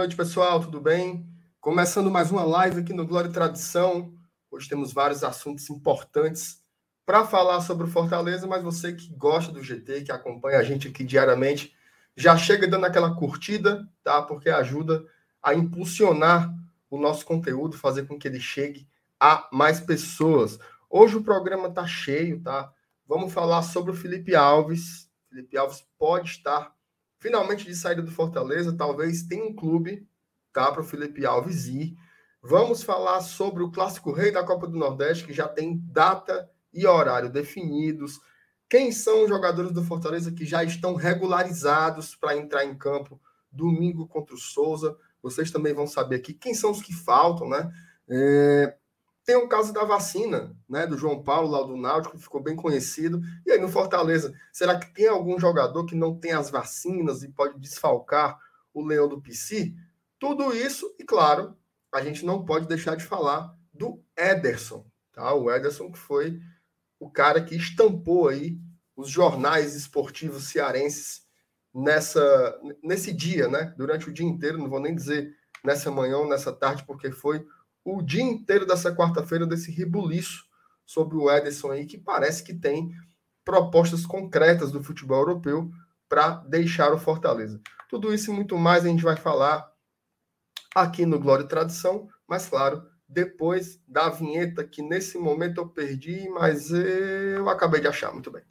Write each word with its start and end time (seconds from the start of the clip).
noite, 0.00 0.16
pessoal, 0.16 0.58
tudo 0.60 0.80
bem? 0.80 1.28
Começando 1.60 2.10
mais 2.10 2.30
uma 2.30 2.42
live 2.42 2.80
aqui 2.80 2.90
no 2.90 3.06
Glória 3.06 3.28
e 3.28 3.32
Tradição. 3.32 4.14
Hoje 4.50 4.66
temos 4.66 4.94
vários 4.94 5.22
assuntos 5.22 5.68
importantes 5.68 6.62
para 7.04 7.26
falar 7.26 7.60
sobre 7.60 7.84
o 7.84 7.90
Fortaleza, 7.90 8.46
mas 8.46 8.62
você 8.62 8.94
que 8.94 9.14
gosta 9.14 9.52
do 9.52 9.62
GT, 9.62 10.04
que 10.04 10.10
acompanha 10.10 10.58
a 10.58 10.62
gente 10.62 10.88
aqui 10.88 11.04
diariamente, 11.04 11.76
já 12.16 12.34
chega 12.34 12.66
dando 12.66 12.86
aquela 12.86 13.14
curtida, 13.14 13.86
tá? 14.02 14.22
Porque 14.22 14.48
ajuda 14.48 15.04
a 15.42 15.52
impulsionar 15.54 16.50
o 16.88 16.96
nosso 16.96 17.26
conteúdo, 17.26 17.76
fazer 17.76 18.06
com 18.06 18.18
que 18.18 18.26
ele 18.26 18.40
chegue 18.40 18.88
a 19.20 19.50
mais 19.52 19.80
pessoas. 19.80 20.58
Hoje 20.88 21.18
o 21.18 21.22
programa 21.22 21.68
tá 21.68 21.86
cheio, 21.86 22.40
tá? 22.40 22.72
Vamos 23.06 23.34
falar 23.34 23.60
sobre 23.60 23.90
o 23.90 23.94
Felipe 23.94 24.34
Alves. 24.34 25.10
Felipe 25.28 25.58
Alves 25.58 25.86
pode 25.98 26.30
estar 26.30 26.74
finalmente 27.20 27.66
de 27.66 27.76
saída 27.76 28.02
do 28.02 28.10
Fortaleza, 28.10 28.76
talvez 28.76 29.22
tenha 29.22 29.44
um 29.44 29.54
clube, 29.54 30.08
tá, 30.52 30.72
para 30.72 30.80
o 30.80 30.84
Felipe 30.84 31.24
Alves 31.24 31.66
ir. 31.66 31.96
Vamos 32.42 32.82
falar 32.82 33.20
sobre 33.20 33.62
o 33.62 33.70
Clássico 33.70 34.10
Rei 34.10 34.32
da 34.32 34.42
Copa 34.42 34.66
do 34.66 34.78
Nordeste, 34.78 35.26
que 35.26 35.32
já 35.32 35.46
tem 35.46 35.78
data 35.84 36.50
e 36.72 36.86
horário 36.86 37.30
definidos. 37.30 38.18
Quem 38.68 38.90
são 38.90 39.24
os 39.24 39.28
jogadores 39.28 39.72
do 39.72 39.84
Fortaleza 39.84 40.32
que 40.32 40.46
já 40.46 40.64
estão 40.64 40.94
regularizados 40.94 42.16
para 42.16 42.36
entrar 42.36 42.64
em 42.64 42.76
campo 42.76 43.20
domingo 43.52 44.08
contra 44.08 44.34
o 44.34 44.38
Souza? 44.38 44.96
Vocês 45.22 45.50
também 45.50 45.74
vão 45.74 45.86
saber 45.86 46.16
aqui 46.16 46.32
quem 46.32 46.54
são 46.54 46.70
os 46.70 46.80
que 46.80 46.94
faltam, 46.94 47.48
né? 47.48 47.70
É, 48.08 48.74
tem 49.30 49.36
o 49.36 49.46
caso 49.46 49.72
da 49.72 49.84
vacina, 49.84 50.56
né, 50.68 50.88
do 50.88 50.98
João 50.98 51.22
Paulo 51.22 51.52
lá 51.52 51.62
do 51.62 51.76
Náutico, 51.76 52.16
que 52.16 52.22
ficou 52.24 52.42
bem 52.42 52.56
conhecido. 52.56 53.22
E 53.46 53.52
aí 53.52 53.60
no 53.60 53.68
Fortaleza, 53.68 54.34
será 54.52 54.76
que 54.76 54.92
tem 54.92 55.06
algum 55.06 55.38
jogador 55.38 55.86
que 55.86 55.94
não 55.94 56.18
tem 56.18 56.32
as 56.32 56.50
vacinas 56.50 57.22
e 57.22 57.28
pode 57.28 57.56
desfalcar 57.60 58.36
o 58.74 58.84
Leão 58.84 59.08
do 59.08 59.22
PC? 59.22 59.72
Tudo 60.18 60.52
isso, 60.52 60.92
e 60.98 61.04
claro, 61.04 61.56
a 61.94 62.02
gente 62.02 62.26
não 62.26 62.44
pode 62.44 62.66
deixar 62.66 62.96
de 62.96 63.04
falar 63.04 63.56
do 63.72 64.02
Ederson, 64.18 64.84
tá? 65.12 65.32
O 65.32 65.48
Ederson 65.48 65.92
que 65.92 65.98
foi 65.98 66.40
o 66.98 67.08
cara 67.08 67.40
que 67.40 67.54
estampou 67.54 68.28
aí 68.28 68.58
os 68.96 69.08
jornais 69.08 69.76
esportivos 69.76 70.48
cearenses 70.48 71.22
nessa 71.72 72.60
nesse 72.82 73.12
dia, 73.12 73.46
né? 73.46 73.72
Durante 73.76 74.10
o 74.10 74.12
dia 74.12 74.26
inteiro, 74.26 74.58
não 74.58 74.68
vou 74.68 74.80
nem 74.80 74.92
dizer 74.92 75.32
nessa 75.64 75.88
manhã 75.88 76.16
ou 76.18 76.28
nessa 76.28 76.52
tarde, 76.52 76.84
porque 76.84 77.12
foi 77.12 77.46
o 77.84 78.02
dia 78.02 78.22
inteiro 78.22 78.66
dessa 78.66 78.94
quarta-feira 78.94 79.46
desse 79.46 79.70
ribuliço 79.70 80.44
sobre 80.84 81.16
o 81.16 81.30
Ederson 81.30 81.70
aí, 81.70 81.86
que 81.86 81.98
parece 81.98 82.42
que 82.42 82.54
tem 82.54 82.90
propostas 83.44 84.04
concretas 84.04 84.70
do 84.70 84.82
futebol 84.82 85.18
europeu 85.18 85.70
para 86.08 86.36
deixar 86.48 86.92
o 86.92 86.98
Fortaleza. 86.98 87.60
Tudo 87.88 88.12
isso 88.12 88.30
e 88.30 88.34
muito 88.34 88.58
mais 88.58 88.84
a 88.84 88.88
gente 88.88 89.02
vai 89.02 89.16
falar 89.16 89.70
aqui 90.74 91.06
no 91.06 91.18
Glória 91.18 91.44
e 91.44 91.48
Tradição, 91.48 92.08
mas 92.28 92.48
claro, 92.48 92.82
depois 93.08 93.80
da 93.88 94.08
vinheta 94.08 94.64
que 94.64 94.82
nesse 94.82 95.18
momento 95.18 95.60
eu 95.60 95.68
perdi, 95.68 96.28
mas 96.28 96.70
eu 96.70 97.48
acabei 97.48 97.80
de 97.80 97.88
achar. 97.88 98.12
Muito 98.12 98.30
bem. 98.30 98.42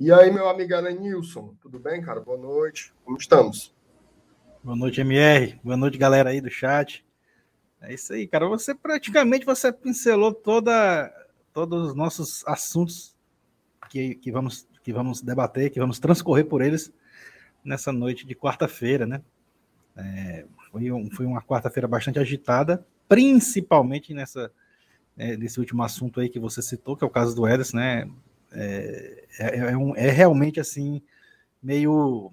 E 0.00 0.10
aí, 0.10 0.30
meu 0.30 0.48
amigo 0.48 0.74
Alan 0.74 0.92
Nilson, 0.92 1.54
tudo 1.60 1.78
bem, 1.78 2.00
cara? 2.00 2.20
Boa 2.20 2.38
noite. 2.38 2.90
Como 3.04 3.18
estamos? 3.18 3.70
Boa 4.64 4.74
noite, 4.74 4.98
MR. 5.02 5.60
Boa 5.62 5.76
noite, 5.76 5.98
galera 5.98 6.30
aí 6.30 6.40
do 6.40 6.48
chat. 6.48 7.04
É 7.82 7.92
isso 7.92 8.14
aí, 8.14 8.26
cara. 8.26 8.48
Você 8.48 8.74
praticamente 8.74 9.44
você 9.44 9.70
pincelou 9.70 10.32
toda, 10.32 11.12
todos 11.52 11.88
os 11.88 11.94
nossos 11.94 12.42
assuntos 12.46 13.14
que, 13.90 14.14
que, 14.14 14.32
vamos, 14.32 14.66
que 14.82 14.90
vamos 14.90 15.20
debater, 15.20 15.68
que 15.68 15.78
vamos 15.78 15.98
transcorrer 15.98 16.46
por 16.46 16.62
eles 16.62 16.90
nessa 17.62 17.92
noite 17.92 18.26
de 18.26 18.34
quarta-feira, 18.34 19.04
né? 19.06 19.20
É, 19.94 20.46
foi, 20.72 20.90
um, 20.90 21.10
foi 21.10 21.26
uma 21.26 21.42
quarta-feira 21.42 21.86
bastante 21.86 22.18
agitada, 22.18 22.86
principalmente 23.06 24.14
nessa, 24.14 24.50
é, 25.18 25.36
nesse 25.36 25.60
último 25.60 25.82
assunto 25.82 26.20
aí 26.20 26.30
que 26.30 26.40
você 26.40 26.62
citou, 26.62 26.96
que 26.96 27.04
é 27.04 27.06
o 27.06 27.10
caso 27.10 27.36
do 27.36 27.46
Ederson, 27.46 27.76
né? 27.76 28.08
É, 28.52 29.24
é, 29.38 29.58
é, 29.58 29.76
um, 29.76 29.94
é 29.94 30.10
realmente 30.10 30.58
assim, 30.58 31.02
meio 31.62 32.32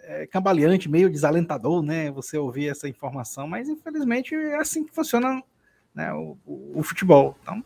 é, 0.00 0.26
cambaleante, 0.26 0.88
meio 0.88 1.10
desalentador, 1.10 1.82
né? 1.82 2.10
Você 2.10 2.38
ouvir 2.38 2.68
essa 2.68 2.88
informação, 2.88 3.46
mas 3.46 3.68
infelizmente 3.68 4.34
é 4.34 4.56
assim 4.56 4.84
que 4.84 4.94
funciona 4.94 5.42
né, 5.94 6.12
o, 6.12 6.36
o, 6.46 6.80
o 6.80 6.82
futebol. 6.82 7.36
Então, 7.42 7.64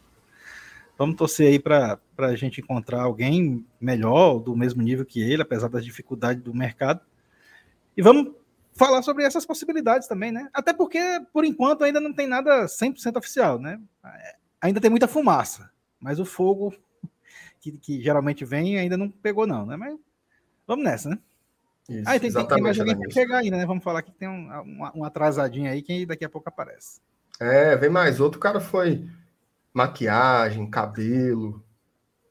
vamos 0.96 1.16
torcer 1.16 1.48
aí 1.48 1.58
para 1.58 1.98
a 2.18 2.36
gente 2.36 2.60
encontrar 2.60 3.02
alguém 3.02 3.64
melhor, 3.80 4.38
do 4.38 4.56
mesmo 4.56 4.82
nível 4.82 5.04
que 5.04 5.20
ele, 5.20 5.42
apesar 5.42 5.68
das 5.68 5.84
dificuldades 5.84 6.42
do 6.42 6.54
mercado. 6.54 7.00
E 7.96 8.02
vamos 8.02 8.32
falar 8.74 9.02
sobre 9.02 9.24
essas 9.24 9.44
possibilidades 9.44 10.08
também, 10.08 10.32
né? 10.32 10.48
Até 10.52 10.72
porque, 10.72 10.98
por 11.32 11.44
enquanto, 11.44 11.84
ainda 11.84 12.00
não 12.00 12.12
tem 12.12 12.26
nada 12.26 12.66
100% 12.66 13.16
oficial, 13.16 13.58
né? 13.58 13.80
É, 14.04 14.36
ainda 14.60 14.80
tem 14.80 14.90
muita 14.90 15.06
fumaça, 15.06 15.70
mas 16.00 16.18
o 16.18 16.24
fogo 16.24 16.74
que, 17.62 17.72
que 17.72 18.02
geralmente 18.02 18.44
vem 18.44 18.76
ainda 18.76 18.96
não 18.96 19.08
pegou, 19.08 19.46
não, 19.46 19.64
né? 19.64 19.76
Mas 19.76 19.96
vamos 20.66 20.84
nessa, 20.84 21.08
né? 21.08 21.18
Isso, 21.88 22.02
ah, 22.06 22.18
tem, 22.18 22.32
tem, 22.32 22.62
mais 22.62 22.78
alguém 22.78 22.98
para 22.98 23.10
chegar 23.10 23.38
ainda, 23.38 23.56
né? 23.56 23.64
Vamos 23.64 23.84
falar 23.84 24.02
que 24.02 24.12
tem 24.12 24.28
um, 24.28 24.50
um, 24.50 24.90
um 24.96 25.04
atrasadinho 25.04 25.70
aí 25.70 25.82
que 25.82 26.04
daqui 26.04 26.24
a 26.24 26.28
pouco 26.28 26.48
aparece. 26.48 27.00
É, 27.40 27.76
vem 27.76 27.90
mais 27.90 28.20
outro. 28.20 28.40
Cara 28.40 28.60
foi 28.60 29.08
maquiagem, 29.72 30.68
cabelo, 30.68 31.62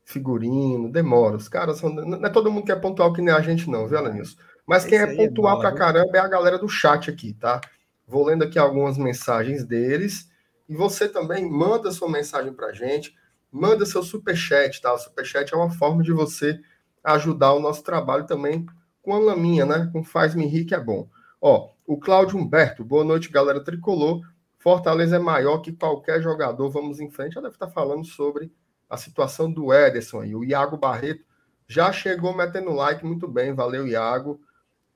figurino, 0.05 0.91
demora. 0.91 1.37
Os 1.37 1.47
caras 1.47 1.79
são. 1.79 1.89
Não 1.89 2.25
é 2.25 2.29
todo 2.29 2.51
mundo 2.51 2.65
que 2.65 2.71
é 2.71 2.75
pontual 2.75 3.13
que 3.13 3.21
nem 3.21 3.33
a 3.33 3.41
gente, 3.41 3.69
não, 3.69 3.87
viu, 3.87 3.97
Alanilson? 3.97 4.37
Mas 4.65 4.85
quem 4.85 4.97
é, 4.97 5.03
é 5.03 5.15
pontual 5.15 5.57
é 5.57 5.61
pra 5.61 5.73
caramba 5.73 6.17
é 6.17 6.19
a 6.19 6.27
galera 6.27 6.57
do 6.57 6.67
chat 6.67 7.09
aqui, 7.09 7.33
tá? 7.33 7.59
Vou 8.07 8.25
lendo 8.25 8.43
aqui 8.43 8.59
algumas 8.59 8.97
mensagens 8.97 9.65
deles. 9.65 10.29
E 10.67 10.75
você 10.75 11.09
também 11.09 11.49
manda 11.49 11.91
sua 11.91 12.09
mensagem 12.09 12.53
pra 12.53 12.71
gente 12.71 13.13
manda 13.51 13.85
seu 13.85 14.01
superchat, 14.01 14.81
tá? 14.81 14.93
O 14.93 14.97
superchat 14.97 15.53
é 15.53 15.57
uma 15.57 15.69
forma 15.69 16.01
de 16.01 16.11
você 16.11 16.59
ajudar 17.03 17.53
o 17.53 17.59
nosso 17.59 17.83
trabalho 17.83 18.25
também 18.25 18.65
com 19.01 19.13
a 19.13 19.19
laminha, 19.19 19.65
né? 19.65 19.89
Com 19.91 20.03
Faz-me 20.03 20.45
Rir, 20.45 20.65
que 20.65 20.75
é 20.75 20.79
bom. 20.79 21.09
Ó, 21.41 21.69
o 21.85 21.99
Cláudio 21.99 22.37
Humberto, 22.37 22.85
boa 22.85 23.03
noite, 23.03 23.29
galera 23.29 23.63
tricolor. 23.63 24.21
Fortaleza 24.59 25.15
é 25.15 25.19
maior 25.19 25.57
que 25.57 25.73
qualquer 25.73 26.21
jogador. 26.21 26.69
Vamos 26.69 26.99
em 26.99 27.09
frente. 27.09 27.33
Já 27.33 27.41
deve 27.41 27.55
estar 27.55 27.67
falando 27.67 28.05
sobre 28.05 28.53
a 28.87 28.95
situação 28.95 29.51
do 29.51 29.73
Ederson 29.73 30.21
aí. 30.21 30.35
O 30.35 30.43
Iago 30.43 30.77
Barreto 30.77 31.25
já 31.67 31.91
chegou 31.91 32.35
metendo 32.35 32.71
like. 32.71 33.03
Muito 33.03 33.27
bem, 33.27 33.55
valeu, 33.55 33.87
Iago. 33.87 34.39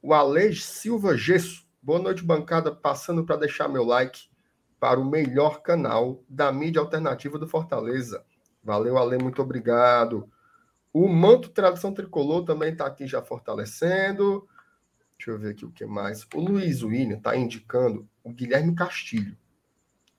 O 0.02 0.14
Alej 0.14 0.62
Silva 0.62 1.18
Gesso. 1.18 1.66
Boa 1.82 1.98
noite, 1.98 2.24
bancada. 2.24 2.72
Passando 2.72 3.26
para 3.26 3.38
deixar 3.38 3.68
meu 3.68 3.84
like 3.84 4.28
para 4.80 5.00
o 5.00 5.06
melhor 5.06 5.64
canal 5.64 6.24
da 6.30 6.52
mídia 6.52 6.80
alternativa 6.80 7.40
do 7.40 7.48
Fortaleza. 7.48 8.24
Valeu, 8.66 8.98
Ale, 8.98 9.20
muito 9.20 9.44
obrigado. 9.44 10.28
O 10.92 11.08
Manto 11.08 11.50
Tradição 11.50 11.94
Tricolor 11.94 12.44
também 12.44 12.72
está 12.72 12.88
aqui 12.88 13.06
já 13.06 13.22
fortalecendo. 13.22 14.48
Deixa 15.16 15.30
eu 15.30 15.38
ver 15.38 15.52
aqui 15.52 15.64
o 15.64 15.72
que 15.72 15.86
mais. 15.86 16.28
O 16.34 16.40
Luiz 16.40 16.82
William 16.82 17.18
está 17.18 17.38
indicando 17.38 18.10
o 18.24 18.32
Guilherme 18.32 18.74
Castilho. 18.74 19.38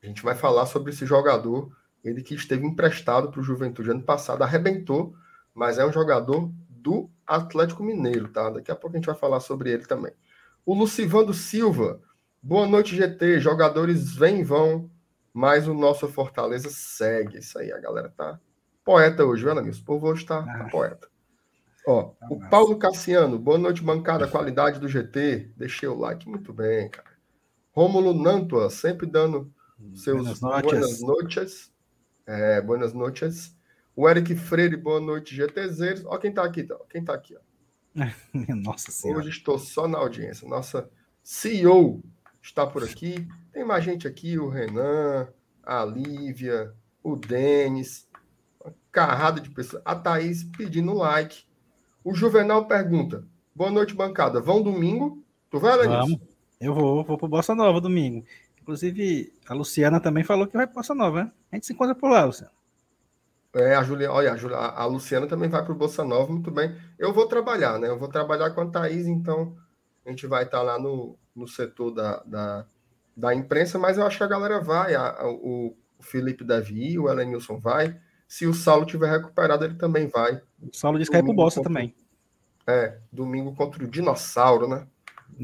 A 0.00 0.06
gente 0.06 0.22
vai 0.22 0.36
falar 0.36 0.64
sobre 0.66 0.92
esse 0.92 1.04
jogador, 1.04 1.76
ele 2.04 2.22
que 2.22 2.36
esteve 2.36 2.64
emprestado 2.64 3.32
para 3.32 3.40
o 3.40 3.42
Juventude 3.42 3.90
ano 3.90 4.04
passado, 4.04 4.42
arrebentou, 4.42 5.16
mas 5.52 5.78
é 5.78 5.84
um 5.84 5.92
jogador 5.92 6.48
do 6.68 7.10
Atlético 7.26 7.82
Mineiro, 7.82 8.28
tá? 8.28 8.48
Daqui 8.50 8.70
a 8.70 8.76
pouco 8.76 8.96
a 8.96 8.98
gente 9.00 9.06
vai 9.06 9.16
falar 9.16 9.40
sobre 9.40 9.72
ele 9.72 9.86
também. 9.86 10.12
O 10.64 10.72
Lucivando 10.72 11.34
Silva, 11.34 12.00
boa 12.40 12.68
noite, 12.68 12.94
GT. 12.94 13.40
Jogadores 13.40 14.14
vêm 14.14 14.40
e 14.40 14.44
vão, 14.44 14.88
mas 15.36 15.68
o 15.68 15.74
nosso 15.74 16.08
Fortaleza 16.08 16.70
segue. 16.70 17.40
Isso 17.40 17.58
aí, 17.58 17.70
a 17.70 17.78
galera 17.78 18.08
tá 18.08 18.40
poeta 18.82 19.22
hoje, 19.22 19.42
viu, 19.42 19.52
Alanis? 19.52 19.78
O 19.78 19.84
povo 19.84 20.06
hoje 20.06 20.24
tá, 20.24 20.42
tá 20.42 20.64
ah. 20.64 20.70
poeta. 20.70 21.08
Ó, 21.86 22.04
tá 22.04 22.26
o 22.30 22.48
Paulo 22.48 22.78
Cassiano, 22.78 23.38
boa 23.38 23.58
noite, 23.58 23.82
bancada, 23.82 24.26
qualidade 24.26 24.80
do 24.80 24.88
GT. 24.88 25.52
Deixei 25.54 25.86
o 25.90 25.94
like, 25.94 26.26
muito 26.26 26.54
bem, 26.54 26.88
cara. 26.88 27.10
Rômulo 27.70 28.14
Nantua, 28.14 28.70
sempre 28.70 29.06
dando 29.06 29.52
seus 29.94 30.40
boas 30.40 31.02
noites. 31.02 31.70
É, 32.26 32.62
boas 32.62 32.94
noites. 32.94 33.54
O 33.94 34.08
Eric 34.08 34.34
Freire, 34.36 34.74
boa 34.74 35.00
noite, 35.02 35.36
GTZeros. 35.36 36.02
Ó 36.06 36.16
quem 36.16 36.32
tá 36.32 36.44
aqui, 36.44 36.66
ó. 36.70 36.78
quem 36.88 37.04
tá 37.04 37.12
aqui, 37.12 37.36
ó. 37.36 37.40
Nossa 38.56 38.90
Senhora. 38.90 39.20
Hoje 39.20 39.28
estou 39.28 39.58
só 39.58 39.86
na 39.86 39.98
audiência. 39.98 40.48
Nossa 40.48 40.88
CEO 41.22 42.02
está 42.46 42.66
por 42.66 42.82
aqui. 42.82 43.26
Tem 43.52 43.64
mais 43.64 43.84
gente 43.84 44.06
aqui, 44.06 44.38
o 44.38 44.48
Renan, 44.48 45.28
a 45.62 45.84
Lívia, 45.84 46.72
o 47.02 47.16
Denis, 47.16 48.08
uma 48.64 48.74
carrada 48.90 49.40
de 49.40 49.50
pessoas. 49.50 49.82
A 49.84 49.94
Thaís 49.94 50.44
pedindo 50.44 50.94
like. 50.94 51.44
O 52.04 52.14
Juvenal 52.14 52.66
pergunta: 52.66 53.24
Boa 53.54 53.70
noite, 53.70 53.94
bancada. 53.94 54.40
Vão 54.40 54.62
domingo? 54.62 55.22
Tu 55.50 55.58
vai? 55.58 55.86
Vamos. 55.86 56.18
Eu 56.60 56.74
vou, 56.74 57.04
vou 57.04 57.18
pro 57.18 57.28
Bossa 57.28 57.54
Nova 57.54 57.80
domingo. 57.80 58.24
Inclusive, 58.62 59.32
a 59.46 59.54
Luciana 59.54 60.00
também 60.00 60.24
falou 60.24 60.46
que 60.46 60.56
vai 60.56 60.66
pro 60.66 60.76
Bossa 60.76 60.94
Nova, 60.94 61.24
né? 61.24 61.32
A 61.52 61.56
gente 61.56 61.66
se 61.66 61.72
encontra 61.72 61.94
por 61.94 62.10
lá, 62.10 62.24
Luciana. 62.24 62.50
É, 63.54 63.74
a 63.74 63.82
Juliana, 63.82 64.12
olha, 64.12 64.32
a, 64.32 64.36
Juliana, 64.36 64.68
a 64.68 64.84
Luciana 64.84 65.26
também 65.26 65.48
vai 65.48 65.64
para 65.64 65.72
o 65.72 65.76
Bolsa 65.76 66.04
Nova, 66.04 66.30
muito 66.30 66.50
bem. 66.50 66.76
Eu 66.98 67.14
vou 67.14 67.26
trabalhar, 67.26 67.78
né? 67.78 67.88
Eu 67.88 67.98
vou 67.98 68.08
trabalhar 68.08 68.50
com 68.50 68.60
a 68.60 68.66
Thaís, 68.66 69.06
então 69.06 69.56
a 70.06 70.10
gente 70.10 70.26
vai 70.26 70.44
estar 70.44 70.62
lá 70.62 70.78
no, 70.78 71.18
no 71.34 71.48
setor 71.48 71.90
da, 71.90 72.22
da, 72.24 72.66
da 73.16 73.34
imprensa, 73.34 73.78
mas 73.78 73.98
eu 73.98 74.06
acho 74.06 74.16
que 74.16 74.24
a 74.24 74.28
galera 74.28 74.60
vai. 74.60 74.94
A, 74.94 75.10
a, 75.20 75.28
o, 75.28 75.76
Felipe 76.00 76.44
Davi, 76.44 76.98
o 76.98 77.10
Elenilson 77.10 77.58
vai. 77.58 77.98
Se 78.28 78.46
o 78.46 78.54
Saulo 78.54 78.86
tiver 78.86 79.10
recuperado, 79.10 79.64
ele 79.64 79.74
também 79.74 80.08
vai. 80.08 80.40
O 80.60 80.70
Saulo 80.72 80.98
disse 80.98 81.10
que 81.10 81.16
é 81.16 81.22
pro 81.22 81.34
Bossa 81.34 81.56
contra, 81.56 81.72
também. 81.72 81.94
É, 82.66 82.98
domingo 83.10 83.54
contra 83.54 83.82
o 83.82 83.88
Dinossauro, 83.88 84.68
né? 84.68 84.86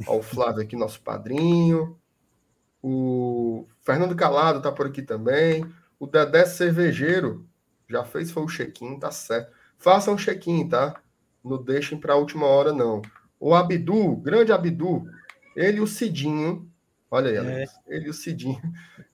Ó, 0.06 0.19
o 0.19 0.23
Flávio 0.23 0.62
aqui, 0.62 0.76
nosso 0.76 1.00
padrinho. 1.00 1.99
O 2.82 3.67
Fernando 3.81 4.15
Calado 4.15 4.61
tá 4.61 4.70
por 4.70 4.87
aqui 4.87 5.03
também. 5.03 5.65
O 5.99 6.06
Dedé 6.06 6.44
Cervejeiro 6.44 7.47
já 7.88 8.05
fez 8.05 8.31
foi 8.31 8.43
o 8.43 8.49
check-in, 8.49 8.99
tá 8.99 9.11
certo. 9.11 9.53
Façam 9.79 10.15
um 10.15 10.17
check-in, 10.17 10.69
tá? 10.69 11.00
Não 11.44 11.62
deixem 11.62 11.99
para 11.99 12.15
a 12.15 12.17
última 12.17 12.47
hora, 12.47 12.73
não. 12.73 13.03
O 13.43 13.56
Abdu, 13.56 14.15
grande 14.19 14.53
Abdu, 14.53 15.05
ele 15.56 15.79
e 15.79 15.81
o 15.81 15.87
Cidinho, 15.89 16.71
olha 17.11 17.43
aí, 17.43 17.65
é. 17.65 17.65
ele 17.89 18.06
e 18.06 18.11
o 18.11 18.15
Cidinho 18.15 18.62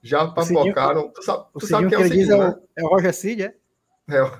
já 0.03 0.29
papocaram. 0.29 1.01
Cidinho, 1.01 1.13
tu 1.15 1.23
sabe, 1.23 1.47
tu 1.59 1.67
sabe 1.67 1.89
quem 1.89 1.97
é 1.97 2.01
o 2.01 2.05
Cidinho, 2.05 2.33
é, 2.35 2.39
né? 2.39 2.57
é, 2.77 2.85
o 2.85 2.89
Roger 2.89 3.15
Cid, 3.15 3.43
é? 3.45 3.55
É 4.07 4.23
o, 4.23 4.31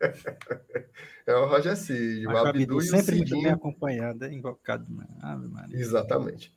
é 1.26 1.34
o 1.34 1.46
Roger 1.48 1.76
Cid, 1.76 2.26
o 2.26 2.30
Abdu 2.34 2.60
e 2.60 2.76
o 2.76 2.80
sempre 2.80 3.18
Cidinho. 3.18 3.42
bem 3.42 3.52
acompanhado, 3.52 4.24
é 4.24 4.32
invocado. 4.32 4.86
Ave 5.20 5.48
Maria. 5.48 5.76
Exatamente. 5.76 6.50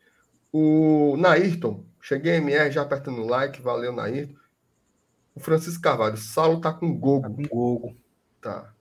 O 0.53 1.17
Nairton, 1.17 1.83
cheguei 1.99 2.35
MR 2.35 2.71
já 2.71 2.83
apertando 2.83 3.23
o 3.23 3.27
like, 3.27 3.61
valeu, 3.61 3.91
Nairton. 3.91 4.39
O 5.35 5.41
Francisco 5.41 5.81
Carvalho, 5.81 6.15
Saulo 6.15 6.61
tá 6.61 6.71
com 6.71 6.97
gogo. 6.97 7.23
Tá 7.23 7.35
com 7.35 7.43
gogo. 7.43 7.97
Tá. 8.39 8.72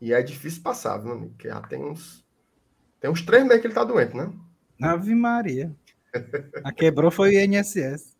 E 0.00 0.12
é 0.12 0.22
difícil 0.22 0.62
passar, 0.62 0.98
viu, 0.98 1.12
amigo? 1.12 1.32
Porque 1.32 1.48
já 1.48 1.60
tem 1.60 1.84
uns. 1.84 2.24
Tem 2.98 3.10
uns 3.10 3.22
três 3.22 3.44
meses 3.44 3.60
que 3.60 3.66
ele 3.66 3.74
tá 3.74 3.84
doente, 3.84 4.16
né? 4.16 4.32
Ave 4.80 5.14
Maria. 5.14 5.74
A 6.64 6.72
quebrou 6.72 7.10
foi 7.10 7.36
o 7.36 7.40
INSS. 7.40 8.16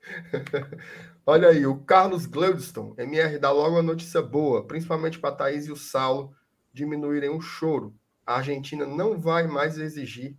Olha 1.26 1.48
aí, 1.48 1.66
o 1.66 1.78
Carlos 1.78 2.26
Gladstone, 2.26 2.94
MR, 2.98 3.38
dá 3.38 3.50
logo 3.52 3.76
uma 3.76 3.82
notícia 3.82 4.22
boa, 4.22 4.66
principalmente 4.66 5.18
para 5.18 5.34
Thaís 5.34 5.66
e 5.66 5.72
o 5.72 5.76
Saulo 5.76 6.34
diminuírem 6.72 7.30
o 7.30 7.40
choro. 7.40 7.94
A 8.26 8.36
Argentina 8.36 8.86
não 8.86 9.18
vai 9.18 9.46
mais 9.46 9.78
exigir 9.78 10.36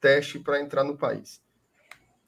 teste 0.00 0.38
para 0.38 0.60
entrar 0.60 0.84
no 0.84 0.96
país. 0.96 1.40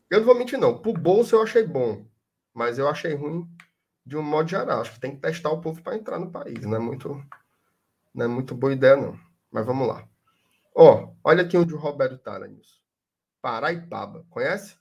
Eu 0.09 0.21
não 0.21 0.27
vou 0.27 0.35
mentir, 0.37 0.59
não. 0.59 0.79
Pro 0.79 0.93
bolso 0.93 1.35
eu 1.35 1.43
achei 1.43 1.65
bom. 1.65 2.07
Mas 2.55 2.79
eu 2.79 2.89
achei 2.89 3.15
ruim 3.15 3.49
de 4.07 4.17
um 4.17 4.23
modo 4.23 4.49
geral. 4.49 4.81
Acho 4.81 4.93
que 4.93 5.01
tem 5.01 5.15
que 5.15 5.21
testar 5.21 5.51
o 5.51 5.61
povo 5.61 5.83
para 5.83 5.97
entrar 5.97 6.19
no 6.19 6.31
país. 6.31 6.61
Não 6.65 6.77
é 6.77 6.79
muito, 6.79 7.21
não 8.15 8.25
é 8.25 8.29
muito 8.29 8.55
boa 8.55 8.73
ideia, 8.73 8.97
não. 8.97 9.19
Mas 9.51 9.67
vamos 9.67 9.89
lá. 9.89 10.07
Ó, 10.75 11.13
olha 11.23 11.43
aqui 11.43 11.57
onde 11.57 11.75
o 11.75 11.79
Roberto 11.79 12.19
tá, 12.19 12.39
nisso. 12.47 12.81
Paraipaba. 13.43 14.25
Conhece? 14.31 14.77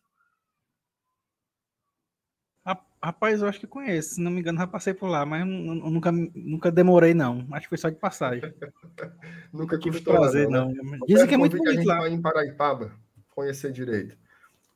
Rapaz, 3.03 3.41
eu 3.41 3.49
acho 3.49 3.59
que 3.59 3.67
conheço. 3.67 4.15
Se 4.15 4.21
não 4.21 4.31
me 4.31 4.39
engano, 4.39 4.59
já 4.59 4.65
passei 4.65 4.93
por 4.93 5.07
lá, 5.09 5.25
mas 5.25 5.45
nunca, 5.45 6.09
nunca 6.09 6.71
demorei, 6.71 7.13
não. 7.13 7.45
Acho 7.51 7.63
que 7.63 7.69
foi 7.69 7.77
só 7.77 7.89
de 7.89 7.97
passagem. 7.97 8.41
nunca 9.51 9.77
tive 9.77 9.99
prazer, 9.99 10.47
não. 10.47 10.69
Né? 10.69 10.81
não. 10.81 11.05
Dizem 11.05 11.27
que 11.27 11.33
é 11.33 11.37
muito 11.37 11.57
bonito 11.57 11.85
lá. 11.85 12.07
em 12.07 12.21
Paraipaba 12.21 12.93
conhecer 13.29 13.73
direito. 13.73 14.17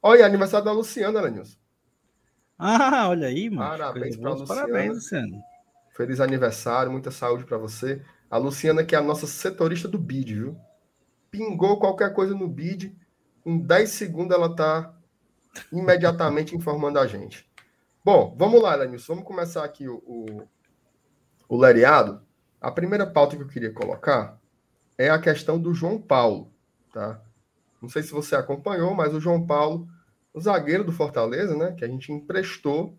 Olha, 0.02 0.26
aniversário 0.26 0.66
da 0.66 0.74
Luciana, 0.74 1.22
Lenilson. 1.22 1.58
Ah, 2.60 3.08
olha 3.08 3.28
aí, 3.28 3.50
mano. 3.50 3.70
Parabéns 3.70 4.18
para 4.18 4.30
Luciana. 4.32 4.62
Parabéns, 4.62 4.96
Luciano. 4.96 5.42
Feliz 5.96 6.20
aniversário, 6.20 6.92
muita 6.92 7.12
saúde 7.12 7.46
para 7.46 7.58
você. 7.58 8.04
A 8.30 8.38
Luciana, 8.38 8.84
que 8.84 8.96
é 8.96 8.98
a 8.98 9.04
nossa 9.04 9.26
setorista 9.26 9.88
do 9.88 9.98
BID, 9.98 10.36
viu? 10.36 10.58
Pingou 11.32 11.80
qualquer 11.80 12.14
coisa 12.14 12.34
no 12.34 12.48
BID, 12.48 12.96
em 13.46 13.60
10 13.60 13.90
segundos 13.90 14.36
ela 14.36 14.54
tá 14.54 14.94
imediatamente 15.72 16.56
informando 16.56 17.00
a 17.00 17.08
gente. 17.08 17.50
Bom, 18.04 18.36
vamos 18.38 18.62
lá, 18.62 18.76
Lenilson. 18.76 19.14
Vamos 19.14 19.28
começar 19.28 19.64
aqui 19.64 19.88
o, 19.88 19.98
o, 20.06 20.48
o 21.48 21.58
Leriado. 21.58 22.22
A 22.60 22.72
primeira 22.72 23.06
pauta 23.06 23.36
que 23.36 23.44
eu 23.44 23.48
queria 23.48 23.72
colocar 23.72 24.40
é 24.98 25.10
a 25.10 25.20
questão 25.20 25.60
do 25.60 25.74
João 25.74 26.02
Paulo, 26.02 26.52
tá? 26.92 27.22
Não 27.82 27.90
sei 27.90 28.02
se 28.04 28.12
você 28.12 28.36
acompanhou, 28.36 28.94
mas 28.94 29.14
o 29.14 29.20
João 29.20 29.46
Paulo 29.46 29.88
o 30.38 30.40
zagueiro 30.40 30.84
do 30.84 30.92
Fortaleza, 30.92 31.58
né, 31.58 31.72
que 31.72 31.84
a 31.84 31.88
gente 31.88 32.12
emprestou 32.12 32.96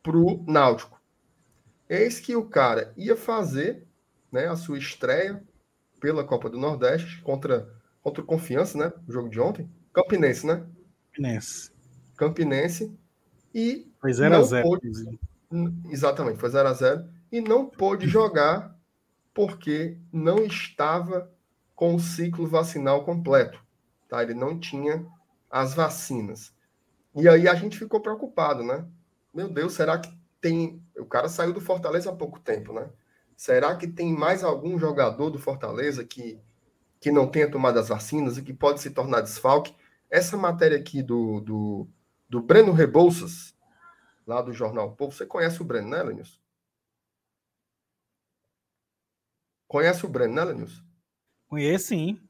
para 0.00 0.16
o 0.16 0.44
Náutico. 0.46 1.00
Eis 1.88 2.20
que 2.20 2.36
o 2.36 2.48
cara 2.48 2.92
ia 2.96 3.16
fazer 3.16 3.84
né, 4.32 4.48
a 4.48 4.56
sua 4.56 4.78
estreia 4.78 5.42
pela 6.00 6.24
Copa 6.24 6.50
do 6.50 6.58
Nordeste 6.58 7.20
contra, 7.22 7.68
contra 8.02 8.22
o 8.22 8.26
Confiança, 8.26 8.76
né? 8.76 8.92
O 9.06 9.12
jogo 9.12 9.28
de 9.28 9.38
ontem. 9.38 9.70
Campinense, 9.92 10.46
né? 10.46 10.66
Campinense. 11.12 11.70
Campinense. 12.16 12.98
E. 13.54 13.92
Foi 14.00 14.10
0x0. 14.10 14.62
Pôde... 14.62 14.90
Exatamente, 15.90 16.40
foi 16.40 16.50
0x0. 16.50 17.06
E 17.30 17.40
não 17.40 17.66
pôde 17.66 18.08
jogar 18.08 18.76
porque 19.34 19.98
não 20.12 20.44
estava 20.44 21.30
com 21.74 21.94
o 21.94 22.00
ciclo 22.00 22.46
vacinal 22.46 23.04
completo. 23.04 23.62
Tá? 24.08 24.22
Ele 24.22 24.34
não 24.34 24.58
tinha 24.58 25.06
as 25.50 25.74
vacinas. 25.74 26.52
E 27.14 27.28
aí 27.28 27.46
a 27.46 27.54
gente 27.54 27.78
ficou 27.78 28.00
preocupado, 28.00 28.64
né? 28.64 28.86
Meu 29.32 29.48
Deus, 29.48 29.74
será 29.74 29.98
que 29.98 30.12
tem. 30.40 30.82
O 30.96 31.04
cara 31.04 31.28
saiu 31.28 31.52
do 31.52 31.60
Fortaleza 31.60 32.10
há 32.10 32.14
pouco 32.14 32.40
tempo, 32.40 32.72
né? 32.72 32.88
Será 33.42 33.74
que 33.74 33.88
tem 33.88 34.14
mais 34.14 34.44
algum 34.44 34.78
jogador 34.78 35.28
do 35.28 35.36
Fortaleza 35.36 36.04
que, 36.04 36.40
que 37.00 37.10
não 37.10 37.28
tenha 37.28 37.50
tomado 37.50 37.76
as 37.76 37.88
vacinas 37.88 38.38
e 38.38 38.42
que 38.44 38.54
pode 38.54 38.80
se 38.80 38.90
tornar 38.90 39.20
desfalque? 39.20 39.74
Essa 40.08 40.36
matéria 40.36 40.78
aqui 40.78 41.02
do, 41.02 41.40
do, 41.40 41.88
do 42.28 42.40
Breno 42.40 42.70
Rebouças, 42.70 43.52
lá 44.24 44.40
do 44.40 44.52
Jornal 44.52 44.94
Povo, 44.94 45.10
você 45.10 45.26
conhece 45.26 45.60
o 45.60 45.64
Breno, 45.64 45.88
né, 45.88 46.00
Lenilson? 46.04 46.38
Conhece 49.66 50.06
o 50.06 50.08
Breno, 50.08 50.34
né, 50.34 50.44
Lenilson? 50.44 50.84
Conheço, 51.48 51.86
sim. 51.88 52.20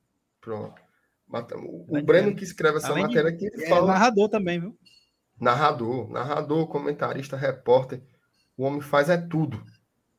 Pronto. 0.41 0.81
O 1.89 2.03
Breno 2.03 2.35
que 2.35 2.45
escreve 2.45 2.79
essa 2.79 2.89
Além 2.89 3.03
matéria 3.03 3.29
aqui, 3.29 3.45
ele 3.49 3.65
é 3.65 3.69
fala. 3.69 3.87
narrador 3.89 4.31
também, 4.31 4.59
viu? 4.59 4.79
Narrador, 5.39 6.09
narrador, 6.09 6.67
comentarista, 6.69 7.37
repórter. 7.37 8.03
O 8.57 8.63
homem 8.63 8.81
faz 8.81 9.11
é 9.11 9.19
tudo. 9.19 9.63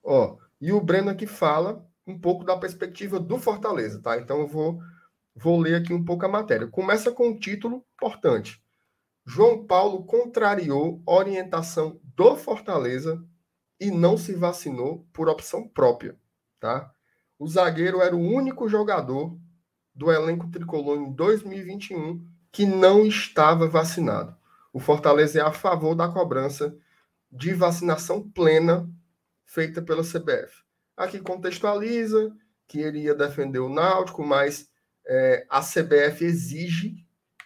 Ó, 0.03 0.37
e 0.63 0.71
o 0.71 0.79
Breno 0.79 1.09
aqui 1.09 1.27
fala 1.27 1.85
um 2.07 2.17
pouco 2.17 2.45
da 2.45 2.55
perspectiva 2.55 3.19
do 3.19 3.37
Fortaleza, 3.37 4.01
tá? 4.01 4.17
Então 4.17 4.39
eu 4.39 4.47
vou, 4.47 4.79
vou 5.35 5.59
ler 5.59 5.75
aqui 5.75 5.93
um 5.93 6.05
pouco 6.05 6.25
a 6.25 6.29
matéria. 6.29 6.67
Começa 6.67 7.11
com 7.11 7.27
um 7.27 7.37
título 7.37 7.83
importante. 7.95 8.63
João 9.25 9.65
Paulo 9.65 10.05
contrariou 10.05 11.03
orientação 11.05 11.99
do 12.15 12.37
Fortaleza 12.37 13.21
e 13.77 13.91
não 13.91 14.17
se 14.17 14.33
vacinou 14.33 15.05
por 15.11 15.27
opção 15.27 15.67
própria, 15.67 16.17
tá? 16.61 16.89
O 17.37 17.45
zagueiro 17.45 17.99
era 17.99 18.15
o 18.15 18.21
único 18.21 18.69
jogador 18.69 19.37
do 19.93 20.09
elenco 20.09 20.49
tricolor 20.49 20.97
em 20.97 21.11
2021 21.11 22.25
que 22.53 22.65
não 22.65 23.05
estava 23.05 23.67
vacinado. 23.67 24.33
O 24.71 24.79
Fortaleza 24.79 25.39
é 25.39 25.41
a 25.41 25.51
favor 25.51 25.93
da 25.93 26.07
cobrança 26.07 26.73
de 27.29 27.53
vacinação 27.53 28.21
plena 28.29 28.89
feita 29.53 29.81
pela 29.81 30.01
CBF. 30.01 30.63
Aqui 30.97 31.19
contextualiza 31.19 32.35
que 32.67 32.79
ele 32.79 33.01
ia 33.01 33.13
defender 33.13 33.59
o 33.59 33.69
Náutico, 33.69 34.25
mas 34.25 34.67
é, 35.05 35.45
a 35.49 35.61
CBF 35.61 36.25
exige 36.25 36.95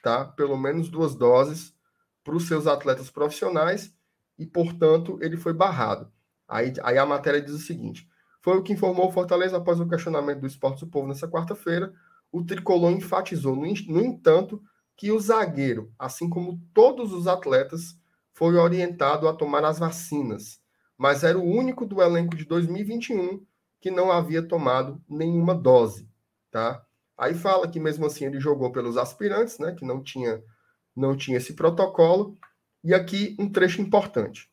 tá, 0.01 0.23
pelo 0.23 0.57
menos 0.57 0.89
duas 0.89 1.15
doses 1.15 1.75
para 2.23 2.35
os 2.35 2.47
seus 2.47 2.65
atletas 2.65 3.09
profissionais 3.09 3.93
e, 4.37 4.45
portanto, 4.45 5.17
ele 5.21 5.35
foi 5.35 5.53
barrado. 5.53 6.11
Aí, 6.47 6.73
aí 6.81 6.97
a 6.97 7.05
matéria 7.05 7.41
diz 7.41 7.53
o 7.53 7.59
seguinte: 7.59 8.07
foi 8.41 8.57
o 8.57 8.63
que 8.63 8.73
informou 8.73 9.09
o 9.09 9.11
Fortaleza 9.11 9.57
após 9.57 9.79
o 9.79 9.87
questionamento 9.87 10.39
do 10.39 10.47
Esporte 10.47 10.85
do 10.85 10.91
Povo 10.91 11.07
nessa 11.07 11.27
quarta-feira 11.27 11.93
o 12.31 12.43
tricolor 12.43 12.91
enfatizou, 12.91 13.55
no, 13.55 13.61
no 13.61 14.01
entanto, 14.01 14.61
que 14.95 15.11
o 15.11 15.19
zagueiro, 15.19 15.91
assim 15.97 16.29
como 16.29 16.61
todos 16.73 17.13
os 17.13 17.27
atletas, 17.27 17.97
foi 18.33 18.55
orientado 18.55 19.27
a 19.27 19.33
tomar 19.33 19.63
as 19.63 19.79
vacinas, 19.79 20.59
mas 20.97 21.23
era 21.23 21.37
o 21.37 21.43
único 21.43 21.85
do 21.85 22.01
elenco 22.01 22.35
de 22.35 22.45
2021 22.45 23.45
que 23.79 23.91
não 23.91 24.11
havia 24.11 24.41
tomado 24.41 25.01
nenhuma 25.07 25.53
dose, 25.53 26.09
tá? 26.49 26.83
Aí 27.17 27.33
fala 27.33 27.67
que 27.67 27.79
mesmo 27.79 28.05
assim 28.05 28.25
ele 28.25 28.39
jogou 28.39 28.71
pelos 28.71 28.97
aspirantes, 28.97 29.59
né, 29.59 29.73
que 29.73 29.85
não 29.85 30.01
tinha 30.01 30.43
não 30.95 31.15
tinha 31.15 31.37
esse 31.37 31.53
protocolo. 31.53 32.35
E 32.83 32.93
aqui 32.93 33.35
um 33.39 33.47
trecho 33.49 33.81
importante. 33.81 34.49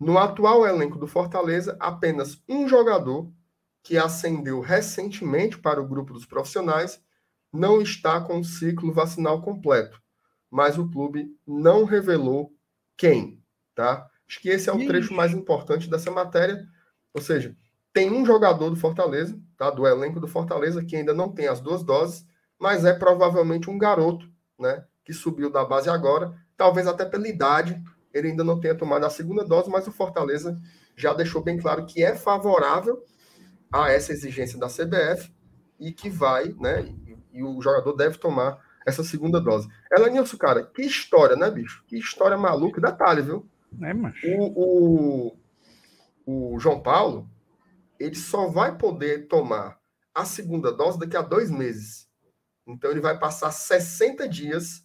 No 0.00 0.18
atual 0.18 0.66
elenco 0.66 0.98
do 0.98 1.06
Fortaleza, 1.06 1.76
apenas 1.78 2.42
um 2.48 2.66
jogador 2.66 3.30
que 3.82 3.98
ascendeu 3.98 4.60
recentemente 4.60 5.58
para 5.58 5.80
o 5.80 5.86
grupo 5.86 6.14
dos 6.14 6.24
profissionais 6.24 7.02
não 7.52 7.80
está 7.80 8.20
com 8.20 8.40
o 8.40 8.44
ciclo 8.44 8.92
vacinal 8.92 9.40
completo, 9.42 10.02
mas 10.50 10.78
o 10.78 10.90
clube 10.90 11.36
não 11.46 11.84
revelou 11.84 12.52
quem, 12.96 13.40
tá? 13.74 14.10
Acho 14.28 14.40
que 14.40 14.48
esse 14.48 14.68
é 14.68 14.72
o 14.72 14.86
trecho 14.86 15.12
mais 15.12 15.32
importante 15.32 15.88
dessa 15.88 16.10
matéria. 16.10 16.66
Ou 17.12 17.20
seja, 17.20 17.56
tem 17.92 18.10
um 18.10 18.24
jogador 18.24 18.70
do 18.70 18.76
Fortaleza, 18.76 19.38
tá? 19.56 19.70
Do 19.70 19.86
elenco 19.86 20.18
do 20.18 20.26
Fortaleza 20.26 20.84
que 20.84 20.96
ainda 20.96 21.14
não 21.14 21.32
tem 21.32 21.46
as 21.46 21.60
duas 21.60 21.82
doses, 21.82 22.26
mas 22.58 22.84
é 22.84 22.92
provavelmente 22.92 23.70
um 23.70 23.78
garoto, 23.78 24.28
né? 24.58 24.84
Que 25.04 25.12
subiu 25.12 25.50
da 25.50 25.64
base 25.64 25.88
agora, 25.88 26.34
talvez 26.56 26.86
até 26.86 27.04
pela 27.04 27.28
idade, 27.28 27.80
ele 28.12 28.28
ainda 28.28 28.42
não 28.42 28.58
tenha 28.58 28.74
tomado 28.74 29.04
a 29.04 29.10
segunda 29.10 29.44
dose, 29.44 29.70
mas 29.70 29.86
o 29.86 29.92
Fortaleza 29.92 30.58
já 30.96 31.12
deixou 31.12 31.42
bem 31.42 31.58
claro 31.58 31.84
que 31.84 32.02
é 32.02 32.14
favorável 32.14 33.04
a 33.72 33.90
essa 33.90 34.12
exigência 34.12 34.58
da 34.58 34.68
CBF 34.68 35.32
e 35.78 35.92
que 35.92 36.08
vai, 36.08 36.54
né? 36.58 36.82
E, 36.82 37.38
e 37.38 37.42
o 37.42 37.60
jogador 37.60 37.92
deve 37.94 38.18
tomar 38.18 38.58
essa 38.86 39.02
segunda 39.02 39.40
dose. 39.40 39.68
Ela, 39.90 40.08
Nilson, 40.08 40.36
cara, 40.36 40.62
que 40.64 40.82
história, 40.82 41.36
né, 41.36 41.50
bicho? 41.50 41.82
Que 41.86 41.96
história 41.98 42.36
maluca. 42.36 42.80
Detalhe, 42.80 43.22
viu? 43.22 43.48
É, 43.82 43.94
macho. 43.94 44.26
O, 44.26 45.32
o, 46.26 46.54
o 46.54 46.58
João 46.58 46.80
Paulo, 46.80 47.28
ele 47.98 48.14
só 48.14 48.48
vai 48.48 48.76
poder 48.76 49.26
tomar 49.28 49.78
a 50.14 50.24
segunda 50.24 50.72
dose 50.72 50.98
daqui 50.98 51.16
a 51.16 51.22
dois 51.22 51.50
meses. 51.50 52.08
Então 52.66 52.90
ele 52.90 53.00
vai 53.00 53.18
passar 53.18 53.50
60 53.50 54.28
dias 54.28 54.84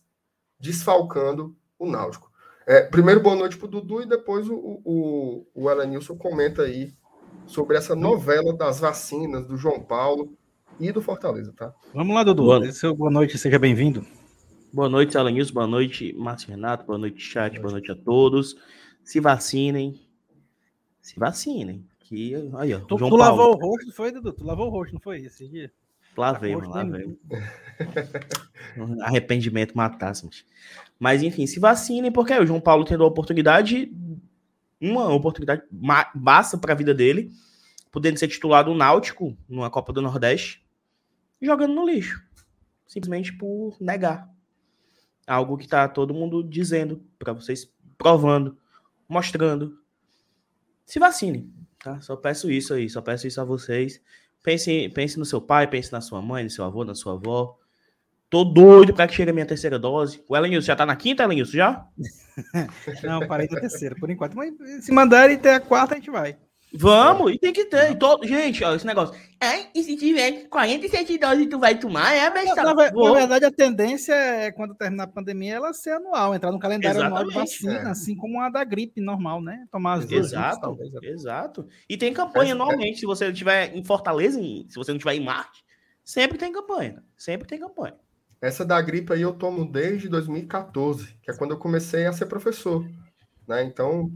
desfalcando 0.59 1.55
o 1.77 1.89
Náutico. 1.89 2.29
É, 2.67 2.81
primeiro, 2.81 3.21
boa 3.21 3.35
noite 3.35 3.57
para 3.57 3.65
o 3.65 3.69
Dudu 3.69 4.01
e 4.01 4.05
depois 4.05 4.47
o, 4.49 4.81
o, 4.83 5.47
o 5.55 5.69
Elenilson 5.71 6.15
comenta 6.15 6.63
aí 6.63 6.93
sobre 7.47 7.77
essa 7.77 7.95
novela 7.95 8.55
das 8.55 8.79
vacinas 8.79 9.45
do 9.47 9.57
João 9.57 9.81
Paulo 9.81 10.37
e 10.79 10.91
do 10.91 11.01
Fortaleza, 11.01 11.53
tá? 11.55 11.73
Vamos 11.93 12.13
lá, 12.13 12.23
Dudu. 12.23 12.43
Boa, 12.43 12.61
boa 12.95 13.11
noite, 13.11 13.37
seja 13.37 13.57
bem-vindo. 13.57 14.05
Boa 14.71 14.87
noite, 14.87 15.17
Elenilson. 15.17 15.53
Boa 15.53 15.67
noite, 15.67 16.13
Márcio 16.15 16.49
Renato. 16.49 16.85
Boa 16.85 16.99
noite, 16.99 17.19
chat. 17.19 17.59
Boa 17.59 17.71
noite 17.71 17.91
a 17.91 17.95
todos. 17.95 18.55
Se 19.09 19.19
vacinem. 19.19 19.99
Se 21.01 21.19
vacinem. 21.19 21.83
Que, 21.99 22.35
aí, 22.59 22.75
ó, 22.75 22.79
tu, 22.79 22.95
tu 22.95 23.15
lavou 23.15 23.55
o 23.55 23.59
rosto, 23.59 23.87
não 23.87 23.93
foi, 23.93 24.11
Dudu? 24.11 24.31
Tu 24.31 24.43
lavou 24.43 24.67
o 24.67 24.69
rosto, 24.69 24.93
não 24.93 25.01
foi 25.01 25.21
esse 25.21 25.47
dia? 25.47 25.71
Lavei, 26.15 26.55
mano, 26.55 26.69
lavei. 26.69 27.19
Arrependimento 29.01 29.75
matasse, 29.75 30.23
mas. 30.27 30.45
mas 30.99 31.23
enfim, 31.23 31.47
se 31.47 31.59
vacinem, 31.59 32.11
porque 32.11 32.37
o 32.37 32.45
João 32.45 32.61
Paulo 32.61 32.85
tendo 32.85 33.03
a 33.03 33.07
oportunidade, 33.07 33.91
uma 34.79 35.11
oportunidade 35.11 35.63
basta 36.13 36.55
para 36.55 36.73
a 36.73 36.77
vida 36.77 36.93
dele, 36.93 37.31
podendo 37.91 38.19
ser 38.19 38.27
titular 38.27 38.63
do 38.63 38.75
Náutico 38.75 39.35
numa 39.47 39.71
Copa 39.71 39.91
do 39.91 40.03
Nordeste, 40.03 40.63
jogando 41.41 41.73
no 41.73 41.83
lixo. 41.83 42.23
Simplesmente 42.85 43.33
por 43.33 43.75
negar. 43.81 44.29
Algo 45.25 45.57
que 45.57 45.67
tá 45.67 45.87
todo 45.87 46.13
mundo 46.13 46.43
dizendo 46.43 47.03
para 47.17 47.33
vocês, 47.33 47.73
provando, 47.97 48.55
mostrando. 49.09 49.77
Se 50.85 50.99
vacinem, 50.99 51.51
tá? 51.83 51.99
Só 52.01 52.15
peço 52.15 52.49
isso 52.49 52.73
aí, 52.73 52.89
só 52.89 53.01
peço 53.01 53.27
isso 53.27 53.41
a 53.41 53.43
vocês. 53.43 54.01
Pense, 54.43 54.89
pense 54.89 55.19
no 55.19 55.25
seu 55.25 55.41
pai, 55.41 55.67
pense 55.67 55.91
na 55.91 55.99
sua 55.99 56.21
mãe, 56.21 56.43
no 56.43 56.49
seu 56.49 56.63
avô, 56.63 56.85
na 56.85 56.95
sua 56.95 57.13
avó. 57.13 57.57
Tô 58.29 58.43
doido 58.43 58.93
para 58.93 59.07
que 59.07 59.15
chegue 59.15 59.31
a 59.31 59.33
minha 59.33 59.45
terceira 59.45 59.79
dose. 59.79 60.23
O 60.27 60.37
Elenilson 60.37 60.67
já 60.67 60.75
tá 60.75 60.85
na 60.85 60.95
quinta, 60.95 61.23
Elenilson, 61.23 61.57
já? 61.57 61.87
Não, 63.03 63.27
parei 63.27 63.47
da 63.47 63.59
terceira, 63.59 63.95
por 63.95 64.09
enquanto. 64.09 64.35
Mas 64.35 64.53
se 64.85 64.91
mandarem 64.91 65.35
até 65.35 65.55
a 65.55 65.59
quarta, 65.59 65.95
a 65.95 65.97
gente 65.97 66.11
vai. 66.11 66.37
Vamos, 66.73 67.33
e 67.33 67.39
tem 67.39 67.51
que 67.51 67.65
ter. 67.65 67.97
Todo... 67.97 68.25
Gente, 68.27 68.63
ó, 68.63 68.75
esse 68.75 68.85
negócio. 68.85 69.15
É, 69.41 69.67
e 69.73 69.83
se 69.83 69.95
tiver 69.95 70.47
47 70.49 71.17
doses 71.17 71.47
tu 71.49 71.57
vai 71.57 71.79
tomar, 71.79 72.13
é 72.13 72.29
besta. 72.29 72.55
Na, 72.55 72.73
na, 72.73 72.91
na, 72.91 73.13
verdade, 73.13 73.45
a 73.45 73.51
tendência 73.51 74.13
é, 74.13 74.51
quando 74.51 74.75
terminar 74.75 75.05
a 75.05 75.07
pandemia, 75.07 75.55
ela 75.55 75.73
ser 75.73 75.91
anual, 75.91 76.35
entrar 76.35 76.51
no 76.51 76.59
calendário 76.59 76.99
Exatamente, 76.99 77.21
anual 77.21 77.29
de 77.29 77.51
vacina, 77.51 77.89
é. 77.89 77.91
assim 77.91 78.15
como 78.15 78.39
a 78.39 78.49
da 78.49 78.63
gripe 78.63 79.01
normal, 79.01 79.41
né? 79.41 79.65
Tomar 79.71 79.93
as 79.93 80.05
duas. 80.05 80.27
Exato, 80.27 80.61
talvez. 80.61 80.93
exato. 81.01 81.67
E 81.89 81.97
tem 81.97 82.13
campanha 82.13 82.53
anualmente. 82.53 82.99
Se 82.99 83.05
você 83.05 83.29
estiver 83.29 83.75
em 83.75 83.83
Fortaleza, 83.83 84.39
se 84.39 84.75
você 84.75 84.91
não 84.91 84.97
estiver 84.97 85.15
em 85.15 85.23
Marte, 85.23 85.63
sempre 86.03 86.37
tem 86.37 86.51
campanha. 86.51 87.01
Sempre 87.17 87.47
tem 87.47 87.59
campanha. 87.59 87.95
Essa 88.41 88.63
da 88.63 88.79
gripe 88.79 89.11
aí 89.11 89.21
eu 89.21 89.33
tomo 89.33 89.69
desde 89.69 90.07
2014, 90.07 91.17
que 91.21 91.31
é 91.31 91.33
quando 91.35 91.51
eu 91.51 91.57
comecei 91.57 92.05
a 92.05 92.13
ser 92.13 92.27
professor. 92.27 92.85
Né? 93.47 93.63
Então, 93.63 94.11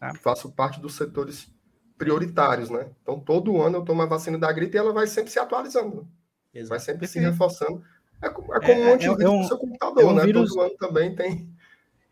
ah. 0.00 0.14
faço 0.14 0.50
parte 0.52 0.80
dos 0.80 0.94
setores 0.94 1.48
prioritários, 1.96 2.70
né? 2.70 2.88
Então, 3.02 3.18
todo 3.18 3.60
ano 3.60 3.78
eu 3.78 3.84
tomo 3.84 4.02
a 4.02 4.06
vacina 4.06 4.38
da 4.38 4.52
gripe 4.52 4.76
e 4.76 4.78
ela 4.78 4.92
vai 4.92 5.06
sempre 5.06 5.30
se 5.30 5.38
atualizando. 5.38 6.06
Exato. 6.54 6.70
Vai 6.70 6.80
sempre 6.80 7.06
se 7.06 7.18
reforçando. 7.18 7.82
É, 8.22 8.26
é 8.26 8.30
como 8.30 8.54
é, 8.54 8.58
um 8.58 8.94
antivírus 8.94 9.20
é, 9.20 9.24
é 9.24 9.30
um, 9.30 9.44
seu 9.44 9.58
computador, 9.58 10.02
é 10.02 10.06
um 10.06 10.14
né? 10.14 10.24
Vírus... 10.24 10.50
Todo 10.50 10.62
ano 10.62 10.76
também 10.78 11.14
tem. 11.14 11.48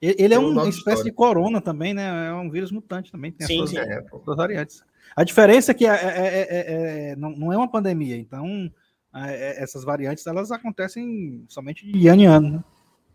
Ele 0.00 0.34
é 0.34 0.38
uma 0.38 0.68
espécie 0.68 0.78
história. 0.78 1.04
de 1.04 1.12
corona 1.12 1.60
também, 1.62 1.94
né? 1.94 2.28
É 2.28 2.32
um 2.34 2.50
vírus 2.50 2.70
mutante 2.70 3.10
também. 3.10 3.32
Tem 3.32 3.46
sim, 3.46 3.62
as 3.62 3.70
suas, 3.70 3.86
é, 3.86 4.04
suas 4.22 4.36
variantes. 4.36 4.84
A 5.16 5.24
diferença 5.24 5.70
é 5.70 5.74
que 5.74 5.86
é, 5.86 7.14
não, 7.16 7.30
não, 7.30 7.52
é 7.52 7.56
uma 7.56 7.70
pandemia, 7.70 8.16
então 8.16 8.70
essas 9.14 9.84
variantes 9.84 10.26
elas 10.26 10.50
acontecem 10.50 11.44
somente 11.48 11.90
de 11.90 12.08
ano 12.08 12.22
em 12.22 12.26
ano. 12.26 12.50
Né? 12.50 12.64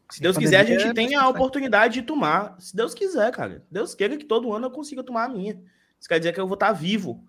Se 0.10 0.22
Deus 0.22 0.38
quiser, 0.38 0.62
a 0.62 0.64
gente 0.64 0.94
tem 0.94 1.14
a 1.14 1.28
oportunidade 1.28 1.96
de 1.96 2.02
tomar. 2.02 2.56
Se 2.60 2.76
Deus 2.76 2.96
quiser, 2.96 3.32
cara. 3.32 3.64
Deus 3.70 3.94
queira 3.94 4.18
que 4.18 4.26
todo 4.26 4.52
ano 4.52 4.66
eu 4.66 4.72
consiga 4.72 5.04
tomar 5.04 5.26
a 5.26 5.30
minha. 5.30 5.62
Isso 6.00 6.08
quer 6.08 6.20
dizer 6.20 6.34
que 6.34 6.40
eu 6.40 6.48
vou 6.48 6.56
estar 6.56 6.72
vivo. 6.72 7.24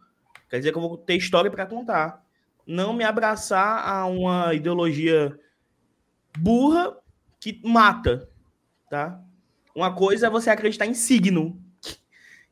Quer 0.48 0.58
dizer 0.58 0.72
que 0.72 0.78
eu 0.78 0.82
vou 0.82 0.96
ter 0.96 1.16
história 1.16 1.50
para 1.50 1.66
contar. 1.66 2.24
Não 2.66 2.92
me 2.92 3.04
abraçar 3.04 3.86
a 3.88 4.06
uma 4.06 4.54
ideologia 4.54 5.38
burra 6.38 6.96
que 7.40 7.60
mata, 7.64 8.28
tá? 8.88 9.20
Uma 9.74 9.94
coisa 9.94 10.26
é 10.26 10.30
você 10.30 10.50
acreditar 10.50 10.86
em 10.86 10.94
signo, 10.94 11.60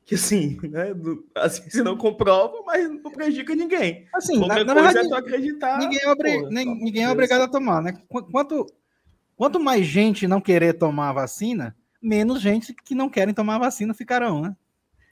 que 0.04 0.14
assim, 0.14 0.58
né? 0.62 0.94
Assim, 1.34 1.68
você 1.68 1.82
não 1.82 1.96
comprova, 1.96 2.62
mas 2.64 2.88
não 2.88 3.10
prejudica 3.10 3.54
ninguém. 3.54 4.08
Assim, 4.14 4.38
Outra 4.38 4.64
na, 4.64 4.72
coisa 4.72 4.87
na 4.87 5.02
verdade, 5.02 5.12
é 5.12 5.16
acreditar. 5.18 5.78
Ninguém 5.78 6.00
é, 6.00 6.10
obri... 6.10 6.40
Pô, 6.40 6.48
nem, 6.48 6.66
ninguém 6.66 7.04
é 7.04 7.10
obrigado 7.10 7.42
a 7.42 7.48
tomar, 7.48 7.82
né? 7.82 7.92
Quanto, 8.08 8.64
quanto 9.37 9.60
mais 9.60 9.84
gente 9.84 10.26
não 10.26 10.40
querer 10.40 10.72
tomar 10.72 11.10
a 11.10 11.12
vacina, 11.12 11.76
menos 12.00 12.40
gente 12.40 12.72
que 12.72 12.94
não 12.94 13.10
querem 13.10 13.34
tomar 13.34 13.56
a 13.56 13.58
vacina 13.58 13.92
ficarão, 13.92 14.40
né? 14.40 14.56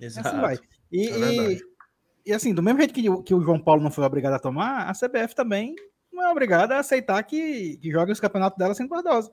Exato. 0.00 0.28
Assim 0.28 0.40
vai. 0.40 0.58
E, 0.90 1.08
é 1.08 1.52
e, 1.52 1.60
e, 2.26 2.32
assim, 2.32 2.54
do 2.54 2.62
mesmo 2.62 2.78
jeito 2.78 2.94
que, 2.94 3.02
que, 3.22 3.34
o 3.34 3.42
João 3.42 3.60
Paulo 3.60 3.82
não 3.82 3.90
foi 3.90 4.04
obrigado 4.04 4.34
a 4.34 4.38
tomar, 4.38 4.88
a 4.88 4.92
CBF 4.92 5.34
também 5.34 5.74
não 6.12 6.24
é 6.24 6.30
obrigada 6.30 6.76
a 6.76 6.80
aceitar 6.80 7.22
que, 7.22 7.76
que 7.76 7.90
jogue 7.90 8.12
os 8.12 8.20
campeonatos 8.20 8.58
dela 8.58 8.74
sem 8.74 8.86
duas 8.86 9.04
doses. 9.04 9.30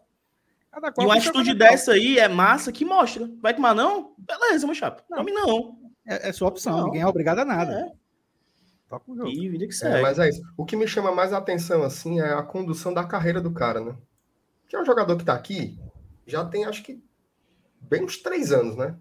e 1.00 1.04
uma 1.04 1.16
atitude 1.16 1.54
dessa 1.54 1.94
aí 1.94 2.18
é 2.18 2.28
massa 2.28 2.72
que 2.72 2.84
mostra. 2.84 3.30
Vai 3.42 3.54
tomar 3.54 3.74
não? 3.74 4.14
Beleza, 4.18 4.66
meu 4.66 4.76
chapa. 4.76 5.04
Não. 5.10 5.20
Tome 5.20 5.32
não. 5.32 5.78
É, 6.06 6.30
é 6.30 6.34
sua 6.34 6.50
opção, 6.50 6.78
não. 6.78 6.86
ninguém 6.86 7.02
é 7.02 7.08
obrigado 7.08 7.40
a 7.40 7.46
nada. 7.46 7.74
É. 7.74 8.04
Toca 8.90 9.12
o 9.12 9.16
jogo. 9.16 9.30
E 9.30 9.50
vida 9.50 9.66
que 9.66 9.74
segue. 9.74 9.98
É, 9.98 10.02
mas 10.02 10.20
é 10.20 10.30
isso. 10.30 10.42
O 10.58 10.66
que 10.66 10.76
me 10.76 10.88
chama 10.88 11.12
mais 11.12 11.34
a 11.34 11.38
atenção, 11.38 11.84
assim, 11.84 12.20
é 12.20 12.34
a 12.34 12.44
condução 12.44 12.94
da 12.94 13.04
carreira 13.04 13.42
do 13.42 13.52
cara, 13.52 13.80
né? 13.80 13.96
Que 14.68 14.76
é 14.76 14.82
um 14.82 14.86
jogador 14.86 15.18
que 15.18 15.24
tá 15.24 15.34
aqui, 15.34 15.80
já 16.28 16.46
tem, 16.46 16.66
acho 16.66 16.84
que, 16.84 17.02
bem 17.82 18.04
uns 18.04 18.18
três 18.18 18.52
anos, 18.52 18.76
né? 18.76 18.96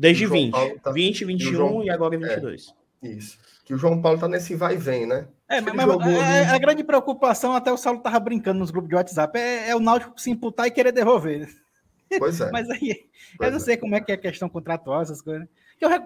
Desde 0.00 0.26
20. 0.26 0.80
Tá... 0.82 0.92
20, 0.92 1.24
21 1.26 1.48
e, 1.48 1.52
João... 1.52 1.84
e 1.84 1.90
agora 1.90 2.16
22. 2.16 2.74
É, 3.02 3.08
isso. 3.08 3.38
Que 3.66 3.74
o 3.74 3.76
João 3.76 4.00
Paulo 4.00 4.18
tá 4.18 4.26
nesse 4.26 4.54
vai 4.54 4.74
e 4.74 4.78
vem, 4.78 5.06
né? 5.06 5.28
É, 5.46 5.60
mas, 5.60 5.74
mas 5.74 6.06
é, 6.06 6.46
a 6.46 6.58
grande 6.58 6.82
preocupação, 6.82 7.54
até 7.54 7.70
o 7.70 7.76
Saulo 7.76 8.00
tava 8.00 8.18
brincando 8.18 8.58
nos 8.58 8.70
grupos 8.70 8.88
de 8.88 8.94
WhatsApp, 8.94 9.38
é, 9.38 9.68
é 9.68 9.76
o 9.76 9.80
Náutico 9.80 10.18
se 10.18 10.30
imputar 10.30 10.66
e 10.66 10.70
querer 10.70 10.90
devolver. 10.90 11.48
Pois 12.18 12.40
é. 12.40 12.48
mas 12.50 12.70
aí, 12.70 13.08
pois 13.36 13.48
eu 13.48 13.52
não 13.52 13.60
sei 13.60 13.74
é. 13.74 13.76
como 13.76 13.94
é 13.94 14.00
que 14.00 14.10
é 14.10 14.14
a 14.14 14.18
questão 14.18 14.48
contratual, 14.48 15.02
essas 15.02 15.20
coisas. 15.20 15.46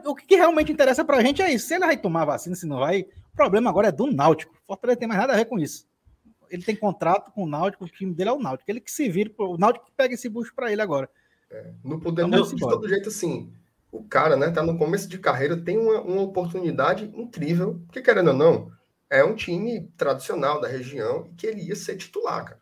O 0.04 0.14
que 0.14 0.34
realmente 0.34 0.72
interessa 0.72 1.04
pra 1.04 1.22
gente 1.22 1.40
é 1.40 1.52
isso. 1.52 1.68
Se 1.68 1.74
ele 1.74 1.86
vai 1.86 1.96
tomar 1.96 2.24
vacina, 2.24 2.56
se 2.56 2.66
não 2.66 2.80
vai, 2.80 3.02
o 3.02 3.36
problema 3.36 3.70
agora 3.70 3.88
é 3.88 3.92
do 3.92 4.10
Náutico. 4.10 4.54
O 4.64 4.66
Fortaleza 4.66 4.98
tem 4.98 5.08
mais 5.08 5.20
nada 5.20 5.34
a 5.34 5.36
ver 5.36 5.44
com 5.44 5.58
isso. 5.58 5.86
Ele 6.50 6.62
tem 6.62 6.74
contrato 6.74 7.30
com 7.30 7.44
o 7.44 7.48
Náutico, 7.48 7.84
o 7.84 7.88
time 7.88 8.12
dele 8.12 8.30
é 8.30 8.32
o 8.32 8.40
Náutico. 8.40 8.68
Ele 8.68 8.80
que 8.80 8.90
se 8.90 9.08
vira, 9.08 9.30
o 9.38 9.56
Náutico 9.56 9.86
que 9.86 9.92
pega 9.96 10.14
esse 10.14 10.28
bucho 10.28 10.52
para 10.54 10.72
ele 10.72 10.82
agora. 10.82 11.08
É, 11.50 11.70
não 11.84 12.00
podemos, 12.00 12.52
então, 12.52 12.68
de 12.68 12.74
todo 12.74 12.88
jeito, 12.88 13.08
assim, 13.08 13.52
o 13.94 14.02
cara, 14.02 14.36
né, 14.36 14.50
tá 14.50 14.60
no 14.60 14.76
começo 14.76 15.08
de 15.08 15.18
carreira, 15.18 15.56
tem 15.56 15.78
uma, 15.78 16.00
uma 16.00 16.22
oportunidade 16.22 17.04
incrível, 17.14 17.80
porque 17.86 18.02
querendo 18.02 18.28
ou 18.28 18.34
não, 18.34 18.72
é 19.08 19.22
um 19.22 19.36
time 19.36 19.88
tradicional 19.96 20.60
da 20.60 20.66
região 20.66 21.28
e 21.30 21.34
que 21.34 21.46
ele 21.46 21.62
ia 21.62 21.76
ser 21.76 21.96
titular, 21.96 22.44
cara. 22.44 22.60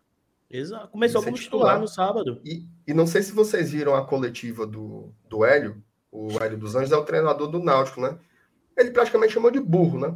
Exato. 0.50 0.88
Começou 0.88 1.22
como 1.22 1.34
titular. 1.34 1.78
titular 1.78 1.80
no 1.80 1.88
sábado. 1.88 2.40
E, 2.44 2.66
e 2.86 2.92
não 2.92 3.06
sei 3.06 3.22
se 3.22 3.32
vocês 3.32 3.72
viram 3.72 3.94
a 3.94 4.04
coletiva 4.04 4.66
do, 4.66 5.14
do 5.26 5.42
Hélio, 5.42 5.82
o 6.10 6.38
Hélio 6.38 6.58
dos 6.58 6.76
Anjos 6.76 6.92
é 6.92 6.96
o 6.96 7.04
treinador 7.04 7.48
do 7.48 7.58
Náutico, 7.58 8.02
né? 8.02 8.18
Ele 8.76 8.90
praticamente 8.90 9.32
chamou 9.32 9.50
de 9.50 9.60
burro, 9.60 9.98
né? 9.98 10.14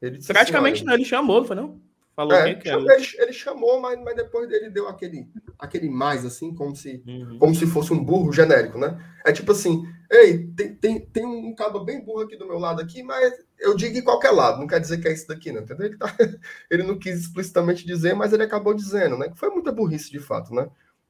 Ele 0.00 0.18
praticamente 0.24 0.76
assim, 0.76 0.86
não, 0.86 0.94
ele 0.94 1.04
chamou, 1.04 1.44
foi 1.44 1.56
não? 1.56 1.78
Falou 2.16 2.32
é, 2.32 2.54
que 2.54 2.68
ele, 2.68 2.86
ele, 3.18 3.32
chamou, 3.34 3.78
mas, 3.80 4.02
mas 4.02 4.16
depois 4.16 4.50
ele 4.50 4.70
deu 4.70 4.88
aquele, 4.88 5.28
aquele 5.58 5.90
mais, 5.90 6.24
assim, 6.24 6.54
como 6.54 6.74
se, 6.74 7.02
uhum. 7.06 7.38
como 7.38 7.54
se 7.54 7.66
fosse 7.66 7.92
um 7.92 8.02
burro 8.02 8.32
genérico, 8.32 8.78
né? 8.78 8.98
É 9.24 9.32
tipo 9.32 9.52
assim, 9.52 9.86
ei, 10.10 10.46
tem, 10.48 10.74
tem, 10.74 11.00
tem 11.00 11.24
um 11.24 11.54
cabo 11.54 11.84
bem 11.84 12.04
burro 12.04 12.22
aqui 12.22 12.36
do 12.36 12.46
meu 12.46 12.58
lado 12.58 12.82
aqui, 12.82 13.02
mas 13.02 13.32
eu 13.58 13.76
digo 13.76 13.96
em 13.96 14.02
qualquer 14.02 14.32
lado, 14.32 14.58
não 14.58 14.66
quer 14.66 14.80
dizer 14.80 15.00
que 15.00 15.06
é 15.06 15.12
isso 15.12 15.28
daqui, 15.28 15.52
não, 15.52 15.62
entendeu? 15.62 15.86
Ele, 15.86 15.96
tá, 15.96 16.14
ele 16.68 16.82
não 16.82 16.98
quis 16.98 17.20
explicitamente 17.20 17.86
dizer, 17.86 18.14
mas 18.14 18.32
ele 18.32 18.42
acabou 18.42 18.74
dizendo, 18.74 19.16
né? 19.16 19.28
Que 19.28 19.38
foi 19.38 19.50
muita 19.50 19.70
burrice 19.70 20.10
de 20.10 20.18
fato, 20.18 20.52
né? 20.52 20.68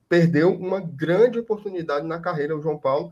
Perdeu 0.09 0.53
uma 0.53 0.81
grande 0.81 1.39
oportunidade 1.39 2.07
na 2.07 2.21
carreira, 2.21 2.57
o 2.57 2.61
João 2.61 2.79
Paulo. 2.79 3.11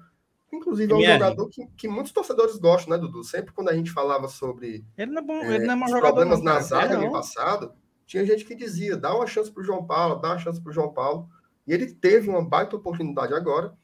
Inclusive, 0.53 0.93
é 0.93 0.97
um 0.97 1.03
jogador 1.03 1.49
que, 1.49 1.67
que, 1.77 1.89
muitos 1.89 2.13
torcedores 2.13 2.57
gostam, 2.57 2.95
né, 2.95 3.01
Dudu? 3.01 3.23
Sempre 3.25 3.53
quando 3.53 3.69
a 3.69 3.75
gente 3.75 3.91
falava 3.91 4.29
sobre 4.29 4.85
ele 4.97 5.13
não 5.13 5.23
é 5.23 5.25
bom, 5.25 5.35
é, 5.35 5.55
ele 5.57 5.67
não 5.67 5.75
é 5.75 5.77
um 5.77 5.89
jogador, 5.89 6.03
problemas 6.03 6.43
na 6.43 6.61
zaga 6.61 6.97
ano 6.97 7.13
passado, 7.13 7.73
tinha 8.07 8.25
gente 8.25 8.45
que 8.45 8.55
dizia: 8.55 8.97
dá 8.97 9.15
uma 9.15 9.27
chance 9.27 9.51
para 9.51 9.61
o 9.61 9.65
João 9.65 9.87
Paulo, 9.87 10.17
dá 10.17 10.31
uma 10.31 10.39
chance 10.39 10.61
para 10.61 10.71
o 10.71 10.73
João 10.73 10.93
Paulo. 10.93 11.29
E 11.67 11.73
ele 11.73 11.93
teve 11.93 12.31
uma 12.31 12.43
baita 12.43 12.77
oportunidade 12.77 13.35
agora 13.35 13.77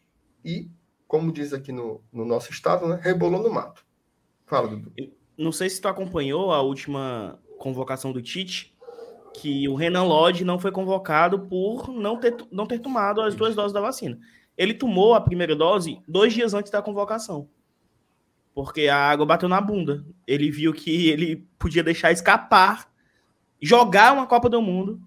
e, 0.43 0.71
como 1.15 1.31
diz 1.31 1.53
aqui 1.53 1.71
no, 1.71 2.03
no 2.13 2.25
nosso 2.25 2.51
estado, 2.51 2.89
né, 2.89 2.99
rebolou 3.01 3.41
no 3.41 3.49
mato. 3.49 3.87
Fala, 4.47 4.67
Dudu. 4.67 4.93
Não 5.39 5.53
sei 5.53 5.71
se 5.71 5.81
tu 5.81 5.87
acompanhou 5.87 6.53
a 6.53 6.61
última 6.61 7.39
convocação 7.57 8.13
do 8.13 8.21
Tite, 8.21 8.77
que 9.33 9.69
o 9.69 9.77
Renan 9.77 10.03
Lodge 10.03 10.45
não 10.45 10.59
foi 10.59 10.73
convocado 10.73 11.47
por 11.47 11.87
não 11.93 12.19
ter, 12.19 12.37
não 12.51 12.67
ter 12.67 12.81
tomado 12.81 13.21
as 13.21 13.37
duas 13.37 13.55
doses 13.55 13.73
da 13.73 13.81
vacina. 13.81 14.19
Ele 14.59 14.75
tomou 14.75 15.15
a 15.15 15.21
primeira 15.21 15.55
dose 15.55 16.01
dois 16.09 16.35
dias 16.35 16.53
antes 16.53 16.73
da 16.73 16.83
convocação. 16.83 17.49
Porque 18.53 18.89
a 18.89 18.99
água 18.99 19.25
bateu 19.25 19.49
na 19.49 19.61
bunda. 19.61 20.05
Ele 20.27 20.51
viu 20.51 20.73
que 20.73 21.11
ele 21.11 21.47
podia 21.57 21.85
deixar 21.85 22.11
escapar, 22.11 22.93
jogar 23.63 24.13
uma 24.15 24.27
Copa 24.27 24.49
do 24.49 24.61
Mundo 24.61 25.01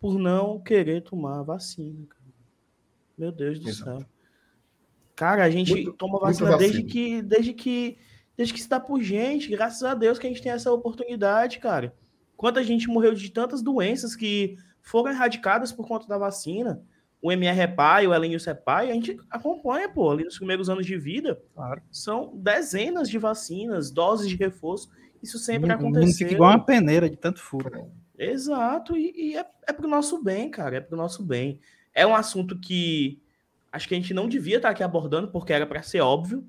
por 0.00 0.18
não 0.18 0.58
querer 0.60 1.00
tomar 1.04 1.38
a 1.38 1.44
vacina. 1.44 2.08
Meu 3.16 3.30
Deus 3.30 3.60
do 3.60 3.68
Exato. 3.68 4.00
céu. 4.00 4.19
Cara, 5.20 5.44
a 5.44 5.50
gente 5.50 5.70
muito, 5.70 5.92
toma 5.92 6.18
vacina 6.18 6.56
desde 6.56 6.82
que, 6.82 7.20
desde 7.20 7.52
que 7.52 7.98
desde 8.34 8.54
que 8.54 8.62
se 8.62 8.68
dá 8.70 8.80
por 8.80 9.02
gente. 9.02 9.50
Graças 9.50 9.82
a 9.82 9.92
Deus 9.92 10.18
que 10.18 10.26
a 10.26 10.30
gente 10.30 10.40
tem 10.40 10.50
essa 10.50 10.72
oportunidade, 10.72 11.58
cara. 11.58 11.94
Quanta 12.38 12.64
gente 12.64 12.88
morreu 12.88 13.12
de 13.12 13.30
tantas 13.30 13.60
doenças 13.60 14.16
que 14.16 14.56
foram 14.80 15.12
erradicadas 15.12 15.72
por 15.72 15.86
conta 15.86 16.08
da 16.08 16.16
vacina. 16.16 16.82
O 17.20 17.30
MR 17.30 17.60
é 17.60 17.66
pai, 17.66 18.06
o 18.06 18.14
Elenilson 18.14 18.52
é 18.52 18.54
pai, 18.54 18.90
a 18.90 18.94
gente 18.94 19.14
acompanha, 19.28 19.90
pô, 19.90 20.10
ali 20.10 20.24
nos 20.24 20.38
primeiros 20.38 20.70
anos 20.70 20.86
de 20.86 20.96
vida. 20.96 21.38
Claro. 21.54 21.82
São 21.90 22.32
dezenas 22.34 23.10
de 23.10 23.18
vacinas, 23.18 23.90
doses 23.90 24.26
de 24.26 24.36
reforço. 24.36 24.88
Isso 25.22 25.38
sempre 25.38 25.70
aconteceu. 25.70 26.28
Fica 26.28 26.32
igual 26.32 26.52
uma 26.52 26.64
peneira 26.64 27.10
de 27.10 27.16
tanto 27.18 27.40
furo. 27.40 27.90
Exato, 28.18 28.96
e, 28.96 29.12
e 29.14 29.36
é, 29.36 29.44
é 29.68 29.72
pro 29.74 29.86
nosso 29.86 30.24
bem, 30.24 30.50
cara, 30.50 30.76
é 30.76 30.80
pro 30.80 30.96
nosso 30.96 31.22
bem. 31.22 31.60
É 31.94 32.06
um 32.06 32.14
assunto 32.14 32.58
que 32.58 33.20
acho 33.72 33.88
que 33.88 33.94
a 33.94 33.96
gente 33.96 34.14
não 34.14 34.28
devia 34.28 34.56
estar 34.56 34.70
aqui 34.70 34.82
abordando, 34.82 35.28
porque 35.28 35.52
era 35.52 35.66
para 35.66 35.82
ser 35.82 36.00
óbvio, 36.00 36.46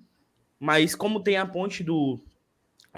mas 0.60 0.96
como 0.96 1.20
tem 1.20 1.38
a 1.38 1.46
ponte 1.46 1.84
do, 1.84 2.20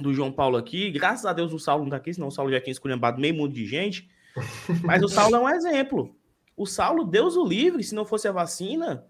do 0.02 0.14
João 0.14 0.32
Paulo 0.32 0.58
aqui, 0.58 0.92
graças 0.92 1.26
a 1.26 1.34
Deus 1.34 1.54
o 1.54 1.60
Saulo 1.60 1.84
não 1.84 1.92
tá 1.92 1.98
aqui, 1.98 2.14
senão 2.14 2.28
o 2.28 2.32
Saulo 2.32 2.52
já 2.52 2.60
tinha 2.60 2.72
esculhambado 2.72 3.22
meio 3.22 3.36
mundo 3.36 3.54
de 3.54 3.66
gente. 3.66 4.10
Mas 4.84 5.04
o 5.04 5.08
Saulo 5.08 5.36
é 5.36 5.40
um 5.40 5.50
exemplo. 5.50 6.16
O 6.58 6.66
Saulo, 6.66 7.06
Deus 7.06 7.36
o 7.36 7.46
livre, 7.46 7.84
se 7.84 7.94
não 7.94 8.06
fosse 8.06 8.28
a 8.28 8.32
vacina, 8.32 9.06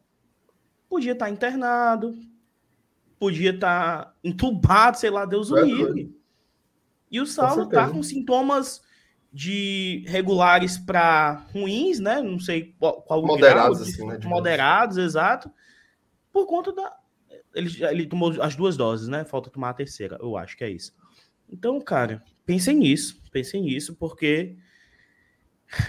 podia 0.90 1.14
estar 1.14 1.26
tá 1.26 1.32
internado, 1.32 2.14
podia 3.18 3.52
estar 3.52 4.04
tá 4.04 4.14
entubado, 4.24 4.98
sei 4.98 5.10
lá, 5.10 5.26
Deus 5.26 5.50
o 5.50 5.58
é 5.58 5.64
livre. 5.64 6.16
E 7.10 7.22
o 7.22 7.26
Saulo 7.26 7.68
tá 7.68 7.90
com 7.90 8.04
sintomas 8.04 8.83
de 9.34 10.06
regulares 10.08 10.78
para 10.78 11.44
ruins, 11.52 12.00
né? 12.00 12.22
Não 12.22 12.40
sei 12.40 12.76
qual, 12.78 13.02
qual 13.02 13.26
moderados, 13.26 13.80
grau, 13.80 13.90
assim, 13.90 14.06
né? 14.06 14.20
Moderados, 14.24 14.98
exato. 14.98 15.52
Por 16.32 16.46
conta 16.46 16.72
da, 16.72 16.96
ele, 17.56 17.84
ele 17.84 18.06
tomou 18.06 18.40
as 18.42 18.56
duas 18.56 18.78
doses, 18.78 19.08
né? 19.08 19.26
Falta 19.26 19.50
tomar 19.50 19.72
a 19.72 19.74
terceira, 19.74 20.18
eu 20.22 20.38
acho 20.38 20.56
que 20.56 20.64
é 20.64 20.70
isso. 20.70 20.94
Então, 21.50 21.82
cara, 21.82 22.24
pensem 22.46 22.78
nisso, 22.78 23.22
pensem 23.32 23.64
nisso, 23.64 23.96
porque 23.96 24.56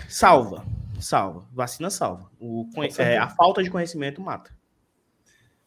salva, 0.08 0.64
salva, 0.98 1.46
vacina 1.52 1.90
salva. 1.90 2.30
O, 2.40 2.66
é, 2.98 3.18
a 3.18 3.28
falta 3.28 3.62
de 3.62 3.70
conhecimento 3.70 4.22
mata. 4.22 4.50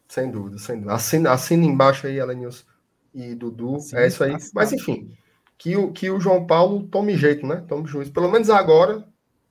Sem 0.08 0.30
dúvida, 0.30 0.58
sem 0.58 0.76
dúvida. 0.76 0.94
Assina, 0.94 1.30
assina 1.30 1.64
embaixo 1.64 2.06
aí, 2.08 2.18
Elenils 2.18 2.66
e 3.14 3.34
Dudu. 3.34 3.78
Sim, 3.78 3.96
é 3.96 4.06
isso 4.06 4.24
aí. 4.24 4.36
Mas, 4.54 4.72
enfim, 4.72 5.16
que 5.58 5.76
o, 5.76 5.92
que 5.92 6.08
o 6.08 6.20
João 6.20 6.46
Paulo 6.46 6.84
tome 6.84 7.16
jeito, 7.16 7.44
né? 7.44 7.64
Tome 7.68 7.86
juízo. 7.88 8.12
Pelo 8.12 8.30
menos 8.30 8.48
agora, 8.48 9.04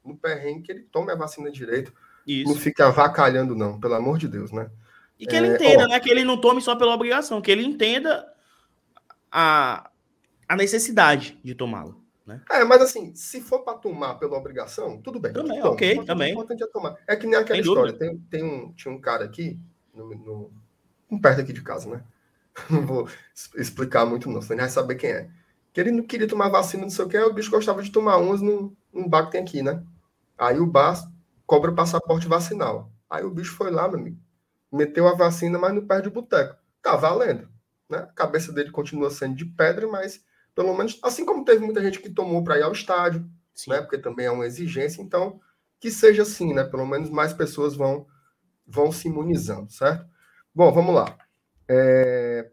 no 0.04 0.16
perrengue, 0.16 0.62
que 0.64 0.72
ele 0.72 0.88
tome 0.90 1.12
a 1.12 1.16
vacina 1.16 1.52
direito. 1.52 1.94
Isso. 2.26 2.50
Não 2.50 2.58
fique 2.58 2.82
avacalhando, 2.82 3.56
não, 3.56 3.80
pelo 3.80 3.96
amor 3.96 4.18
de 4.18 4.28
Deus, 4.28 4.52
né? 4.52 4.72
E 5.20 5.26
que 5.26 5.36
ele 5.36 5.48
é, 5.48 5.56
entenda, 5.56 5.84
ó, 5.84 5.88
né? 5.88 6.00
Que 6.00 6.10
ele 6.10 6.24
não 6.24 6.40
tome 6.40 6.62
só 6.62 6.76
pela 6.76 6.94
obrigação, 6.94 7.42
que 7.42 7.52
ele 7.52 7.64
entenda 7.64 8.26
a, 9.32 9.90
a 10.48 10.56
necessidade 10.56 11.38
de 11.44 11.54
tomá-la. 11.54 11.94
Né? 12.26 12.42
É, 12.52 12.64
mas 12.64 12.82
assim, 12.82 13.16
se 13.16 13.42
for 13.42 13.60
para 13.64 13.78
tomar 13.78 14.16
pela 14.16 14.38
obrigação, 14.38 15.02
tudo 15.02 15.20
bem. 15.20 15.34
Também, 15.34 15.60
toma. 15.60 15.72
ok, 15.72 16.06
também. 16.06 16.32
importante 16.34 16.64
é 16.64 16.68
tomar. 16.68 16.96
É 17.08 17.16
que 17.16 17.26
nem 17.26 17.36
aquela 17.36 17.60
história. 17.60 17.94
Tem, 17.94 18.18
tem 18.30 18.44
um, 18.44 18.74
tinha 18.74 18.94
um 18.94 19.00
cara 19.00 19.26
aqui, 19.26 19.60
no, 19.94 20.52
no, 21.10 21.22
perto 21.22 21.42
aqui 21.42 21.54
de 21.54 21.62
casa, 21.62 21.90
né? 21.90 22.04
Não 22.70 22.86
vou 22.86 23.08
explicar 23.56 24.06
muito, 24.06 24.30
não, 24.30 24.42
você 24.42 24.56
nem 24.56 24.62
vai 24.62 24.70
saber 24.70 24.96
quem 24.96 25.12
é. 25.12 25.30
Que 25.78 25.82
ele 25.82 25.92
não 25.92 26.04
queria 26.04 26.28
tomar 26.28 26.50
vacina, 26.50 26.82
não 26.82 26.90
sei 26.90 27.06
o 27.06 27.08
que, 27.08 27.18
o 27.20 27.34
bicho 27.34 27.52
gostava 27.52 27.84
de 27.84 27.92
tomar 27.92 28.18
umas 28.18 28.42
num, 28.42 28.76
num 28.92 29.08
bar 29.08 29.26
que 29.26 29.34
tem 29.34 29.42
aqui, 29.42 29.62
né? 29.62 29.84
Aí 30.36 30.60
o 30.60 30.66
bar 30.66 31.00
cobra 31.46 31.70
o 31.70 31.76
passaporte 31.76 32.28
vacinal. 32.28 32.92
Aí 33.08 33.24
o 33.24 33.30
bicho 33.30 33.54
foi 33.54 33.70
lá, 33.70 33.88
meu 33.88 34.00
amigo 34.00 34.18
meteu 34.72 35.08
a 35.08 35.14
vacina, 35.14 35.58
mas 35.58 35.74
não 35.74 35.86
perde 35.86 36.08
o 36.08 36.12
boteco. 36.12 36.56
Tá 36.82 36.96
valendo. 36.96 37.50
Né? 37.90 38.00
A 38.00 38.06
cabeça 38.08 38.52
dele 38.52 38.72
continua 38.72 39.10
sendo 39.10 39.36
de 39.36 39.46
pedra, 39.46 39.88
mas 39.88 40.24
pelo 40.54 40.76
menos, 40.76 41.00
assim 41.04 41.26
como 41.26 41.46
teve 41.46 41.64
muita 41.64 41.82
gente 41.82 42.00
que 42.00 42.10
tomou 42.10 42.44
para 42.44 42.58
ir 42.58 42.64
ao 42.64 42.72
estádio, 42.72 43.30
né? 43.68 43.82
Porque 43.82 43.98
também 43.98 44.26
é 44.26 44.32
uma 44.32 44.46
exigência, 44.46 45.02
então 45.02 45.40
que 45.80 45.92
seja 45.92 46.24
assim, 46.24 46.54
né? 46.54 46.64
Pelo 46.64 46.86
menos 46.86 47.10
mais 47.10 47.34
pessoas 47.34 47.76
vão 47.76 48.08
vão 48.66 48.92
se 48.92 49.08
imunizando, 49.08 49.72
certo? 49.72 50.06
Bom, 50.54 50.72
vamos 50.74 50.94
lá. 50.94 51.18
É... 51.70 52.52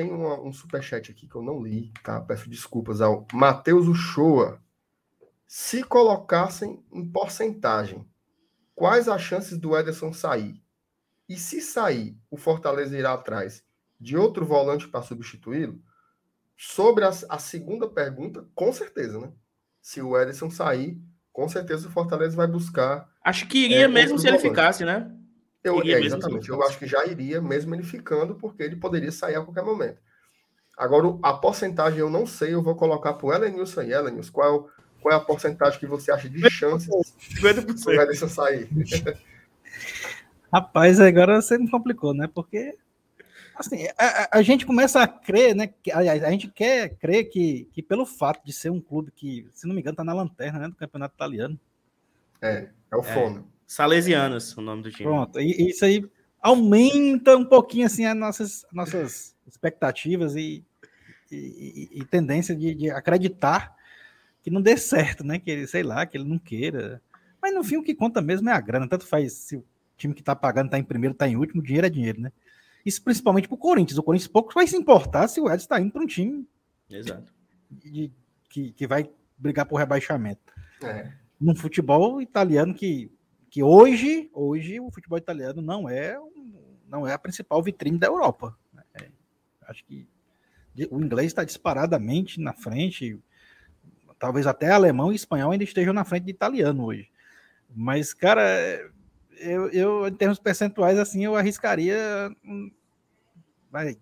Tem 0.00 0.10
uma, 0.10 0.40
um 0.40 0.50
superchat 0.50 1.10
aqui 1.10 1.28
que 1.28 1.34
eu 1.34 1.42
não 1.42 1.62
li, 1.62 1.92
tá? 2.02 2.18
Peço 2.22 2.48
desculpas 2.48 3.02
ao 3.02 3.26
Matheus 3.34 3.86
Uchoa. 3.86 4.58
Se 5.46 5.84
colocassem 5.84 6.82
em 6.90 7.06
porcentagem, 7.06 8.08
quais 8.74 9.10
as 9.10 9.20
chances 9.20 9.58
do 9.58 9.76
Ederson 9.76 10.10
sair? 10.10 10.58
E 11.28 11.36
se 11.36 11.60
sair, 11.60 12.18
o 12.30 12.38
Fortaleza 12.38 12.96
irá 12.96 13.12
atrás 13.12 13.62
de 14.00 14.16
outro 14.16 14.46
volante 14.46 14.88
para 14.88 15.02
substituí-lo? 15.02 15.78
Sobre 16.56 17.04
a, 17.04 17.10
a, 17.28 17.38
segunda 17.38 17.86
pergunta, 17.86 18.48
com 18.54 18.72
certeza, 18.72 19.20
né? 19.20 19.30
Se 19.82 20.00
o 20.00 20.18
Ederson 20.18 20.48
sair, 20.48 20.98
com 21.30 21.46
certeza 21.46 21.88
o 21.88 21.92
Fortaleza 21.92 22.34
vai 22.34 22.46
buscar. 22.46 23.06
Acho 23.22 23.46
que 23.46 23.66
iria 23.66 23.84
é, 23.84 23.88
mesmo 23.88 24.18
se 24.18 24.24
volante. 24.24 24.46
ele 24.46 24.50
ficasse, 24.50 24.82
né? 24.82 25.14
Eu, 25.62 25.82
é, 25.82 26.00
exatamente. 26.00 26.48
Eu 26.48 26.62
acho 26.62 26.78
que 26.78 26.86
já 26.86 27.04
iria, 27.06 27.40
mesmo 27.40 27.74
ele 27.74 27.82
ficando, 27.82 28.34
porque 28.34 28.62
ele 28.62 28.76
poderia 28.76 29.12
sair 29.12 29.36
a 29.36 29.42
qualquer 29.42 29.64
momento. 29.64 29.98
Agora, 30.76 31.18
a 31.22 31.34
porcentagem 31.34 31.98
eu 31.98 32.08
não 32.08 32.26
sei, 32.26 32.54
eu 32.54 32.62
vou 32.62 32.74
colocar 32.74 33.12
para 33.12 33.26
o 33.26 33.32
Elenilson 33.32 33.80
aí. 33.80 33.92
Elenilson, 33.92 34.32
qual, 34.32 34.70
qual 35.02 35.12
é 35.12 35.16
a 35.16 35.20
porcentagem 35.20 35.78
que 35.78 35.86
você 35.86 36.10
acha 36.10 36.28
de 36.28 36.50
chances 36.50 36.88
do 36.88 37.48
Ederson 37.48 38.28
sair? 38.28 38.68
Rapaz, 40.52 40.98
agora 40.98 41.40
você 41.40 41.58
me 41.58 41.70
complicou, 41.70 42.14
né? 42.14 42.28
Porque 42.32 42.76
assim, 43.54 43.86
a, 43.96 44.38
a, 44.38 44.42
gente 44.42 44.64
começa 44.64 45.02
a 45.02 45.06
crer, 45.06 45.54
né? 45.54 45.66
Que, 45.66 45.92
aliás, 45.92 46.24
a 46.24 46.30
gente 46.30 46.48
quer 46.48 46.96
crer 46.96 47.24
que, 47.24 47.68
que 47.72 47.82
pelo 47.82 48.06
fato 48.06 48.44
de 48.44 48.52
ser 48.52 48.70
um 48.70 48.80
clube 48.80 49.12
que, 49.12 49.46
se 49.52 49.66
não 49.66 49.74
me 49.74 49.80
engano, 49.80 49.96
tá 49.96 50.02
na 50.02 50.14
lanterna 50.14 50.58
né, 50.58 50.68
do 50.68 50.74
campeonato 50.74 51.14
italiano. 51.14 51.60
É, 52.40 52.68
é 52.90 52.96
o 52.96 53.02
Fono. 53.02 53.40
É, 53.40 53.59
Salesianos, 53.70 54.56
o 54.56 54.60
nome 54.60 54.82
do 54.82 54.90
time. 54.90 55.04
Pronto, 55.08 55.38
e 55.38 55.70
isso 55.70 55.84
aí 55.84 56.04
aumenta 56.42 57.36
um 57.36 57.44
pouquinho 57.44 57.86
assim 57.86 58.04
as 58.04 58.16
nossas, 58.16 58.66
nossas 58.72 59.36
expectativas 59.46 60.34
e, 60.34 60.64
e, 61.30 61.88
e 61.92 62.04
tendência 62.04 62.56
de, 62.56 62.74
de, 62.74 62.90
acreditar 62.90 63.72
que 64.42 64.50
não 64.50 64.60
dê 64.60 64.76
certo, 64.76 65.22
né? 65.22 65.38
Que 65.38 65.52
ele, 65.52 65.68
sei 65.68 65.84
lá, 65.84 66.04
que 66.04 66.18
ele 66.18 66.28
não 66.28 66.36
queira. 66.36 67.00
Mas 67.40 67.54
no 67.54 67.62
fim 67.62 67.76
o 67.76 67.82
que 67.84 67.94
conta 67.94 68.20
mesmo 68.20 68.50
é 68.50 68.52
a 68.52 68.60
grana. 68.60 68.88
Tanto 68.88 69.06
faz 69.06 69.34
se 69.34 69.54
o 69.54 69.64
time 69.96 70.14
que 70.14 70.20
está 70.20 70.34
pagando 70.34 70.66
está 70.66 70.76
em 70.76 70.82
primeiro, 70.82 71.12
está 71.12 71.28
em 71.28 71.36
último, 71.36 71.62
dinheiro 71.62 71.86
é 71.86 71.90
dinheiro, 71.90 72.20
né? 72.20 72.32
Isso 72.84 73.00
principalmente 73.04 73.46
para 73.46 73.54
o 73.54 73.58
Corinthians. 73.58 73.98
O 73.98 74.02
Corinthians 74.02 74.32
pouco 74.32 74.52
vai 74.52 74.66
se 74.66 74.76
importar 74.76 75.28
se 75.28 75.40
o 75.40 75.46
Edson 75.46 75.62
está 75.62 75.80
indo 75.80 75.92
para 75.92 76.02
um 76.02 76.06
time 76.08 76.44
Exato. 76.90 77.32
De, 77.70 78.10
que, 78.48 78.72
que 78.72 78.86
vai 78.88 79.08
brigar 79.38 79.64
por 79.64 79.76
rebaixamento. 79.76 80.52
É. 80.82 81.12
Num 81.40 81.54
futebol 81.54 82.20
italiano 82.20 82.74
que, 82.74 83.12
que 83.50 83.62
hoje, 83.62 84.30
hoje 84.32 84.80
o 84.80 84.90
futebol 84.90 85.18
italiano 85.18 85.60
não 85.60 85.88
é, 85.88 86.18
não 86.88 87.06
é 87.06 87.12
a 87.12 87.18
principal 87.18 87.62
vitrine 87.62 87.98
da 87.98 88.06
Europa. 88.06 88.56
É, 88.94 89.08
acho 89.62 89.84
que 89.84 90.08
o 90.90 91.00
inglês 91.00 91.28
está 91.28 91.44
disparadamente 91.44 92.40
na 92.40 92.52
frente, 92.52 93.18
talvez 94.18 94.46
até 94.46 94.70
alemão 94.70 95.12
e 95.12 95.16
espanhol 95.16 95.50
ainda 95.50 95.64
estejam 95.64 95.92
na 95.92 96.04
frente 96.04 96.24
de 96.24 96.30
italiano 96.30 96.84
hoje. 96.84 97.10
Mas, 97.74 98.14
cara, 98.14 98.42
eu, 99.38 99.68
eu, 99.70 100.08
em 100.08 100.14
termos 100.14 100.38
percentuais, 100.38 100.98
assim, 100.98 101.24
eu 101.24 101.36
arriscaria 101.36 102.30
vai, 103.70 103.96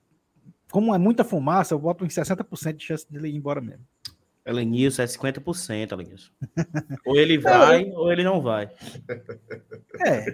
como 0.70 0.94
é 0.94 0.98
muita 0.98 1.24
fumaça, 1.24 1.74
eu 1.74 1.78
boto 1.78 2.04
em 2.04 2.08
60% 2.08 2.76
de 2.76 2.84
chance 2.84 3.10
dele 3.10 3.28
ir 3.28 3.36
embora 3.36 3.60
mesmo. 3.60 3.84
Elenilson 4.48 5.02
é 5.02 5.06
50%, 5.06 5.92
Elenilson. 5.92 6.30
ou 7.04 7.16
ele 7.16 7.36
vai, 7.36 7.84
é, 7.84 7.94
ou 7.94 8.10
ele 8.10 8.24
não 8.24 8.40
vai. 8.40 8.70
É, 10.06 10.24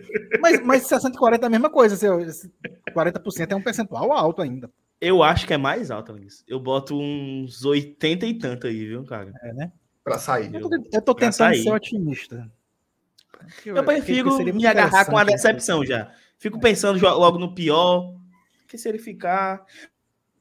mas, 0.41 0.65
mas 0.65 0.87
60 0.87 1.17
e 1.17 1.19
40 1.19 1.45
é 1.45 1.49
a 1.49 1.51
mesma 1.51 1.69
coisa. 1.69 1.97
40% 1.97 3.51
é 3.51 3.57
um 3.57 3.63
percentual 3.63 4.13
alto 4.13 4.41
ainda. 4.41 4.71
Eu 5.01 5.23
acho 5.23 5.47
que 5.47 5.53
é 5.53 5.59
mais 5.59 5.91
alto, 5.91 6.13
Elenilson. 6.13 6.45
Eu 6.47 6.61
boto 6.61 6.97
uns 6.97 7.65
80 7.65 8.27
e 8.27 8.39
tanto 8.39 8.69
aí, 8.69 8.87
viu, 8.87 9.05
cara? 9.05 9.33
É, 9.43 9.53
né? 9.53 9.73
Pra 10.05 10.19
sair. 10.19 10.55
Eu 10.55 10.61
tô, 10.61 10.71
eu 10.93 11.03
tô 11.03 11.15
tentando 11.15 11.57
ser 11.57 11.73
otimista. 11.73 12.49
Eu, 13.67 13.77
eu 13.77 13.85
prefiro 13.85 14.39
me 14.55 14.65
agarrar 14.65 15.07
com 15.07 15.19
a 15.19 15.25
decepção 15.25 15.85
já. 15.85 16.13
Fico 16.39 16.61
pensando 16.61 17.03
logo 17.03 17.39
no 17.39 17.53
pior. 17.53 18.15
Que 18.69 18.79
se 18.79 18.89
ele 18.89 18.99
ficar. 18.99 19.65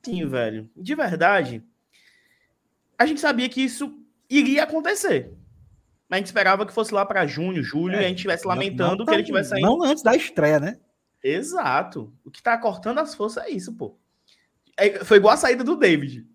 Sim, 0.03 0.25
velho. 0.27 0.69
De 0.75 0.93
verdade 0.93 1.63
a 2.97 3.05
gente 3.05 3.19
sabia 3.19 3.49
que 3.49 3.61
isso 3.61 3.99
iria 4.29 4.63
acontecer. 4.63 5.31
Mas 6.07 6.17
a 6.17 6.19
gente 6.19 6.27
esperava 6.27 6.65
que 6.65 6.73
fosse 6.73 6.93
lá 6.93 7.05
para 7.05 7.25
junho, 7.25 7.63
julho, 7.63 7.95
é, 7.95 8.01
e 8.01 8.05
a 8.05 8.07
gente 8.07 8.17
estivesse 8.17 8.47
lamentando 8.47 8.91
não, 8.91 8.97
não, 8.97 9.05
que 9.05 9.13
ele 9.13 9.23
tivesse 9.23 9.49
saindo. 9.49 9.65
Não 9.65 9.83
antes 9.83 10.03
da 10.03 10.15
estreia, 10.15 10.59
né? 10.59 10.79
Exato. 11.23 12.13
O 12.23 12.29
que 12.29 12.43
tá 12.43 12.57
cortando 12.57 12.99
as 12.99 13.15
forças 13.15 13.45
é 13.45 13.49
isso, 13.49 13.73
pô. 13.73 13.97
É, 14.77 15.03
foi 15.03 15.17
igual 15.17 15.33
a 15.33 15.37
saída 15.37 15.63
do 15.63 15.75
David. 15.75 16.27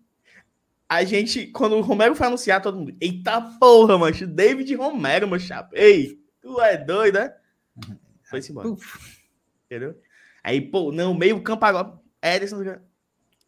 A 0.87 1.03
gente, 1.03 1.47
quando 1.47 1.75
o 1.75 1.81
Romero 1.81 2.15
foi 2.15 2.27
anunciar, 2.27 2.61
todo 2.61 2.77
mundo. 2.77 2.95
Eita 2.99 3.39
porra, 3.59 3.97
macho. 3.97 4.25
David 4.25 4.73
Romero, 4.75 5.27
meu 5.27 5.39
chapa. 5.39 5.69
Ei, 5.73 6.19
tu 6.41 6.59
é 6.59 6.75
doido, 6.77 7.19
né? 7.19 7.33
Foi-se 8.23 8.51
embora. 8.51 8.69
Uf. 8.69 9.19
Entendeu? 9.65 9.95
Aí, 10.43 10.59
pô, 10.59 10.91
não, 10.91 11.13
meio 11.13 11.41
campo 11.43 11.63
agora. 11.65 11.99
Ederson. 12.21 12.63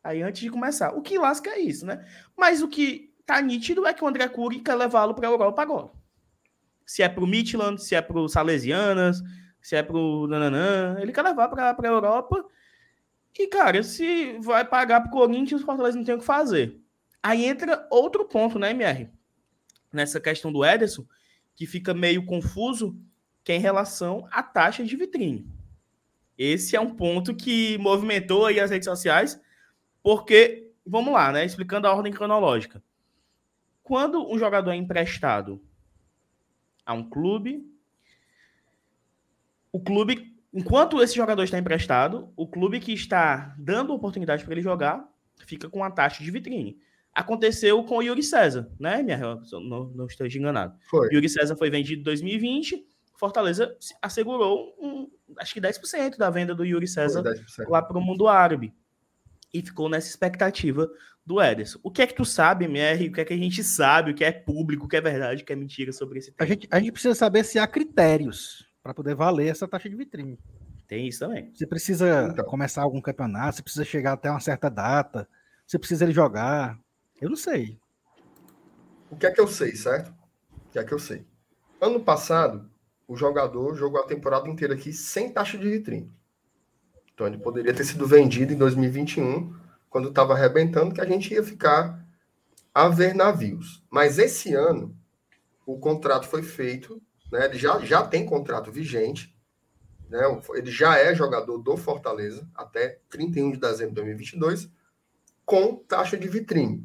Aí 0.04 0.22
antes 0.22 0.42
de 0.42 0.50
começar. 0.50 0.94
O 0.96 1.02
que 1.02 1.18
lasca 1.18 1.50
é 1.52 1.60
isso, 1.60 1.86
né? 1.86 2.06
Mas 2.36 2.62
o 2.62 2.68
que 2.68 3.14
tá 3.26 3.42
nítido 3.42 3.86
é 3.86 3.94
que 3.94 4.04
o 4.04 4.08
André 4.08 4.28
Cury 4.28 4.60
quer 4.60 4.76
levá-lo 4.76 5.14
para 5.14 5.28
a 5.28 5.32
Europa 5.32 5.62
agora. 5.62 5.90
Se 6.86 7.04
é 7.04 7.10
pro 7.10 7.28
Midland, 7.28 7.82
se 7.82 7.96
é 7.96 8.02
pro 8.02 8.28
Salesianas, 8.28 9.22
se 9.62 9.76
é 9.76 9.84
pro 9.84 10.28
Nananã, 10.28 10.98
ele 11.00 11.12
quer 11.12 11.22
levar 11.22 11.48
para 11.48 11.76
a 11.78 11.88
Europa. 11.88 12.44
E, 13.38 13.48
cara, 13.48 13.82
se 13.84 14.38
vai 14.40 14.66
pagar 14.66 15.02
pro 15.02 15.12
Corinthians, 15.12 15.62
o 15.62 15.66
Fortaleza 15.66 15.98
não 15.98 16.04
tem 16.04 16.16
o 16.16 16.20
que 16.20 16.26
fazer. 16.26 16.82
Aí 17.24 17.46
entra 17.46 17.88
outro 17.90 18.26
ponto, 18.26 18.58
né, 18.60 18.72
MR? 18.72 19.10
Nessa 19.94 20.20
questão 20.20 20.52
do 20.52 20.66
Ederson, 20.66 21.06
que 21.56 21.66
fica 21.66 21.94
meio 21.94 22.26
confuso, 22.26 22.98
que 23.44 23.52
é 23.52 23.56
em 23.56 23.60
relação 23.60 24.28
à 24.32 24.42
taxa 24.42 24.84
de 24.84 24.96
vitrine. 24.96 25.48
Esse 26.38 26.76
é 26.76 26.82
um 26.82 26.96
ponto 26.96 27.36
que 27.36 27.78
movimentou 27.78 28.48
aí 28.48 28.60
as 28.60 28.72
redes 28.72 28.88
sociais, 28.88 29.40
porque, 30.04 30.72
vamos 30.86 31.14
lá, 31.14 31.32
né? 31.32 31.46
Explicando 31.46 31.88
a 31.88 31.94
ordem 31.94 32.12
cronológica. 32.12 32.84
Quando 33.84 34.30
um 34.30 34.38
jogador 34.38 34.72
é 34.72 34.76
emprestado 34.76 35.62
a 36.86 36.94
um 36.94 37.08
clube, 37.08 37.66
o 39.72 39.80
clube, 39.80 40.36
enquanto 40.54 41.02
esse 41.02 41.16
jogador 41.16 41.44
está 41.44 41.58
emprestado, 41.58 42.32
o 42.36 42.48
clube 42.48 42.80
que 42.80 42.94
está 42.94 43.56
dando 43.58 43.94
oportunidade 43.94 44.44
para 44.44 44.54
ele 44.54 44.62
jogar 44.62 45.08
fica 45.46 45.70
com 45.70 45.84
a 45.84 45.92
taxa 45.92 46.24
de 46.24 46.32
vitrine. 46.32 46.78
Aconteceu 47.14 47.84
com 47.84 47.98
o 47.98 48.02
Yuri 48.02 48.24
César, 48.24 48.70
né? 48.80 49.04
Minha, 49.04 49.18
não, 49.52 49.86
não 49.94 50.06
esteja 50.06 50.40
enganado. 50.40 50.78
Foi. 50.90 51.10
Yuri 51.14 51.28
César 51.28 51.56
foi 51.56 51.70
vendido 51.70 52.02
em 52.02 52.04
2020. 52.04 52.86
Fortaleza 53.18 53.78
assegurou 54.02 54.76
um, 54.80 55.10
acho 55.38 55.54
que 55.54 55.62
10% 55.62 56.18
da 56.18 56.30
venda 56.30 56.56
do 56.56 56.66
Yuri 56.66 56.88
César 56.88 57.24
lá 57.68 57.82
para 57.82 57.98
o 57.98 58.02
mundo 58.02 58.28
árabe 58.28 58.74
e 59.54 59.62
ficou 59.62 59.90
nessa 59.90 60.08
expectativa 60.08 60.90
do 61.26 61.42
Ederson. 61.42 61.80
O 61.84 61.92
que 61.92 62.02
é 62.02 62.08
que 62.08 62.16
tu 62.16 62.26
sabe, 62.26 62.66
MR? 62.66 63.08
O 63.08 63.12
que 63.14 63.22
é 63.22 63.26
que 63.26 63.34
a 63.34 63.38
gente 63.38 63.64
sabe? 63.64 64.12
O 64.12 64.16
que 64.16 64.24
é 64.24 64.32
público? 64.32 64.86
O 64.86 64.88
que 64.88 64.98
é 64.98 65.02
verdade? 65.02 65.44
O 65.44 65.46
que 65.46 65.54
é 65.54 65.56
mentira 65.56 65.92
sobre 65.92 66.20
esse 66.20 66.32
tema? 66.32 66.46
A 66.46 66.52
gente, 66.52 66.68
a 66.72 66.80
gente 66.80 66.92
precisa 66.92 67.16
saber 67.16 67.44
se 67.44 67.60
há 67.60 67.68
critérios 67.68 68.68
para 68.82 68.94
poder 68.94 69.16
valer 69.16 69.50
essa 69.50 69.68
taxa 69.68 69.90
de 69.90 69.96
vitrine. 69.96 70.40
Tem 70.88 71.08
isso 71.08 71.20
também. 71.20 71.52
Você 71.54 71.66
precisa 71.66 72.30
então. 72.32 72.46
começar 72.46 72.82
algum 72.82 73.00
campeonato, 73.00 73.56
você 73.58 73.64
precisa 73.64 73.86
chegar 73.86 74.14
até 74.14 74.30
uma 74.30 74.40
certa 74.40 74.70
data, 74.70 75.28
você 75.66 75.80
precisa 75.80 76.04
ele 76.04 76.12
jogar. 76.12 76.78
Eu 77.22 77.30
não 77.30 77.38
sei. 77.38 77.80
O 79.10 79.16
que 79.16 79.26
é 79.26 79.32
que 79.32 79.40
eu 79.40 79.48
sei, 79.48 79.76
certo? 79.76 80.14
O 80.68 80.72
que 80.72 80.80
é 80.80 80.84
que 80.84 80.94
eu 80.94 81.00
sei? 81.00 81.26
Ano 81.80 82.00
passado, 82.00 82.70
o 83.08 83.16
jogador 83.16 83.76
jogou 83.76 84.02
a 84.02 84.08
temporada 84.08 84.50
inteira 84.50 84.74
aqui 84.74 84.92
sem 84.92 85.32
taxa 85.32 85.58
de 85.58 85.70
vitrine. 85.70 86.12
Então 87.22 87.28
ele 87.28 87.38
poderia 87.38 87.72
ter 87.72 87.84
sido 87.84 88.08
vendido 88.08 88.52
em 88.52 88.58
2021, 88.58 89.56
quando 89.92 90.10
estava 90.10 90.34
arrebentando, 90.34 90.92
que 90.92 91.02
a 91.02 91.06
gente 91.06 91.32
ia 91.32 91.44
ficar 91.44 92.04
a 92.74 92.90
ver 92.90 93.14
navios. 93.14 93.86
Mas 93.92 94.18
esse 94.18 94.56
ano, 94.56 94.98
o 95.64 95.78
contrato 95.78 96.26
foi 96.26 96.42
feito, 96.42 97.00
né? 97.32 97.46
ele 97.46 97.60
já, 97.60 97.78
já 97.82 98.02
tem 98.02 98.26
contrato 98.26 98.72
vigente, 98.72 99.38
né? 100.10 100.22
ele 100.56 100.72
já 100.72 100.98
é 100.98 101.14
jogador 101.14 101.60
do 101.60 101.78
Fortaleza 101.78 102.50
até 102.56 103.00
31 103.08 103.52
de 103.52 103.60
dezembro 103.60 103.90
de 103.94 104.02
2022, 104.02 104.72
com 105.46 105.76
taxa 105.76 106.18
de 106.18 106.28
vitrine. 106.28 106.84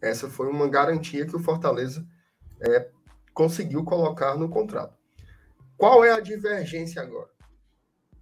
Essa 0.00 0.30
foi 0.30 0.46
uma 0.46 0.68
garantia 0.68 1.26
que 1.26 1.34
o 1.34 1.42
Fortaleza 1.42 2.06
é, 2.60 2.88
conseguiu 3.34 3.82
colocar 3.82 4.36
no 4.36 4.48
contrato. 4.48 4.96
Qual 5.76 6.04
é 6.04 6.12
a 6.12 6.20
divergência 6.20 7.02
agora? 7.02 7.30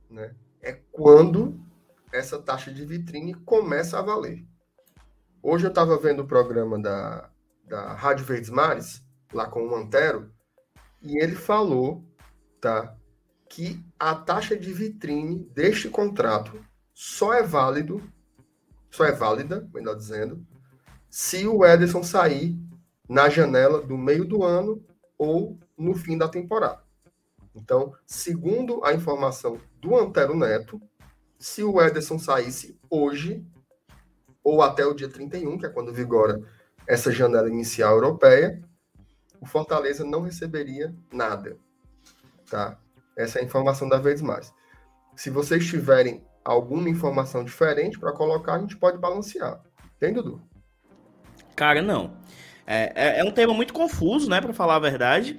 Né? 0.08 0.34
É 0.62 0.72
quando 0.92 1.60
essa 2.12 2.40
taxa 2.40 2.72
de 2.72 2.84
vitrine 2.84 3.34
começa 3.34 3.98
a 3.98 4.02
valer. 4.02 4.44
Hoje 5.42 5.64
eu 5.64 5.70
estava 5.70 5.96
vendo 5.96 6.20
o 6.20 6.26
programa 6.26 6.78
da, 6.78 7.30
da 7.66 7.94
Rádio 7.94 8.26
Verdes 8.26 8.50
Mares, 8.50 9.02
lá 9.32 9.46
com 9.46 9.66
o 9.66 9.74
Antero, 9.74 10.30
e 11.00 11.22
ele 11.22 11.34
falou 11.34 12.04
tá, 12.60 12.94
que 13.48 13.82
a 13.98 14.14
taxa 14.14 14.56
de 14.56 14.72
vitrine 14.72 15.44
deste 15.54 15.88
contrato 15.88 16.62
só 16.92 17.32
é 17.32 17.42
válido, 17.42 18.02
só 18.90 19.04
é 19.04 19.12
válida, 19.12 19.68
melhor 19.72 19.96
dizendo, 19.96 20.46
se 21.08 21.46
o 21.46 21.64
Ederson 21.64 22.02
sair 22.02 22.58
na 23.08 23.28
janela 23.28 23.80
do 23.80 23.96
meio 23.96 24.24
do 24.24 24.44
ano 24.44 24.84
ou 25.16 25.58
no 25.76 25.94
fim 25.94 26.18
da 26.18 26.28
temporada. 26.28 26.82
Então, 27.54 27.94
segundo 28.06 28.84
a 28.84 28.92
informação 28.92 29.60
do 29.80 29.96
Antero 29.96 30.36
Neto, 30.36 30.80
se 31.38 31.62
o 31.62 31.80
Ederson 31.80 32.18
saísse 32.18 32.78
hoje, 32.88 33.44
ou 34.42 34.62
até 34.62 34.84
o 34.84 34.94
dia 34.94 35.08
31, 35.08 35.58
que 35.58 35.66
é 35.66 35.68
quando 35.68 35.92
vigora 35.92 36.40
essa 36.86 37.10
janela 37.10 37.48
inicial 37.48 37.94
europeia, 37.94 38.60
o 39.40 39.46
Fortaleza 39.46 40.04
não 40.04 40.22
receberia 40.22 40.94
nada. 41.12 41.56
Tá? 42.48 42.78
Essa 43.16 43.38
é 43.38 43.42
a 43.42 43.44
informação 43.44 43.88
da 43.88 43.98
vez 43.98 44.20
mais. 44.20 44.52
Se 45.16 45.30
vocês 45.30 45.66
tiverem 45.66 46.24
alguma 46.44 46.88
informação 46.88 47.44
diferente 47.44 47.98
para 47.98 48.12
colocar, 48.12 48.54
a 48.54 48.58
gente 48.58 48.76
pode 48.76 48.98
balancear. 48.98 49.60
Tem, 49.98 50.12
Dudu? 50.12 50.42
Cara, 51.54 51.82
não. 51.82 52.16
É, 52.66 52.92
é, 52.94 53.20
é 53.20 53.24
um 53.24 53.30
tema 53.30 53.52
muito 53.52 53.74
confuso, 53.74 54.28
né, 54.30 54.40
para 54.40 54.52
falar 54.52 54.76
a 54.76 54.80
verdade. 54.80 55.38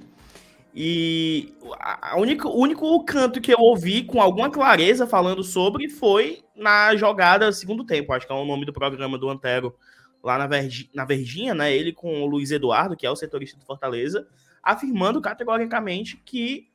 E 0.74 1.52
a 1.78 2.16
única, 2.18 2.48
o 2.48 2.58
único 2.58 3.04
canto 3.04 3.40
que 3.40 3.52
eu 3.52 3.58
ouvi 3.58 4.04
com 4.04 4.22
alguma 4.22 4.50
clareza 4.50 5.06
falando 5.06 5.44
sobre 5.44 5.88
foi 5.90 6.42
na 6.56 6.96
jogada 6.96 7.52
segundo 7.52 7.84
tempo, 7.84 8.12
acho 8.12 8.26
que 8.26 8.32
é 8.32 8.36
o 8.36 8.44
nome 8.44 8.64
do 8.64 8.72
programa 8.72 9.18
do 9.18 9.28
Antero 9.28 9.74
lá 10.22 10.38
na, 10.38 10.46
Vergi, 10.46 10.88
na 10.94 11.04
Verdinha, 11.04 11.54
né? 11.54 11.74
Ele 11.74 11.92
com 11.92 12.22
o 12.22 12.26
Luiz 12.26 12.50
Eduardo, 12.50 12.96
que 12.96 13.06
é 13.06 13.10
o 13.10 13.16
setorista 13.16 13.58
do 13.58 13.66
Fortaleza, 13.66 14.26
afirmando 14.62 15.20
categoricamente 15.20 16.16
que 16.24 16.68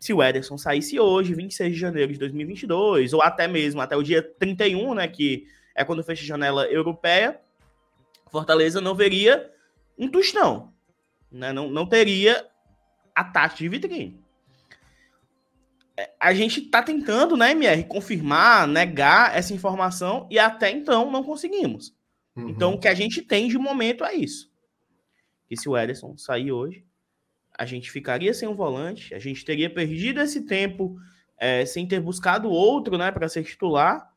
se 0.00 0.12
o 0.12 0.22
Ederson 0.22 0.58
saísse 0.58 0.98
hoje, 0.98 1.34
26 1.34 1.72
de 1.72 1.78
janeiro 1.78 2.12
de 2.12 2.18
2022, 2.18 3.12
ou 3.12 3.22
até 3.22 3.46
mesmo 3.46 3.80
até 3.80 3.96
o 3.96 4.02
dia 4.02 4.22
31, 4.22 4.94
né, 4.94 5.08
que 5.08 5.46
é 5.74 5.84
quando 5.84 6.02
fecha 6.02 6.22
a 6.22 6.26
janela 6.26 6.66
europeia, 6.66 7.40
Fortaleza 8.30 8.80
não 8.80 8.94
veria 8.94 9.50
um 9.96 10.08
tostão, 10.08 10.72
né? 11.30 11.52
Não, 11.52 11.70
não 11.70 11.86
teria 11.86 12.44
a 13.14 13.24
taxa 13.24 13.58
de 13.58 13.68
vitrine. 13.68 14.22
É, 15.96 16.10
a 16.18 16.34
gente 16.34 16.60
está 16.60 16.82
tentando, 16.82 17.36
né, 17.36 17.52
MR, 17.52 17.84
confirmar, 17.84 18.66
negar 18.66 19.36
essa 19.36 19.54
informação 19.54 20.26
e 20.30 20.38
até 20.38 20.70
então 20.70 21.10
não 21.10 21.22
conseguimos. 21.22 21.94
Uhum. 22.34 22.48
Então, 22.48 22.74
o 22.74 22.80
que 22.80 22.88
a 22.88 22.94
gente 22.94 23.22
tem 23.22 23.48
de 23.48 23.56
momento 23.56 24.04
é 24.04 24.14
isso. 24.14 24.52
Que 25.46 25.56
se 25.56 25.68
o 25.68 25.76
Ederson 25.76 26.16
sair 26.16 26.50
hoje, 26.50 26.84
a 27.56 27.64
gente 27.64 27.90
ficaria 27.90 28.34
sem 28.34 28.48
um 28.48 28.56
volante, 28.56 29.14
a 29.14 29.18
gente 29.20 29.44
teria 29.44 29.70
perdido 29.70 30.20
esse 30.20 30.42
tempo 30.42 30.96
é, 31.38 31.64
sem 31.64 31.86
ter 31.86 32.00
buscado 32.00 32.50
outro, 32.50 32.98
né, 32.98 33.12
para 33.12 33.28
ser 33.28 33.44
titular 33.44 34.12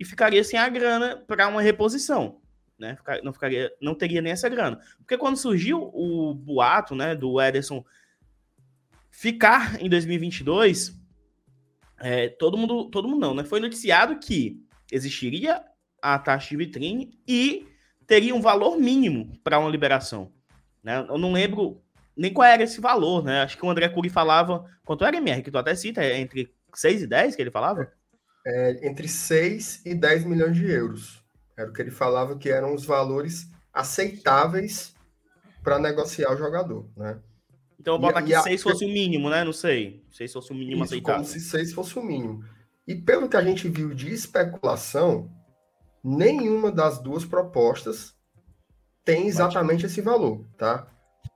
e 0.00 0.04
ficaria 0.04 0.42
sem 0.42 0.58
a 0.58 0.68
grana 0.68 1.22
para 1.26 1.46
uma 1.48 1.60
reposição, 1.60 2.40
né? 2.78 2.96
Não 3.22 3.32
ficaria, 3.32 3.70
não 3.80 3.94
teria 3.94 4.22
nem 4.22 4.32
essa 4.32 4.48
grana. 4.48 4.80
Porque 4.98 5.18
quando 5.18 5.36
surgiu 5.36 5.90
o 5.92 6.34
boato, 6.34 6.94
né, 6.94 7.14
do 7.14 7.40
Ederson 7.40 7.84
ficar 9.22 9.80
em 9.80 9.88
2022, 9.88 11.00
é, 12.00 12.28
todo 12.28 12.58
mundo, 12.58 12.90
todo 12.90 13.06
mundo 13.06 13.20
não, 13.20 13.34
né? 13.34 13.44
Foi 13.44 13.60
noticiado 13.60 14.18
que 14.18 14.60
existiria 14.90 15.62
a 16.02 16.18
taxa 16.18 16.48
de 16.48 16.56
vitrine 16.56 17.16
e 17.24 17.64
teria 18.04 18.34
um 18.34 18.40
valor 18.40 18.76
mínimo 18.76 19.38
para 19.44 19.60
uma 19.60 19.70
liberação. 19.70 20.32
Né? 20.82 21.06
Eu 21.08 21.18
não 21.18 21.30
lembro 21.30 21.80
nem 22.16 22.32
qual 22.32 22.48
era 22.48 22.64
esse 22.64 22.80
valor, 22.80 23.22
né? 23.22 23.42
Acho 23.42 23.56
que 23.56 23.64
o 23.64 23.70
André 23.70 23.88
Cury 23.90 24.08
falava, 24.08 24.68
quanto 24.84 25.04
era 25.04 25.16
MR, 25.16 25.40
que 25.40 25.52
tu 25.52 25.58
até 25.58 25.72
cita, 25.76 26.02
é 26.02 26.18
entre 26.18 26.52
6 26.74 27.02
e 27.02 27.06
10 27.06 27.36
que 27.36 27.42
ele 27.42 27.52
falava? 27.52 27.92
É, 28.44 28.88
entre 28.88 29.06
6 29.06 29.86
e 29.86 29.94
10 29.94 30.24
milhões 30.24 30.56
de 30.56 30.68
euros. 30.68 31.24
Era 31.56 31.70
o 31.70 31.72
que 31.72 31.80
ele 31.80 31.92
falava 31.92 32.36
que 32.36 32.48
eram 32.48 32.74
os 32.74 32.84
valores 32.84 33.48
aceitáveis 33.72 34.96
para 35.62 35.78
negociar 35.78 36.32
o 36.32 36.36
jogador, 36.36 36.90
né? 36.96 37.20
Então 37.82 37.94
eu 37.94 37.98
boto 37.98 38.16
aqui 38.16 38.32
6 38.32 38.62
fosse 38.62 38.84
o 38.84 38.88
mínimo, 38.88 39.28
né? 39.28 39.42
Não 39.42 39.52
sei. 39.52 40.04
6 40.12 40.32
fosse 40.32 40.52
o 40.52 40.54
mínimo 40.54 40.84
Isso, 40.84 40.94
aceitável. 40.94 41.16
Como 41.16 41.26
se 41.26 41.40
6 41.40 41.72
fosse 41.72 41.98
o 41.98 42.02
mínimo. 42.02 42.44
E 42.86 42.94
pelo 42.94 43.28
que 43.28 43.36
a 43.36 43.42
gente 43.42 43.68
viu 43.68 43.92
de 43.92 44.12
especulação, 44.12 45.28
nenhuma 46.02 46.70
das 46.70 47.00
duas 47.00 47.24
propostas 47.24 48.14
tem 49.04 49.26
exatamente 49.26 49.84
esse 49.84 50.00
valor, 50.00 50.46
tá? 50.56 50.86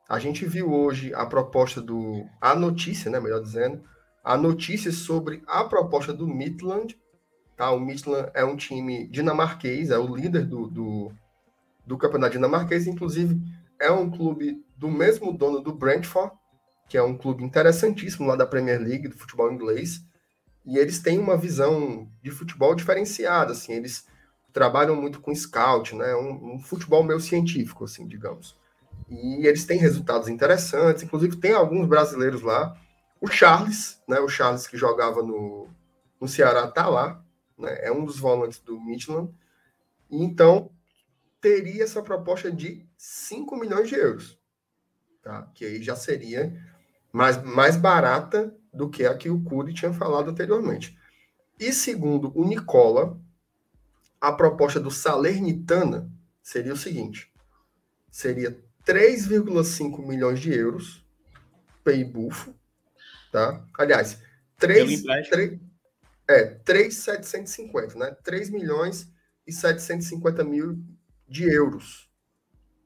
A 0.09 0.21
gente 0.21 0.47
viu 0.47 0.73
hoje 0.73 1.13
a 1.15 1.27
proposta 1.27 1.83
do. 1.83 2.25
a 2.41 2.55
notícia, 2.55 3.11
né? 3.11 3.19
Melhor 3.19 3.43
dizendo, 3.43 3.83
a 4.23 4.37
notícia 4.37 4.93
sobre 4.93 5.43
a 5.49 5.65
proposta 5.65 6.15
do 6.15 6.29
Midland. 6.29 6.97
Tá? 7.57 7.73
O 7.73 7.81
Midland 7.81 8.31
é 8.35 8.45
um 8.45 8.55
time 8.55 9.09
dinamarquês, 9.09 9.91
é 9.91 9.99
o 9.99 10.15
líder 10.15 10.45
do, 10.45 10.69
do, 10.69 11.13
do 11.85 11.99
campeonato 11.99 12.35
dinamarquês, 12.35 12.87
inclusive 12.87 13.41
é 13.87 13.91
um 13.91 14.11
clube 14.11 14.65
do 14.77 14.91
mesmo 14.91 15.33
dono 15.33 15.61
do 15.61 15.73
Brentford, 15.73 16.33
que 16.89 16.97
é 16.97 17.03
um 17.03 17.17
clube 17.17 17.43
interessantíssimo 17.43 18.27
lá 18.27 18.37
da 18.37 18.47
Premier 18.47 18.81
League, 18.81 19.09
do 19.09 19.17
futebol 19.17 19.51
inglês. 19.51 20.01
E 20.65 20.79
eles 20.79 21.01
têm 21.01 21.19
uma 21.19 21.37
visão 21.37 22.11
de 22.23 22.31
futebol 22.31 22.75
diferenciada, 22.75 23.53
assim, 23.53 23.73
eles 23.73 24.07
trabalham 24.53 24.97
muito 24.97 25.21
com 25.21 25.35
scout, 25.35 25.95
né? 25.95 26.15
Um, 26.17 26.55
um 26.55 26.59
futebol 26.59 27.05
meio 27.05 27.21
científico, 27.21 27.85
assim, 27.85 28.07
digamos. 28.09 28.57
E 29.09 29.47
eles 29.47 29.65
têm 29.67 29.79
resultados 29.79 30.29
interessantes, 30.29 31.03
inclusive 31.03 31.37
tem 31.37 31.53
alguns 31.53 31.87
brasileiros 31.87 32.41
lá. 32.41 32.75
O 33.21 33.29
Charles, 33.29 34.01
né? 34.09 34.19
O 34.19 34.29
Charles 34.29 34.67
que 34.67 34.77
jogava 34.77 35.23
no, 35.23 35.69
no 36.19 36.27
Ceará 36.27 36.67
tá 36.69 36.89
lá, 36.89 37.23
né? 37.59 37.79
É 37.83 37.93
um 37.93 38.05
dos 38.05 38.19
volantes 38.19 38.59
do 38.59 38.81
Midland. 38.81 39.31
Então 40.11 40.71
teria 41.41 41.85
essa 41.85 42.03
proposta 42.03 42.51
de 42.51 42.86
5 42.97 43.57
milhões 43.57 43.89
de 43.89 43.95
euros, 43.95 44.39
tá? 45.23 45.51
Que 45.55 45.65
aí 45.65 45.83
já 45.83 45.97
seria 45.97 46.53
mais, 47.13 47.43
mais 47.43 47.77
barata 47.77 48.55
do 48.73 48.89
que 48.89 49.05
a 49.07 49.17
que 49.17 49.31
o 49.31 49.43
Cury 49.43 49.73
tinha 49.73 49.93
falado 49.93 50.31
anteriormente. 50.31 50.99
E 51.59 51.73
segundo 51.73 52.31
o 52.35 52.45
Nicola, 52.45 53.19
a 54.21 54.33
proposta 54.33 54.79
do 54.79 54.91
Salernitana 54.91 56.11
seria 56.43 56.73
o 56.73 56.77
seguinte: 56.77 57.33
seria 58.11 58.59
3,5 58.87 60.07
milhões 60.07 60.41
de 60.41 60.53
euros, 60.53 61.05
PI 61.83 62.05
bufo, 62.05 62.55
tá? 63.33 63.65
Aliás, 63.79 64.23
3, 64.59 65.03
3, 65.31 65.61
é, 66.29 66.45
3,750, 66.45 67.99
né? 67.99 68.17
3 68.23 68.51
milhões 68.51 69.11
e 69.47 69.53
750 69.53 70.45
mil 70.45 70.79
de 71.29 71.45
euros, 71.45 72.06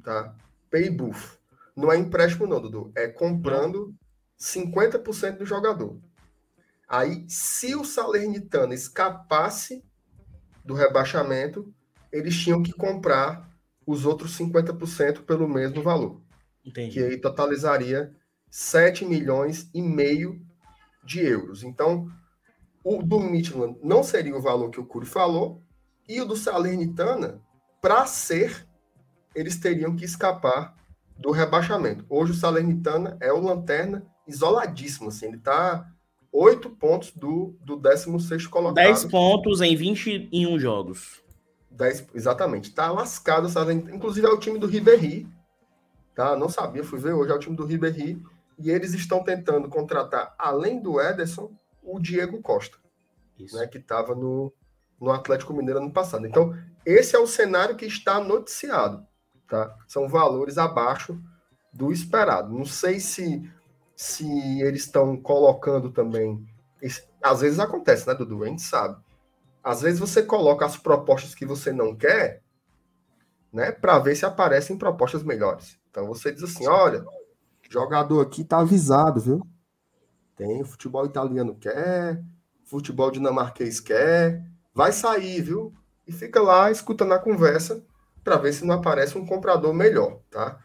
tá? 0.00 0.34
PI 0.70 0.90
bufo. 0.90 1.38
Não 1.76 1.92
é 1.92 1.96
empréstimo 1.96 2.46
não, 2.46 2.60
Dudu, 2.60 2.92
é 2.94 3.08
comprando 3.08 3.94
50% 4.38 5.38
do 5.38 5.46
jogador. 5.46 6.00
Aí, 6.88 7.24
se 7.28 7.74
o 7.76 7.84
Salernitana 7.84 8.74
escapasse 8.74 9.84
do 10.64 10.74
rebaixamento, 10.74 11.72
eles 12.10 12.36
tinham 12.36 12.62
que 12.62 12.72
comprar 12.72 13.48
os 13.86 14.04
outros 14.04 14.36
50% 14.36 15.22
pelo 15.22 15.48
mesmo 15.48 15.82
valor. 15.82 16.20
Entendi. 16.64 16.94
Que 16.94 17.04
aí 17.04 17.16
totalizaria 17.16 18.14
7 18.50 19.04
milhões 19.04 19.70
e 19.72 19.80
meio 19.80 20.44
de 21.04 21.20
euros. 21.20 21.62
Então, 21.62 22.08
o 22.82 23.02
do 23.02 23.20
Midland 23.20 23.78
não 23.82 24.02
seria 24.02 24.36
o 24.36 24.42
valor 24.42 24.70
que 24.70 24.80
o 24.80 24.86
Cury 24.86 25.06
falou, 25.06 25.62
e 26.08 26.20
o 26.20 26.24
do 26.24 26.36
Salernitana, 26.36 27.40
para 27.80 28.04
ser, 28.06 28.66
eles 29.34 29.58
teriam 29.58 29.94
que 29.94 30.04
escapar 30.04 30.74
do 31.16 31.30
rebaixamento. 31.30 32.04
Hoje 32.08 32.32
o 32.32 32.34
Salernitana 32.34 33.16
é 33.20 33.32
o 33.32 33.40
lanterna 33.40 34.04
isoladíssimo, 34.26 35.08
assim, 35.08 35.26
ele 35.26 35.36
está 35.36 35.86
8 36.32 36.70
pontos 36.70 37.12
do, 37.12 37.56
do 37.64 37.76
16 37.76 38.46
colocado. 38.46 38.84
10 38.84 39.06
pontos 39.06 39.60
em 39.60 39.74
21 39.74 40.58
jogos. 40.58 41.22
10, 41.70 42.08
exatamente. 42.14 42.72
Tá 42.72 42.90
lascado, 42.90 43.48
sabe? 43.48 43.72
Inclusive 43.72 44.26
é 44.26 44.30
o 44.30 44.38
time 44.38 44.58
do 44.58 44.66
Ribéry. 44.66 45.26
Tá? 46.14 46.36
Não 46.36 46.48
sabia, 46.48 46.84
fui 46.84 46.98
ver 46.98 47.14
hoje, 47.14 47.32
é 47.32 47.34
o 47.34 47.38
time 47.38 47.56
do 47.56 47.64
Ribéry. 47.64 48.22
E 48.58 48.70
eles 48.70 48.92
estão 48.94 49.24
tentando 49.24 49.68
contratar, 49.68 50.34
além 50.38 50.80
do 50.80 51.00
Ederson, 51.00 51.50
o 51.82 51.98
Diego 51.98 52.40
Costa. 52.42 52.76
Isso. 53.38 53.56
Né, 53.56 53.66
que 53.66 53.78
estava 53.78 54.14
no, 54.14 54.52
no 55.00 55.10
Atlético 55.10 55.54
Mineiro 55.54 55.80
ano 55.80 55.92
passado. 55.92 56.26
Então, 56.26 56.54
esse 56.84 57.16
é 57.16 57.18
o 57.18 57.26
cenário 57.26 57.74
que 57.74 57.86
está 57.86 58.20
noticiado. 58.20 59.06
Tá? 59.50 59.76
São 59.86 60.08
valores 60.08 60.56
abaixo 60.56 61.20
do 61.72 61.92
esperado. 61.92 62.56
Não 62.56 62.64
sei 62.64 63.00
se, 63.00 63.42
se 63.94 64.24
eles 64.62 64.84
estão 64.84 65.20
colocando 65.20 65.90
também. 65.90 66.42
Às 67.22 67.42
vezes 67.42 67.58
acontece, 67.58 68.06
né, 68.06 68.14
Dudu? 68.14 68.44
A 68.44 68.46
gente 68.46 68.62
sabe 68.62 68.96
às 69.62 69.82
vezes 69.82 70.00
você 70.00 70.22
coloca 70.22 70.64
as 70.64 70.76
propostas 70.76 71.34
que 71.34 71.44
você 71.44 71.72
não 71.72 71.94
quer, 71.94 72.42
né, 73.52 73.70
para 73.70 73.98
ver 73.98 74.16
se 74.16 74.24
aparecem 74.24 74.78
propostas 74.78 75.22
melhores. 75.22 75.78
Então 75.90 76.06
você 76.06 76.32
diz 76.32 76.42
assim, 76.42 76.66
olha, 76.66 77.04
jogador 77.68 78.20
aqui 78.20 78.44
tá 78.44 78.58
avisado, 78.58 79.20
viu? 79.20 79.46
Tem 80.36 80.64
futebol 80.64 81.04
italiano 81.04 81.54
quer, 81.54 82.22
futebol 82.64 83.10
dinamarquês 83.10 83.80
quer, 83.80 84.42
vai 84.74 84.92
sair, 84.92 85.42
viu? 85.42 85.74
E 86.06 86.12
fica 86.12 86.40
lá 86.40 86.70
escutando 86.70 87.12
a 87.12 87.18
conversa 87.18 87.84
para 88.22 88.37
ver 88.37 88.52
se 88.52 88.64
não 88.64 88.74
aparece 88.74 89.16
um 89.16 89.26
comprador 89.26 89.72
melhor, 89.72 90.20
tá? 90.30 90.62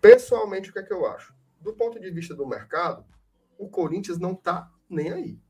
Pessoalmente, 0.00 0.70
o 0.70 0.72
que 0.72 0.78
é 0.78 0.82
que 0.82 0.92
eu 0.92 1.06
acho? 1.06 1.34
Do 1.60 1.72
ponto 1.74 2.00
de 2.00 2.10
vista 2.10 2.34
do 2.34 2.46
mercado, 2.46 3.04
o 3.58 3.68
Corinthians 3.68 4.18
não 4.18 4.34
tá 4.34 4.70
nem 4.88 5.12
aí. 5.12 5.40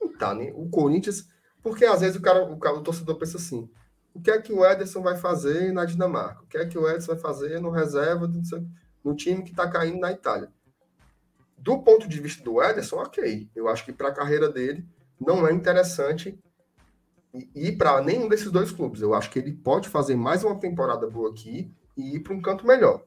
Não 0.00 0.16
tá 0.16 0.34
nem. 0.34 0.52
O 0.52 0.68
Corinthians 0.68 1.28
porque 1.64 1.86
às 1.86 2.02
vezes 2.02 2.14
o 2.14 2.20
cara, 2.20 2.44
o, 2.44 2.58
cara, 2.58 2.76
o 2.76 2.82
torcedor 2.82 3.16
pensa 3.16 3.38
assim: 3.38 3.70
o 4.12 4.20
que 4.20 4.30
é 4.30 4.38
que 4.38 4.52
o 4.52 4.64
Ederson 4.64 5.00
vai 5.00 5.16
fazer 5.16 5.72
na 5.72 5.86
Dinamarca? 5.86 6.42
O 6.42 6.46
que 6.46 6.58
é 6.58 6.66
que 6.66 6.78
o 6.78 6.86
Ederson 6.86 7.12
vai 7.12 7.20
fazer 7.20 7.58
no 7.58 7.70
reserva 7.70 8.30
no 9.02 9.16
time 9.16 9.42
que 9.42 9.50
está 9.50 9.68
caindo 9.68 9.98
na 9.98 10.12
Itália? 10.12 10.52
Do 11.56 11.82
ponto 11.82 12.06
de 12.06 12.20
vista 12.20 12.44
do 12.44 12.62
Ederson, 12.62 12.96
ok. 12.96 13.48
Eu 13.56 13.66
acho 13.66 13.82
que 13.82 13.94
para 13.94 14.08
a 14.08 14.14
carreira 14.14 14.50
dele 14.50 14.86
não 15.18 15.48
é 15.48 15.52
interessante 15.54 16.38
ir 17.54 17.76
para 17.76 18.00
nenhum 18.00 18.28
desses 18.28 18.50
dois 18.50 18.70
clubes. 18.70 19.00
Eu 19.00 19.14
acho 19.14 19.30
que 19.30 19.38
ele 19.38 19.52
pode 19.52 19.88
fazer 19.88 20.16
mais 20.16 20.44
uma 20.44 20.58
temporada 20.58 21.08
boa 21.08 21.30
aqui 21.30 21.72
e 21.96 22.16
ir 22.16 22.20
para 22.20 22.34
um 22.34 22.40
canto 22.40 22.66
melhor, 22.66 23.02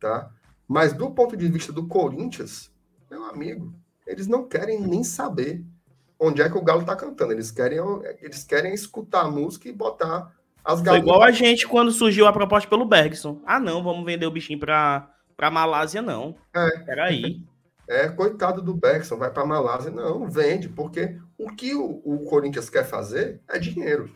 tá? 0.00 0.30
Mas 0.66 0.92
do 0.92 1.10
ponto 1.10 1.36
de 1.36 1.48
vista 1.48 1.72
do 1.72 1.86
Corinthians, 1.86 2.70
meu 3.10 3.24
amigo, 3.24 3.72
eles 4.06 4.26
não 4.26 4.46
querem 4.46 4.80
nem 4.80 5.02
saber 5.02 5.64
onde 6.18 6.42
é 6.42 6.48
que 6.48 6.58
o 6.58 6.62
Galo 6.62 6.84
tá 6.84 6.96
cantando. 6.96 7.32
Eles 7.32 7.50
querem, 7.50 7.78
eles 8.20 8.44
querem 8.44 8.74
escutar 8.74 9.22
a 9.22 9.30
música 9.30 9.68
e 9.68 9.72
botar 9.72 10.34
as 10.64 10.80
galinhas. 10.80 11.04
Foi 11.04 11.14
igual 11.14 11.22
a 11.22 11.30
gente 11.30 11.66
quando 11.66 11.90
surgiu 11.90 12.26
a 12.26 12.32
proposta 12.32 12.68
pelo 12.68 12.84
Bergson. 12.84 13.40
Ah, 13.46 13.60
não, 13.60 13.82
vamos 13.82 14.04
vender 14.04 14.26
o 14.26 14.30
bichinho 14.30 14.58
para 14.58 15.10
para 15.38 15.52
Malásia, 15.52 16.02
não. 16.02 16.34
É. 16.52 16.78
Peraí. 16.80 17.40
É, 17.88 18.08
coitado 18.08 18.60
do 18.60 18.74
Bergson, 18.74 19.16
vai 19.16 19.30
para 19.30 19.46
Malásia. 19.46 19.90
Não, 19.90 20.28
vende, 20.28 20.68
porque 20.68 21.16
o 21.38 21.54
que 21.54 21.74
o, 21.74 22.02
o 22.04 22.24
Corinthians 22.24 22.68
quer 22.68 22.84
fazer 22.84 23.40
é 23.48 23.58
dinheiro. 23.58 24.10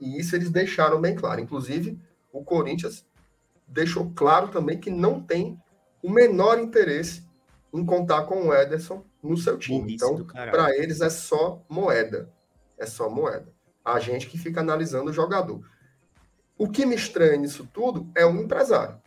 E 0.00 0.18
isso 0.18 0.36
eles 0.36 0.50
deixaram 0.50 1.00
bem 1.00 1.14
claro. 1.14 1.40
Inclusive, 1.40 2.00
o 2.32 2.44
Corinthians 2.44 3.04
deixou 3.66 4.12
claro 4.14 4.48
também 4.48 4.78
que 4.78 4.90
não 4.90 5.20
tem 5.20 5.60
o 6.02 6.10
menor 6.10 6.58
interesse 6.58 7.26
em 7.72 7.84
contar 7.84 8.24
com 8.24 8.48
o 8.48 8.54
Ederson 8.54 9.04
no 9.22 9.36
seu 9.36 9.58
time. 9.58 9.94
então, 9.94 10.24
para 10.24 10.76
eles 10.76 11.00
é 11.00 11.10
só 11.10 11.64
moeda. 11.68 12.32
É 12.78 12.86
só 12.86 13.10
moeda. 13.10 13.52
A 13.84 13.98
gente 13.98 14.28
que 14.28 14.38
fica 14.38 14.60
analisando 14.60 15.10
o 15.10 15.12
jogador. 15.12 15.64
O 16.56 16.68
que 16.68 16.86
me 16.86 16.94
estranha 16.94 17.36
nisso 17.36 17.68
tudo 17.72 18.08
é 18.14 18.24
o 18.24 18.36
empresário. 18.36 19.00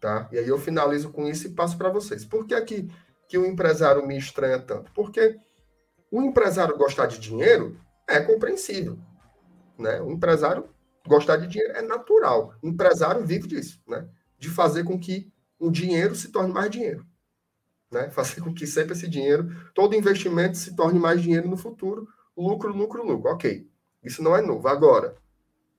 Tá? 0.00 0.28
E 0.32 0.38
aí 0.38 0.48
eu 0.48 0.58
finalizo 0.58 1.10
com 1.10 1.26
isso 1.26 1.46
e 1.46 1.50
passo 1.50 1.76
para 1.76 1.88
vocês. 1.88 2.24
Por 2.24 2.46
que, 2.46 2.58
que, 2.62 2.90
que 3.26 3.38
o 3.38 3.46
empresário 3.46 4.06
me 4.06 4.16
estranha 4.16 4.58
tanto? 4.58 4.90
Porque 4.92 5.38
o 6.10 6.22
empresário 6.22 6.76
gostar 6.76 7.06
de 7.06 7.18
dinheiro 7.18 7.78
é 8.08 8.20
compreensível. 8.20 8.98
Né? 9.78 10.00
O 10.00 10.10
empresário 10.10 10.68
gostar 11.06 11.36
de 11.36 11.46
dinheiro 11.46 11.74
é 11.74 11.82
natural. 11.82 12.54
O 12.62 12.68
empresário 12.68 13.24
vive 13.24 13.48
disso, 13.48 13.80
né? 13.86 14.08
de 14.38 14.48
fazer 14.48 14.84
com 14.84 14.98
que 14.98 15.32
o 15.58 15.70
dinheiro 15.70 16.14
se 16.14 16.30
torne 16.30 16.52
mais 16.52 16.70
dinheiro 16.70 17.06
né? 17.94 18.10
Fazer 18.12 18.40
com 18.42 18.52
que 18.52 18.66
sempre 18.66 18.92
esse 18.92 19.08
dinheiro, 19.08 19.70
todo 19.72 19.94
investimento 19.94 20.58
se 20.58 20.74
torne 20.74 20.98
mais 20.98 21.22
dinheiro 21.22 21.48
no 21.48 21.56
futuro, 21.56 22.08
lucro, 22.36 22.74
lucro, 22.74 23.06
lucro. 23.06 23.30
Ok, 23.30 23.70
isso 24.02 24.22
não 24.22 24.36
é 24.36 24.42
novo. 24.42 24.66
Agora, 24.68 25.16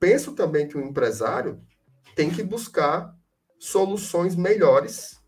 penso 0.00 0.32
também 0.32 0.66
que 0.66 0.76
o 0.76 0.80
empresário 0.80 1.60
tem 2.16 2.30
que 2.30 2.42
buscar 2.42 3.14
soluções 3.60 4.34
melhores 4.34 5.20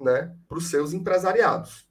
né, 0.00 0.34
para 0.48 0.58
os 0.58 0.68
seus 0.68 0.92
empresariados. 0.92 1.88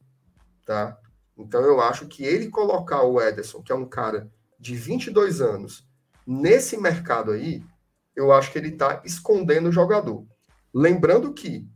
Tá? 0.65 0.97
Então, 1.41 1.61
eu 1.61 1.81
acho 1.81 2.07
que 2.07 2.23
ele 2.23 2.49
colocar 2.49 3.03
o 3.03 3.21
Ederson, 3.21 3.61
que 3.61 3.71
é 3.71 3.75
um 3.75 3.87
cara 3.87 4.31
de 4.59 4.75
22 4.75 5.41
anos, 5.41 5.87
nesse 6.25 6.77
mercado 6.77 7.31
aí, 7.31 7.63
eu 8.15 8.31
acho 8.31 8.51
que 8.51 8.57
ele 8.57 8.69
está 8.69 9.01
escondendo 9.03 9.69
o 9.69 9.71
jogador. 9.71 10.25
Lembrando 10.73 11.33
que 11.33 11.67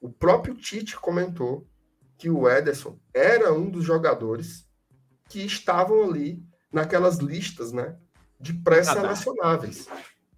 o 0.00 0.10
próprio 0.10 0.54
Tite 0.54 0.96
comentou 0.96 1.66
que 2.16 2.30
o 2.30 2.48
Ederson 2.48 2.98
era 3.12 3.52
um 3.52 3.68
dos 3.68 3.84
jogadores 3.84 4.66
que 5.28 5.44
estavam 5.44 6.02
ali 6.02 6.42
naquelas 6.72 7.18
listas 7.18 7.72
né, 7.72 7.96
de 8.40 8.54
pré-selecionáveis. 8.54 9.88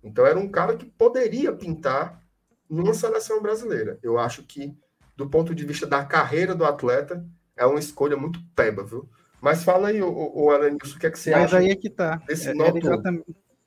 Então 0.03 0.27
era 0.27 0.38
um 0.38 0.49
cara 0.49 0.77
que 0.77 0.87
poderia 0.87 1.53
pintar 1.53 2.23
numa 2.68 2.94
seleção 2.94 3.40
brasileira. 3.40 3.99
Eu 4.03 4.18
acho 4.18 4.42
que, 4.42 4.77
do 5.16 5.29
ponto 5.29 5.55
de 5.55 5.64
vista 5.64 5.87
da 5.87 6.05
carreira 6.05 6.55
do 6.55 6.64
atleta, 6.64 7.25
é 7.59 7.66
uma 7.66 7.79
escolha 7.79 8.16
muito 8.16 8.40
peba, 8.55 8.85
viu? 8.85 9.09
Mas 9.40 9.62
fala 9.62 9.88
aí, 9.88 10.03
o, 10.03 10.09
o 10.09 10.49
o 10.49 10.99
que 10.99 11.07
é 11.07 11.11
que 11.11 11.18
você 11.18 11.31
Mas 11.31 11.44
acha? 11.44 11.57
Mas 11.57 11.64
aí 11.64 11.71
é 11.71 11.77
que 11.77 11.90
tá. 11.90 12.16
Desse 12.27 12.49
é, 12.49 12.53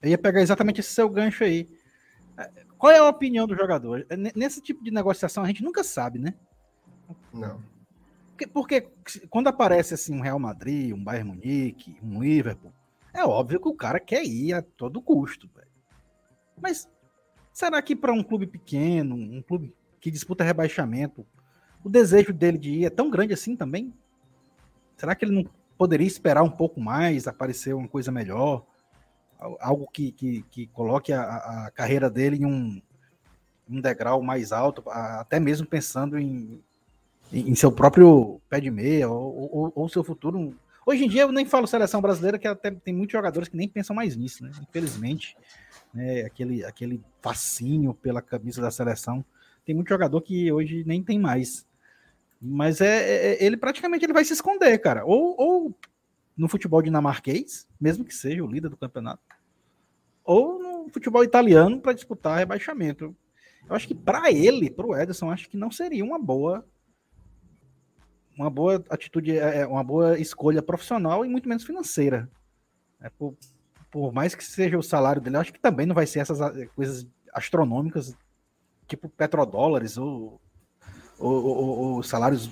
eu 0.01 0.09
ia 0.09 0.17
pegar 0.17 0.41
exatamente 0.41 0.79
esse 0.79 0.93
seu 0.93 1.07
gancho 1.07 1.43
aí. 1.43 1.67
Qual 2.77 2.91
é 2.91 2.97
a 2.97 3.07
opinião 3.07 3.45
do 3.45 3.55
jogador? 3.55 4.05
Nesse 4.35 4.61
tipo 4.61 4.83
de 4.83 4.89
negociação 4.89 5.43
a 5.43 5.47
gente 5.47 5.63
nunca 5.63 5.83
sabe, 5.83 6.17
né? 6.17 6.33
Não. 7.31 7.61
Porque, 8.31 8.47
porque 8.47 8.81
quando 9.29 9.47
aparece 9.47 9.93
assim 9.93 10.15
um 10.15 10.21
Real 10.21 10.39
Madrid, 10.39 10.93
um 10.93 11.03
Bayern 11.03 11.29
Munique, 11.29 11.97
um 12.01 12.23
Liverpool, 12.23 12.73
é 13.13 13.23
óbvio 13.23 13.59
que 13.59 13.67
o 13.67 13.75
cara 13.75 13.99
quer 13.99 14.23
ir 14.23 14.53
a 14.53 14.61
todo 14.61 15.01
custo. 15.01 15.49
Véio. 15.55 15.67
Mas 16.59 16.89
será 17.53 17.79
que 17.81 17.95
para 17.95 18.11
um 18.11 18.23
clube 18.23 18.47
pequeno, 18.47 19.15
um 19.15 19.41
clube 19.41 19.75
que 19.99 20.09
disputa 20.09 20.43
rebaixamento, 20.43 21.25
o 21.83 21.89
desejo 21.89 22.33
dele 22.33 22.57
de 22.57 22.69
ir 22.71 22.85
é 22.85 22.89
tão 22.89 23.09
grande 23.09 23.33
assim 23.33 23.55
também? 23.55 23.93
Será 24.97 25.15
que 25.15 25.25
ele 25.25 25.33
não 25.33 25.45
poderia 25.77 26.07
esperar 26.07 26.43
um 26.43 26.49
pouco 26.49 26.79
mais, 26.79 27.27
aparecer 27.27 27.73
uma 27.73 27.87
coisa 27.87 28.11
melhor? 28.11 28.65
algo 29.59 29.87
que, 29.91 30.11
que, 30.11 30.43
que 30.51 30.67
coloque 30.67 31.11
a, 31.11 31.21
a, 31.23 31.71
carreira 31.71 32.09
dele 32.09 32.37
em 32.37 32.45
um, 32.45 32.81
um 33.69 33.81
degrau 33.81 34.21
mais 34.21 34.51
alto, 34.51 34.83
até 34.87 35.39
mesmo 35.39 35.65
pensando 35.65 36.17
em, 36.17 36.63
em, 37.33 37.55
seu 37.55 37.71
próprio 37.71 38.39
pé 38.49 38.59
de 38.59 38.69
meia 38.69 39.09
ou, 39.09 39.49
ou, 39.51 39.71
ou, 39.75 39.89
seu 39.89 40.03
futuro. 40.03 40.55
Hoje 40.85 41.05
em 41.05 41.09
dia 41.09 41.23
eu 41.23 41.31
nem 41.31 41.45
falo 41.45 41.65
seleção 41.65 42.01
brasileira, 42.01 42.37
que 42.37 42.47
até 42.47 42.69
tem 42.71 42.93
muitos 42.93 43.13
jogadores 43.13 43.47
que 43.47 43.57
nem 43.57 43.67
pensam 43.67 43.95
mais 43.95 44.15
nisso, 44.15 44.43
né? 44.43 44.51
Infelizmente, 44.61 45.35
né? 45.93 46.21
aquele, 46.21 46.63
aquele 46.63 47.01
fascínio 47.21 47.93
pela 47.93 48.21
camisa 48.21 48.61
da 48.61 48.69
seleção. 48.69 49.25
Tem 49.65 49.75
muito 49.75 49.89
jogador 49.89 50.21
que 50.21 50.51
hoje 50.51 50.83
nem 50.85 51.03
tem 51.03 51.19
mais. 51.19 51.65
Mas 52.41 52.81
é, 52.81 52.87
é, 52.87 53.33
é 53.33 53.43
ele 53.43 53.55
praticamente 53.55 54.03
ele 54.03 54.13
vai 54.13 54.25
se 54.25 54.33
esconder, 54.33 54.77
cara. 54.79 55.05
Ou, 55.05 55.35
ou 55.37 55.75
no 56.35 56.47
futebol 56.47 56.81
dinamarquês, 56.81 57.67
mesmo 57.79 58.03
que 58.03 58.15
seja 58.15 58.43
o 58.43 58.51
líder 58.51 58.69
do 58.69 58.77
campeonato, 58.77 59.21
ou 60.23 60.59
no 60.59 60.89
futebol 60.89 61.23
italiano 61.23 61.79
para 61.79 61.93
disputar 61.93 62.39
rebaixamento. 62.39 63.15
Eu 63.69 63.75
acho 63.75 63.87
que 63.87 63.93
para 63.93 64.31
ele, 64.31 64.69
para 64.69 64.87
o 64.87 64.95
Ederson, 64.95 65.29
acho 65.29 65.49
que 65.49 65.57
não 65.57 65.69
seria 65.69 66.03
uma 66.03 66.17
boa 66.17 66.65
uma 68.35 68.49
boa 68.49 68.83
atitude, 68.89 69.37
é, 69.37 69.59
é, 69.59 69.67
uma 69.67 69.83
boa 69.83 70.17
escolha 70.17 70.63
profissional 70.63 71.23
e 71.23 71.29
muito 71.29 71.47
menos 71.47 71.63
financeira. 71.63 72.29
É, 72.99 73.09
por, 73.09 73.35
por 73.91 74.11
mais 74.11 74.33
que 74.33 74.43
seja 74.43 74.77
o 74.77 74.83
salário 74.83 75.21
dele, 75.21 75.37
acho 75.37 75.53
que 75.53 75.59
também 75.59 75.85
não 75.85 75.93
vai 75.93 76.07
ser 76.07 76.19
essas 76.19 76.39
coisas 76.73 77.07
astronômicas, 77.33 78.15
tipo 78.87 79.09
petrodólares 79.09 79.97
ou, 79.97 80.41
ou 81.25 82.03
salários 82.03 82.51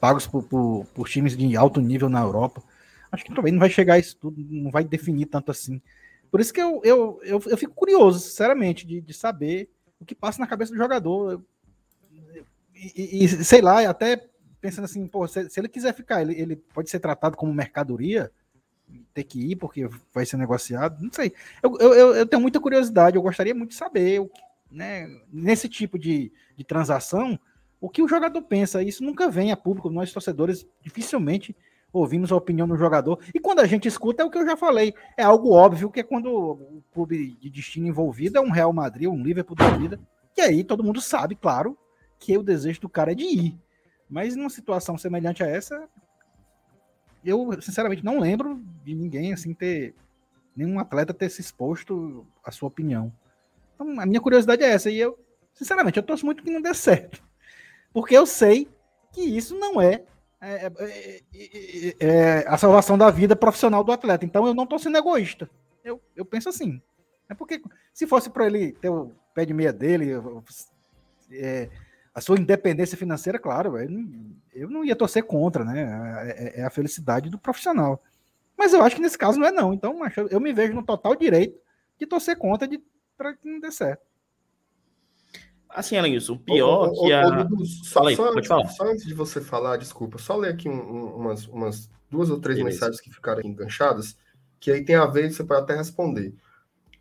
pagos 0.00 0.26
por, 0.26 0.42
por, 0.42 0.86
por, 0.94 1.08
times 1.08 1.36
de 1.36 1.56
alto 1.56 1.80
nível 1.80 2.08
na 2.08 2.20
Europa. 2.20 2.62
Acho 3.10 3.24
que 3.24 3.34
também 3.34 3.52
não 3.52 3.60
vai 3.60 3.70
chegar 3.70 3.98
isso 3.98 4.16
tudo, 4.16 4.44
não 4.50 4.70
vai 4.70 4.84
definir 4.84 5.26
tanto 5.26 5.50
assim. 5.50 5.80
Por 6.30 6.40
isso 6.40 6.52
que 6.52 6.60
eu, 6.60 6.80
eu, 6.82 7.20
eu, 7.22 7.42
eu 7.46 7.56
fico 7.56 7.74
curioso, 7.74 8.18
sinceramente, 8.18 8.86
de, 8.86 9.00
de 9.00 9.14
saber 9.14 9.70
o 10.00 10.04
que 10.04 10.14
passa 10.14 10.40
na 10.40 10.46
cabeça 10.46 10.72
do 10.72 10.78
jogador. 10.78 11.42
E, 12.74 13.24
e, 13.24 13.28
sei 13.28 13.60
lá, 13.60 13.88
até 13.88 14.28
pensando 14.60 14.86
assim, 14.86 15.06
pô, 15.06 15.26
se, 15.28 15.48
se, 15.50 15.60
ele 15.60 15.68
quiser 15.68 15.94
ficar, 15.94 16.22
ele, 16.22 16.40
ele 16.40 16.56
pode 16.56 16.88
ser 16.88 17.00
tratado 17.00 17.36
como 17.36 17.52
mercadoria, 17.52 18.30
ter 19.12 19.24
que 19.24 19.52
ir 19.52 19.56
porque 19.56 19.88
vai 20.12 20.24
ser 20.24 20.36
negociado, 20.36 21.02
não 21.02 21.12
sei. 21.12 21.32
Eu, 21.62 21.78
eu, 21.78 22.14
eu 22.16 22.26
tenho 22.26 22.40
muita 22.40 22.60
curiosidade, 22.60 23.16
eu 23.16 23.22
gostaria 23.22 23.54
muito 23.54 23.70
de 23.70 23.76
saber, 23.76 24.20
o 24.20 24.30
né, 24.72 25.06
nesse 25.30 25.68
tipo 25.68 25.98
de, 25.98 26.32
de 26.56 26.64
transação, 26.64 27.38
o 27.82 27.90
que 27.90 28.00
o 28.00 28.06
jogador 28.06 28.40
pensa. 28.42 28.80
Isso 28.80 29.02
nunca 29.02 29.28
vem 29.28 29.50
a 29.50 29.56
público, 29.56 29.90
nós 29.90 30.12
torcedores 30.12 30.64
dificilmente 30.80 31.54
ouvimos 31.92 32.30
a 32.30 32.36
opinião 32.36 32.66
do 32.66 32.76
jogador. 32.76 33.18
E 33.34 33.40
quando 33.40 33.58
a 33.58 33.66
gente 33.66 33.88
escuta, 33.88 34.22
é 34.22 34.24
o 34.24 34.30
que 34.30 34.38
eu 34.38 34.46
já 34.46 34.56
falei. 34.56 34.94
É 35.16 35.24
algo 35.24 35.50
óbvio 35.50 35.90
que 35.90 36.00
é 36.00 36.02
quando 36.04 36.32
o 36.32 36.82
clube 36.94 37.36
de 37.38 37.50
destino 37.50 37.88
envolvido 37.88 38.38
é 38.38 38.40
um 38.40 38.52
Real 38.52 38.72
Madrid, 38.72 39.08
um 39.08 39.22
Liverpool 39.22 39.56
da 39.56 39.68
vida. 39.76 40.00
E 40.36 40.40
aí 40.40 40.64
todo 40.64 40.84
mundo 40.84 41.00
sabe, 41.00 41.34
claro, 41.34 41.76
que 42.18 42.38
o 42.38 42.42
desejo 42.42 42.80
do 42.80 42.88
cara 42.88 43.12
é 43.12 43.14
de 43.16 43.24
ir. 43.24 43.58
Mas 44.08 44.36
numa 44.36 44.48
situação 44.48 44.96
semelhante 44.96 45.42
a 45.42 45.46
essa, 45.46 45.86
eu 47.24 47.60
sinceramente 47.60 48.04
não 48.04 48.20
lembro 48.20 48.62
de 48.84 48.94
ninguém 48.94 49.32
assim 49.32 49.52
ter 49.52 49.94
nenhum 50.56 50.78
atleta 50.78 51.12
ter 51.12 51.28
se 51.28 51.40
exposto 51.40 52.24
a 52.44 52.52
sua 52.52 52.68
opinião. 52.68 53.12
Então, 53.74 54.00
a 54.00 54.06
minha 54.06 54.20
curiosidade 54.20 54.62
é 54.62 54.70
essa 54.70 54.88
e 54.88 54.98
eu, 54.98 55.18
sinceramente, 55.52 55.98
eu 55.98 56.02
torço 56.02 56.24
muito 56.24 56.44
que 56.44 56.50
não 56.50 56.62
dê 56.62 56.72
certo. 56.72 57.31
Porque 57.92 58.16
eu 58.16 58.26
sei 58.26 58.68
que 59.12 59.20
isso 59.20 59.58
não 59.58 59.80
é 59.80 60.04
é 60.40 60.66
é, 60.66 60.72
é, 60.76 61.20
é, 61.34 61.96
é, 62.00 62.44
a 62.48 62.58
salvação 62.58 62.98
da 62.98 63.10
vida 63.10 63.36
profissional 63.36 63.84
do 63.84 63.92
atleta. 63.92 64.24
Então 64.24 64.44
eu 64.44 64.52
não 64.52 64.64
estou 64.64 64.78
sendo 64.78 64.98
egoísta. 64.98 65.48
Eu, 65.84 66.00
eu 66.16 66.24
penso 66.24 66.48
assim. 66.48 66.82
É 67.28 67.34
porque 67.34 67.62
se 67.94 68.06
fosse 68.08 68.28
para 68.28 68.46
ele 68.46 68.72
ter 68.72 68.88
o 68.88 69.12
pé 69.32 69.44
de 69.44 69.54
meia 69.54 69.72
dele, 69.72 70.10
é, 71.30 71.70
a 72.12 72.20
sua 72.20 72.38
independência 72.38 72.98
financeira, 72.98 73.38
claro, 73.38 73.78
eu 73.78 73.88
não, 73.88 74.36
eu 74.52 74.68
não 74.68 74.84
ia 74.84 74.96
torcer 74.96 75.22
contra, 75.22 75.64
né? 75.64 76.52
É, 76.56 76.64
a 76.64 76.70
felicidade 76.70 77.30
do 77.30 77.38
profissional. 77.38 78.02
Mas 78.58 78.72
eu 78.72 78.82
acho 78.82 78.96
que 78.96 79.02
nesse 79.02 79.16
caso 79.16 79.38
não 79.38 79.46
é 79.46 79.52
não. 79.52 79.72
Então 79.72 79.96
eu 80.28 80.40
me 80.40 80.52
vejo 80.52 80.74
no 80.74 80.82
total 80.82 81.14
direito 81.14 81.56
de 81.96 82.04
torcer 82.04 82.36
contra 82.36 82.68
para 83.16 83.34
que 83.34 83.48
não 83.48 83.60
dê 83.60 83.70
certo. 83.70 84.02
Assim, 85.74 85.96
Alenilson, 85.96 86.34
o 86.34 86.38
pior 86.38 86.88
ô, 86.88 87.04
que 87.04 87.12
a. 87.12 87.48
Ô, 87.50 87.64
só, 87.64 88.06
aí, 88.06 88.14
só. 88.14 88.64
Só 88.66 88.84
antes 88.84 89.06
de 89.06 89.14
você 89.14 89.40
falar, 89.40 89.78
desculpa, 89.78 90.18
só 90.18 90.36
ler 90.36 90.52
aqui 90.52 90.68
um, 90.68 90.74
um, 90.74 91.16
umas, 91.16 91.46
umas 91.46 91.90
duas 92.10 92.28
ou 92.28 92.38
três 92.38 92.58
Beleza. 92.58 92.76
mensagens 92.76 93.00
que 93.00 93.10
ficaram 93.10 93.40
enganchadas, 93.42 94.16
que 94.60 94.70
aí 94.70 94.84
tem 94.84 94.96
a 94.96 95.06
ver, 95.06 95.32
você 95.32 95.42
pode 95.42 95.62
até 95.62 95.74
responder. 95.74 96.34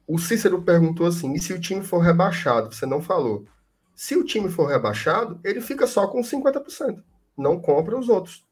O 0.07 0.17
Cícero 0.17 0.61
perguntou 0.61 1.05
assim: 1.05 1.33
e 1.33 1.39
se 1.39 1.53
o 1.53 1.59
time 1.59 1.83
for 1.83 1.99
rebaixado? 1.99 2.73
Você 2.73 2.85
não 2.85 3.01
falou. 3.01 3.45
Se 3.93 4.15
o 4.15 4.23
time 4.23 4.49
for 4.49 4.67
rebaixado, 4.67 5.39
ele 5.43 5.61
fica 5.61 5.85
só 5.85 6.07
com 6.07 6.21
50%. 6.21 7.03
Não 7.37 7.59
compra 7.59 7.97
os 7.97 8.09
outros. 8.09 8.45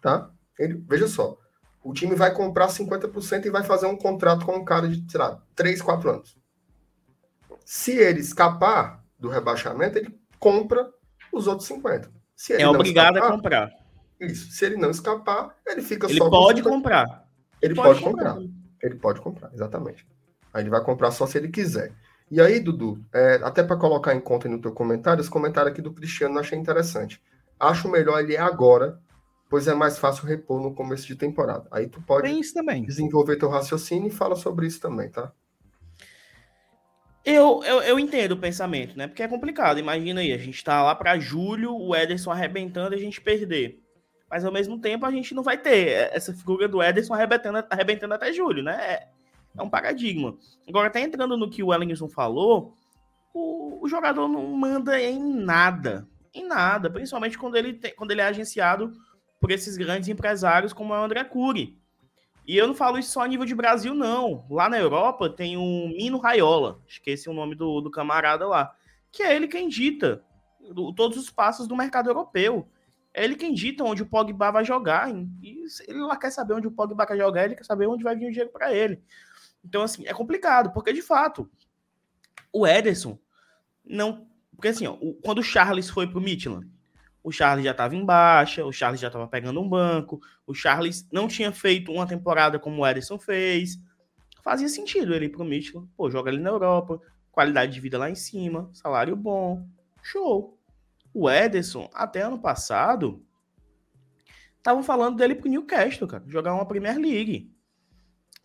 Tá? 0.00 0.30
Ele, 0.58 0.82
veja 0.86 1.08
só. 1.08 1.38
O 1.82 1.92
time 1.92 2.14
vai 2.14 2.32
comprar 2.32 2.68
50% 2.68 3.44
e 3.44 3.50
vai 3.50 3.62
fazer 3.62 3.86
um 3.86 3.96
contrato 3.96 4.46
com 4.46 4.56
um 4.56 4.64
cara 4.64 4.88
de, 4.88 5.04
sei 5.10 5.20
lá, 5.20 5.42
3, 5.54 5.82
4 5.82 6.10
anos. 6.10 6.36
Se 7.64 7.92
ele 7.92 8.20
escapar, 8.20 9.03
do 9.24 9.30
rebaixamento, 9.30 9.96
ele 9.96 10.14
compra 10.38 10.92
os 11.32 11.46
outros 11.46 11.66
50. 11.66 12.10
é 12.50 12.68
obrigado 12.68 13.16
escapar, 13.16 13.32
a 13.32 13.36
comprar. 13.36 13.70
Isso. 14.20 14.50
Se 14.52 14.66
ele 14.66 14.76
não 14.76 14.90
escapar, 14.90 15.56
ele 15.66 15.80
fica 15.80 16.06
ele 16.06 16.18
só. 16.18 16.28
Pode 16.28 16.62
com 16.62 16.68
comprar. 16.68 17.26
Ele 17.62 17.74
pode, 17.74 17.88
pode 17.88 18.04
comprar. 18.04 18.34
comprar. 18.34 18.50
Ele 18.82 18.94
pode 18.96 19.20
comprar, 19.22 19.50
exatamente. 19.54 20.06
Aí 20.52 20.62
ele 20.62 20.70
vai 20.70 20.84
comprar 20.84 21.10
só 21.10 21.26
se 21.26 21.38
ele 21.38 21.48
quiser. 21.48 21.92
E 22.30 22.38
aí, 22.38 22.60
Dudu, 22.60 23.02
é, 23.12 23.40
até 23.42 23.62
para 23.62 23.78
colocar 23.78 24.14
em 24.14 24.20
conta 24.20 24.46
no 24.46 24.60
teu 24.60 24.72
comentário, 24.72 25.20
esse 25.20 25.30
comentário 25.30 25.70
aqui 25.70 25.80
do 25.80 25.92
Cristiano 25.92 26.34
eu 26.34 26.40
achei 26.40 26.58
interessante. 26.58 27.22
Acho 27.58 27.88
melhor 27.88 28.20
ele 28.20 28.36
é 28.36 28.40
agora, 28.40 29.00
pois 29.48 29.66
é 29.66 29.74
mais 29.74 29.96
fácil 29.98 30.26
repor 30.26 30.60
no 30.60 30.74
começo 30.74 31.06
de 31.06 31.16
temporada. 31.16 31.66
Aí 31.70 31.88
tu 31.88 32.02
pode 32.02 32.28
desenvolver 32.84 33.36
teu 33.36 33.48
raciocínio 33.48 34.08
e 34.08 34.12
fala 34.12 34.36
sobre 34.36 34.66
isso 34.66 34.80
também, 34.80 35.08
tá? 35.08 35.32
Eu, 37.24 37.62
eu, 37.64 37.80
eu 37.82 37.98
entendo 37.98 38.32
o 38.32 38.36
pensamento, 38.36 38.98
né? 38.98 39.06
Porque 39.06 39.22
é 39.22 39.28
complicado. 39.28 39.78
Imagina 39.78 40.20
aí, 40.20 40.32
a 40.32 40.38
gente 40.38 40.62
tá 40.62 40.82
lá 40.82 40.94
para 40.94 41.18
julho, 41.18 41.74
o 41.74 41.96
Ederson 41.96 42.30
arrebentando 42.30 42.94
e 42.94 42.98
a 42.98 43.00
gente 43.00 43.20
perder. 43.20 43.80
Mas 44.30 44.44
ao 44.44 44.52
mesmo 44.52 44.78
tempo 44.78 45.06
a 45.06 45.10
gente 45.10 45.34
não 45.34 45.42
vai 45.42 45.56
ter 45.56 46.10
essa 46.12 46.34
figura 46.34 46.68
do 46.68 46.82
Ederson 46.82 47.14
arrebentando, 47.14 47.64
arrebentando 47.70 48.14
até 48.14 48.32
julho, 48.32 48.62
né? 48.62 48.74
É, 48.74 49.08
é 49.56 49.62
um 49.62 49.70
paradigma. 49.70 50.36
Agora, 50.68 50.88
até 50.88 51.00
entrando 51.00 51.36
no 51.36 51.48
que 51.48 51.62
o 51.62 51.72
Ellingson 51.72 52.08
falou, 52.08 52.74
o, 53.32 53.84
o, 53.84 53.88
jogador 53.88 54.28
não 54.28 54.42
manda 54.52 55.00
em 55.00 55.22
nada. 55.22 56.06
Em 56.34 56.46
nada. 56.46 56.90
Principalmente 56.90 57.38
quando 57.38 57.56
ele, 57.56 57.80
quando 57.96 58.10
ele 58.10 58.20
é 58.20 58.26
agenciado 58.26 58.92
por 59.40 59.50
esses 59.50 59.76
grandes 59.76 60.08
empresários 60.08 60.72
como 60.72 60.94
é 60.94 60.98
o 60.98 61.04
André 61.04 61.24
Cury. 61.24 61.78
E 62.46 62.56
eu 62.56 62.66
não 62.66 62.74
falo 62.74 62.98
isso 62.98 63.10
só 63.10 63.22
a 63.22 63.28
nível 63.28 63.46
de 63.46 63.54
Brasil, 63.54 63.94
não. 63.94 64.46
Lá 64.50 64.68
na 64.68 64.78
Europa 64.78 65.30
tem 65.30 65.56
um 65.56 65.88
Mino 65.88 66.18
Raiola, 66.18 66.80
esqueci 66.86 67.28
o 67.28 67.32
nome 67.32 67.54
do, 67.54 67.80
do 67.80 67.90
camarada 67.90 68.46
lá, 68.46 68.74
que 69.10 69.22
é 69.22 69.34
ele 69.34 69.48
quem 69.48 69.68
dita 69.68 70.22
do, 70.72 70.92
todos 70.92 71.16
os 71.16 71.30
passos 71.30 71.66
do 71.66 71.76
mercado 71.76 72.10
europeu. 72.10 72.68
É 73.14 73.24
ele 73.24 73.36
quem 73.36 73.54
dita 73.54 73.84
onde 73.84 74.02
o 74.02 74.06
Pogba 74.06 74.50
vai 74.50 74.64
jogar. 74.64 75.08
E 75.40 75.64
ele 75.86 76.00
lá 76.00 76.16
quer 76.16 76.30
saber 76.30 76.54
onde 76.54 76.66
o 76.66 76.72
Pogba 76.72 77.06
vai 77.06 77.16
jogar, 77.16 77.44
ele 77.44 77.54
quer 77.54 77.64
saber 77.64 77.86
onde 77.86 78.04
vai 78.04 78.16
vir 78.16 78.26
o 78.26 78.30
dinheiro 78.30 78.50
para 78.50 78.74
ele. 78.74 79.00
Então, 79.64 79.82
assim, 79.82 80.06
é 80.06 80.12
complicado, 80.12 80.72
porque 80.72 80.92
de 80.92 81.00
fato, 81.00 81.48
o 82.52 82.66
Ederson 82.66 83.18
não. 83.84 84.26
Porque 84.54 84.68
assim, 84.68 84.86
ó, 84.86 84.96
quando 85.22 85.38
o 85.38 85.42
Charles 85.42 85.88
foi 85.88 86.06
pro 86.06 86.20
Midland, 86.20 86.68
o 87.24 87.32
Charles 87.32 87.64
já 87.64 87.70
estava 87.70 87.96
em 87.96 88.04
baixa, 88.04 88.66
o 88.66 88.70
Charles 88.70 89.00
já 89.00 89.06
estava 89.06 89.26
pegando 89.26 89.58
um 89.58 89.66
banco, 89.66 90.20
o 90.46 90.52
Charles 90.52 91.08
não 91.10 91.26
tinha 91.26 91.50
feito 91.50 91.90
uma 91.90 92.06
temporada 92.06 92.58
como 92.58 92.82
o 92.82 92.86
Ederson 92.86 93.18
fez. 93.18 93.80
Fazia 94.42 94.68
sentido 94.68 95.14
ele 95.14 95.24
ir 95.24 95.28
pro 95.30 95.42
Michelin, 95.42 95.88
pô, 95.96 96.10
joga 96.10 96.30
ali 96.30 96.38
na 96.38 96.50
Europa, 96.50 97.00
qualidade 97.32 97.72
de 97.72 97.80
vida 97.80 97.96
lá 97.96 98.10
em 98.10 98.14
cima, 98.14 98.68
salário 98.74 99.16
bom, 99.16 99.66
show. 100.02 100.60
O 101.14 101.30
Ederson, 101.30 101.88
até 101.94 102.20
ano 102.20 102.38
passado, 102.38 103.24
estavam 104.58 104.82
falando 104.82 105.16
dele 105.16 105.34
pro 105.34 105.48
Newcastle, 105.48 106.06
cara, 106.06 106.24
jogar 106.26 106.52
uma 106.52 106.66
Premier 106.66 106.98
League, 106.98 107.50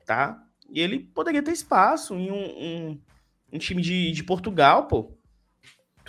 tá? 0.05 0.41
E 0.69 0.79
ele 0.79 0.99
poderia 0.99 1.43
ter 1.43 1.51
espaço 1.51 2.15
em 2.15 2.31
um, 2.31 2.35
um, 2.35 3.01
um 3.51 3.57
time 3.57 3.81
de, 3.81 4.13
de 4.13 4.23
Portugal, 4.23 4.87
pô, 4.87 5.18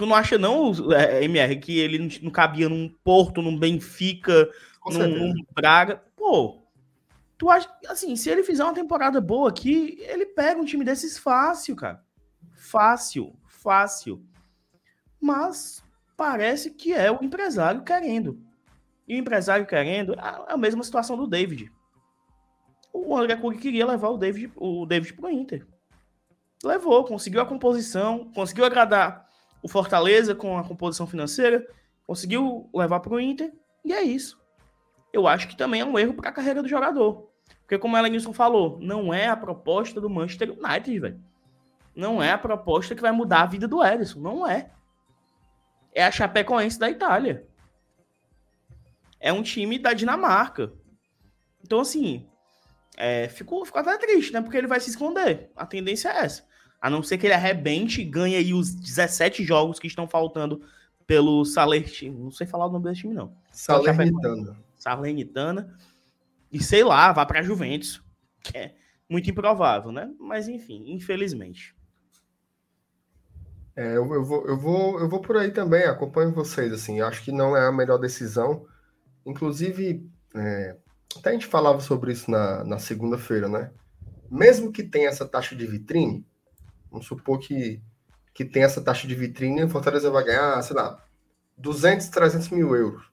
Tu 0.00 0.06
não 0.06 0.16
acha, 0.16 0.38
não, 0.38 0.72
é, 0.94 1.22
MR, 1.24 1.56
que 1.56 1.78
ele 1.78 2.18
não 2.22 2.30
cabia 2.30 2.70
num 2.70 2.88
Porto, 3.04 3.42
num 3.42 3.58
Benfica, 3.58 4.48
num, 4.86 5.06
num, 5.06 5.34
Braga? 5.54 6.02
Pô, 6.16 6.62
tu 7.36 7.50
acha, 7.50 7.70
assim, 7.86 8.16
se 8.16 8.30
ele 8.30 8.42
fizer 8.42 8.64
uma 8.64 8.72
temporada 8.72 9.20
boa 9.20 9.50
aqui, 9.50 9.98
ele 10.00 10.24
pega 10.24 10.58
um 10.58 10.64
time 10.64 10.86
desses 10.86 11.18
fácil, 11.18 11.76
cara. 11.76 12.02
Fácil, 12.54 13.36
fácil. 13.46 14.24
Mas 15.20 15.84
parece 16.16 16.70
que 16.70 16.94
é 16.94 17.12
o 17.12 17.22
empresário 17.22 17.84
querendo. 17.84 18.40
E 19.06 19.16
o 19.16 19.18
empresário 19.18 19.66
querendo 19.66 20.14
é 20.14 20.44
a 20.48 20.56
mesma 20.56 20.82
situação 20.82 21.14
do 21.14 21.26
David. 21.26 21.70
O 22.90 23.14
André 23.14 23.36
Cury 23.36 23.58
queria 23.58 23.84
levar 23.84 24.08
o 24.08 24.16
David, 24.16 24.50
o 24.56 24.86
David 24.86 25.12
pro 25.12 25.28
Inter. 25.28 25.66
Levou, 26.64 27.04
conseguiu 27.04 27.42
a 27.42 27.46
composição, 27.46 28.32
conseguiu 28.32 28.64
agradar 28.64 29.28
o 29.62 29.68
Fortaleza, 29.68 30.34
com 30.34 30.56
a 30.58 30.64
composição 30.64 31.06
financeira, 31.06 31.66
conseguiu 32.06 32.68
levar 32.74 33.00
para 33.00 33.14
o 33.14 33.20
Inter, 33.20 33.52
e 33.84 33.92
é 33.92 34.02
isso. 34.02 34.40
Eu 35.12 35.26
acho 35.26 35.48
que 35.48 35.56
também 35.56 35.80
é 35.80 35.84
um 35.84 35.98
erro 35.98 36.14
para 36.14 36.30
a 36.30 36.32
carreira 36.32 36.62
do 36.62 36.68
jogador. 36.68 37.30
Porque, 37.60 37.78
como 37.78 37.96
a 37.96 38.00
Elenilson 38.00 38.32
falou, 38.32 38.78
não 38.80 39.12
é 39.12 39.28
a 39.28 39.36
proposta 39.36 40.00
do 40.00 40.10
Manchester 40.10 40.50
United, 40.50 40.98
velho. 40.98 41.20
Não 41.94 42.22
é 42.22 42.30
a 42.32 42.38
proposta 42.38 42.94
que 42.94 43.02
vai 43.02 43.12
mudar 43.12 43.42
a 43.42 43.46
vida 43.46 43.68
do 43.68 43.84
Ederson. 43.84 44.20
Não 44.20 44.46
é. 44.46 44.70
É 45.92 46.04
a 46.04 46.10
Chapecoense 46.10 46.78
da 46.78 46.90
Itália. 46.90 47.46
É 49.18 49.32
um 49.32 49.42
time 49.42 49.78
da 49.78 49.92
Dinamarca. 49.92 50.72
Então, 51.62 51.80
assim, 51.80 52.28
é, 52.96 53.28
ficou, 53.28 53.64
ficou 53.64 53.80
até 53.80 53.96
triste, 53.98 54.32
né? 54.32 54.40
Porque 54.40 54.56
ele 54.56 54.66
vai 54.66 54.80
se 54.80 54.90
esconder. 54.90 55.50
A 55.56 55.66
tendência 55.66 56.08
é 56.08 56.24
essa. 56.24 56.44
A 56.80 56.88
não 56.88 57.02
ser 57.02 57.18
que 57.18 57.26
ele 57.26 57.34
arrebente 57.34 58.00
e 58.00 58.04
ganhe 58.04 58.36
aí 58.36 58.54
os 58.54 58.74
17 58.74 59.44
jogos 59.44 59.78
que 59.78 59.86
estão 59.86 60.08
faltando 60.08 60.62
pelo 61.06 61.44
Salernitana. 61.44 62.18
Não 62.18 62.30
sei 62.30 62.46
falar 62.46 62.66
o 62.66 62.70
nome 62.70 62.84
desse 62.84 63.00
time, 63.00 63.14
não. 63.14 63.34
Salernitana. 63.50 64.56
Salernitana. 64.76 65.76
E 66.50 66.62
sei 66.62 66.82
lá, 66.82 67.12
vá 67.12 67.26
para 67.26 67.42
Juventus. 67.42 68.02
Que 68.42 68.56
é 68.56 68.74
muito 69.08 69.28
improvável, 69.28 69.92
né? 69.92 70.10
Mas 70.18 70.48
enfim, 70.48 70.84
infelizmente. 70.86 71.74
É, 73.76 73.96
eu, 73.96 74.14
eu, 74.14 74.24
vou, 74.24 74.46
eu, 74.46 74.56
vou, 74.56 75.00
eu 75.00 75.08
vou 75.08 75.20
por 75.20 75.36
aí 75.36 75.50
também, 75.50 75.84
acompanho 75.84 76.32
vocês, 76.32 76.72
assim, 76.72 77.00
acho 77.00 77.22
que 77.22 77.32
não 77.32 77.56
é 77.56 77.66
a 77.66 77.72
melhor 77.72 77.98
decisão. 77.98 78.66
Inclusive, 79.24 80.08
é, 80.34 80.76
até 81.16 81.30
a 81.30 81.32
gente 81.32 81.46
falava 81.46 81.80
sobre 81.80 82.12
isso 82.12 82.30
na, 82.30 82.64
na 82.64 82.78
segunda-feira, 82.78 83.48
né? 83.48 83.70
Mesmo 84.30 84.70
que 84.70 84.82
tenha 84.82 85.08
essa 85.08 85.26
taxa 85.26 85.56
de 85.56 85.66
vitrine, 85.66 86.24
Vamos 86.90 87.06
supor 87.06 87.38
que, 87.38 87.80
que 88.34 88.44
tem 88.44 88.62
essa 88.62 88.80
taxa 88.80 89.06
de 89.06 89.14
vitrine 89.14 89.64
o 89.64 89.68
Fortaleza 89.68 90.10
vai 90.10 90.24
ganhar, 90.24 90.60
sei 90.62 90.76
lá, 90.76 91.02
200, 91.56 92.08
300 92.08 92.48
mil 92.50 92.74
euros, 92.74 93.04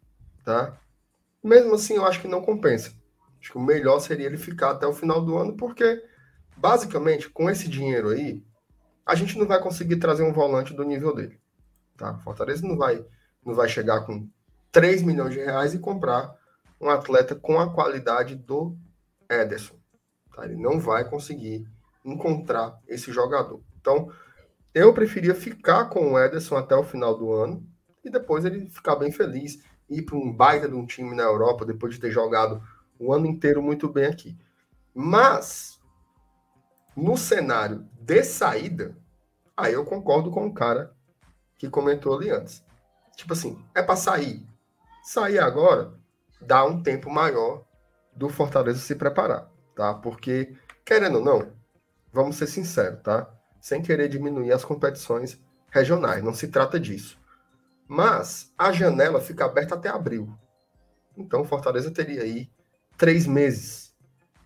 tá? 0.44 0.78
Mesmo 1.44 1.76
assim, 1.76 1.96
eu 1.96 2.06
acho 2.06 2.22
que 2.22 2.28
não 2.28 2.42
compensa. 2.42 2.92
Acho 3.40 3.52
que 3.52 3.58
o 3.58 3.62
melhor 3.62 4.00
seria 4.00 4.26
ele 4.26 4.38
ficar 4.38 4.72
até 4.72 4.88
o 4.88 4.94
final 4.94 5.24
do 5.24 5.38
ano, 5.38 5.56
porque, 5.56 6.04
basicamente, 6.56 7.30
com 7.30 7.50
esse 7.50 7.68
dinheiro 7.68 8.10
aí, 8.10 8.44
a 9.06 9.16
gente 9.16 9.38
não 9.38 9.46
vai 9.46 9.62
conseguir 9.62 9.98
trazer 9.98 10.24
um 10.24 10.34
volante 10.34 10.74
do 10.74 10.84
nível 10.84 11.14
dele, 11.14 11.40
tá? 11.96 12.18
Fortaleza 12.20 12.68
não 12.68 12.76
vai, 12.76 13.06
não 13.46 13.54
vai 13.54 13.70
chegar 13.70 14.02
com 14.02 14.28
3 14.72 15.02
milhões 15.04 15.34
de 15.34 15.40
reais 15.40 15.74
e 15.74 15.80
comprar 15.80 16.36
um 16.80 16.90
atleta 16.90 17.36
com 17.36 17.60
a 17.60 17.74
qualidade 17.74 18.36
do 18.36 18.78
Ederson. 19.30 19.76
Tá? 20.36 20.46
Ele 20.46 20.56
não 20.56 20.80
vai 20.80 21.10
conseguir 21.10 21.68
encontrar 22.08 22.80
esse 22.88 23.12
jogador. 23.12 23.62
Então, 23.80 24.10
eu 24.74 24.94
preferia 24.94 25.36
ficar 25.36 25.86
com 25.86 26.14
o 26.14 26.20
Ederson 26.20 26.56
até 26.56 26.76
o 26.76 26.84
final 26.84 27.18
do 27.18 27.34
ano 27.34 27.68
e 28.04 28.10
depois 28.10 28.46
ele 28.46 28.70
ficar 28.70 28.96
bem 28.96 29.12
feliz, 29.12 29.62
ir 29.90 30.04
para 30.04 30.16
um 30.16 30.32
baita 30.32 30.68
de 30.70 30.76
um 30.76 30.86
time 30.86 31.14
na 31.14 31.24
Europa 31.24 31.66
depois 31.66 31.94
de 31.94 32.00
ter 32.00 32.12
jogado 32.12 32.62
o 32.98 33.14
ano 33.14 33.26
inteiro 33.26 33.62
muito 33.62 33.90
bem 33.90 34.06
aqui. 34.06 34.38
Mas, 34.94 35.80
no 36.96 37.18
cenário 37.18 37.88
de 38.00 38.24
saída, 38.24 38.98
aí 39.56 39.74
eu 39.74 39.84
concordo 39.84 40.32
com 40.32 40.48
o 40.48 40.54
cara 40.54 40.96
que 41.58 41.70
comentou 41.70 42.16
ali 42.16 42.30
antes. 42.30 42.64
Tipo 43.16 43.34
assim, 43.34 43.62
é 43.76 43.84
para 43.84 43.96
sair. 43.96 44.48
Sair 45.04 45.40
agora 45.40 45.94
dá 46.42 46.64
um 46.66 46.82
tempo 46.82 47.10
maior 47.10 47.66
do 48.16 48.30
Fortaleza 48.30 48.80
se 48.80 48.96
preparar, 48.96 49.52
tá? 49.76 49.94
Porque, 49.94 50.56
querendo 50.86 51.18
ou 51.18 51.24
não, 51.24 51.57
vamos 52.18 52.36
ser 52.36 52.48
sinceros, 52.48 53.00
tá? 53.04 53.30
Sem 53.62 53.82
querer 53.82 54.10
diminuir 54.10 54.52
as 54.52 54.66
competições 54.66 55.40
regionais, 55.70 56.24
não 56.24 56.34
se 56.34 56.48
trata 56.48 56.80
disso. 56.80 57.20
Mas 57.88 58.52
a 58.58 58.72
janela 58.72 59.22
fica 59.22 59.46
aberta 59.46 59.76
até 59.76 59.88
abril. 59.88 60.36
Então, 61.16 61.46
Fortaleza 61.46 61.92
teria 61.92 62.24
aí 62.24 62.50
três 62.98 63.28
meses 63.28 63.96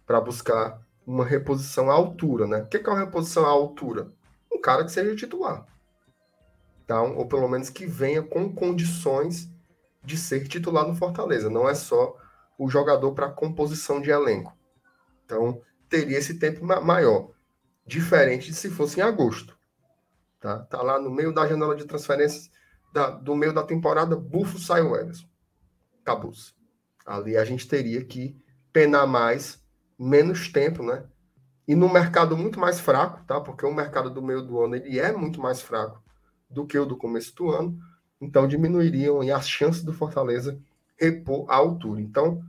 para 0.06 0.20
buscar 0.20 0.82
uma 1.08 1.26
reposição 1.26 1.90
à 1.90 1.94
altura, 1.94 2.46
né? 2.46 2.58
O 2.58 2.68
que 2.68 2.78
é 2.78 2.90
uma 2.90 3.00
reposição 3.00 3.46
à 3.46 3.50
altura? 3.50 4.12
Um 4.52 4.60
cara 4.60 4.84
que 4.84 4.92
seja 4.92 5.16
titular. 5.16 5.66
Tá? 6.86 7.02
Ou 7.02 7.26
pelo 7.26 7.48
menos 7.48 7.70
que 7.70 7.86
venha 7.86 8.22
com 8.22 8.54
condições 8.54 9.50
de 10.04 10.18
ser 10.18 10.48
titular 10.48 10.86
no 10.86 10.96
Fortaleza. 10.96 11.50
Não 11.50 11.70
é 11.70 11.74
só 11.74 12.18
o 12.58 12.70
jogador 12.70 13.14
para 13.14 13.30
composição 13.30 14.02
de 14.02 14.12
elenco. 14.12 14.56
Então, 15.26 15.62
teria 15.88 16.18
esse 16.18 16.38
tempo 16.38 16.66
maior 16.66 17.32
diferente 17.92 18.54
se 18.54 18.70
fosse 18.70 19.00
em 19.00 19.04
agosto. 19.04 19.58
Tá, 20.40 20.60
tá 20.60 20.82
lá 20.82 21.00
no 21.00 21.12
meio 21.12 21.34
da 21.34 21.46
janela 21.46 21.76
de 21.76 21.86
transferências, 21.86 22.50
da, 22.94 23.10
do 23.10 23.36
meio 23.36 23.54
da 23.54 23.64
temporada, 23.64 24.16
bufo 24.16 24.58
sai 24.58 24.82
o 24.82 24.96
Ederson. 24.96 25.28
Acabou-se. 26.02 26.54
Ali 27.06 27.36
a 27.36 27.44
gente 27.44 27.68
teria 27.68 28.04
que 28.04 28.36
penar 28.72 29.06
mais, 29.06 29.62
menos 30.00 30.48
tempo, 30.48 30.82
né? 30.82 31.04
E 31.68 31.76
no 31.76 31.92
mercado 31.92 32.36
muito 32.38 32.60
mais 32.60 32.80
fraco, 32.80 33.24
tá? 33.26 33.40
Porque 33.42 33.66
o 33.66 33.74
mercado 33.74 34.10
do 34.10 34.22
meio 34.22 34.42
do 34.42 34.62
ano 34.62 34.76
ele 34.76 34.98
é 34.98 35.12
muito 35.12 35.40
mais 35.42 35.62
fraco 35.62 36.02
do 36.50 36.66
que 36.66 36.80
o 36.80 36.86
do 36.86 36.98
começo 36.98 37.36
do 37.36 37.50
ano. 37.52 37.78
Então 38.20 38.48
diminuiriam 38.48 39.22
as 39.36 39.48
chances 39.48 39.84
do 39.84 39.94
Fortaleza 39.94 40.58
repor 40.98 41.46
a 41.50 41.56
altura. 41.56 42.02
Então 42.02 42.42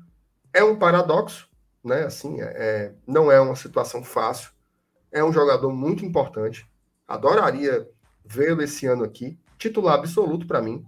é 0.52 0.62
um 0.62 0.78
paradoxo, 0.78 1.48
né? 1.84 2.04
Assim, 2.04 2.40
é, 2.40 2.44
é 2.44 2.94
não 3.06 3.30
é 3.30 3.40
uma 3.40 3.56
situação 3.56 4.04
fácil 4.04 4.52
é 5.12 5.22
um 5.22 5.32
jogador 5.32 5.70
muito 5.72 6.04
importante. 6.04 6.66
Adoraria 7.06 7.86
vê-lo 8.24 8.62
esse 8.62 8.86
ano 8.86 9.04
aqui. 9.04 9.38
Titular 9.58 9.94
absoluto 9.94 10.46
para 10.46 10.62
mim, 10.62 10.84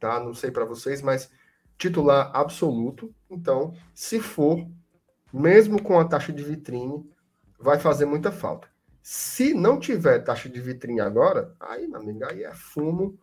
tá? 0.00 0.18
Não 0.18 0.34
sei 0.34 0.50
para 0.50 0.64
vocês, 0.64 1.02
mas 1.02 1.30
titular 1.76 2.30
absoluto. 2.34 3.14
Então, 3.30 3.74
se 3.94 4.18
for, 4.18 4.66
mesmo 5.32 5.80
com 5.80 6.00
a 6.00 6.04
taxa 6.04 6.32
de 6.32 6.42
vitrine, 6.42 7.08
vai 7.60 7.78
fazer 7.78 8.06
muita 8.06 8.32
falta. 8.32 8.68
Se 9.02 9.54
não 9.54 9.78
tiver 9.78 10.18
taxa 10.20 10.48
de 10.48 10.60
vitrine 10.60 11.00
agora, 11.00 11.54
aí, 11.60 11.86
meu 11.86 12.00
amigo, 12.00 12.24
aí 12.24 12.42
é 12.42 12.54
fumo 12.54 13.18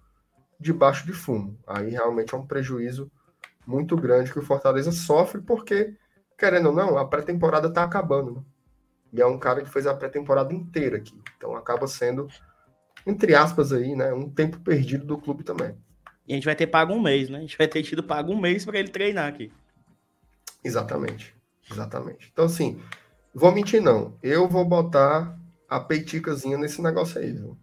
debaixo 0.60 1.06
de 1.06 1.14
fumo. 1.14 1.58
Aí 1.68 1.89
realmente 1.89 2.34
é 2.34 2.38
um 2.38 2.46
prejuízo 2.46 3.12
muito 3.68 3.96
grande 3.96 4.32
que 4.32 4.39
o 4.39 4.46
Fortaleza 4.46 4.91
sofre, 4.91 5.41
porque, 5.41 5.96
querendo 6.38 6.68
ou 6.68 6.74
não, 6.74 6.98
a 6.98 7.06
pré-temporada 7.06 7.68
está 7.68 7.84
acabando. 7.84 8.32
Né? 8.36 8.41
E 9.16 9.22
é 9.22 9.26
um 9.26 9.39
cara 9.39 9.61
que 9.61 9.70
fez 9.70 9.88
a 9.88 9.93
pré-temporada 9.93 10.53
inteira 10.53 10.97
aqui. 10.97 11.20
Então 11.38 11.55
acaba 11.55 11.88
sendo, 11.88 12.28
entre 13.05 13.34
aspas, 13.34 13.72
aí, 13.72 13.95
né? 13.95 14.13
Um 14.13 14.30
tempo 14.30 14.59
perdido 14.59 15.05
do 15.05 15.18
clube 15.18 15.43
também. 15.43 15.76
E 16.28 16.34
a 16.34 16.36
gente 16.36 16.45
vai 16.45 16.55
ter 16.55 16.68
pago 16.68 16.93
um 16.93 17.01
mês, 17.01 17.30
né? 17.30 17.38
A 17.38 17.41
gente 17.41 17.57
vai 17.57 17.68
ter 17.68 17.84
tido 17.84 18.03
pago 18.03 18.32
um 18.32 18.39
mês 18.39 18.66
para 18.66 18.80
ele 18.80 18.89
treinar 18.89 19.28
aqui. 19.28 19.51
Exatamente. 20.63 21.36
Exatamente. 21.70 22.30
Então, 22.32 22.45
assim, 22.45 22.80
Vou 23.38 23.51
mentir, 23.51 23.82
não. 23.82 24.18
Eu 24.24 24.47
vou 24.47 24.63
botar 24.63 25.38
a 25.68 25.78
peiticazinha 25.78 26.57
nesse 26.57 26.82
negócio 26.82 27.20
aí, 27.20 27.34
viu? 27.34 27.57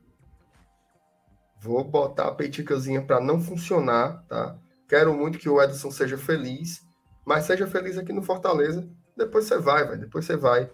Vou 1.59 1.82
botar 1.82 2.28
a 2.28 2.34
peiticazinha 2.34 3.00
para 3.00 3.18
não 3.22 3.40
funcionar, 3.40 4.22
tá? 4.28 4.55
Quero 4.86 5.14
muito 5.14 5.38
que 5.38 5.48
o 5.48 5.62
Edson 5.62 5.90
seja 5.90 6.18
feliz, 6.18 6.86
mas 7.24 7.46
seja 7.46 7.66
feliz 7.66 7.96
aqui 7.96 8.12
no 8.12 8.20
Fortaleza. 8.20 8.86
Depois 9.16 9.46
você 9.46 9.57
vai, 9.57 9.86
vai. 9.86 9.96
Depois 9.96 10.26
você 10.26 10.36
vai, 10.36 10.70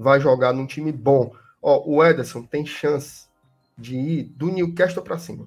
vai 0.00 0.18
jogar 0.18 0.54
num 0.54 0.66
time 0.66 0.90
bom. 0.90 1.30
Ó, 1.60 1.84
o 1.86 2.02
Ederson 2.02 2.42
tem 2.42 2.64
chance 2.64 3.28
de 3.76 3.96
ir 3.96 4.22
do 4.24 4.50
Newcastle 4.50 5.02
para 5.02 5.18
cima, 5.18 5.46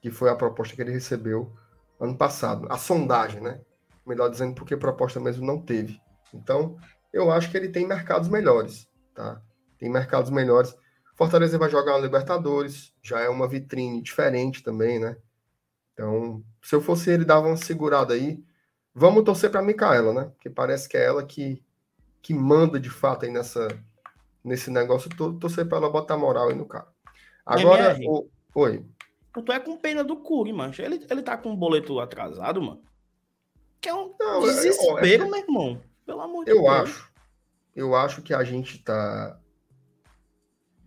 que 0.00 0.10
foi 0.10 0.30
a 0.30 0.34
proposta 0.34 0.74
que 0.74 0.80
ele 0.80 0.90
recebeu 0.90 1.52
ano 2.00 2.16
passado. 2.16 2.66
A 2.70 2.78
sondagem, 2.78 3.42
né? 3.42 3.60
Melhor 4.06 4.30
dizendo, 4.30 4.54
porque 4.54 4.74
proposta 4.74 5.20
mesmo 5.20 5.46
não 5.46 5.60
teve. 5.60 6.00
Então, 6.32 6.78
eu 7.12 7.30
acho 7.30 7.50
que 7.50 7.58
ele 7.58 7.68
tem 7.68 7.86
mercados 7.86 8.28
melhores, 8.30 8.88
tá? 9.14 9.42
Tem 9.78 9.90
mercados 9.90 10.30
melhores. 10.30 10.74
Fortaleza 11.14 11.58
vai 11.58 11.68
jogar 11.68 11.92
na 11.92 11.98
Libertadores, 11.98 12.94
já 13.02 13.20
é 13.20 13.28
uma 13.28 13.46
vitrine 13.46 14.00
diferente 14.00 14.62
também, 14.62 14.98
né? 14.98 15.18
Então, 15.92 16.42
se 16.62 16.74
eu 16.74 16.80
fosse 16.80 17.10
ele, 17.10 17.24
dava 17.24 17.48
uma 17.48 17.56
segurada 17.56 18.14
aí. 18.14 18.42
Vamos 18.94 19.24
torcer 19.24 19.50
para 19.50 19.60
Micaela, 19.60 20.14
né? 20.14 20.24
Porque 20.34 20.48
parece 20.48 20.88
que 20.88 20.96
é 20.96 21.04
ela 21.04 21.22
que, 21.22 21.62
que 22.22 22.34
manda 22.34 22.78
de 22.78 22.90
fato 22.90 23.24
aí 23.24 23.30
nessa, 23.30 23.68
nesse 24.42 24.70
negócio 24.70 25.10
todo. 25.10 25.38
Torcer 25.38 25.68
para 25.68 25.78
ela 25.78 25.90
botar 25.90 26.16
moral 26.16 26.48
aí 26.48 26.54
no 26.54 26.66
cara. 26.66 26.88
Agora, 27.44 27.98
o... 28.02 28.28
oi. 28.54 28.84
Tu 29.32 29.52
é 29.52 29.60
com 29.60 29.76
pena 29.76 30.02
do 30.02 30.16
Curi, 30.16 30.52
mancho. 30.52 30.82
Ele, 30.82 31.06
ele 31.08 31.22
tá 31.22 31.36
com 31.36 31.50
um 31.50 31.56
boleto 31.56 32.00
atrasado, 32.00 32.60
mano. 32.60 32.82
Que 33.80 33.88
é 33.88 33.94
um 33.94 34.14
Não, 34.18 34.40
desespero, 34.40 35.06
é, 35.06 35.14
é, 35.14 35.30
meu 35.30 35.36
irmão. 35.36 35.80
Pelo 36.04 36.20
amor 36.20 36.44
de 36.44 36.50
eu 36.50 36.62
Deus. 36.62 36.68
acho. 36.68 37.12
Eu 37.74 37.94
acho 37.94 38.22
que 38.22 38.34
a 38.34 38.42
gente 38.42 38.82
tá 38.82 39.38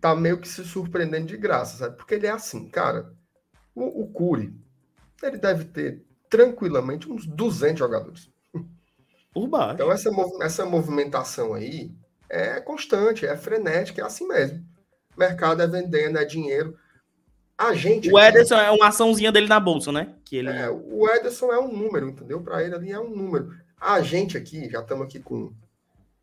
tá 0.00 0.16
meio 0.16 0.38
que 0.38 0.48
se 0.48 0.64
surpreendendo 0.64 1.26
de 1.28 1.36
graça, 1.36 1.78
sabe? 1.78 1.96
Porque 1.96 2.14
ele 2.14 2.26
é 2.26 2.30
assim, 2.30 2.68
cara. 2.68 3.14
O, 3.72 4.02
o 4.02 4.12
Curi, 4.12 4.52
ele 5.22 5.38
deve 5.38 5.64
ter 5.66 6.04
tranquilamente 6.28 7.08
uns 7.08 7.24
200 7.24 7.78
jogadores. 7.78 8.31
Por 9.32 9.48
baixo. 9.48 9.74
Então 9.74 9.90
essa, 9.90 10.10
essa 10.40 10.66
movimentação 10.66 11.54
aí 11.54 11.90
é 12.28 12.60
constante, 12.60 13.26
é 13.26 13.36
frenética, 13.36 14.02
é 14.02 14.04
assim 14.04 14.26
mesmo. 14.26 14.58
O 15.16 15.20
mercado 15.20 15.62
é 15.62 15.66
vendendo, 15.66 16.18
é 16.18 16.24
dinheiro. 16.24 16.76
A 17.56 17.74
gente. 17.74 18.10
O 18.10 18.18
Ederson 18.18 18.56
é 18.56 18.70
uma 18.70 18.88
açãozinha 18.88 19.30
dele 19.30 19.46
na 19.46 19.60
bolsa, 19.60 19.92
né? 19.92 20.14
Que 20.24 20.36
ele... 20.36 20.48
É, 20.48 20.68
o 20.70 21.08
Ederson 21.08 21.52
é 21.52 21.58
um 21.58 21.70
número, 21.70 22.08
entendeu? 22.08 22.40
Para 22.40 22.62
ele 22.62 22.74
ali 22.74 22.90
é 22.90 22.98
um 22.98 23.14
número. 23.14 23.54
A 23.80 24.00
gente 24.00 24.36
aqui, 24.36 24.68
já 24.70 24.80
estamos 24.80 25.06
aqui 25.06 25.20
com 25.20 25.52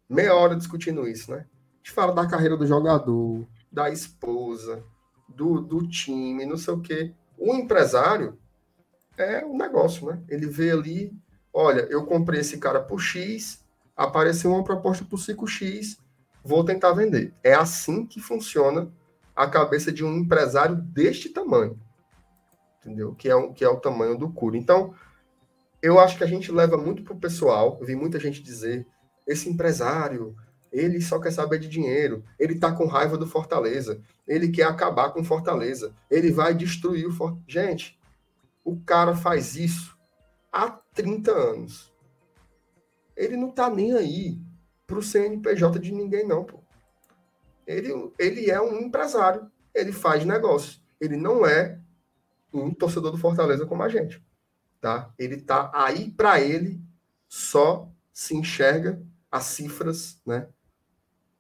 meia 0.09 0.33
hora 0.33 0.55
discutindo 0.55 1.07
isso, 1.07 1.31
né? 1.31 1.45
A 1.45 1.77
gente 1.77 1.91
fala 1.91 2.13
da 2.13 2.27
carreira 2.27 2.57
do 2.57 2.65
jogador, 2.65 3.47
da 3.71 3.89
esposa, 3.89 4.83
do, 5.27 5.61
do 5.61 5.87
time, 5.87 6.45
não 6.45 6.57
sei 6.57 6.73
o 6.73 6.81
quê. 6.81 7.13
O 7.37 7.53
empresário 7.53 8.37
é 9.17 9.45
um 9.45 9.57
negócio, 9.57 10.07
né? 10.07 10.21
Ele 10.27 10.47
vê 10.47 10.71
ali, 10.71 11.13
olha, 11.53 11.81
eu 11.89 12.05
comprei 12.05 12.41
esse 12.41 12.57
cara 12.57 12.79
por 12.79 12.99
X, 12.99 13.63
apareceu 13.95 14.51
uma 14.51 14.63
proposta 14.63 15.03
por 15.03 15.19
5X, 15.19 15.97
vou 16.43 16.63
tentar 16.63 16.93
vender. 16.93 17.33
É 17.43 17.53
assim 17.53 18.05
que 18.05 18.19
funciona 18.19 18.91
a 19.35 19.47
cabeça 19.47 19.91
de 19.91 20.03
um 20.03 20.17
empresário 20.17 20.75
deste 20.75 21.29
tamanho. 21.29 21.79
Entendeu? 22.79 23.13
Que 23.13 23.29
é, 23.29 23.35
um, 23.35 23.53
que 23.53 23.63
é 23.63 23.69
o 23.69 23.79
tamanho 23.79 24.17
do 24.17 24.29
Curo. 24.29 24.55
Então, 24.55 24.93
eu 25.81 25.99
acho 25.99 26.17
que 26.17 26.23
a 26.23 26.27
gente 26.27 26.51
leva 26.51 26.77
muito 26.77 27.03
pro 27.03 27.15
pessoal. 27.15 27.77
Eu 27.79 27.85
vi 27.85 27.95
muita 27.95 28.19
gente 28.19 28.41
dizer: 28.41 28.87
esse 29.27 29.49
empresário, 29.49 30.35
ele 30.71 31.01
só 31.01 31.19
quer 31.19 31.31
saber 31.31 31.59
de 31.59 31.67
dinheiro, 31.67 32.23
ele 32.39 32.57
tá 32.57 32.71
com 32.71 32.87
raiva 32.87 33.17
do 33.17 33.27
Fortaleza, 33.27 34.01
ele 34.27 34.49
quer 34.49 34.63
acabar 34.63 35.11
com 35.11 35.23
Fortaleza, 35.23 35.93
ele 36.09 36.31
vai 36.31 36.53
destruir 36.53 37.05
o 37.05 37.11
Fortaleza. 37.11 37.45
Gente, 37.47 37.99
o 38.63 38.79
cara 38.79 39.15
faz 39.15 39.55
isso 39.55 39.98
há 40.51 40.69
30 40.69 41.31
anos. 41.31 41.93
Ele 43.15 43.35
não 43.35 43.51
tá 43.51 43.69
nem 43.69 43.93
aí 43.93 44.39
pro 44.87 45.03
CNPJ 45.03 45.79
de 45.79 45.91
ninguém, 45.91 46.25
não, 46.25 46.43
pô. 46.43 46.59
Ele, 47.67 47.93
ele 48.17 48.49
é 48.49 48.59
um 48.59 48.79
empresário, 48.79 49.49
ele 49.73 49.91
faz 49.91 50.25
negócio. 50.25 50.79
Ele 50.99 51.15
não 51.15 51.45
é 51.45 51.79
um 52.51 52.73
torcedor 52.73 53.11
do 53.11 53.17
Fortaleza 53.17 53.65
como 53.65 53.83
a 53.83 53.89
gente, 53.89 54.23
tá? 54.81 55.13
Ele 55.19 55.37
tá 55.37 55.69
aí 55.73 56.09
para 56.09 56.41
ele 56.41 56.81
só 57.27 57.87
se 58.11 58.35
enxerga 58.35 59.01
as 59.31 59.45
cifras, 59.45 60.19
né? 60.25 60.47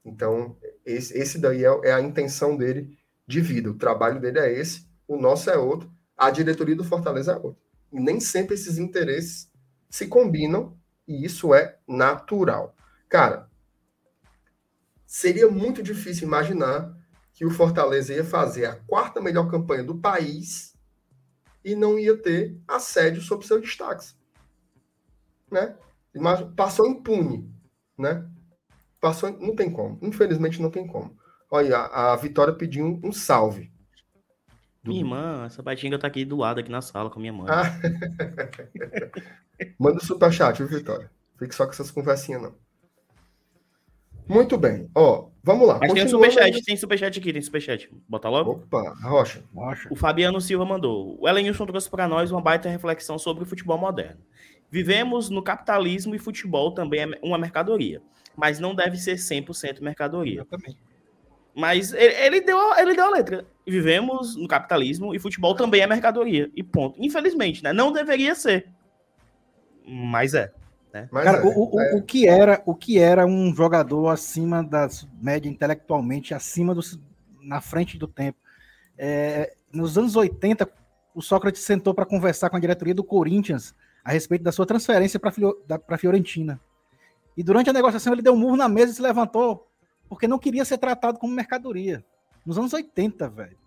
Então, 0.05 0.55
esse, 0.85 1.17
esse 1.17 1.39
daí 1.39 1.65
é, 1.65 1.69
é, 1.83 1.93
a 1.93 2.01
intenção 2.01 2.55
dele 2.55 2.97
de 3.27 3.41
vida. 3.41 3.69
O 3.69 3.77
trabalho 3.77 4.19
dele 4.19 4.39
é 4.39 4.51
esse, 4.51 4.87
o 5.07 5.17
nosso 5.17 5.49
é 5.49 5.57
outro, 5.57 5.91
a 6.15 6.29
diretoria 6.29 6.75
do 6.75 6.83
Fortaleza 6.83 7.33
é 7.33 7.35
outra. 7.35 7.68
E 7.91 7.99
nem 7.99 8.19
sempre 8.19 8.55
esses 8.55 8.77
interesses 8.77 9.49
se 9.89 10.07
combinam, 10.07 10.77
e 11.07 11.25
isso 11.25 11.53
é 11.53 11.77
natural. 11.87 12.75
Cara, 13.07 13.49
seria 15.05 15.49
muito 15.49 15.81
difícil 15.81 16.27
imaginar 16.27 16.95
que 17.33 17.45
o 17.45 17.49
Fortaleza 17.49 18.13
ia 18.13 18.23
fazer 18.23 18.65
a 18.65 18.75
quarta 18.75 19.19
melhor 19.19 19.49
campanha 19.49 19.83
do 19.83 19.97
país 19.97 20.75
e 21.63 21.75
não 21.75 21.97
ia 21.97 22.15
ter 22.15 22.59
assédio 22.67 23.21
sobre 23.21 23.47
seus 23.47 23.61
destaques. 23.61 24.15
Né? 25.51 25.75
Passou 26.55 26.85
impune, 26.87 27.51
né? 27.97 28.29
Passou, 28.99 29.31
não 29.39 29.55
tem 29.55 29.71
como. 29.71 29.97
Infelizmente 30.01 30.61
não 30.61 30.69
tem 30.69 30.85
como. 30.85 31.17
Olha, 31.49 31.77
a, 31.77 32.13
a 32.13 32.15
Vitória 32.15 32.53
pediu 32.53 32.85
um, 32.85 33.01
um 33.05 33.11
salve. 33.11 33.71
Do... 34.83 34.91
Minha 34.91 35.01
irmã, 35.01 35.45
essa 35.45 35.61
batinga 35.61 35.99
tá 35.99 36.07
aqui 36.07 36.23
do 36.23 36.37
lado, 36.37 36.59
aqui 36.59 36.71
na 36.71 36.81
sala 36.81 37.09
com 37.09 37.19
minha 37.19 37.33
mãe. 37.33 37.47
Ah. 37.49 37.63
Manda 39.77 39.97
o 39.97 40.05
superchat, 40.05 40.57
viu, 40.57 40.67
Vitória? 40.67 41.11
Fique 41.37 41.53
só 41.53 41.65
com 41.65 41.71
essas 41.71 41.91
conversinhas, 41.91 42.41
não. 42.41 42.55
Muito 44.27 44.57
bem. 44.57 44.89
Ó, 44.93 45.29
vamos 45.43 45.67
lá. 45.67 45.79
Mas 45.81 45.91
tem 45.91 46.07
superchat, 46.07 46.63
tem 46.63 46.77
superchat 46.77 47.19
aqui, 47.19 47.33
tem 47.33 47.41
superchat. 47.41 47.89
Bota 48.07 48.29
logo. 48.29 48.51
Opa, 48.51 48.95
Rocha. 49.01 49.43
Rocha. 49.53 49.89
O 49.91 49.95
Fabiano 49.95 50.39
Silva 50.39 50.65
mandou. 50.65 51.19
O 51.19 51.27
Elenilson 51.27 51.65
trouxe 51.65 51.89
para 51.89 52.07
nós 52.07 52.31
uma 52.31 52.41
baita 52.41 52.69
reflexão 52.69 53.17
sobre 53.17 53.43
o 53.43 53.47
futebol 53.47 53.77
moderno. 53.77 54.21
Vivemos 54.69 55.29
no 55.29 55.41
capitalismo 55.41 56.13
e 56.13 56.19
futebol 56.19 56.73
também 56.73 57.01
é 57.01 57.19
uma 57.23 57.39
mercadoria 57.39 58.03
mas 58.39 58.57
não 58.57 58.73
deve 58.73 58.97
ser 58.97 59.15
100% 59.15 59.81
mercadoria. 59.81 60.47
Mas 61.55 61.93
ele, 61.93 62.13
ele, 62.13 62.41
deu, 62.41 62.57
ele 62.77 62.95
deu 62.95 63.05
a 63.05 63.09
letra. 63.09 63.45
Vivemos 63.67 64.35
no 64.35 64.47
capitalismo 64.47 65.13
e 65.13 65.19
futebol 65.19 65.55
também 65.55 65.81
é 65.81 65.87
mercadoria. 65.87 66.49
E 66.55 66.63
ponto. 66.63 66.95
Infelizmente, 67.03 67.63
né? 67.63 67.73
Não 67.73 67.91
deveria 67.91 68.35
ser. 68.35 68.67
Mas 69.85 70.33
é. 70.33 70.51
Né? 70.93 71.07
Mas 71.11 71.23
Cara, 71.23 71.37
é, 71.39 71.43
o, 71.43 71.79
é. 71.79 71.95
o, 71.95 72.01
que 72.01 72.27
era, 72.27 72.61
o 72.65 72.75
que 72.75 72.97
era 72.99 73.25
um 73.25 73.53
jogador 73.53 74.07
acima 74.09 74.63
das 74.63 75.07
médias 75.21 75.53
intelectualmente, 75.53 76.33
acima 76.33 76.73
do, 76.73 76.81
na 77.41 77.61
frente 77.61 77.97
do 77.97 78.07
tempo. 78.07 78.37
É, 78.97 79.53
nos 79.71 79.97
anos 79.97 80.15
80, 80.15 80.69
o 81.13 81.21
Sócrates 81.21 81.61
sentou 81.61 81.93
para 81.93 82.05
conversar 82.05 82.49
com 82.49 82.57
a 82.57 82.59
diretoria 82.59 82.93
do 82.93 83.03
Corinthians 83.03 83.75
a 84.03 84.11
respeito 84.11 84.43
da 84.43 84.51
sua 84.51 84.65
transferência 84.65 85.19
para 85.19 85.31
a 85.87 85.97
Fiorentina. 85.97 86.59
E 87.37 87.43
durante 87.43 87.69
a 87.69 87.73
negociação 87.73 88.13
ele 88.13 88.21
deu 88.21 88.33
um 88.33 88.37
murro 88.37 88.57
na 88.57 88.67
mesa 88.67 88.91
e 88.91 88.95
se 88.95 89.01
levantou, 89.01 89.68
porque 90.09 90.27
não 90.27 90.39
queria 90.39 90.65
ser 90.65 90.77
tratado 90.77 91.19
como 91.19 91.33
mercadoria. 91.33 92.03
Nos 92.45 92.57
anos 92.57 92.73
80, 92.73 93.29
velho. 93.29 93.57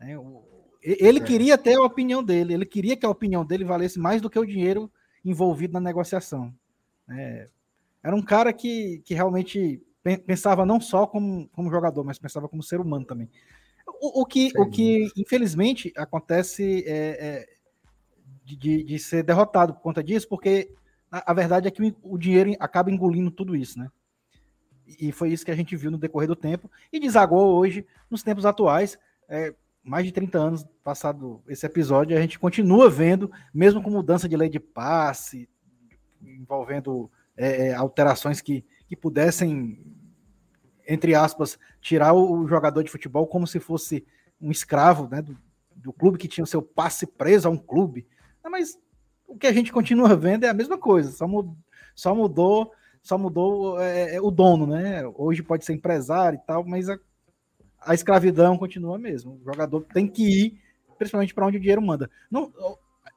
É, 0.00 0.16
ele 0.82 1.18
é. 1.18 1.22
queria 1.22 1.58
ter 1.58 1.74
a 1.74 1.82
opinião 1.82 2.22
dele, 2.22 2.54
ele 2.54 2.66
queria 2.66 2.96
que 2.96 3.04
a 3.04 3.10
opinião 3.10 3.44
dele 3.44 3.64
valesse 3.64 3.98
mais 3.98 4.20
do 4.20 4.30
que 4.30 4.38
o 4.38 4.46
dinheiro 4.46 4.90
envolvido 5.24 5.74
na 5.74 5.80
negociação. 5.80 6.54
É, 7.10 7.48
era 8.02 8.14
um 8.14 8.22
cara 8.22 8.52
que, 8.52 9.02
que 9.04 9.14
realmente 9.14 9.82
pensava 10.24 10.64
não 10.64 10.80
só 10.80 11.06
como, 11.06 11.48
como 11.48 11.70
jogador, 11.70 12.04
mas 12.04 12.18
pensava 12.18 12.48
como 12.48 12.62
ser 12.62 12.80
humano 12.80 13.04
também. 13.04 13.28
O, 14.00 14.22
o 14.22 14.26
que, 14.26 14.52
o 14.56 14.68
que 14.68 15.10
infelizmente, 15.16 15.92
acontece 15.96 16.84
é, 16.86 17.46
é 17.46 17.56
de, 18.44 18.84
de, 18.84 18.98
ser 18.98 19.24
derrotado 19.24 19.74
por 19.74 19.80
conta 19.80 20.04
disso, 20.04 20.28
porque 20.28 20.70
a, 21.10 21.32
a 21.32 21.34
verdade 21.34 21.66
é 21.66 21.70
que 21.70 21.94
o, 22.02 22.16
dinheiro 22.16 22.54
acaba 22.60 22.90
engolindo 22.90 23.30
tudo 23.30 23.56
isso, 23.56 23.78
né? 23.78 23.90
E 24.86 25.10
foi 25.10 25.30
isso 25.30 25.44
que 25.44 25.50
a 25.50 25.56
gente 25.56 25.76
viu 25.76 25.90
no 25.90 25.98
decorrer 25.98 26.28
do 26.28 26.36
tempo 26.36 26.70
e 26.92 27.00
desagou 27.00 27.56
hoje, 27.56 27.86
nos 28.08 28.22
tempos 28.22 28.46
atuais. 28.46 28.98
É, 29.28 29.52
mais 29.82 30.04
de 30.04 30.12
30 30.12 30.38
anos 30.38 30.66
passado 30.82 31.42
esse 31.48 31.64
episódio, 31.66 32.16
a 32.16 32.20
gente 32.20 32.38
continua 32.38 32.88
vendo, 32.88 33.30
mesmo 33.52 33.82
com 33.82 33.90
mudança 33.90 34.28
de 34.28 34.36
lei 34.36 34.48
de 34.48 34.60
passe, 34.60 35.48
envolvendo 36.22 37.10
é, 37.36 37.68
é 37.68 37.74
alterações 37.74 38.40
que, 38.40 38.64
que 38.88 38.96
pudessem, 38.96 39.78
entre 40.88 41.14
aspas, 41.14 41.58
tirar 41.80 42.14
o 42.14 42.46
jogador 42.46 42.82
de 42.82 42.90
futebol 42.90 43.26
como 43.26 43.46
se 43.46 43.60
fosse 43.60 44.04
um 44.40 44.50
escravo 44.50 45.08
né, 45.08 45.22
do, 45.22 45.36
do 45.74 45.92
clube 45.92 46.18
que 46.18 46.28
tinha 46.28 46.44
o 46.44 46.48
seu 46.48 46.62
passe 46.62 47.06
preso 47.06 47.48
a 47.48 47.50
um 47.50 47.58
clube. 47.58 48.06
Mas 48.44 48.78
o 49.26 49.36
que 49.36 49.46
a 49.46 49.52
gente 49.52 49.72
continua 49.72 50.16
vendo 50.16 50.44
é 50.44 50.48
a 50.48 50.54
mesma 50.54 50.78
coisa, 50.78 51.10
só, 51.10 51.26
mudou, 51.26 51.56
só 51.94 52.14
mudou, 52.14 52.72
só 53.06 53.16
mudou 53.16 53.80
é, 53.80 54.16
é, 54.16 54.20
o 54.20 54.32
dono, 54.32 54.66
né? 54.66 55.06
Hoje 55.14 55.40
pode 55.40 55.64
ser 55.64 55.72
empresário 55.74 56.40
e 56.42 56.44
tal, 56.44 56.64
mas 56.64 56.88
a, 56.88 56.98
a 57.80 57.94
escravidão 57.94 58.58
continua 58.58 58.98
mesmo. 58.98 59.38
O 59.40 59.44
jogador 59.44 59.82
tem 59.94 60.08
que 60.08 60.24
ir, 60.24 60.60
principalmente 60.98 61.32
para 61.32 61.46
onde 61.46 61.56
o 61.56 61.60
dinheiro 61.60 61.80
manda. 61.80 62.10
Não, 62.28 62.52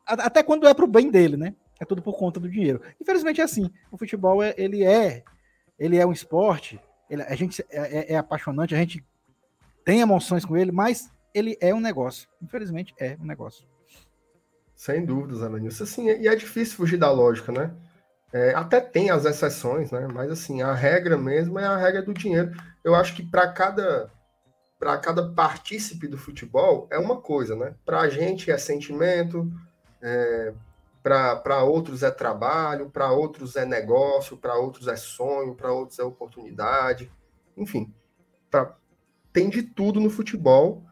até 0.05 0.43
quando 0.43 0.67
é 0.67 0.73
para 0.75 0.85
o 0.85 0.87
bem 0.87 1.09
dele, 1.09 1.37
né? 1.37 1.55
É 1.79 1.85
tudo 1.85 2.03
por 2.03 2.15
conta 2.15 2.39
do 2.39 2.47
dinheiro. 2.47 2.79
Infelizmente 3.01 3.41
é 3.41 3.43
assim. 3.43 3.67
O 3.91 3.97
futebol 3.97 4.43
é, 4.43 4.53
ele 4.59 4.83
é 4.83 5.23
ele 5.79 5.97
é 5.97 6.05
um 6.05 6.11
esporte. 6.11 6.79
Ele, 7.09 7.23
a 7.23 7.35
gente 7.35 7.65
é, 7.71 8.11
é, 8.11 8.13
é 8.13 8.17
apaixonante, 8.17 8.75
a 8.75 8.77
gente 8.77 9.03
tem 9.83 10.01
emoções 10.01 10.45
com 10.45 10.55
ele, 10.55 10.71
mas 10.71 11.09
ele 11.33 11.57
é 11.59 11.73
um 11.73 11.79
negócio. 11.79 12.29
Infelizmente 12.43 12.93
é 12.99 13.17
um 13.19 13.25
negócio. 13.25 13.65
Sem 14.75 15.03
dúvidas, 15.03 15.41
Alanilson. 15.41 15.83
Assim, 15.83 16.05
e 16.09 16.27
é 16.27 16.35
difícil 16.35 16.75
fugir 16.77 16.97
da 16.97 17.11
lógica, 17.11 17.51
né? 17.51 17.73
É, 18.31 18.53
até 18.53 18.79
tem 18.79 19.09
as 19.09 19.25
exceções, 19.25 19.91
né? 19.91 20.07
Mas 20.13 20.31
assim, 20.31 20.61
a 20.61 20.73
regra 20.73 21.17
mesmo 21.17 21.57
é 21.57 21.65
a 21.65 21.77
regra 21.77 22.01
do 22.01 22.13
dinheiro. 22.13 22.51
Eu 22.83 22.95
acho 22.95 23.15
que 23.15 23.23
para 23.23 23.51
cada 23.51 24.11
para 24.79 24.97
cada 24.97 25.27
partícipe 25.33 26.07
do 26.07 26.17
futebol 26.17 26.87
é 26.89 26.97
uma 26.97 27.19
coisa, 27.19 27.55
né? 27.55 27.75
Para 27.85 27.99
a 28.01 28.09
gente 28.09 28.49
é 28.49 28.57
sentimento, 28.57 29.51
é, 30.01 30.53
para 31.03 31.63
outros 31.63 32.01
é 32.01 32.09
trabalho, 32.09 32.89
para 32.89 33.11
outros 33.11 33.57
é 33.57 33.65
negócio, 33.65 34.37
para 34.37 34.55
outros 34.55 34.87
é 34.87 34.95
sonho, 34.95 35.53
para 35.53 35.73
outros 35.73 35.99
é 35.99 36.03
oportunidade, 36.03 37.11
enfim, 37.57 37.93
pra, 38.49 38.73
tem 39.33 39.49
de 39.49 39.63
tudo 39.63 39.99
no 39.99 40.09
futebol, 40.09 40.83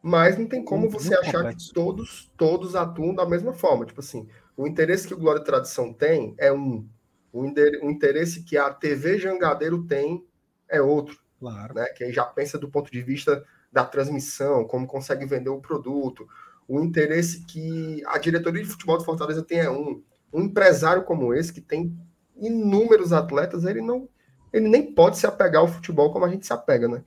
mas 0.00 0.38
não 0.38 0.46
tem 0.46 0.64
como 0.64 0.88
você 0.88 1.14
achar 1.14 1.54
que 1.54 1.72
todos 1.72 2.32
todos 2.36 2.76
atuam 2.76 3.14
da 3.14 3.26
mesma 3.26 3.52
forma. 3.52 3.84
Tipo 3.86 4.00
assim, 4.00 4.28
o 4.56 4.66
interesse 4.66 5.06
que 5.06 5.14
o 5.14 5.18
Glória 5.18 5.40
e 5.40 5.44
Tradição 5.44 5.92
tem 5.92 6.34
é 6.38 6.52
um. 6.52 6.88
O 7.32 7.46
interesse 7.90 8.42
que 8.42 8.58
a 8.58 8.68
TV 8.70 9.18
Jangadeiro 9.18 9.84
tem 9.84 10.22
é 10.68 10.82
outro. 10.82 11.18
Claro. 11.40 11.74
Né? 11.74 11.86
Que 11.86 12.04
aí 12.04 12.12
já 12.12 12.24
pensa 12.24 12.58
do 12.58 12.68
ponto 12.68 12.92
de 12.92 13.00
vista 13.00 13.42
da 13.72 13.84
transmissão, 13.84 14.66
como 14.66 14.86
consegue 14.86 15.24
vender 15.24 15.48
o 15.48 15.60
produto. 15.60 16.28
O 16.68 16.80
interesse 16.80 17.44
que 17.46 18.02
a 18.06 18.18
diretoria 18.18 18.62
de 18.62 18.68
futebol 18.68 18.98
de 18.98 19.04
Fortaleza 19.04 19.42
tem 19.42 19.60
é 19.60 19.70
um. 19.70 20.02
Um 20.34 20.44
empresário 20.44 21.04
como 21.04 21.34
esse, 21.34 21.52
que 21.52 21.60
tem 21.60 21.94
inúmeros 22.36 23.12
atletas, 23.12 23.64
ele 23.64 23.82
não 23.82 24.08
ele 24.52 24.68
nem 24.68 24.92
pode 24.92 25.18
se 25.18 25.26
apegar 25.26 25.62
ao 25.62 25.68
futebol 25.68 26.12
como 26.12 26.24
a 26.24 26.28
gente 26.28 26.46
se 26.46 26.52
apega, 26.52 26.86
né? 26.86 27.02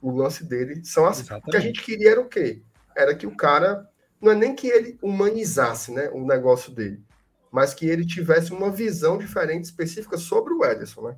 O 0.00 0.10
lance 0.12 0.44
dele 0.44 0.84
são 0.84 1.04
as. 1.04 1.20
Exatamente. 1.20 1.48
O 1.48 1.50
que 1.50 1.56
a 1.56 1.60
gente 1.60 1.82
queria 1.82 2.10
era 2.12 2.20
o 2.20 2.28
quê? 2.28 2.62
Era 2.96 3.14
que 3.14 3.26
o 3.26 3.36
cara 3.36 3.88
não 4.20 4.32
é 4.32 4.34
nem 4.34 4.54
que 4.54 4.66
ele 4.66 4.98
humanizasse 5.02 5.92
né, 5.92 6.10
o 6.10 6.24
negócio 6.24 6.72
dele, 6.72 7.02
mas 7.50 7.74
que 7.74 7.86
ele 7.86 8.06
tivesse 8.06 8.52
uma 8.52 8.70
visão 8.70 9.18
diferente, 9.18 9.64
específica 9.64 10.16
sobre 10.16 10.52
o 10.54 10.64
Ederson, 10.64 11.08
né? 11.08 11.16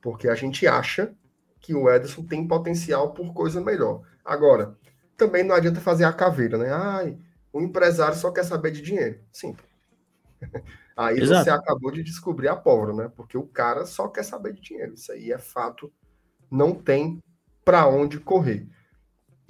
Porque 0.00 0.28
a 0.28 0.34
gente 0.34 0.66
acha 0.66 1.14
que 1.60 1.74
o 1.74 1.90
Ederson 1.90 2.24
tem 2.24 2.46
potencial 2.46 3.12
por 3.12 3.32
coisa 3.32 3.60
melhor. 3.60 4.02
Agora, 4.24 4.76
também 5.16 5.44
não 5.44 5.54
adianta 5.54 5.80
fazer 5.80 6.04
a 6.04 6.12
caveira, 6.12 6.58
né? 6.58 6.72
Ai, 6.72 7.18
o 7.52 7.60
empresário 7.60 8.16
só 8.16 8.30
quer 8.30 8.44
saber 8.44 8.72
de 8.72 8.82
dinheiro. 8.82 9.20
Sim. 9.32 9.56
Aí 10.96 11.18
Exato. 11.18 11.44
você 11.44 11.50
acabou 11.50 11.90
de 11.90 12.02
descobrir 12.02 12.48
a 12.48 12.56
pólvora, 12.56 12.92
né? 12.92 13.12
Porque 13.16 13.38
o 13.38 13.46
cara 13.46 13.86
só 13.86 14.08
quer 14.08 14.24
saber 14.24 14.52
de 14.52 14.60
dinheiro. 14.60 14.94
Isso 14.94 15.10
aí 15.10 15.32
é 15.32 15.38
fato. 15.38 15.90
Não 16.50 16.74
tem 16.74 17.22
para 17.64 17.86
onde 17.88 18.20
correr. 18.20 18.68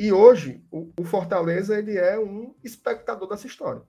E 0.02 0.12
hoje, 0.12 0.60
o, 0.68 0.92
o, 0.98 1.04
Fortaleza 1.04 1.78
ele 1.78 1.96
é 1.96 2.18
um 2.18 2.56
espectador 2.64 3.28
dessa 3.28 3.46
história. 3.46 3.82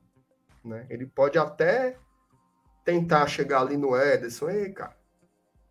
Né? 0.64 0.86
Ele 0.88 1.07
pode 1.07 1.39
até 1.39 1.97
tentar 2.86 3.26
chegar 3.26 3.61
ali 3.61 3.76
no 3.78 3.97
Ederson, 3.97 4.47
ei, 4.47 4.72
cara, 4.72 4.95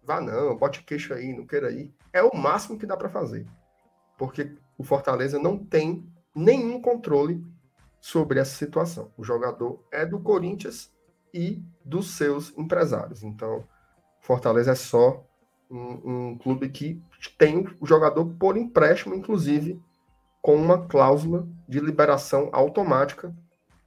vá 0.02 0.20
não, 0.20 0.56
bote 0.56 0.82
queixo 0.82 1.14
aí, 1.14 1.32
não 1.32 1.46
queira 1.46 1.68
aí. 1.68 1.94
É 2.12 2.24
o 2.24 2.36
máximo 2.36 2.76
que 2.76 2.86
dá 2.86 2.96
para 2.96 3.08
fazer. 3.08 3.46
Porque 4.18 4.52
o 4.76 4.82
Fortaleza 4.82 5.38
não 5.38 5.56
tem 5.56 6.12
nenhum 6.34 6.82
controle 6.82 7.40
sobre 8.00 8.40
essa 8.40 8.56
situação. 8.56 9.12
O 9.16 9.22
jogador 9.22 9.86
é 9.92 10.04
do 10.04 10.18
Corinthians 10.18 10.92
e 11.32 11.62
dos 11.84 12.16
seus 12.16 12.52
empresários. 12.58 13.22
Então, 13.22 13.64
Fortaleza 14.20 14.72
é 14.72 14.74
só 14.74 15.24
um, 15.70 16.32
um 16.32 16.38
clube 16.38 16.68
que 16.68 17.00
tem 17.38 17.64
o 17.78 17.86
jogador 17.86 18.26
por 18.40 18.56
empréstimo, 18.56 19.14
inclusive 19.14 19.80
com 20.42 20.56
uma 20.56 20.86
cláusula 20.86 21.48
de 21.68 21.80
liberação 21.80 22.50
automática 22.52 23.34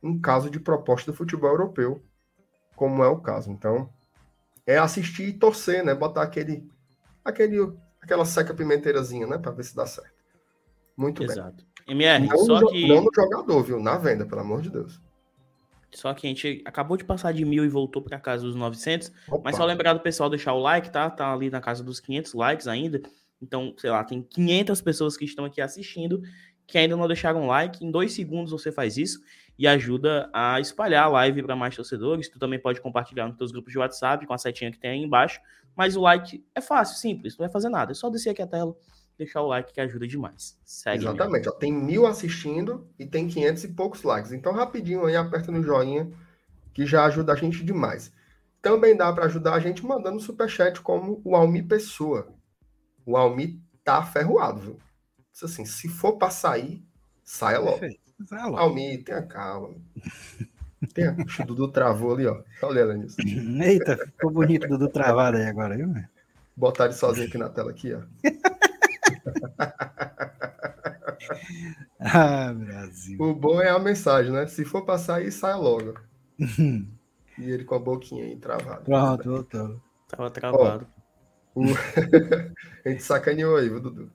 em 0.02 0.18
caso 0.20 0.50
de 0.50 0.60
proposta 0.60 1.12
do 1.12 1.18
futebol 1.18 1.52
europeu, 1.52 2.02
como 2.76 3.04
é 3.04 3.08
o 3.08 3.20
caso. 3.20 3.52
Então, 3.52 3.90
é 4.66 4.78
assistir 4.78 5.28
e 5.28 5.34
torcer, 5.34 5.84
né? 5.84 5.94
Botar 5.94 6.24
aquele, 6.24 6.68
aquele 7.24 7.74
aquela 8.02 8.24
seca 8.24 8.54
pimenteirazinha, 8.54 9.28
né? 9.28 9.38
Para 9.38 9.52
ver 9.52 9.64
se 9.64 9.76
dá 9.76 9.86
certo. 9.86 10.16
Muito 10.96 11.24
Exato. 11.24 11.66
bem. 11.86 11.98
MR, 11.98 12.28
não, 12.28 12.38
só 12.38 12.62
no, 12.62 12.70
que... 12.70 12.88
não 12.88 13.04
no 13.04 13.12
jogador, 13.14 13.64
viu? 13.64 13.80
Na 13.80 13.98
venda, 13.98 14.26
pelo 14.26 14.42
amor 14.42 14.62
de 14.62 14.70
Deus. 14.70 15.00
Só 15.92 16.14
que 16.14 16.26
a 16.26 16.30
gente 16.30 16.64
acabou 16.66 16.98
de 16.98 17.04
passar 17.04 17.32
de 17.32 17.46
mil 17.46 17.64
e 17.64 17.70
voltou 17.70 18.02
para 18.02 18.20
casa 18.20 18.44
dos 18.44 18.56
900. 18.56 19.12
Opa. 19.28 19.42
Mas 19.46 19.56
só 19.56 19.66
lembrar 19.66 19.94
do 19.94 20.00
pessoal 20.00 20.30
deixar 20.30 20.54
o 20.54 20.60
like, 20.60 20.90
tá? 20.90 21.10
Tá 21.10 21.32
ali 21.32 21.50
na 21.50 21.62
casa 21.62 21.84
dos 21.84 22.00
500 22.00 22.34
likes 22.34 22.68
ainda. 22.68 23.02
Então, 23.42 23.74
sei 23.78 23.90
lá, 23.90 24.04
tem 24.04 24.22
500 24.22 24.82
pessoas 24.82 25.18
que 25.18 25.26
estão 25.26 25.46
aqui 25.46 25.62
assistindo 25.62 26.22
que 26.68 26.78
ainda 26.78 26.96
não 26.96 27.08
deixaram 27.08 27.48
like. 27.48 27.86
Em 27.86 27.92
dois 27.92 28.14
segundos 28.14 28.52
você 28.52 28.72
faz 28.72 28.98
isso 28.98 29.22
e 29.58 29.68
ajuda 29.68 30.30
a 30.34 30.60
espalhar 30.60 31.06
a 31.06 31.10
live 31.10 31.44
para 31.44 31.56
mais 31.56 31.76
torcedores. 31.76 32.30
Tu 32.30 32.40
também 32.40 32.60
pode 32.60 32.82
compartilhar 32.82 33.28
nos 33.28 33.38
teus 33.38 33.52
grupos 33.52 33.72
de 33.72 33.80
WhatsApp 33.80 34.26
com 34.26 34.34
a 34.34 34.38
setinha 34.38 34.72
que 34.72 34.80
tem 34.80 34.92
aí 34.92 35.00
embaixo. 35.00 35.40
Mas 35.76 35.96
o 35.96 36.02
like 36.02 36.44
é 36.54 36.62
fácil, 36.62 36.98
simples, 36.98 37.38
não 37.38 37.46
vai 37.46 37.52
fazer 37.52 37.70
nada. 37.70 37.92
É 37.92 37.96
só 37.96 38.10
descer 38.10 38.30
aqui 38.30 38.42
a 38.42 38.48
tela, 38.48 38.76
deixar 39.18 39.42
o 39.42 39.48
like 39.48 39.74
que 39.74 39.82
ajuda 39.82 40.08
demais. 40.08 40.58
Segue 40.64 41.04
Exatamente. 41.04 41.50
Ó, 41.50 41.52
tem 41.52 41.72
mil 41.72 42.06
assistindo 42.06 42.88
e 42.98 43.06
tem 43.06 43.28
500 43.28 43.64
e 43.66 43.68
poucos 43.74 44.04
likes. 44.04 44.32
Então, 44.32 44.54
rapidinho 44.54 45.06
aí, 45.06 45.16
aperta 45.16 45.52
no 45.52 45.62
joinha 45.62 46.10
que 46.74 46.86
já 46.86 47.06
ajuda 47.06 47.34
a 47.34 47.36
gente 47.36 47.64
demais. 47.64 48.12
Também 48.62 48.96
dá 48.98 49.12
para 49.14 49.26
ajudar 49.26 49.54
a 49.54 49.60
gente 49.60 49.86
mandando 49.86 50.20
superchat 50.20 50.82
como 50.82 51.22
o 51.24 51.36
Almi 51.36 51.62
Pessoa. 51.62 52.35
O 53.06 53.16
Almi 53.16 53.62
tá 53.84 54.04
ferroado, 54.04 54.60
viu? 54.60 54.80
Diz 55.32 55.44
assim, 55.44 55.66
se 55.66 55.88
for 55.88 56.14
para 56.14 56.32
sair, 56.32 56.84
saia 57.24 57.60
logo. 57.60 57.82
Saia 58.26 58.46
logo. 58.46 58.58
Almi, 58.58 58.98
tenha 59.00 59.22
calma. 59.22 59.76
Tenha... 60.94 61.16
O 61.42 61.46
Dudu 61.46 61.72
travou 61.72 62.14
ali, 62.14 62.26
ó. 62.26 62.42
Olha 62.64 62.80
ela 62.80 62.94
nisso. 62.94 63.18
Eita, 63.62 63.98
ficou 63.98 64.32
bonito 64.32 64.66
o 64.66 64.70
Dudu 64.70 64.90
travado 64.90 65.38
aí 65.38 65.46
agora, 65.46 65.76
viu? 65.76 65.94
Botar 66.56 66.86
ele 66.86 66.94
sozinho 66.94 67.28
aqui 67.28 67.38
na 67.38 67.50
tela, 67.50 67.72
aqui, 67.72 67.94
ó. 67.94 68.02
ah, 72.00 72.54
Brasil. 72.54 73.22
O 73.22 73.34
bom 73.34 73.62
é 73.62 73.70
a 73.70 73.78
mensagem, 73.78 74.32
né? 74.32 74.48
Se 74.48 74.64
for 74.64 74.86
para 74.86 74.98
sair, 74.98 75.32
saia 75.32 75.58
logo. 75.58 75.96
e 76.40 76.88
ele 77.38 77.66
com 77.66 77.76
a 77.76 77.80
boquinha 77.80 78.24
aí 78.24 78.38
travada. 78.38 78.82
Pronto, 78.82 79.30
voltou. 79.30 79.82
Tava 80.08 80.30
travado. 80.30 80.88
Ó, 80.90 80.95
o... 81.56 81.64
a 82.86 82.90
gente 82.90 83.02
sacaneou 83.02 83.56
aí, 83.56 83.70
viu, 83.70 83.80
Dudu? 83.80 84.12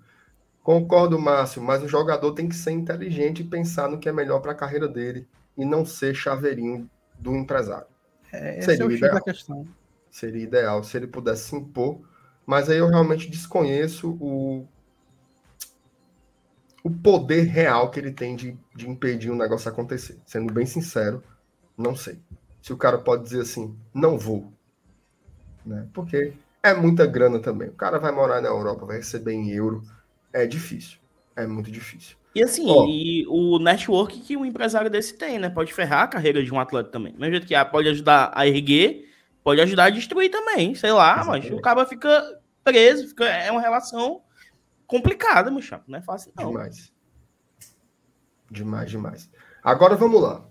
Concordo, 0.62 1.18
Márcio, 1.18 1.62
mas 1.62 1.82
o 1.82 1.88
jogador 1.88 2.32
tem 2.32 2.48
que 2.48 2.54
ser 2.54 2.70
inteligente 2.72 3.40
e 3.40 3.44
pensar 3.44 3.88
no 3.88 3.98
que 3.98 4.08
é 4.08 4.12
melhor 4.12 4.40
para 4.40 4.52
a 4.52 4.54
carreira 4.54 4.86
dele 4.86 5.26
e 5.56 5.64
não 5.64 5.84
ser 5.84 6.14
chaveirinho 6.14 6.88
do 7.18 7.34
empresário. 7.34 7.86
É, 8.30 8.60
Seria 8.60 8.84
é 8.84 8.86
o 8.86 8.92
ideal. 8.92 9.14
da 9.14 9.20
questão. 9.20 9.66
Seria 10.10 10.42
ideal 10.42 10.84
se 10.84 10.96
ele 10.96 11.06
pudesse 11.06 11.48
se 11.48 11.56
impor, 11.56 12.00
mas 12.44 12.68
aí 12.68 12.78
eu 12.78 12.88
realmente 12.88 13.28
desconheço 13.28 14.10
o, 14.20 14.66
o 16.84 16.90
poder 16.90 17.44
real 17.44 17.90
que 17.90 17.98
ele 17.98 18.12
tem 18.12 18.36
de, 18.36 18.56
de 18.74 18.88
impedir 18.88 19.30
um 19.30 19.36
negócio 19.36 19.68
acontecer. 19.68 20.18
Sendo 20.26 20.52
bem 20.52 20.66
sincero, 20.66 21.22
não 21.76 21.96
sei. 21.96 22.18
Se 22.60 22.72
o 22.72 22.76
cara 22.76 22.98
pode 22.98 23.24
dizer 23.24 23.40
assim, 23.40 23.76
não 23.94 24.18
vou. 24.18 24.52
Né? 25.64 25.88
Porque 25.92 26.34
é 26.62 26.74
muita 26.74 27.06
grana 27.06 27.38
também. 27.38 27.68
O 27.68 27.74
cara 27.74 27.98
vai 27.98 28.12
morar 28.12 28.40
na 28.40 28.48
Europa, 28.48 28.86
vai 28.86 28.96
receber 28.96 29.32
em 29.32 29.50
euro. 29.50 29.82
É 30.32 30.46
difícil. 30.46 30.98
É 31.34 31.46
muito 31.46 31.70
difícil. 31.70 32.16
E 32.34 32.42
assim, 32.42 32.64
oh. 32.68 32.86
e 32.86 33.26
o 33.28 33.58
network 33.58 34.20
que 34.20 34.36
um 34.36 34.44
empresário 34.44 34.90
desse 34.90 35.14
tem, 35.14 35.38
né? 35.38 35.48
Pode 35.48 35.72
ferrar 35.72 36.04
a 36.04 36.08
carreira 36.08 36.42
de 36.42 36.52
um 36.52 36.60
atleta 36.60 36.90
também. 36.90 37.12
Do 37.12 37.18
mesmo 37.18 37.32
jeito 37.32 37.46
que 37.46 37.54
ah, 37.54 37.64
pode 37.64 37.88
ajudar 37.88 38.30
a 38.34 38.46
erguer, 38.46 39.08
pode 39.42 39.60
ajudar 39.60 39.84
a 39.84 39.90
destruir 39.90 40.30
também, 40.30 40.74
sei 40.74 40.92
lá, 40.92 41.14
Exatamente. 41.14 41.50
mas 41.50 41.58
o 41.58 41.62
cara 41.62 41.84
fica 41.86 42.40
preso, 42.62 43.08
fica, 43.08 43.24
é 43.24 43.50
uma 43.50 43.60
relação 43.60 44.22
complicada, 44.86 45.50
meu 45.50 45.62
chapa, 45.62 45.84
não 45.88 45.98
é 45.98 46.02
fácil 46.02 46.32
não. 46.36 46.48
Demais. 46.48 46.92
Demais, 48.50 48.90
demais. 48.90 49.30
Agora 49.62 49.96
vamos 49.96 50.20
lá. 50.20 50.44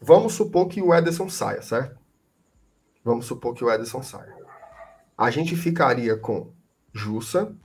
Vamos 0.00 0.34
supor 0.34 0.68
que 0.68 0.82
o 0.82 0.94
Ederson 0.94 1.28
saia, 1.28 1.62
certo? 1.62 1.98
Vamos 3.04 3.26
supor 3.26 3.54
que 3.54 3.64
o 3.64 3.70
Ederson 3.70 4.02
saia. 4.02 4.35
A 5.16 5.30
gente 5.30 5.56
ficaria 5.56 6.16
com 6.16 6.52
Jussa, 6.92 7.56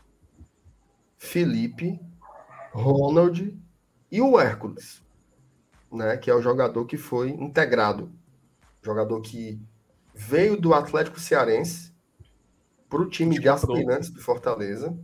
Felipe, 1.18 2.00
Ronald 2.72 3.60
e 4.10 4.22
o 4.22 4.40
Hércules, 4.40 5.04
né? 5.92 6.16
Que 6.18 6.32
é 6.32 6.36
o 6.36 6.42
jogador 6.42 6.86
que 6.86 6.98
foi 6.98 7.30
integrado, 7.30 8.12
jogador 8.82 9.20
que 9.22 9.62
veio 10.14 10.60
do 10.60 10.74
Atlético 10.74 11.20
Cearense 11.20 11.94
para 12.90 13.02
o 13.02 13.10
time 13.10 13.38
de 13.38 13.50
aspirantes 13.50 14.10
do 14.10 14.22
Fortaleza. 14.22 14.98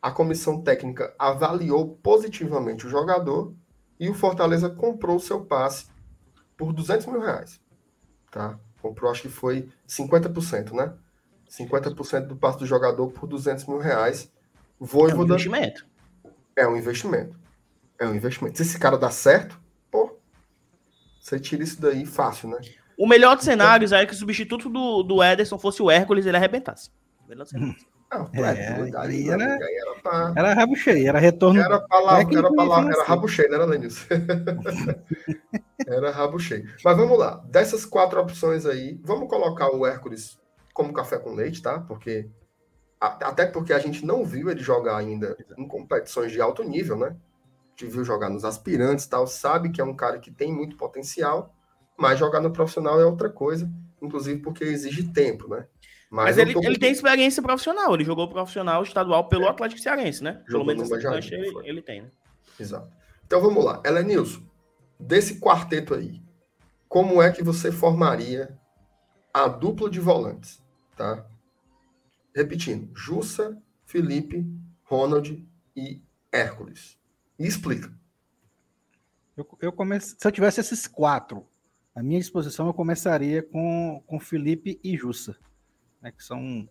A 0.00 0.10
comissão 0.10 0.62
técnica 0.62 1.14
avaliou 1.18 1.96
positivamente 1.96 2.86
o 2.86 2.90
jogador 2.90 3.54
e 3.98 4.08
o 4.08 4.14
Fortaleza 4.14 4.70
comprou 4.70 5.16
o 5.16 5.20
seu 5.20 5.44
passe 5.44 5.86
por 6.56 6.72
200 6.72 7.06
mil 7.06 7.20
reais. 7.20 7.60
Tá? 8.30 8.58
Comprou, 8.80 9.10
acho 9.10 9.22
que 9.22 9.28
foi 9.28 9.68
50%, 9.88 10.72
né? 10.72 10.94
50% 11.58 12.26
do 12.26 12.36
passe 12.36 12.58
do 12.58 12.66
jogador 12.66 13.08
por 13.12 13.26
200 13.26 13.64
mil 13.66 13.78
reais. 13.78 14.30
Voivoda, 14.78 15.12
é 15.12 15.16
um 15.16 15.24
investimento. 15.24 15.86
É 16.56 16.68
um 16.68 16.76
investimento. 16.76 17.36
É 17.98 18.06
um 18.06 18.14
investimento. 18.14 18.56
Se 18.56 18.62
esse 18.62 18.78
cara 18.78 18.98
dá 18.98 19.10
certo, 19.10 19.60
pô, 19.90 20.18
você 21.20 21.38
tira 21.38 21.62
isso 21.62 21.80
daí 21.80 22.04
fácil, 22.04 22.48
né? 22.48 22.58
O 22.98 23.06
melhor 23.06 23.36
dos 23.36 23.44
cenários 23.44 23.92
é 23.92 24.04
que 24.04 24.12
o 24.12 24.16
substituto 24.16 24.68
do, 24.68 25.02
do 25.02 25.22
Ederson 25.22 25.58
fosse 25.58 25.82
o 25.82 25.90
Hércules 25.90 26.26
ele 26.26 26.36
arrebentasse. 26.36 26.90
O 27.24 27.28
melhor 27.28 27.46
cenários. 27.46 27.86
Não, 28.12 28.30
é, 28.32 28.40
é 28.40 28.42
era, 28.42 29.12
era, 29.12 29.44
era, 29.44 29.94
pra... 30.00 30.32
era 30.36 31.18
retorno. 31.18 31.60
Era 31.60 31.80
palavra, 31.80 32.38
era, 32.38 32.52
palavra, 32.52 32.92
era 32.92 33.04
rabo 33.04 33.26
cheio, 33.26 33.48
não 33.48 33.56
era 33.56 33.64
Lenilson? 33.64 34.04
era 35.84 36.10
rabo 36.12 36.38
cheio. 36.38 36.64
Mas 36.84 36.96
vamos 36.96 37.18
lá, 37.18 37.42
dessas 37.46 37.84
quatro 37.84 38.20
opções 38.20 38.66
aí, 38.66 39.00
vamos 39.02 39.28
colocar 39.28 39.68
o 39.74 39.84
Hércules 39.84 40.38
como 40.74 40.92
café 40.92 41.18
com 41.18 41.32
leite, 41.32 41.62
tá? 41.62 41.78
Porque 41.78 42.28
até 43.00 43.46
porque 43.46 43.72
a 43.72 43.78
gente 43.78 44.04
não 44.04 44.24
viu 44.24 44.50
ele 44.50 44.60
jogar 44.60 44.96
ainda 44.96 45.36
em 45.56 45.68
competições 45.68 46.32
de 46.32 46.40
alto 46.40 46.64
nível, 46.64 46.96
né? 46.96 47.08
A 47.08 47.70
gente 47.70 47.92
viu 47.92 48.04
jogar 48.04 48.28
nos 48.28 48.44
aspirantes 48.44 49.06
tal, 49.06 49.26
sabe 49.26 49.70
que 49.70 49.80
é 49.80 49.84
um 49.84 49.94
cara 49.94 50.18
que 50.18 50.30
tem 50.30 50.52
muito 50.52 50.76
potencial, 50.76 51.54
mas 51.96 52.18
jogar 52.18 52.40
no 52.40 52.50
profissional 52.50 53.00
é 53.00 53.04
outra 53.04 53.30
coisa, 53.30 53.70
inclusive 54.02 54.40
porque 54.40 54.64
exige 54.64 55.12
tempo, 55.12 55.48
né? 55.48 55.66
Mas, 56.10 56.36
Mas 56.36 56.38
ele, 56.38 56.54
ele 56.64 56.78
tem 56.78 56.92
experiência 56.92 57.42
profissional, 57.42 57.94
ele 57.94 58.04
jogou 58.04 58.28
profissional 58.28 58.82
estadual 58.82 59.28
pelo 59.28 59.44
é. 59.44 59.48
Atlético 59.48 59.80
Cearense, 59.80 60.22
né? 60.22 60.42
Pelo 60.46 60.64
menos 60.64 60.90
essa 60.90 61.34
ele, 61.34 61.52
ele 61.64 61.82
tem, 61.82 62.02
né? 62.02 62.10
Exato. 62.58 62.88
Então 63.26 63.40
vamos 63.40 63.64
lá. 63.64 63.82
Elenilson, 63.84 64.42
desse 64.98 65.40
quarteto 65.40 65.94
aí, 65.94 66.22
como 66.88 67.20
é 67.20 67.32
que 67.32 67.42
você 67.42 67.72
formaria 67.72 68.56
a 69.32 69.48
dupla 69.48 69.90
de 69.90 69.98
volantes, 69.98 70.62
tá? 70.96 71.26
Repetindo, 72.34 72.90
Jussa, 72.94 73.60
Felipe, 73.84 74.46
Ronald 74.84 75.46
e 75.76 76.02
Hércules. 76.32 76.98
E 77.38 77.46
explica. 77.46 77.92
Eu, 79.36 79.46
eu 79.60 79.72
comece... 79.72 80.16
Se 80.18 80.26
eu 80.26 80.32
tivesse 80.32 80.60
esses 80.60 80.86
quatro 80.86 81.46
à 81.94 82.02
minha 82.02 82.20
disposição, 82.20 82.66
eu 82.66 82.74
começaria 82.74 83.42
com, 83.42 84.02
com 84.06 84.18
Felipe 84.18 84.80
e 84.82 84.96
Jussa 84.96 85.36
né, 86.04 86.12
que 86.12 86.22
são. 86.22 86.68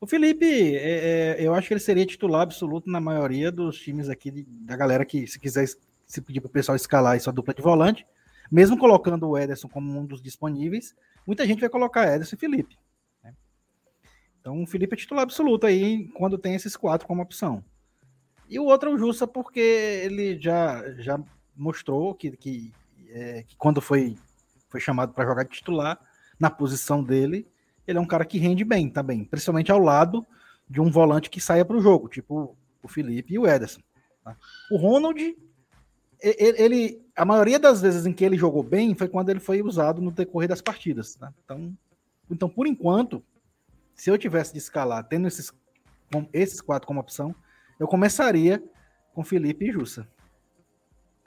O 0.00 0.06
Felipe, 0.06 0.46
é, 0.76 1.36
é, 1.36 1.36
eu 1.40 1.52
acho 1.52 1.66
que 1.66 1.74
ele 1.74 1.80
seria 1.80 2.06
titular 2.06 2.42
absoluto 2.42 2.88
na 2.88 3.00
maioria 3.00 3.50
dos 3.50 3.76
times 3.80 4.08
aqui, 4.08 4.46
da 4.48 4.76
galera 4.76 5.04
que, 5.04 5.26
se 5.26 5.40
quiser, 5.40 5.66
se 6.06 6.20
pedir 6.20 6.40
para 6.40 6.46
o 6.46 6.52
pessoal 6.52 6.76
escalar 6.76 7.16
essa 7.16 7.32
dupla 7.32 7.52
de 7.52 7.60
volante, 7.60 8.06
mesmo 8.50 8.78
colocando 8.78 9.28
o 9.28 9.36
Ederson 9.36 9.68
como 9.68 9.98
um 9.98 10.06
dos 10.06 10.22
disponíveis, 10.22 10.94
muita 11.26 11.44
gente 11.44 11.60
vai 11.60 11.68
colocar 11.68 12.06
Ederson 12.06 12.36
e 12.36 12.38
Felipe. 12.38 12.78
Então, 14.40 14.62
o 14.62 14.66
Felipe 14.66 14.94
é 14.94 14.96
titular 14.96 15.22
absoluto 15.22 15.66
aí, 15.66 16.08
quando 16.14 16.38
tem 16.38 16.54
esses 16.54 16.76
quatro 16.76 17.06
como 17.06 17.22
opção. 17.22 17.62
E 18.48 18.58
o 18.58 18.64
outro 18.64 18.90
é 18.90 18.94
o 18.94 18.98
Justa, 18.98 19.26
porque 19.26 19.60
ele 19.60 20.40
já, 20.40 20.82
já 20.98 21.20
mostrou 21.54 22.14
que, 22.14 22.30
que, 22.36 22.72
é, 23.10 23.42
que 23.42 23.56
quando 23.56 23.80
foi, 23.80 24.16
foi 24.68 24.80
chamado 24.80 25.12
para 25.12 25.26
jogar 25.26 25.42
de 25.42 25.50
titular, 25.50 26.00
na 26.38 26.48
posição 26.48 27.02
dele, 27.02 27.46
ele 27.86 27.98
é 27.98 28.00
um 28.00 28.06
cara 28.06 28.24
que 28.24 28.38
rende 28.38 28.64
bem 28.64 28.88
também, 28.88 29.24
principalmente 29.24 29.72
ao 29.72 29.78
lado 29.78 30.26
de 30.68 30.80
um 30.80 30.90
volante 30.90 31.30
que 31.30 31.40
saia 31.40 31.64
para 31.64 31.76
o 31.76 31.80
jogo, 31.80 32.08
tipo 32.08 32.56
o 32.82 32.88
Felipe 32.88 33.34
e 33.34 33.38
o 33.38 33.46
Ederson. 33.46 33.80
Tá? 34.22 34.36
O 34.70 34.76
Ronald, 34.76 35.36
ele, 36.20 37.02
a 37.16 37.24
maioria 37.24 37.58
das 37.58 37.80
vezes 37.80 38.06
em 38.06 38.12
que 38.12 38.24
ele 38.24 38.36
jogou 38.36 38.62
bem 38.62 38.94
foi 38.94 39.08
quando 39.08 39.30
ele 39.30 39.40
foi 39.40 39.62
usado 39.62 40.00
no 40.00 40.10
decorrer 40.10 40.48
das 40.48 40.60
partidas. 40.60 41.14
Tá? 41.16 41.32
Então, 41.44 41.76
então, 42.30 42.48
por 42.48 42.66
enquanto, 42.66 43.24
se 43.98 44.08
eu 44.10 44.16
tivesse 44.16 44.52
de 44.52 44.58
escalar 44.58 45.04
tendo 45.04 45.26
esses, 45.26 45.52
esses 46.32 46.60
quatro 46.60 46.86
como 46.86 47.00
opção, 47.00 47.34
eu 47.78 47.88
começaria 47.88 48.62
com 49.12 49.24
Felipe 49.24 49.68
e 49.68 49.72
Jussa. 49.72 50.08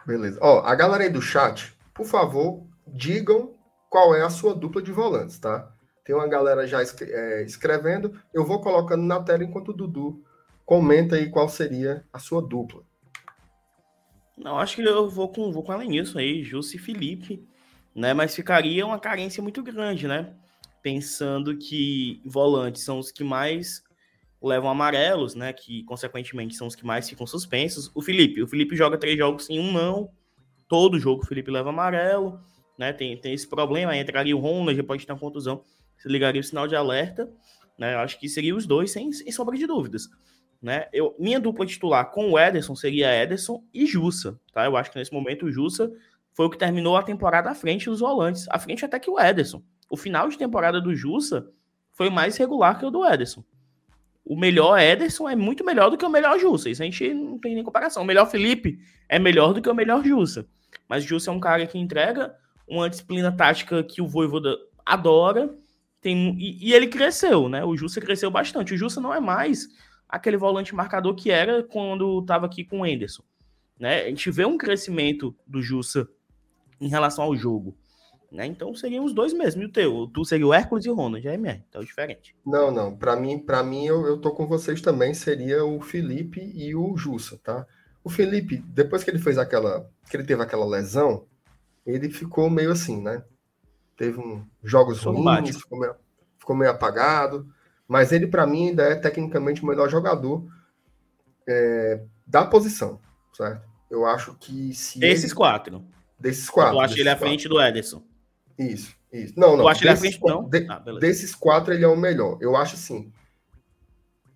Beleza. 0.08 0.40
Ó, 0.42 0.62
a 0.66 0.74
galera 0.74 1.04
aí 1.04 1.10
do 1.10 1.22
chat, 1.22 1.78
por 1.94 2.06
favor, 2.06 2.64
digam 2.88 3.54
qual 3.90 4.16
é 4.16 4.22
a 4.22 4.30
sua 4.30 4.56
dupla 4.56 4.82
de 4.82 4.92
volantes, 4.92 5.38
tá? 5.38 5.70
Tem 6.06 6.16
uma 6.16 6.28
galera 6.28 6.66
já 6.66 6.82
é, 6.82 7.44
escrevendo. 7.44 8.20
Eu 8.34 8.46
vou 8.46 8.62
colocando 8.62 9.04
na 9.04 9.22
tela 9.22 9.44
enquanto 9.44 9.70
o 9.70 9.74
Dudu 9.74 10.24
comenta 10.66 11.18
aí 11.18 11.30
qual 11.30 11.50
seria 11.50 12.06
a 12.12 12.20
sua 12.20 12.42
dupla. 12.42 12.82
Não, 14.38 14.58
acho 14.58 14.78
que 14.78 14.84
eu 14.84 15.10
vou 15.10 15.30
com, 15.30 15.52
vou 15.52 15.62
com 15.62 15.74
ela 15.74 15.84
nisso 15.84 16.18
aí, 16.18 16.42
Jussi 16.42 16.78
e 16.78 16.80
Felipe, 16.80 17.46
né? 17.94 18.14
Mas 18.14 18.34
ficaria 18.34 18.86
uma 18.86 18.98
carência 18.98 19.44
muito 19.44 19.62
grande, 19.62 20.08
né? 20.08 20.34
Pensando 20.82 21.58
que 21.58 22.22
volantes 22.26 22.84
são 22.84 23.00
os 23.00 23.12
que 23.12 23.24
mais 23.24 23.84
levam 24.42 24.70
amarelos, 24.70 25.36
né? 25.36 25.54
Que 25.54 25.84
consequentemente 25.84 26.56
são 26.56 26.68
os 26.68 26.76
que 26.76 26.86
mais 26.86 27.10
ficam 27.10 27.28
suspensos. 27.28 27.92
O 27.94 28.02
Felipe, 28.02 28.42
o 28.42 28.48
Felipe 28.48 28.76
joga 28.76 28.98
três 28.98 29.18
jogos 29.18 29.46
sem 29.46 29.60
um 29.60 29.72
não. 29.72 30.10
Todo 30.68 31.00
jogo 31.00 31.24
o 31.24 31.26
Felipe 31.26 31.52
leva 31.52 31.70
amarelo, 31.70 32.40
né? 32.78 32.94
Tem, 32.94 33.16
tem 33.18 33.34
esse 33.34 33.48
problema. 33.48 33.96
Entraria 33.96 34.36
o 34.36 34.40
Ronald, 34.40 34.82
pode 34.84 35.06
ter 35.06 35.14
uma 35.14 35.20
contusão 35.20 35.64
se 36.02 36.10
ligaria 36.10 36.42
o 36.42 36.44
sinal 36.44 36.68
de 36.68 36.76
alerta, 36.76 37.32
né? 37.78 37.94
Eu 37.94 38.00
acho 38.00 38.20
que 38.20 38.28
seria 38.28 38.56
os 38.56 38.66
dois, 38.66 38.92
sem, 38.92 39.12
sem 39.14 39.32
sombra 39.32 39.56
de 39.56 39.68
dúvidas. 39.68 40.10
Né? 40.62 40.88
Eu, 40.92 41.16
minha 41.18 41.40
dupla 41.40 41.66
titular 41.66 42.12
com 42.12 42.32
o 42.32 42.40
Ederson 42.40 42.76
seria 42.76 43.16
Ederson 43.16 43.64
e 43.74 43.86
Jussa, 43.86 44.40
tá? 44.52 44.66
Eu 44.66 44.76
acho 44.76 44.92
que 44.92 44.98
nesse 44.98 45.14
momento 45.14 45.46
o 45.46 45.52
Jussa 45.52 45.92
foi 46.34 46.46
o 46.46 46.50
que 46.50 46.58
terminou 46.58 46.98
a 46.98 47.04
temporada 47.04 47.50
à 47.50 47.56
frente 47.56 47.86
dos 47.86 48.00
volantes, 48.00 48.48
à 48.50 48.58
frente 48.58 48.84
até 48.84 49.00
que 49.00 49.10
o 49.10 49.20
Ederson. 49.20 49.62
O 49.92 49.98
final 49.98 50.30
de 50.30 50.38
temporada 50.38 50.80
do 50.80 50.96
Jussa 50.96 51.52
foi 51.92 52.10
mais 52.10 52.38
regular 52.38 52.80
que 52.80 52.86
o 52.86 52.90
do 52.90 53.06
Ederson. 53.06 53.44
O 54.24 54.40
melhor 54.40 54.80
Ederson 54.80 55.28
é 55.28 55.36
muito 55.36 55.66
melhor 55.66 55.90
do 55.90 55.98
que 55.98 56.06
o 56.06 56.10
melhor 56.10 56.40
Jussa. 56.40 56.70
Isso 56.70 56.82
a 56.82 56.86
gente 56.86 57.14
não 57.14 57.38
tem 57.38 57.56
nem 57.56 57.64
comparação. 57.64 58.02
O 58.02 58.06
melhor 58.06 58.26
Felipe 58.26 58.80
é 59.10 59.20
melhor 59.20 59.54
do 59.54 59.62
que 59.62 59.70
o 59.70 59.76
melhor 59.76 60.02
Jussa. 60.02 60.48
Mas 60.88 61.04
Jussa 61.04 61.30
é 61.30 61.34
um 61.34 61.42
cara 61.42 61.68
que 61.68 61.78
entrega 61.78 62.34
uma 62.66 62.90
disciplina 62.90 63.34
tática 63.34 63.84
que 63.84 64.02
o 64.02 64.08
Voivoda 64.08 64.58
adora 64.86 65.54
tem, 66.00 66.38
e, 66.40 66.70
e, 66.70 66.74
ele 66.74 66.88
cresceu, 66.88 67.50
né? 67.50 67.66
O 67.66 67.76
Jussa 67.76 68.00
cresceu 68.00 68.32
bastante. 68.32 68.74
O 68.74 68.78
Jussa 68.78 69.02
não 69.02 69.14
é 69.14 69.20
mais 69.20 69.68
aquele 70.08 70.38
volante 70.38 70.74
marcador 70.74 71.16
que 71.16 71.30
era 71.30 71.64
quando 71.64 72.20
estava 72.22 72.46
aqui 72.46 72.64
com 72.64 72.80
o 72.80 72.86
Enderson. 72.86 73.24
Né? 73.78 74.04
A 74.04 74.08
gente 74.08 74.32
vê 74.32 74.46
um 74.46 74.58
crescimento 74.58 75.36
do 75.46 75.62
Jussa 75.62 76.08
em 76.80 76.88
relação 76.88 77.26
ao 77.26 77.36
jogo. 77.36 77.78
Né? 78.32 78.46
Então 78.46 78.74
seriam 78.74 79.04
os 79.04 79.14
dois 79.14 79.34
mesmo. 79.34 79.62
E 79.62 79.66
o 79.66 79.72
teu? 79.72 80.10
Tu 80.14 80.24
seria 80.24 80.48
o 80.48 80.54
Hércules 80.54 80.86
e 80.86 80.90
o 80.90 80.94
Ronald, 80.94 81.28
é 81.28 81.34
MR, 81.34 81.64
então 81.68 81.82
é 81.82 81.86
diferente. 81.86 82.36
Não, 82.46 82.72
não. 82.72 82.96
Para 82.96 83.16
mim, 83.16 83.38
para 83.38 83.62
mim 83.62 83.86
eu, 83.86 84.06
eu 84.06 84.18
tô 84.18 84.32
com 84.32 84.48
vocês 84.48 84.82
também. 84.82 85.14
Seria 85.14 85.66
o 85.66 85.82
Felipe 85.82 86.40
e 86.56 86.74
o 86.74 86.96
Jussa, 86.96 87.38
tá? 87.44 87.68
O 88.04 88.10
Felipe, 88.10 88.64
depois 88.68 89.04
que 89.04 89.10
ele 89.10 89.20
fez 89.20 89.38
aquela. 89.38 89.90
que 90.10 90.16
ele 90.16 90.24
teve 90.24 90.42
aquela 90.42 90.66
lesão, 90.66 91.26
ele 91.86 92.10
ficou 92.10 92.50
meio 92.50 92.72
assim, 92.72 93.02
né? 93.02 93.24
teve 94.02 94.20
um, 94.20 94.44
jogos 94.64 95.04
ruins, 95.04 95.58
ficou 95.58 95.80
meio, 95.80 95.96
ficou 96.40 96.56
meio, 96.56 96.72
apagado, 96.72 97.48
mas 97.88 98.12
ele, 98.12 98.26
para 98.26 98.48
mim, 98.48 98.70
ainda 98.70 98.84
é 98.84 98.96
tecnicamente 98.96 99.62
o 99.62 99.68
melhor 99.68 99.88
jogador 99.90 100.44
é, 101.48 102.02
da 102.26 102.44
posição, 102.44 103.00
certo? 103.32 103.70
Eu 103.92 104.08
acho 104.08 104.34
que 104.40 104.74
se. 104.74 104.98
Desses 104.98 105.26
ele, 105.26 105.36
quatro. 105.36 105.86
Desses 106.20 106.50
quatro. 106.50 106.78
Eu 106.78 106.82
acho 106.82 107.00
ele 107.00 107.10
à 107.10 107.16
frente 107.16 107.48
do 107.48 107.62
Ederson. 107.62 108.02
Isso, 108.62 108.96
isso. 109.12 109.34
Não, 109.38 109.58
não. 109.58 109.64
Eu 109.64 109.68
acho 109.68 109.84
ele 109.84 109.90
à 109.90 109.96
frente, 109.96 110.20
não? 110.22 110.44
De, 110.48 110.68
ah, 110.70 110.80
desses 111.00 111.34
quatro, 111.34 111.74
ele 111.74 111.84
é 111.84 111.88
o 111.88 111.98
melhor. 111.98 112.38
Eu 112.42 112.56
acho 112.56 112.76
assim 112.76 113.12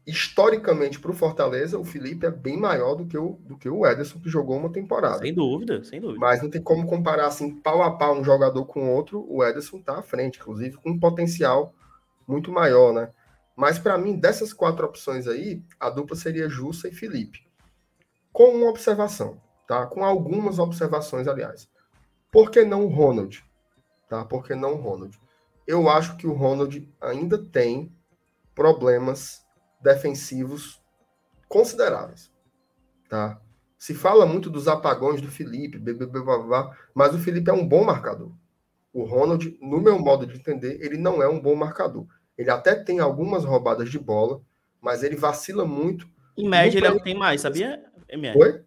historicamente 0.05 0.99
para 0.99 1.09
o 1.09 1.15
Fortaleza, 1.15 1.79
o 1.79 1.83
Felipe 1.83 2.25
é 2.25 2.31
bem 2.31 2.57
maior 2.57 2.95
do 2.95 3.05
que, 3.05 3.17
o, 3.17 3.39
do 3.41 3.57
que 3.57 3.67
o 3.67 3.85
Ederson, 3.87 4.19
que 4.19 4.29
jogou 4.29 4.57
uma 4.57 4.71
temporada. 4.71 5.19
Sem 5.19 5.33
dúvida, 5.33 5.83
sem 5.83 5.99
dúvida. 5.99 6.19
Mas 6.19 6.43
não 6.43 6.49
tem 6.49 6.61
como 6.61 6.85
comparar 6.85 7.25
assim, 7.25 7.55
pau 7.55 7.81
a 7.81 7.97
pau, 7.97 8.15
um 8.15 8.23
jogador 8.23 8.65
com 8.65 8.93
outro. 8.93 9.25
O 9.27 9.43
Ederson 9.43 9.77
está 9.77 9.97
à 9.97 10.03
frente, 10.03 10.39
inclusive, 10.39 10.77
com 10.77 10.91
um 10.91 10.99
potencial 10.99 11.73
muito 12.27 12.51
maior, 12.51 12.93
né? 12.93 13.09
Mas 13.55 13.79
para 13.79 13.97
mim, 13.97 14.19
dessas 14.19 14.53
quatro 14.53 14.85
opções 14.85 15.27
aí, 15.27 15.63
a 15.79 15.89
dupla 15.89 16.15
seria 16.15 16.49
Jussa 16.49 16.87
e 16.87 16.91
Felipe. 16.91 17.39
Com 18.31 18.55
uma 18.55 18.69
observação, 18.69 19.41
tá? 19.67 19.87
Com 19.87 20.05
algumas 20.05 20.59
observações, 20.59 21.27
aliás. 21.27 21.67
Por 22.31 22.51
que 22.51 22.63
não 22.63 22.85
o 22.85 22.89
Ronald? 22.89 23.43
Tá? 24.07 24.23
Por 24.23 24.43
que 24.43 24.55
não 24.55 24.73
o 24.73 24.81
Ronald? 24.81 25.19
Eu 25.65 25.89
acho 25.89 26.15
que 26.17 26.27
o 26.27 26.33
Ronald 26.33 26.87
ainda 27.01 27.37
tem 27.37 27.91
problemas 28.53 29.45
defensivos 29.81 30.81
consideráveis. 31.47 32.31
Tá? 33.09 33.41
Se 33.77 33.93
fala 33.93 34.25
muito 34.25 34.49
dos 34.49 34.67
apagões 34.67 35.21
do 35.21 35.27
Felipe, 35.27 35.81
mas 36.93 37.13
o 37.13 37.19
Felipe 37.19 37.49
é 37.49 37.53
um 37.53 37.67
bom 37.67 37.83
marcador. 37.83 38.31
O 38.93 39.03
Ronald, 39.03 39.57
no 39.61 39.81
meu 39.81 39.99
modo 39.99 40.25
de 40.25 40.37
entender, 40.37 40.79
ele 40.81 40.97
não 40.97 41.21
é 41.21 41.27
um 41.27 41.39
bom 41.39 41.55
marcador. 41.55 42.07
Ele 42.37 42.49
até 42.49 42.75
tem 42.75 42.99
algumas 42.99 43.43
roubadas 43.43 43.89
de 43.89 43.99
bola, 43.99 44.41
mas 44.81 45.03
ele 45.03 45.15
vacila 45.15 45.65
muito. 45.65 46.07
Em 46.37 46.47
média, 46.47 46.77
ele 46.77 46.87
é 46.87 46.91
o 46.91 46.97
que 46.97 47.03
tem 47.03 47.17
mais, 47.17 47.41
sabia? 47.41 47.83
Oi? 48.37 48.63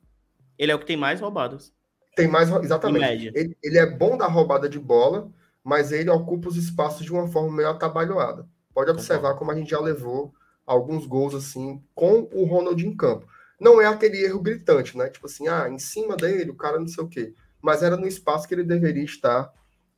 Ele 0.59 0.73
é 0.73 0.75
o 0.75 0.79
que 0.79 0.87
tem 0.87 0.97
mais 0.97 1.21
roubadas. 1.21 1.73
Tem 2.19 2.27
mais, 2.27 2.51
exatamente. 2.51 3.31
Ele, 3.33 3.57
ele, 3.63 3.79
é 3.79 3.87
bom 3.87 4.19
da 4.19 4.27
roubada 4.27 4.69
de 4.69 4.77
bola, 4.77 5.31
mas 5.63 5.93
ele 5.93 6.11
ocupa 6.11 6.49
os 6.49 6.57
espaços 6.57 7.07
de 7.07 7.13
uma 7.13 7.29
forma 7.29 7.57
meio 7.57 7.69
atabalhoada. 7.69 8.45
Pode 8.75 8.91
observar 8.91 9.35
como 9.35 9.53
a 9.53 9.55
gente 9.55 9.71
já 9.71 9.79
levou 9.79 10.35
alguns 10.67 11.07
gols 11.07 11.33
assim 11.33 11.81
com 11.95 12.29
o 12.33 12.45
Ronald 12.45 12.85
em 12.85 12.97
campo. 12.97 13.25
Não 13.61 13.81
é 13.81 13.87
aquele 13.87 14.21
erro 14.21 14.41
gritante, 14.41 14.99
né? 14.99 15.09
Tipo 15.09 15.27
assim, 15.27 15.47
ah, 15.47 15.69
em 15.69 15.79
cima 15.79 16.17
dele, 16.17 16.51
o 16.51 16.57
cara 16.57 16.81
não 16.81 16.89
sei 16.89 17.05
o 17.05 17.09
quê. 17.09 17.35
Mas 17.63 17.85
era 17.85 17.97
no 17.97 18.09
espaço 18.09 18.49
que 18.49 18.55
ele 18.55 18.65
deveria 18.65 19.05
estar. 19.05 19.53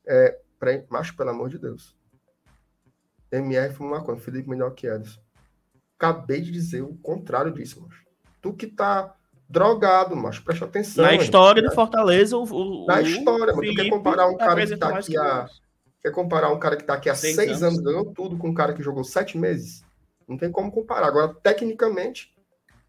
É, 0.07 0.39
pra... 0.59 0.85
Macho, 0.91 1.17
pelo 1.17 1.31
amor 1.31 1.49
de 1.49 1.59
Deus. 1.59 1.97
MR 3.33 3.73
foi 3.73 3.87
uma 3.87 4.05
coisa, 4.05 4.21
Felipe 4.21 4.51
melhor 4.51 4.75
que 4.75 4.87
Ederson. 4.87 5.23
Acabei 5.99 6.43
de 6.43 6.51
dizer 6.51 6.83
o 6.83 6.95
contrário 6.97 7.51
disso, 7.51 7.81
macho. 7.81 8.05
Tu 8.43 8.53
que 8.53 8.67
tá 8.67 9.17
drogado, 9.51 10.15
macho, 10.15 10.45
presta 10.45 10.65
atenção. 10.65 11.05
Na 11.05 11.15
história 11.15 11.61
do 11.61 11.75
Fortaleza, 11.75 12.37
o, 12.37 12.45
o 12.45 12.87
Na 12.87 13.03
história, 13.03 13.53
mas 13.55 13.69
tu 13.69 13.75
quer 13.75 13.91
comparar 13.91 14.29
um 14.29 14.37
cara 14.37 14.67
que 14.67 14.77
tá 14.77 14.97
aqui 14.97 15.19
a. 15.19 15.49
Quer 16.01 16.13
comparar 16.13 16.51
um 16.51 16.59
cara 16.59 16.77
que 16.77 16.85
tá 16.85 16.95
aqui 16.95 17.11
há 17.11 17.15
seis, 17.15 17.37
seis 17.37 17.63
anos, 17.63 17.79
ganhou 17.81 18.07
tudo 18.07 18.39
com 18.39 18.49
um 18.49 18.55
cara 18.55 18.73
que 18.73 18.83
jogou 18.83 19.05
sete 19.05 19.37
meses? 19.37 19.85
Não 20.27 20.39
tem 20.39 20.51
como 20.51 20.73
comparar. 20.73 21.09
Agora, 21.09 21.35
tecnicamente, 21.43 22.35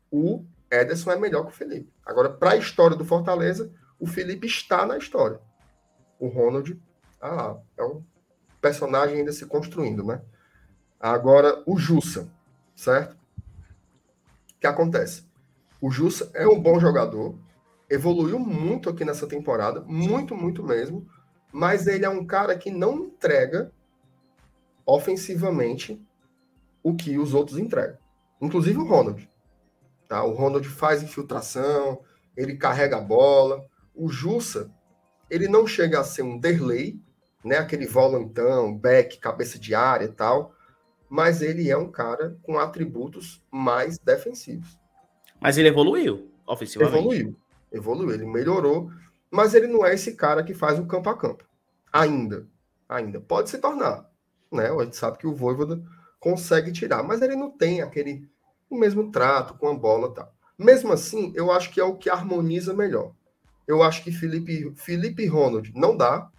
o 0.09 0.45
Ederson 0.71 1.11
é 1.11 1.19
melhor 1.19 1.43
que 1.43 1.51
o 1.51 1.55
Felipe. 1.55 1.91
Agora, 2.05 2.29
para 2.29 2.51
a 2.51 2.55
história 2.55 2.95
do 2.95 3.03
Fortaleza, 3.03 3.69
o 3.99 4.07
Felipe 4.07 4.47
está 4.47 4.85
na 4.85 4.97
história. 4.97 5.41
O 6.17 6.27
Ronald, 6.27 6.79
ah, 7.21 7.57
é 7.77 7.83
um 7.83 8.01
personagem 8.61 9.17
ainda 9.17 9.33
se 9.33 9.45
construindo, 9.45 10.05
né? 10.05 10.21
Agora, 10.97 11.61
o 11.65 11.77
Jussa, 11.77 12.31
certo? 12.75 13.13
O 14.55 14.59
que 14.61 14.67
acontece? 14.67 15.25
O 15.81 15.89
Jussa 15.89 16.29
é 16.35 16.47
um 16.47 16.61
bom 16.61 16.79
jogador, 16.79 17.35
evoluiu 17.89 18.37
muito 18.37 18.87
aqui 18.87 19.03
nessa 19.03 19.25
temporada, 19.25 19.81
muito, 19.81 20.35
muito 20.35 20.63
mesmo, 20.63 21.07
mas 21.51 21.87
ele 21.87 22.05
é 22.05 22.09
um 22.09 22.23
cara 22.23 22.55
que 22.55 22.69
não 22.69 23.05
entrega 23.05 23.71
ofensivamente 24.85 25.99
o 26.83 26.95
que 26.95 27.17
os 27.17 27.33
outros 27.33 27.57
entregam. 27.57 27.97
Inclusive 28.39 28.77
o 28.77 28.85
Ronald. 28.85 29.27
Tá? 30.07 30.23
O 30.23 30.33
Ronald 30.33 30.67
faz 30.69 31.01
infiltração, 31.01 32.01
ele 32.37 32.57
carrega 32.57 32.97
a 32.97 33.01
bola. 33.01 33.65
O 33.95 34.07
Jussa, 34.07 34.71
ele 35.29 35.47
não 35.47 35.65
chega 35.65 35.99
a 35.99 36.03
ser 36.03 36.21
um 36.21 36.37
Derley, 36.37 37.01
né? 37.43 37.57
aquele 37.57 37.87
volantão, 37.87 38.77
back, 38.77 39.17
cabeça 39.19 39.57
de 39.57 39.73
área 39.73 40.05
e 40.05 40.11
tal, 40.11 40.53
mas 41.09 41.41
ele 41.41 41.69
é 41.69 41.77
um 41.77 41.91
cara 41.91 42.37
com 42.43 42.59
atributos 42.59 43.43
mais 43.51 43.97
defensivos. 43.97 44.80
Mas 45.41 45.57
ele 45.57 45.69
evoluiu 45.69 46.31
ofensivamente. 46.45 46.97
Evoluiu, 46.97 47.35
evoluiu, 47.71 48.11
ele 48.11 48.25
melhorou, 48.25 48.91
mas 49.29 49.53
ele 49.53 49.67
não 49.67 49.85
é 49.85 49.93
esse 49.93 50.15
cara 50.15 50.43
que 50.43 50.53
faz 50.53 50.77
o 50.77 50.85
campo 50.85 51.09
a 51.09 51.17
campo. 51.17 51.43
Ainda, 51.91 52.47
ainda. 52.87 53.19
Pode 53.19 53.49
se 53.49 53.57
tornar, 53.57 54.09
né? 54.51 54.69
A 54.69 54.83
gente 54.83 54.95
sabe 54.95 55.17
que 55.17 55.25
o 55.25 55.33
Voivoda 55.33 55.81
consegue 56.19 56.71
tirar, 56.71 57.01
mas 57.01 57.21
ele 57.21 57.35
não 57.35 57.49
tem 57.49 57.81
aquele 57.81 58.29
o 58.69 58.77
mesmo 58.77 59.11
trato 59.11 59.55
com 59.55 59.67
a 59.67 59.73
bola 59.73 60.13
tal. 60.13 60.33
Mesmo 60.57 60.93
assim, 60.93 61.33
eu 61.35 61.51
acho 61.51 61.71
que 61.71 61.79
é 61.79 61.83
o 61.83 61.95
que 61.95 62.09
harmoniza 62.09 62.73
melhor. 62.73 63.13
Eu 63.67 63.81
acho 63.81 64.03
que 64.03 64.11
Felipe, 64.11 64.71
Felipe 64.75 65.23
e 65.23 65.27
Ronald 65.27 65.71
não 65.75 65.97
dá, 65.97 66.29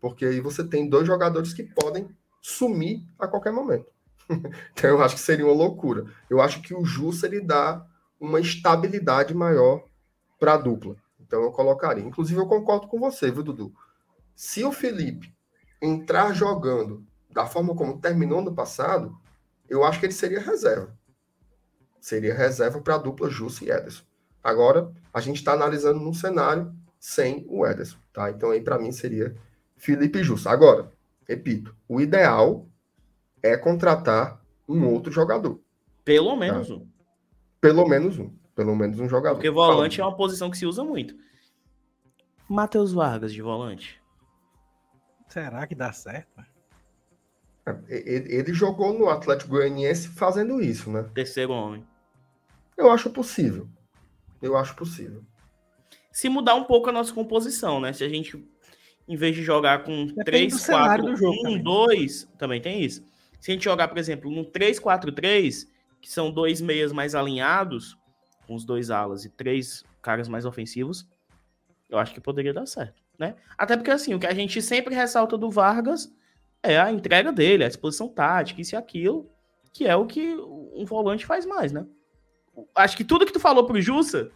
porque 0.00 0.24
aí 0.24 0.40
você 0.40 0.64
tem 0.64 0.88
dois 0.88 1.06
jogadores 1.06 1.52
que 1.52 1.62
podem 1.62 2.08
sumir 2.40 3.04
a 3.18 3.28
qualquer 3.28 3.52
momento. 3.52 3.86
então 4.72 4.90
eu 4.90 5.02
acho 5.02 5.16
que 5.16 5.20
seria 5.20 5.44
uma 5.44 5.54
loucura. 5.54 6.06
Eu 6.28 6.40
acho 6.40 6.62
que 6.62 6.74
o 6.74 6.84
Jussa 6.84 7.26
ele 7.26 7.40
dá 7.40 7.84
uma 8.20 8.40
estabilidade 8.40 9.34
maior 9.34 9.84
para 10.38 10.54
a 10.54 10.58
dupla. 10.58 10.96
Então 11.20 11.42
eu 11.42 11.52
colocaria. 11.52 12.04
Inclusive 12.04 12.40
eu 12.40 12.46
concordo 12.46 12.88
com 12.88 12.98
você, 12.98 13.30
viu, 13.30 13.42
Dudu? 13.42 13.72
Se 14.34 14.64
o 14.64 14.72
Felipe 14.72 15.34
entrar 15.80 16.32
jogando 16.32 17.04
da 17.30 17.46
forma 17.46 17.74
como 17.74 18.00
terminou 18.00 18.42
no 18.42 18.54
passado, 18.54 19.16
eu 19.68 19.84
acho 19.84 20.00
que 20.00 20.06
ele 20.06 20.12
seria 20.12 20.40
reserva 20.40 20.98
seria 22.00 22.34
reserva 22.34 22.80
para 22.80 22.94
a 22.94 22.98
dupla 22.98 23.28
Jussa 23.28 23.64
e 23.64 23.70
Ederson. 23.70 24.04
Agora, 24.42 24.90
a 25.12 25.20
gente 25.20 25.36
está 25.36 25.52
analisando 25.52 26.00
num 26.00 26.14
cenário 26.14 26.72
sem 26.98 27.44
o 27.48 27.66
Ederson, 27.66 27.98
tá? 28.12 28.30
Então, 28.30 28.50
aí 28.50 28.60
para 28.60 28.78
mim 28.78 28.92
seria 28.92 29.36
Felipe 29.76 30.22
Jussa. 30.22 30.50
Agora, 30.50 30.90
repito, 31.28 31.74
o 31.88 32.00
ideal 32.00 32.66
é 33.42 33.56
contratar 33.56 34.40
um 34.68 34.86
outro 34.86 35.12
jogador. 35.12 35.60
Pelo 36.04 36.34
menos 36.36 36.68
tá? 36.68 36.74
um. 36.74 36.88
Pelo 37.60 37.86
menos 37.88 38.18
um. 38.18 38.30
Pelo 38.54 38.74
menos 38.74 38.98
um 38.98 39.08
jogador. 39.08 39.36
Porque 39.36 39.50
volante 39.50 40.00
é 40.00 40.04
uma 40.04 40.16
posição 40.16 40.50
que 40.50 40.58
se 40.58 40.66
usa 40.66 40.82
muito. 40.82 41.14
Matheus 42.48 42.92
Vargas 42.92 43.32
de 43.32 43.42
volante. 43.42 44.00
Será 45.28 45.66
que 45.66 45.74
dá 45.74 45.92
certo? 45.92 46.42
Ele, 47.88 48.34
ele 48.34 48.54
jogou 48.54 48.98
no 48.98 49.10
Atlético 49.10 49.50
Goianiense 49.50 50.08
fazendo 50.08 50.60
isso, 50.60 50.90
né? 50.90 51.02
Terceiro 51.14 51.52
homem. 51.52 51.86
Eu 52.76 52.90
acho 52.90 53.10
possível. 53.10 53.68
Eu 54.40 54.56
acho 54.56 54.74
possível. 54.74 55.22
Se 56.10 56.28
mudar 56.28 56.54
um 56.54 56.64
pouco 56.64 56.88
a 56.88 56.92
nossa 56.92 57.12
composição, 57.12 57.78
né? 57.80 57.92
Se 57.92 58.02
a 58.02 58.08
gente, 58.08 58.42
em 59.06 59.16
vez 59.16 59.36
de 59.36 59.42
jogar 59.42 59.84
com 59.84 60.06
Depende 60.06 60.24
3, 60.24 60.66
4, 60.66 61.14
1, 61.46 61.62
2, 61.62 62.28
também 62.38 62.60
tem 62.60 62.82
isso. 62.82 63.04
Se 63.38 63.50
a 63.50 63.54
gente 63.54 63.64
jogar, 63.64 63.88
por 63.88 63.98
exemplo, 63.98 64.30
no 64.30 64.44
3, 64.44 64.78
4, 64.78 65.12
3, 65.12 65.68
que 66.00 66.10
são 66.10 66.30
dois 66.30 66.60
meias 66.60 66.92
mais 66.92 67.14
alinhados, 67.14 67.96
com 68.46 68.54
os 68.54 68.64
dois 68.64 68.90
alas 68.90 69.24
e 69.24 69.28
três 69.30 69.84
caras 70.00 70.28
mais 70.28 70.44
ofensivos, 70.44 71.06
eu 71.88 71.98
acho 71.98 72.14
que 72.14 72.20
poderia 72.20 72.52
dar 72.52 72.66
certo, 72.66 73.02
né? 73.18 73.36
Até 73.56 73.76
porque, 73.76 73.90
assim, 73.90 74.14
o 74.14 74.18
que 74.18 74.26
a 74.26 74.34
gente 74.34 74.60
sempre 74.62 74.94
ressalta 74.94 75.36
do 75.36 75.50
Vargas 75.50 76.12
é 76.62 76.78
a 76.78 76.90
entrega 76.90 77.32
dele, 77.32 77.64
a 77.64 77.68
disposição 77.68 78.08
tática, 78.08 78.60
isso 78.60 78.74
e 78.74 78.76
aquilo, 78.76 79.30
que 79.72 79.86
é 79.86 79.94
o 79.94 80.06
que 80.06 80.34
um 80.36 80.84
volante 80.84 81.26
faz 81.26 81.46
mais, 81.46 81.72
né? 81.72 81.86
Acho 82.74 82.96
que 82.96 83.04
tudo 83.04 83.24
que 83.26 83.32
tu 83.32 83.40
falou 83.40 83.64
pro 83.64 83.80
Jussa, 83.80 84.30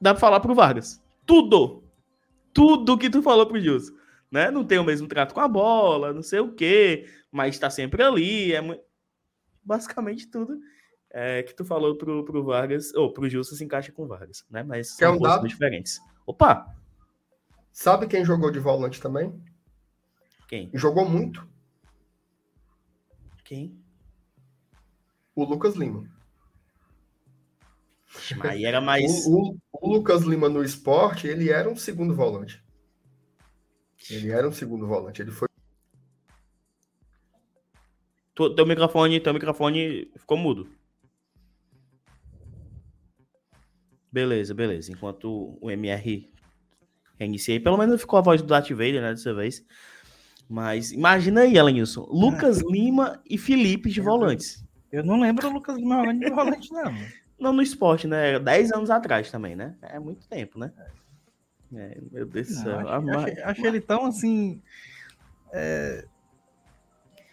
dá 0.00 0.14
pra 0.14 0.20
falar 0.20 0.40
pro 0.40 0.54
Vargas. 0.54 1.02
Tudo! 1.26 1.84
Tudo 2.52 2.96
que 2.96 3.10
tu 3.10 3.22
falou 3.22 3.46
pro 3.46 3.60
Jussa. 3.60 3.92
Né? 4.30 4.50
Não 4.50 4.64
tem 4.64 4.78
o 4.78 4.84
mesmo 4.84 5.06
trato 5.06 5.34
com 5.34 5.40
a 5.40 5.48
bola, 5.48 6.12
não 6.12 6.22
sei 6.22 6.40
o 6.40 6.54
quê, 6.54 7.06
mas 7.30 7.58
tá 7.58 7.68
sempre 7.68 8.02
ali. 8.02 8.52
É 8.52 8.60
muito... 8.60 8.82
Basicamente 9.66 10.28
tudo 10.28 10.60
é, 11.10 11.42
que 11.42 11.54
tu 11.54 11.64
falou 11.64 11.96
pro, 11.96 12.24
pro 12.24 12.44
Vargas, 12.44 12.94
ou 12.94 13.12
pro 13.12 13.28
Jussa 13.28 13.56
se 13.56 13.64
encaixa 13.64 13.90
com 13.90 14.04
o 14.04 14.06
Vargas, 14.06 14.44
né? 14.50 14.62
Mas 14.62 14.90
são 14.96 15.16
um 15.16 15.46
diferentes. 15.46 16.00
Opa! 16.26 16.74
Sabe 17.72 18.06
quem 18.06 18.24
jogou 18.24 18.50
de 18.50 18.58
volante 18.58 19.00
também? 19.00 19.38
Quem? 20.48 20.70
Jogou 20.72 21.08
muito. 21.08 21.46
Quem? 23.44 23.78
O 25.34 25.44
Lucas 25.44 25.74
Lima. 25.74 26.08
Aí 28.40 28.64
era 28.64 28.80
mais. 28.80 29.26
O, 29.26 29.52
o, 29.52 29.58
o, 29.72 29.92
Lucas 29.92 30.22
Lima 30.22 30.48
no 30.48 30.64
esporte, 30.64 31.26
ele 31.26 31.50
era 31.50 31.68
um 31.68 31.76
segundo 31.76 32.14
volante. 32.14 32.64
Ele 34.10 34.30
era 34.30 34.48
um 34.48 34.52
segundo 34.52 34.86
volante. 34.86 35.20
Ele 35.20 35.30
foi. 35.30 35.45
Tu, 38.36 38.54
teu 38.54 38.66
microfone, 38.66 39.18
teu 39.18 39.32
microfone 39.32 40.10
ficou 40.14 40.36
mudo. 40.36 40.68
Beleza, 44.12 44.52
beleza. 44.52 44.92
Enquanto 44.92 45.58
o 45.58 45.70
MR 45.70 46.30
reinicia, 47.18 47.58
pelo 47.58 47.78
menos 47.78 48.02
ficou 48.02 48.18
a 48.18 48.22
voz 48.22 48.42
do 48.42 48.46
Darth 48.46 48.68
Vader, 48.68 49.00
né, 49.00 49.10
dessa 49.12 49.32
vez. 49.32 49.64
Mas 50.46 50.92
imagina 50.92 51.40
aí, 51.40 51.56
Elenilson. 51.56 52.06
Lucas 52.10 52.60
ah, 52.60 52.66
Lima 52.70 53.22
e 53.28 53.38
Felipe 53.38 53.90
de 53.90 54.02
volantes. 54.02 54.62
Eu 54.92 55.02
não 55.02 55.18
lembro 55.18 55.48
o 55.48 55.52
Lucas 55.54 55.76
Lima 55.76 56.14
de 56.14 56.30
volante, 56.30 56.70
não. 56.70 56.92
Não 57.38 57.52
no 57.52 57.60
esporte, 57.60 58.06
né? 58.06 58.38
Dez 58.38 58.72
anos 58.72 58.88
atrás 58.88 59.30
também, 59.30 59.54
né? 59.54 59.76
É 59.82 59.98
muito 59.98 60.26
tempo, 60.26 60.58
né? 60.58 60.72
É, 61.74 62.00
meu 62.10 62.24
Deus 62.24 62.48
do 62.48 62.54
céu. 62.54 62.88
Acho, 62.88 63.42
acho, 63.44 63.66
ele 63.66 63.78
tão 63.78 64.06
assim. 64.06 64.62
É, 65.52 66.06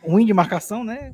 ruim 0.03 0.25
de 0.25 0.33
marcação, 0.33 0.83
né? 0.83 1.13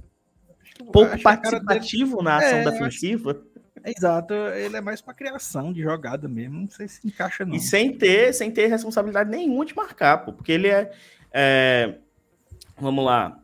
Pouco 0.92 1.20
participativo 1.22 2.18
dele... 2.18 2.24
na 2.24 2.38
ação 2.38 2.58
é, 2.60 2.72
defensiva. 2.72 3.32
Acho... 3.32 3.50
Exato, 3.98 4.34
ele 4.34 4.76
é 4.76 4.82
mais 4.82 5.02
para 5.02 5.14
criação 5.14 5.72
de 5.72 5.82
jogada 5.82 6.28
mesmo, 6.28 6.62
não 6.62 6.70
sei 6.70 6.88
se 6.88 7.08
encaixa 7.08 7.46
não. 7.46 7.56
E 7.56 7.60
sem 7.60 7.98
ter, 7.98 8.34
sem 8.34 8.52
ter 8.52 8.68
responsabilidade 8.68 9.30
nenhuma 9.30 9.66
de 9.66 9.76
marcar, 9.76 10.18
pô, 10.20 10.34
porque 10.34 10.52
ele 10.52 10.68
é, 10.68 10.92
é 11.32 11.96
vamos 12.78 13.06
lá, 13.06 13.40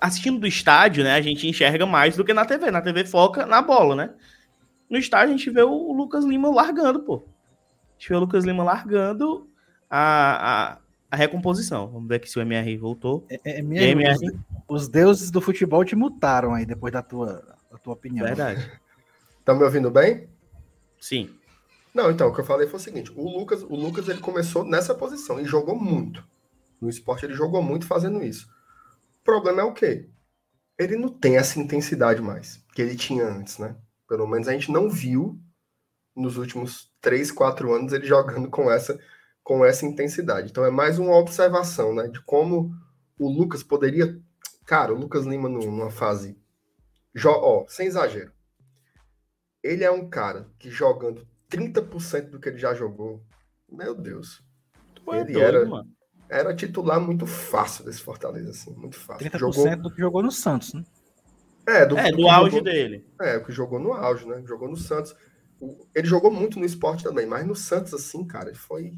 assistindo 0.00 0.38
do 0.38 0.46
estádio, 0.46 1.04
né, 1.04 1.14
a 1.14 1.20
gente 1.20 1.46
enxerga 1.46 1.86
mais 1.86 2.16
do 2.16 2.24
que 2.24 2.32
na 2.32 2.44
TV. 2.44 2.70
Na 2.70 2.82
TV 2.82 3.04
foca 3.04 3.46
na 3.46 3.62
bola, 3.62 3.94
né? 3.94 4.10
No 4.90 4.98
estádio 4.98 5.34
a 5.34 5.36
gente 5.36 5.50
vê 5.50 5.62
o 5.62 5.92
Lucas 5.92 6.24
Lima 6.24 6.48
largando, 6.50 7.00
pô. 7.00 7.16
A 7.16 7.92
gente 7.98 8.08
vê 8.08 8.16
o 8.16 8.20
Lucas 8.20 8.44
Lima 8.44 8.64
largando 8.64 9.48
a, 9.88 10.72
a 10.72 10.78
a 11.10 11.16
recomposição. 11.16 11.88
Vamos 11.88 12.08
ver 12.08 12.16
aqui 12.16 12.30
se 12.30 12.38
o 12.38 12.42
MR 12.42 12.76
voltou. 12.76 13.26
É, 13.28 13.40
é, 13.44 13.58
MR, 13.58 13.90
MR... 13.92 14.16
Os, 14.68 14.82
os, 14.82 14.88
deuses 14.88 15.30
do 15.30 15.40
futebol 15.40 15.84
te 15.84 15.96
mutaram 15.96 16.54
aí 16.54 16.66
depois 16.66 16.92
da 16.92 17.02
tua, 17.02 17.42
da 17.70 17.78
tua 17.78 17.94
opinião. 17.94 18.26
Verdade. 18.26 18.70
Tá 19.44 19.54
me 19.54 19.64
ouvindo 19.64 19.90
bem? 19.90 20.28
Sim. 21.00 21.30
Não, 21.94 22.10
então, 22.10 22.28
o 22.28 22.34
que 22.34 22.40
eu 22.40 22.44
falei 22.44 22.68
foi 22.68 22.78
o 22.78 22.82
seguinte: 22.82 23.10
o 23.16 23.38
Lucas, 23.38 23.62
o 23.62 23.74
Lucas 23.74 24.06
ele 24.06 24.20
começou 24.20 24.62
nessa 24.62 24.94
posição 24.94 25.40
e 25.40 25.46
jogou 25.46 25.74
muito. 25.74 26.22
No 26.78 26.90
esporte 26.90 27.24
ele 27.24 27.32
jogou 27.32 27.62
muito 27.62 27.86
fazendo 27.86 28.22
isso. 28.22 28.46
O 29.22 29.24
problema 29.24 29.62
é 29.62 29.64
o 29.64 29.72
quê? 29.72 30.06
Ele 30.78 30.98
não 30.98 31.08
tem 31.08 31.38
essa 31.38 31.58
intensidade 31.58 32.20
mais 32.20 32.62
que 32.74 32.82
ele 32.82 32.94
tinha 32.94 33.24
antes, 33.24 33.56
né? 33.56 33.74
Pelo 34.06 34.26
menos 34.26 34.48
a 34.48 34.52
gente 34.52 34.70
não 34.70 34.90
viu 34.90 35.40
nos 36.14 36.36
últimos 36.36 36.92
3, 37.00 37.32
4 37.32 37.72
anos 37.72 37.92
ele 37.94 38.06
jogando 38.06 38.50
com 38.50 38.70
essa 38.70 39.00
com 39.48 39.64
essa 39.64 39.86
intensidade. 39.86 40.50
Então 40.50 40.62
é 40.62 40.70
mais 40.70 40.98
uma 40.98 41.16
observação, 41.16 41.94
né, 41.94 42.06
de 42.06 42.20
como 42.20 42.70
o 43.18 43.30
Lucas 43.30 43.62
poderia, 43.62 44.20
cara, 44.66 44.92
o 44.92 44.98
Lucas 44.98 45.24
Lima 45.24 45.48
numa 45.48 45.90
fase, 45.90 46.36
ó, 47.24 47.64
sem 47.66 47.86
exagero, 47.86 48.30
ele 49.62 49.84
é 49.84 49.90
um 49.90 50.06
cara 50.06 50.46
que 50.58 50.68
jogando 50.68 51.26
30% 51.50 52.28
do 52.28 52.38
que 52.38 52.50
ele 52.50 52.58
já 52.58 52.74
jogou, 52.74 53.22
meu 53.66 53.94
Deus, 53.94 54.44
tu 54.94 55.14
é 55.14 55.22
ele 55.22 55.32
doido, 55.32 55.46
era 55.46 55.64
mano. 55.64 55.88
era 56.28 56.54
titular 56.54 57.00
muito 57.00 57.24
fácil 57.24 57.86
desse 57.86 58.02
Fortaleza, 58.02 58.50
assim, 58.50 58.74
muito 58.74 58.96
fácil. 58.98 59.30
30% 59.30 59.38
jogou... 59.38 59.76
do 59.78 59.90
que 59.90 60.00
jogou 60.02 60.22
no 60.22 60.30
Santos, 60.30 60.74
né? 60.74 60.84
É, 61.66 61.86
do, 61.86 61.96
é, 61.96 62.10
do, 62.10 62.18
do 62.18 62.28
auge 62.28 62.56
jogou... 62.56 62.64
dele. 62.64 63.06
É, 63.18 63.38
o 63.38 63.44
que 63.46 63.52
jogou 63.52 63.78
no 63.78 63.94
auge, 63.94 64.26
né? 64.26 64.42
Jogou 64.44 64.68
no 64.68 64.76
Santos. 64.76 65.16
Ele 65.94 66.06
jogou 66.06 66.30
muito 66.30 66.58
no 66.58 66.66
esporte 66.66 67.02
também, 67.02 67.24
mas 67.24 67.46
no 67.46 67.56
Santos, 67.56 67.94
assim, 67.94 68.26
cara, 68.26 68.54
foi 68.54 68.92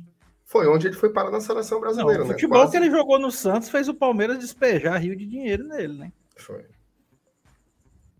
foi 0.50 0.66
onde 0.66 0.88
ele 0.88 0.96
foi 0.96 1.12
parar 1.12 1.30
na 1.30 1.40
seleção 1.40 1.78
brasileira, 1.78 2.18
não, 2.18 2.24
o 2.24 2.28
né? 2.28 2.34
futebol 2.34 2.58
Quase... 2.58 2.72
que 2.72 2.76
ele 2.76 2.90
jogou 2.90 3.20
no 3.20 3.30
Santos 3.30 3.68
fez 3.68 3.88
o 3.88 3.94
Palmeiras 3.94 4.36
despejar 4.36 5.00
rio 5.00 5.14
de 5.14 5.24
dinheiro 5.24 5.62
nele, 5.62 5.96
né? 5.96 6.12
Foi. 6.36 6.66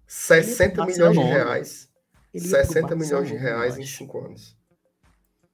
60 0.07 0.87
milhões 0.87 1.19
de 1.19 1.25
reais. 1.25 1.91
60 2.33 2.95
milhões 2.95 3.27
de 3.27 3.35
reais 3.35 3.77
em 3.79 3.85
5 3.85 4.27
anos. 4.27 4.57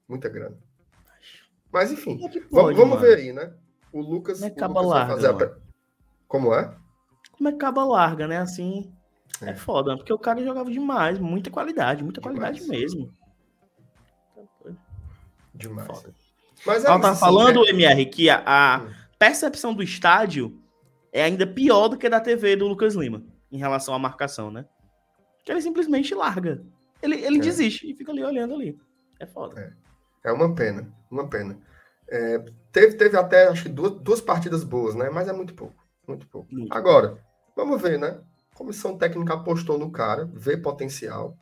Muita 0.07 0.29
grana. 0.29 0.59
Mas 1.73 1.91
enfim, 1.93 2.17
é 2.17 2.29
pode, 2.29 2.41
vamos, 2.51 2.77
vamos 2.77 3.01
ver 3.01 3.17
aí, 3.17 3.33
né? 3.33 3.55
O 3.91 4.03
Lucas, 4.03 4.41
Como 4.41 4.53
é 4.53 4.65
o 4.67 4.69
Lucas 4.69 4.87
larga, 4.87 5.15
fazer 5.15 5.45
a... 5.45 5.57
Como 6.29 6.55
é? 6.55 6.77
Como 7.33 7.49
é 7.49 7.53
que 7.53 7.57
acaba 7.57 7.87
larga, 7.87 8.29
né? 8.29 8.37
Assim, 8.37 8.93
é. 9.41 9.49
é 9.53 9.57
foda, 9.57 9.97
porque 9.97 10.13
o 10.13 10.19
cara 10.19 10.45
jogava 10.45 10.71
demais, 10.71 11.19
muita 11.19 11.51
qualidade, 11.51 12.05
muita 12.05 12.21
demais. 12.21 12.39
qualidade 12.39 12.69
mesmo. 12.69 13.11
Demais. 15.55 15.87
Foda. 15.87 16.26
Mas 16.65 16.85
é 16.85 16.89
Ela 16.89 17.01
tá 17.01 17.15
falando, 17.15 17.67
é... 17.67 17.71
MR, 17.71 18.07
que 18.07 18.31
a, 18.31 18.43
a 18.47 18.79
hum. 18.83 18.91
percepção 19.19 19.75
do 19.75 19.83
estádio 19.83 20.59
é 21.13 21.23
ainda 21.25 21.47
pior 21.47 21.89
do 21.89 21.97
que 21.97 22.09
da 22.09 22.21
TV 22.21 22.57
do 22.57 22.67
Lucas 22.67 22.95
Lima, 22.95 23.23
em 23.51 23.59
relação 23.59 23.95
à 23.95 23.99
marcação, 23.99 24.51
né? 24.51 24.67
Que 25.45 25.53
ele 25.53 25.63
simplesmente 25.63 26.15
larga. 26.15 26.63
Ele, 27.03 27.17
ele 27.17 27.39
é. 27.39 27.41
desiste 27.41 27.91
e 27.91 27.95
fica 27.95 28.13
ali 28.13 28.25
olhando 28.25 28.55
ali. 28.55 28.79
É 29.19 29.27
foda. 29.27 29.75
É, 30.25 30.31
é 30.31 30.33
uma 30.33 30.55
pena, 30.55 30.93
uma 31.11 31.29
pena. 31.29 31.59
É, 32.09 32.39
teve, 32.73 32.97
teve 32.97 33.17
até, 33.17 33.49
acho 33.49 33.65
que 33.65 33.69
duas, 33.69 33.93
duas 33.93 34.21
partidas 34.21 34.63
boas, 34.63 34.95
né? 34.95 35.11
Mas 35.11 35.29
é 35.29 35.33
muito 35.33 35.55
pouco, 35.55 35.75
muito 36.07 36.27
pouco. 36.29 36.55
Muito 36.55 36.73
Agora, 36.73 37.19
vamos 37.57 37.81
ver, 37.81 37.99
né? 37.99 38.21
A 38.53 38.57
comissão 38.57 38.97
técnica 38.97 39.35
apostou 39.35 39.79
no 39.79 39.91
cara, 39.91 40.29
vê 40.33 40.57
potencial. 40.57 41.37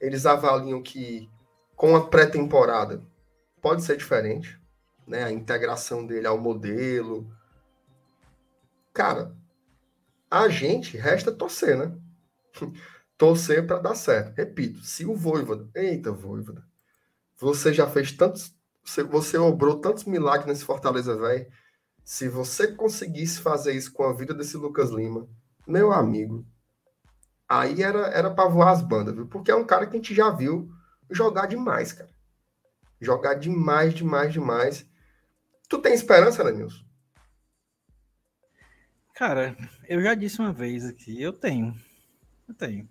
Eles 0.00 0.26
avaliam 0.26 0.82
que 0.82 1.28
com 1.76 1.96
a 1.96 2.06
pré-temporada 2.06 3.02
pode 3.60 3.82
ser 3.82 3.96
diferente 3.96 4.59
né, 5.06 5.24
a 5.24 5.30
integração 5.30 6.06
dele 6.06 6.26
ao 6.26 6.38
modelo. 6.38 7.30
Cara, 8.92 9.34
a 10.30 10.48
gente 10.48 10.96
resta 10.96 11.32
torcer, 11.32 11.76
né? 11.76 11.96
torcer 13.18 13.66
para 13.66 13.78
dar 13.78 13.94
certo. 13.94 14.34
Repito, 14.36 14.80
se 14.82 15.04
o 15.04 15.14
Voivoda, 15.14 15.68
eita 15.74 16.12
Voivoda, 16.12 16.64
você 17.36 17.72
já 17.72 17.86
fez 17.86 18.12
tantos, 18.12 18.54
você, 18.84 19.02
você 19.02 19.38
obrou 19.38 19.80
tantos 19.80 20.04
milagres 20.04 20.46
nesse 20.46 20.64
Fortaleza, 20.64 21.16
velho. 21.16 21.46
Se 22.04 22.28
você 22.28 22.68
conseguisse 22.68 23.40
fazer 23.40 23.72
isso 23.72 23.92
com 23.92 24.04
a 24.04 24.12
vida 24.12 24.34
desse 24.34 24.56
Lucas 24.56 24.90
Lima, 24.90 25.28
meu 25.66 25.92
amigo, 25.92 26.46
aí 27.48 27.82
era 27.82 28.08
era 28.08 28.30
para 28.30 28.48
voar 28.48 28.70
as 28.70 28.82
bandas, 28.82 29.14
viu? 29.14 29.26
Porque 29.26 29.50
é 29.50 29.54
um 29.54 29.64
cara 29.64 29.86
que 29.86 29.92
a 29.92 29.96
gente 29.96 30.14
já 30.14 30.30
viu 30.30 30.70
jogar 31.10 31.46
demais, 31.46 31.92
cara. 31.92 32.10
Jogar 33.00 33.34
demais, 33.34 33.94
demais, 33.94 34.32
demais. 34.32 34.89
Tu 35.70 35.78
tem 35.78 35.94
esperança, 35.94 36.42
Lenilson? 36.42 36.84
Cara, 39.14 39.56
eu 39.88 40.02
já 40.02 40.16
disse 40.16 40.40
uma 40.40 40.52
vez 40.52 40.84
aqui, 40.84 41.22
eu 41.22 41.32
tenho. 41.32 41.72
Eu 42.48 42.54
tenho. 42.54 42.88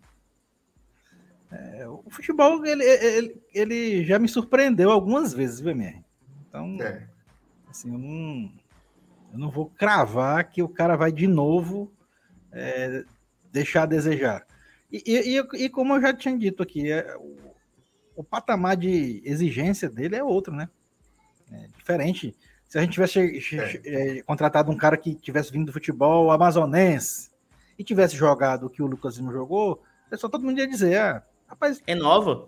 É, 1.52 1.86
o 1.90 2.10
futebol, 2.10 2.66
ele, 2.66 2.86
ele, 2.86 3.42
ele, 3.54 4.06
já 4.06 4.18
me 4.18 4.30
surpreendeu 4.30 4.92
algumas 4.92 5.34
vezes, 5.34 5.60
VMR. 5.60 6.02
Então, 6.48 6.78
é. 6.82 7.06
assim, 7.70 7.92
eu 7.92 7.98
não, 8.00 8.54
eu 9.34 9.40
não 9.40 9.52
vou 9.52 9.70
cravar 9.72 10.50
que 10.50 10.64
o 10.64 10.70
cara 10.70 10.96
vai 10.96 11.12
de 11.12 11.28
novo 11.28 11.92
é, 12.50 13.04
deixar 13.52 13.84
a 13.84 13.88
desejar. 13.88 14.48
E, 14.90 15.04
e, 15.06 15.66
e, 15.66 15.70
como 15.70 15.96
eu 15.96 16.02
já 16.02 16.14
tinha 16.14 16.38
dito 16.38 16.64
aqui, 16.64 16.90
é, 16.90 17.14
o, 17.18 17.36
o, 18.16 18.24
patamar 18.24 18.78
de 18.78 19.22
exigência 19.26 19.90
dele 19.90 20.16
é 20.16 20.24
outro, 20.24 20.56
né? 20.56 20.70
É 21.52 21.68
diferente 21.76 22.34
se 22.70 22.78
a 22.78 22.82
gente 22.82 22.94
tivesse 22.94 23.20
é. 23.84 24.18
é. 24.18 24.22
contratado 24.22 24.72
um 24.72 24.78
cara 24.78 24.96
que 24.96 25.16
tivesse 25.16 25.52
vindo 25.52 25.66
do 25.66 25.74
futebol 25.74 26.32
amazonense 26.32 27.32
e 27.78 27.84
tivesse 27.84 28.16
jogado 28.16 28.68
o 28.68 28.70
que 28.70 28.84
o 28.84 28.86
Lucas 28.86 29.18
Lima 29.18 29.34
jogou, 29.34 29.82
só 30.14 30.30
todo 30.30 30.46
mundo 30.46 30.60
ia 30.60 30.68
dizer, 30.68 30.98
ah, 31.00 31.24
rapaz. 31.48 31.82
É 31.88 31.96
nova? 31.96 32.48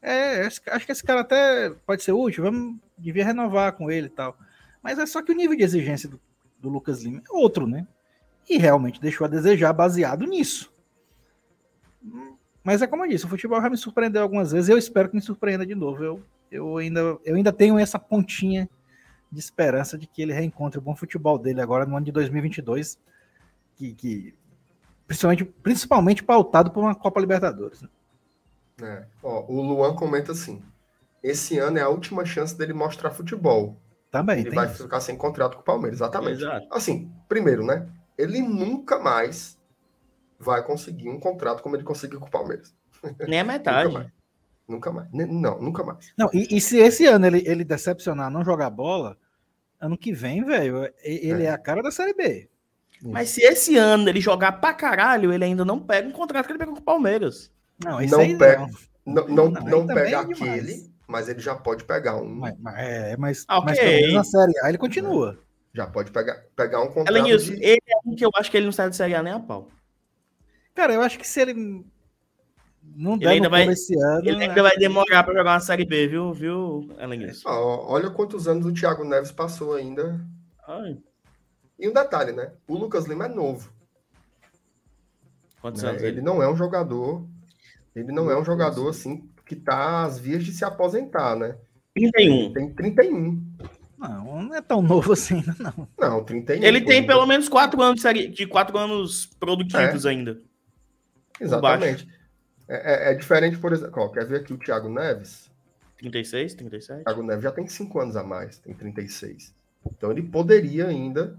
É, 0.00 0.42
acho 0.42 0.86
que 0.86 0.92
esse 0.92 1.02
cara 1.02 1.22
até 1.22 1.70
pode 1.84 2.04
ser 2.04 2.12
útil, 2.12 2.44
vamos 2.44 2.76
devia 2.96 3.24
renovar 3.24 3.72
com 3.72 3.90
ele 3.90 4.06
e 4.06 4.10
tal. 4.10 4.38
Mas 4.80 5.00
é 5.00 5.06
só 5.06 5.20
que 5.20 5.32
o 5.32 5.34
nível 5.34 5.56
de 5.56 5.64
exigência 5.64 6.08
do, 6.08 6.20
do 6.60 6.68
Lucas 6.68 7.02
Lima 7.02 7.20
é 7.28 7.36
outro, 7.36 7.66
né? 7.66 7.86
E 8.48 8.58
realmente 8.58 9.00
deixou 9.00 9.24
a 9.24 9.28
desejar 9.28 9.72
baseado 9.72 10.24
nisso. 10.26 10.72
Mas 12.62 12.82
é 12.82 12.86
como 12.86 13.04
eu 13.04 13.08
disse, 13.08 13.24
o 13.24 13.28
futebol 13.28 13.60
já 13.60 13.68
me 13.68 13.76
surpreendeu 13.76 14.22
algumas 14.22 14.52
vezes, 14.52 14.68
eu 14.68 14.78
espero 14.78 15.08
que 15.08 15.16
me 15.16 15.22
surpreenda 15.22 15.66
de 15.66 15.74
novo. 15.74 16.04
Eu, 16.04 16.22
eu, 16.52 16.76
ainda, 16.76 17.00
eu 17.24 17.34
ainda 17.34 17.52
tenho 17.52 17.76
essa 17.78 17.98
pontinha 17.98 18.68
de 19.36 19.40
esperança 19.40 19.98
de 19.98 20.06
que 20.06 20.22
ele 20.22 20.32
reencontre 20.32 20.78
o 20.78 20.82
bom 20.82 20.96
futebol 20.96 21.38
dele 21.38 21.60
agora 21.60 21.84
no 21.84 21.94
ano 21.94 22.06
de 22.06 22.12
2022, 22.12 22.98
que, 23.76 23.94
que 23.94 24.34
principalmente, 25.06 25.44
principalmente 25.44 26.24
pautado 26.24 26.70
por 26.70 26.80
uma 26.80 26.94
Copa 26.94 27.20
Libertadores. 27.20 27.82
Né? 27.82 27.88
É. 28.82 29.04
Ó, 29.22 29.44
o 29.46 29.60
Luan 29.60 29.94
comenta 29.94 30.32
assim: 30.32 30.62
esse 31.22 31.58
ano 31.58 31.78
é 31.78 31.82
a 31.82 31.88
última 31.88 32.24
chance 32.24 32.56
dele 32.56 32.72
mostrar 32.72 33.10
futebol. 33.10 33.76
Também. 34.10 34.40
Ele 34.40 34.50
vai 34.50 34.66
isso. 34.68 34.84
ficar 34.84 35.00
sem 35.00 35.16
contrato 35.16 35.56
com 35.56 35.60
o 35.60 35.64
Palmeiras, 35.64 35.98
exatamente. 35.98 36.42
Exato. 36.42 36.66
Assim, 36.70 37.12
primeiro, 37.28 37.64
né? 37.64 37.86
Ele 38.16 38.40
nunca 38.40 38.98
mais 38.98 39.58
vai 40.38 40.64
conseguir 40.64 41.10
um 41.10 41.20
contrato 41.20 41.62
como 41.62 41.76
ele 41.76 41.84
conseguiu 41.84 42.18
com 42.18 42.26
o 42.26 42.30
Palmeiras. 42.30 42.74
Nem 43.28 43.40
a 43.40 43.44
metade. 43.44 44.10
Nunca 44.66 44.90
mais. 44.90 45.08
Não, 45.12 45.60
nunca 45.60 45.84
mais. 45.84 46.12
Não, 46.16 46.28
e, 46.32 46.56
e, 46.56 46.60
se 46.60 46.78
esse 46.78 47.06
ano 47.06 47.26
ele, 47.26 47.42
ele 47.46 47.64
decepcionar, 47.64 48.30
não 48.30 48.44
jogar 48.44 48.70
bola, 48.70 49.16
ano 49.86 49.98
que 49.98 50.12
vem, 50.12 50.44
velho, 50.44 50.92
ele 51.02 51.44
é. 51.44 51.46
é. 51.46 51.50
a 51.50 51.58
cara 51.58 51.82
da 51.82 51.90
Série 51.90 52.14
B. 52.14 52.48
Mas 53.02 53.30
se 53.30 53.42
esse 53.42 53.76
ano 53.76 54.08
ele 54.08 54.20
jogar 54.20 54.52
pra 54.52 54.72
caralho, 54.72 55.32
ele 55.32 55.44
ainda 55.44 55.64
não 55.64 55.78
pega 55.78 56.08
um 56.08 56.12
contrato 56.12 56.46
que 56.46 56.52
ele 56.52 56.58
pegou 56.58 56.74
com 56.74 56.80
o 56.80 56.84
Palmeiras. 56.84 57.52
Não, 57.82 58.00
não 58.00 58.20
aí 58.20 58.36
pega, 58.36 58.66
não. 59.04 59.28
Não, 59.28 59.28
não, 59.28 59.50
não 59.50 59.86
pega 59.86 60.08
é 60.08 60.14
aquele, 60.14 60.90
mas 61.06 61.28
ele 61.28 61.40
já 61.40 61.54
pode 61.54 61.84
pegar 61.84 62.16
um. 62.16 62.26
Mas, 62.26 62.54
é, 62.76 63.16
mas, 63.16 63.44
okay. 63.48 63.64
mas 63.64 63.78
pelo 63.78 63.90
menos 63.90 64.14
na 64.14 64.24
Série 64.24 64.58
A 64.60 64.68
ele 64.68 64.78
continua. 64.78 65.38
Já 65.72 65.86
pode 65.86 66.10
pegar, 66.10 66.42
pegar 66.56 66.80
um 66.80 66.86
contrato. 66.86 67.08
Além 67.08 67.24
disso, 67.24 67.54
de... 67.54 67.62
ele 67.62 67.82
é 67.86 67.96
um 68.04 68.16
que 68.16 68.24
eu 68.24 68.30
acho 68.36 68.50
que 68.50 68.56
ele 68.56 68.66
não 68.66 68.72
sai 68.72 68.88
de 68.88 68.96
Série 68.96 69.14
A 69.14 69.22
nem 69.22 69.34
a 69.34 69.40
pau. 69.40 69.68
Cara, 70.74 70.94
eu 70.94 71.02
acho 71.02 71.18
que 71.18 71.28
se 71.28 71.40
ele 71.40 71.84
não 72.96 73.14
ele 73.16 73.28
ainda 73.28 73.48
vai, 73.50 73.68
esse 73.68 73.94
ano. 73.94 74.20
Ele 74.20 74.42
ainda 74.42 74.54
né? 74.54 74.62
vai 74.62 74.76
demorar 74.78 75.22
para 75.22 75.34
jogar 75.34 75.52
uma 75.52 75.60
Série 75.60 75.84
B, 75.84 76.08
viu, 76.08 76.32
viu, 76.32 76.88
olha 77.44 78.08
quantos 78.10 78.48
anos 78.48 78.64
o 78.64 78.72
Thiago 78.72 79.04
Neves 79.04 79.30
passou 79.30 79.74
ainda. 79.74 80.18
Ai. 80.66 80.96
E 81.78 81.86
um 81.86 81.92
detalhe, 81.92 82.32
né? 82.32 82.52
O 82.66 82.74
Lucas 82.74 83.04
Lima 83.04 83.26
é 83.26 83.28
novo. 83.28 83.70
Quantos 85.60 85.82
né? 85.82 85.90
anos? 85.90 86.02
Ele 86.02 86.22
não 86.22 86.42
é 86.42 86.50
um 86.50 86.56
jogador. 86.56 87.26
Ele 87.94 88.12
não 88.12 88.30
é 88.30 88.40
um 88.40 88.44
jogador 88.44 88.88
assim 88.88 89.28
que 89.44 89.54
está 89.54 90.04
às 90.04 90.18
vias 90.18 90.42
de 90.42 90.52
se 90.52 90.64
aposentar, 90.64 91.36
né? 91.36 91.56
31. 91.94 92.52
Tem 92.52 92.72
31. 92.72 93.42
Não, 93.98 94.42
não 94.42 94.54
é 94.54 94.60
tão 94.60 94.82
novo 94.82 95.12
assim, 95.12 95.42
não. 95.58 95.88
Não, 95.98 96.24
31. 96.24 96.62
Ele 96.62 96.80
tem 96.80 97.06
pelo 97.06 97.26
menos 97.26 97.48
4 97.48 97.80
anos 97.82 98.02
de 98.32 98.46
4 98.46 98.76
anos 98.76 99.26
produtivos 99.38 100.04
é. 100.04 100.10
ainda. 100.10 100.40
Exatamente. 101.40 102.08
É, 102.68 103.10
é, 103.10 103.12
é, 103.12 103.14
diferente, 103.14 103.58
por 103.58 103.72
exemplo, 103.72 104.02
ó, 104.02 104.08
quer 104.08 104.26
ver 104.26 104.40
aqui 104.40 104.52
o 104.52 104.58
Thiago 104.58 104.88
Neves? 104.88 105.50
36, 105.98 106.54
37? 106.54 107.00
O 107.00 107.04
Thiago 107.04 107.22
Neves 107.22 107.44
já 107.44 107.52
tem 107.52 107.66
5 107.66 108.00
anos 108.00 108.16
a 108.16 108.22
mais, 108.22 108.58
tem 108.58 108.74
36. 108.74 109.54
Então 109.86 110.10
ele 110.10 110.22
poderia 110.22 110.86
ainda 110.88 111.38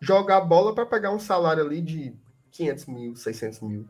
jogar 0.00 0.40
bola 0.40 0.74
para 0.74 0.86
pegar 0.86 1.10
um 1.10 1.18
salário 1.18 1.64
ali 1.64 1.80
de 1.80 2.14
500 2.52 2.86
mil, 2.86 3.16
600 3.16 3.60
mil 3.60 3.88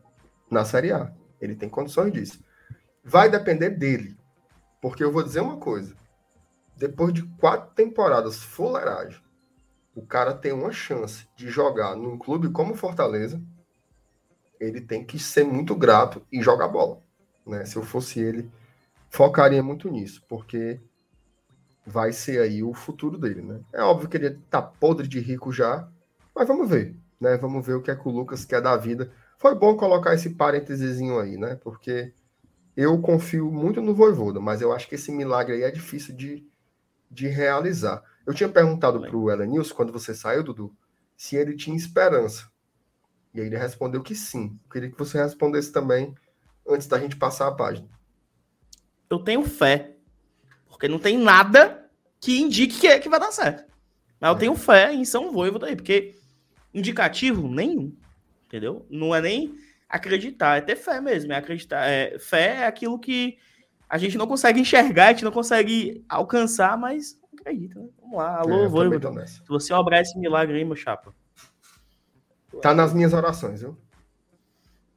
na 0.49 0.65
Série 0.65 0.91
A. 0.91 1.13
Ele 1.39 1.55
tem 1.55 1.69
condições 1.69 2.11
disso. 2.11 2.43
Vai 3.03 3.29
depender 3.29 3.69
dele. 3.69 4.17
Porque 4.81 5.03
eu 5.03 5.11
vou 5.11 5.23
dizer 5.23 5.41
uma 5.41 5.57
coisa. 5.57 5.95
Depois 6.75 7.13
de 7.13 7.23
quatro 7.37 7.73
temporadas 7.75 8.41
fuleiragem, 8.41 9.21
o 9.93 10.01
cara 10.01 10.33
tem 10.33 10.53
uma 10.53 10.71
chance 10.71 11.27
de 11.35 11.49
jogar 11.49 11.95
num 11.95 12.17
clube 12.17 12.49
como 12.49 12.75
Fortaleza, 12.75 13.41
ele 14.59 14.81
tem 14.81 15.03
que 15.03 15.17
ser 15.17 15.43
muito 15.43 15.75
grato 15.75 16.21
e 16.31 16.41
jogar 16.41 16.67
bola. 16.67 17.01
Né? 17.45 17.65
Se 17.65 17.75
eu 17.75 17.83
fosse 17.83 18.19
ele, 18.19 18.49
focaria 19.09 19.63
muito 19.63 19.89
nisso, 19.89 20.23
porque 20.27 20.79
vai 21.85 22.11
ser 22.11 22.41
aí 22.41 22.61
o 22.61 22.73
futuro 22.73 23.17
dele. 23.17 23.41
Né? 23.41 23.59
É 23.73 23.81
óbvio 23.81 24.09
que 24.09 24.17
ele 24.17 24.31
tá 24.49 24.61
podre 24.61 25.07
de 25.07 25.19
rico 25.19 25.51
já, 25.51 25.87
mas 26.35 26.47
vamos 26.47 26.69
ver. 26.69 26.95
Né? 27.19 27.37
Vamos 27.37 27.65
ver 27.65 27.73
o 27.73 27.81
que 27.81 27.91
é 27.91 27.95
que 27.95 28.07
o 28.07 28.11
Lucas 28.11 28.45
quer 28.45 28.61
da 28.61 28.75
vida. 28.77 29.11
Foi 29.37 29.55
bom 29.55 29.75
colocar 29.75 30.13
esse 30.13 30.31
parênteses 30.31 30.99
aí, 30.99 31.37
né? 31.37 31.55
Porque 31.63 32.13
eu 32.75 32.99
confio 33.01 33.51
muito 33.51 33.81
no 33.81 33.93
Voivoda, 33.93 34.39
mas 34.39 34.61
eu 34.61 34.71
acho 34.73 34.87
que 34.87 34.95
esse 34.95 35.11
milagre 35.11 35.55
aí 35.55 35.63
é 35.63 35.71
difícil 35.71 36.15
de, 36.15 36.45
de 37.09 37.27
realizar. 37.27 38.03
Eu 38.25 38.33
tinha 38.33 38.49
perguntado 38.49 38.99
para 38.99 39.17
o 39.17 39.31
Elenilson, 39.31 39.75
quando 39.75 39.93
você 39.93 40.13
saiu, 40.13 40.43
Dudu, 40.43 40.73
se 41.15 41.35
ele 41.35 41.55
tinha 41.55 41.75
esperança. 41.75 42.49
E 43.33 43.41
aí 43.41 43.47
ele 43.47 43.57
respondeu 43.57 44.01
que 44.01 44.15
sim. 44.15 44.59
Eu 44.63 44.69
queria 44.71 44.89
que 44.89 44.97
você 44.97 45.21
respondesse 45.21 45.71
também, 45.71 46.15
antes 46.67 46.87
da 46.87 46.99
gente 46.99 47.15
passar 47.15 47.47
a 47.47 47.51
página. 47.51 47.87
Eu 49.09 49.19
tenho 49.19 49.43
fé. 49.43 49.95
Porque 50.67 50.87
não 50.87 50.99
tem 50.99 51.17
nada 51.17 51.89
que 52.19 52.39
indique 52.39 52.79
que, 52.79 52.87
é, 52.87 52.99
que 52.99 53.09
vai 53.09 53.19
dar 53.19 53.31
certo. 53.31 53.65
Mas 54.19 54.29
eu 54.29 54.35
é. 54.35 54.39
tenho 54.39 54.55
fé 54.55 54.93
em 54.93 55.05
São 55.05 55.31
Voivoda 55.31 55.67
aí, 55.67 55.75
porque 55.75 56.15
indicativo 56.73 57.47
nenhum. 57.47 57.95
Entendeu? 58.45 58.85
Não 58.89 59.13
é 59.13 59.21
nem 59.21 59.55
acreditar, 59.87 60.57
é 60.57 60.61
ter 60.61 60.75
fé 60.75 60.99
mesmo. 61.01 61.31
É 61.33 61.37
acreditar. 61.37 61.87
É, 61.87 62.17
fé 62.19 62.57
é 62.57 62.65
aquilo 62.65 62.99
que 62.99 63.37
a 63.89 63.97
gente 63.97 64.17
não 64.17 64.27
consegue 64.27 64.59
enxergar, 64.59 65.07
a 65.07 65.11
gente 65.11 65.25
não 65.25 65.31
consegue 65.31 66.03
alcançar, 66.07 66.77
mas 66.77 67.19
acredita, 67.33 67.79
né? 67.79 67.87
Vamos 67.99 68.17
lá. 68.17 68.39
Alô, 68.39 68.65
é, 68.65 68.67
Voivoda. 68.67 69.27
Se 69.27 69.41
você 69.47 69.73
obrar 69.73 70.01
esse 70.01 70.17
milagre 70.17 70.57
aí, 70.57 70.65
meu 70.65 70.75
chapa. 70.75 71.13
Tá 72.61 72.73
nas 72.73 72.93
minhas 72.93 73.13
orações, 73.13 73.61
viu? 73.61 73.77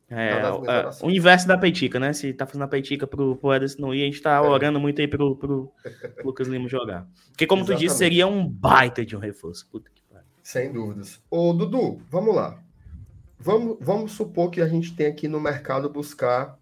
É, 0.09 0.41
tá 0.41 0.55
orações. 0.55 1.03
o 1.03 1.15
inverso 1.15 1.49
da 1.49 1.57
peitica, 1.57 1.99
né? 1.99 2.13
Se 2.13 2.33
tá 2.35 2.47
fazendo 2.47 2.65
a 2.65 2.69
peitica 2.69 3.07
pro, 3.07 3.37
pro 3.37 3.55
Ederson 3.55 3.81
não 3.81 3.95
ir, 3.95 4.03
a 4.03 4.07
gente 4.07 4.21
tá 4.21 4.37
é. 4.37 4.41
orando 4.41 4.79
muito 4.79 5.01
aí 5.01 5.09
pro, 5.09 5.37
pro 5.37 5.73
Lucas 6.25 6.49
Lima 6.49 6.69
jogar. 6.69 7.09
Porque, 7.29 7.47
como 7.47 7.63
Exatamente. 7.63 7.81
tu 7.81 7.89
disse, 7.89 7.99
seria 7.99 8.27
um 8.27 8.47
baita 8.47 9.07
de 9.07 9.17
um 9.17 9.19
reforço. 9.19 9.67
Puta 9.71 9.91
que 9.95 10.03
pariu. 10.03 10.27
Sem 10.43 10.73
dúvidas. 10.73 11.23
Ô, 11.31 11.53
Dudu, 11.53 12.03
vamos 12.11 12.35
lá. 12.35 12.59
Vamos, 13.39 13.79
vamos 13.81 14.13
supor 14.13 14.51
que 14.51 14.61
a 14.61 14.69
gente 14.69 14.95
tem 14.95 15.07
aqui 15.07 15.27
no 15.27 15.41
mercado 15.41 15.89
buscar 15.89 16.59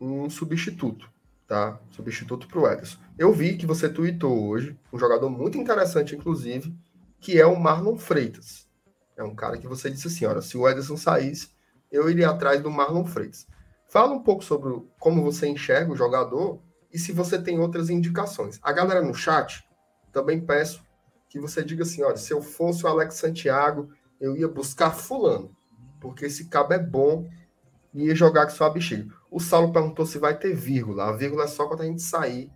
um 0.00 0.30
substituto 0.30 1.08
tá? 1.48 1.80
Substituto 1.90 2.46
para 2.46 2.60
o 2.60 2.70
Ederson. 2.70 2.98
Eu 3.18 3.32
vi 3.32 3.56
que 3.56 3.66
você 3.66 3.88
tweetou 3.88 4.48
hoje, 4.48 4.78
um 4.92 4.98
jogador 4.98 5.30
muito 5.30 5.56
interessante, 5.56 6.14
inclusive, 6.14 6.72
que 7.18 7.40
é 7.40 7.46
o 7.46 7.58
Marlon 7.58 7.96
Freitas. 7.96 8.67
É 9.18 9.24
um 9.24 9.34
cara 9.34 9.58
que 9.58 9.66
você 9.66 9.90
disse 9.90 10.06
assim: 10.06 10.24
olha, 10.24 10.40
se 10.40 10.56
o 10.56 10.66
Ederson 10.66 10.96
saísse, 10.96 11.50
eu 11.90 12.08
iria 12.08 12.30
atrás 12.30 12.62
do 12.62 12.70
Marlon 12.70 13.04
Freitas. 13.04 13.46
Fala 13.88 14.12
um 14.12 14.22
pouco 14.22 14.44
sobre 14.44 14.72
como 15.00 15.22
você 15.22 15.48
enxerga 15.48 15.92
o 15.92 15.96
jogador 15.96 16.62
e 16.92 16.98
se 16.98 17.10
você 17.10 17.36
tem 17.42 17.58
outras 17.58 17.90
indicações. 17.90 18.60
A 18.62 18.72
galera 18.72 19.02
no 19.02 19.12
chat, 19.12 19.64
também 20.12 20.40
peço 20.40 20.82
que 21.28 21.40
você 21.40 21.64
diga 21.64 21.82
assim: 21.82 22.02
olha, 22.04 22.16
se 22.16 22.32
eu 22.32 22.40
fosse 22.40 22.84
o 22.84 22.88
Alex 22.88 23.16
Santiago, 23.16 23.90
eu 24.20 24.36
ia 24.36 24.46
buscar 24.46 24.92
Fulano, 24.92 25.50
porque 26.00 26.26
esse 26.26 26.48
cabo 26.48 26.72
é 26.72 26.78
bom 26.78 27.28
e 27.92 28.04
ia 28.04 28.14
jogar 28.14 28.46
com 28.46 28.52
sua 28.52 28.70
bexiga. 28.70 29.12
O 29.28 29.40
Saulo 29.40 29.72
perguntou 29.72 30.06
se 30.06 30.18
vai 30.18 30.38
ter 30.38 30.54
vírgula. 30.54 31.08
A 31.08 31.12
vírgula 31.12 31.44
é 31.44 31.48
só 31.48 31.66
quando 31.66 31.82
a 31.82 31.86
gente 31.86 32.02
sair 32.02 32.50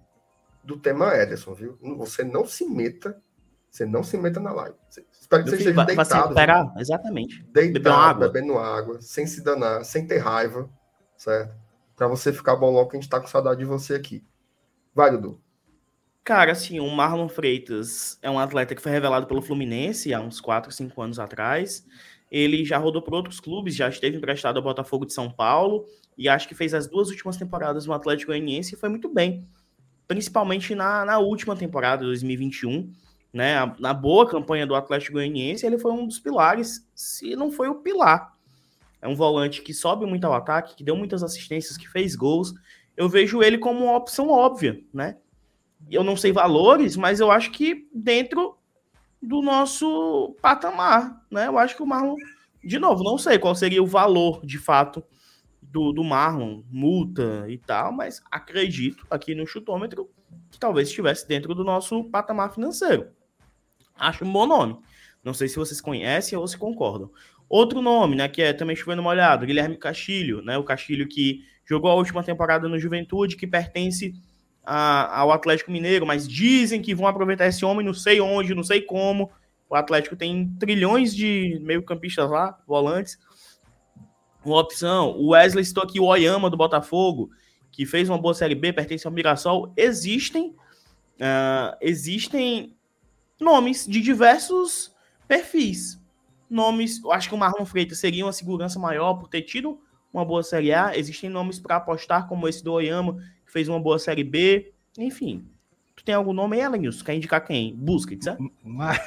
do 0.63 0.79
tema 0.79 1.13
Ederson, 1.17 1.55
viu? 1.55 1.77
Você 1.99 2.23
não 2.23 2.47
se 2.47 2.65
meta, 2.65 3.21
você 3.73 3.87
não 3.87 4.05
se 4.05 4.19
meta 4.19 4.39
na 4.39 4.53
live. 4.53 4.77
Espero 5.11 5.45
que 5.45 5.51
você 5.51 5.57
esteja 5.57 5.85
deitado. 5.87 6.35
Pegar, 6.35 6.75
exatamente. 6.77 7.43
Deitado, 7.45 7.89
água. 7.89 8.29
bebendo 8.29 8.59
água, 8.59 9.01
sem 9.01 9.27
se 9.27 9.43
danar, 9.43 9.83
sem 9.83 10.07
ter 10.07 10.19
raiva, 10.19 10.69
certo? 11.17 11.55
Para 11.97 12.07
você 12.07 12.35
ficar 12.35 12.55
bom 12.55 12.71
logo, 12.71 12.91
que 12.91 12.99
a 12.99 13.01
gente 13.01 13.09
tá 13.09 13.19
com 13.19 13.27
saudade 13.27 13.61
de 13.61 13.65
você 13.65 13.95
aqui. 13.95 14.23
Vai, 14.95 15.11
Dudu. 15.11 15.41
Cara, 16.23 16.53
assim, 16.53 16.81
o 16.81 16.91
Marlon 16.91 17.31
Freitas 17.31 18.19
é 18.21 18.31
um 18.31 18.39
atleta 18.39 18.75
que 18.75 18.83
foi 18.83 18.93
revelado 18.93 19.27
pelo 19.27 19.41
Fluminense 19.41 20.13
há 20.13 20.21
uns 20.21 20.39
4, 20.39 20.71
5 20.71 21.01
anos 21.01 21.19
atrás. 21.19 21.87
Ele 22.31 22.67
já 22.67 22.77
rodou 22.77 23.01
por 23.01 23.15
outros 23.15 23.41
clubes, 23.41 23.75
já 23.75 23.89
esteve 23.89 24.19
emprestado 24.19 24.59
ao 24.59 24.63
Botafogo 24.63 25.07
de 25.07 25.15
São 25.15 25.31
Paulo 25.31 25.87
e 26.17 26.29
acho 26.29 26.47
que 26.47 26.55
fez 26.55 26.75
as 26.75 26.87
duas 26.87 27.09
últimas 27.09 27.39
temporadas 27.39 27.87
no 27.87 27.95
Atlético 27.95 28.33
Goianiense 28.33 28.75
e 28.75 28.79
foi 28.79 28.91
muito 28.91 29.09
bem, 29.09 29.49
principalmente 30.07 30.75
na, 30.75 31.07
na 31.07 31.19
última 31.19 31.57
temporada, 31.57 32.05
2021, 32.05 32.93
né? 33.33 33.75
Na 33.79 33.95
boa 33.95 34.29
campanha 34.29 34.67
do 34.67 34.75
Atlético 34.75 35.15
Goianiense, 35.15 35.65
ele 35.65 35.79
foi 35.79 35.93
um 35.93 36.07
dos 36.07 36.19
pilares, 36.19 36.87
se 36.95 37.35
não 37.35 37.51
foi 37.51 37.69
o 37.69 37.77
pilar. 37.77 38.37
É 39.01 39.09
um 39.09 39.17
volante 39.17 39.63
que 39.63 39.73
sobe 39.73 40.07
muito 40.07 40.25
ao 40.25 40.35
ataque, 40.35 40.77
que 40.77 40.85
deu 40.85 40.95
muitas 40.95 41.23
assistências, 41.23 41.77
que 41.77 41.89
fez 41.89 42.15
gols. 42.15 42.55
Eu 42.97 43.09
vejo 43.09 43.43
ele 43.43 43.59
como 43.59 43.85
uma 43.85 43.97
opção 43.97 44.29
óbvia, 44.29 44.81
né? 44.93 45.17
Eu 45.91 46.05
não 46.05 46.17
sei 46.17 46.31
valores, 46.31 46.97
mas 46.97 47.19
eu 47.19 47.31
acho 47.31 47.51
que 47.51 47.89
dentro 47.93 48.57
do 49.21 49.41
nosso 49.43 50.37
patamar, 50.41 51.25
né? 51.31 51.49
Eu 51.49 51.59
acho 51.59 51.75
que 51.75 51.83
o 51.83 51.87
Marlon, 51.87 52.17
de 52.63 52.79
novo, 52.79 53.03
não 53.03 53.19
sei 53.19 53.39
qual 53.39 53.55
seria 53.55 53.83
o 53.83 53.87
valor 53.87 54.45
de 54.45 54.59
fato 54.59 55.03
do, 55.61 55.93
do 55.93 56.05
Marlon, 56.05 56.63
multa 56.71 57.47
e 57.49 57.57
tal, 57.57 57.93
mas 57.93 58.21
acredito 58.31 59.07
aqui 59.11 59.35
no 59.35 59.47
chutômetro 59.47 60.11
que 60.51 60.59
talvez 60.59 60.89
estivesse 60.89 61.27
dentro 61.27 61.55
do 61.55 61.65
nosso 61.65 62.05
patamar 62.05 62.53
financeiro. 62.53 63.09
Acho 63.97 64.25
um 64.25 64.33
bom 64.33 64.47
nome. 64.47 64.77
Não 65.23 65.33
sei 65.33 65.49
se 65.49 65.57
vocês 65.57 65.81
conhecem 65.81 66.37
ou 66.37 66.47
se 66.47 66.57
concordam. 66.57 67.11
Outro 67.49 67.83
nome, 67.83 68.17
né, 68.17 68.29
que 68.29 68.41
é 68.41 68.53
também 68.53 68.75
chovendo 68.75 69.03
molhado, 69.03 69.47
Guilherme 69.47 69.77
Castilho, 69.77 70.43
né, 70.43 70.57
o 70.57 70.65
Castilho 70.65 71.07
que 71.07 71.45
jogou 71.65 71.91
a 71.91 71.95
última 71.95 72.23
temporada 72.23 72.69
no 72.69 72.79
Juventude, 72.79 73.37
que 73.37 73.47
pertence 73.47 74.15
a, 74.65 75.21
ao 75.21 75.33
Atlético 75.33 75.71
Mineiro, 75.71 76.07
mas 76.07 76.27
dizem 76.27 76.81
que 76.81 76.95
vão 76.95 77.07
aproveitar 77.07 77.47
esse 77.47 77.65
homem, 77.65 77.85
não 77.85 77.95
sei 77.95 78.21
onde, 78.21 78.55
não 78.55 78.63
sei 78.63 78.81
como. 78.81 79.31
O 79.69 79.75
Atlético 79.75 80.17
tem 80.17 80.49
trilhões 80.59 81.15
de 81.15 81.59
meio-campistas 81.63 82.31
lá, 82.31 82.59
volantes. 82.67 83.19
Uma 84.45 84.59
opção, 84.59 85.11
o 85.17 85.31
Wesley 85.31 85.63
estou 85.63 85.83
aqui, 85.83 86.01
o 86.01 86.05
Oyama 86.05 86.51
do 86.51 86.57
Botafogo, 86.57 87.31
que 87.71 87.87
fez 87.87 88.09
uma 88.09 88.19
boa 88.19 88.35
Série 88.35 88.55
B, 88.55 88.73
pertence 88.73 89.07
ao 89.07 89.13
Mirassol. 89.13 89.73
Existem, 89.77 90.51
uh, 90.51 91.77
existem 91.81 92.77
nomes 93.41 93.87
de 93.87 94.01
diversos 94.01 94.95
perfis. 95.27 96.01
Nomes, 96.49 97.03
eu 97.03 97.13
acho 97.13 97.29
que 97.29 97.35
o 97.35 97.39
Marlon 97.39 97.65
Freitas 97.65 97.99
seria 97.99 98.25
uma 98.25 98.33
segurança 98.33 98.79
maior 98.79 99.15
por 99.15 99.29
ter 99.29 99.43
tido 99.43 99.81
uma 100.13 100.25
boa 100.25 100.43
Série 100.43 100.73
A. 100.73 100.97
Existem 100.97 101.31
nomes 101.31 101.59
para 101.59 101.77
apostar, 101.77 102.29
como 102.29 102.47
esse 102.47 102.63
do 102.63 102.73
Oyama, 102.73 103.17
fez 103.47 103.69
uma 103.69 103.81
boa 103.81 103.99
Série 103.99 104.25
B, 104.25 104.73
enfim. 104.99 105.47
Tu 105.95 106.05
tem 106.05 106.15
algum 106.15 106.33
nome 106.33 106.57
aí, 106.57 106.63
Elenilson? 106.63 107.05
Quer 107.05 107.15
indicar 107.15 107.45
quem? 107.45 107.77
Busca, 107.77 108.17
certo? 108.21 108.43
Mas... 108.65 108.99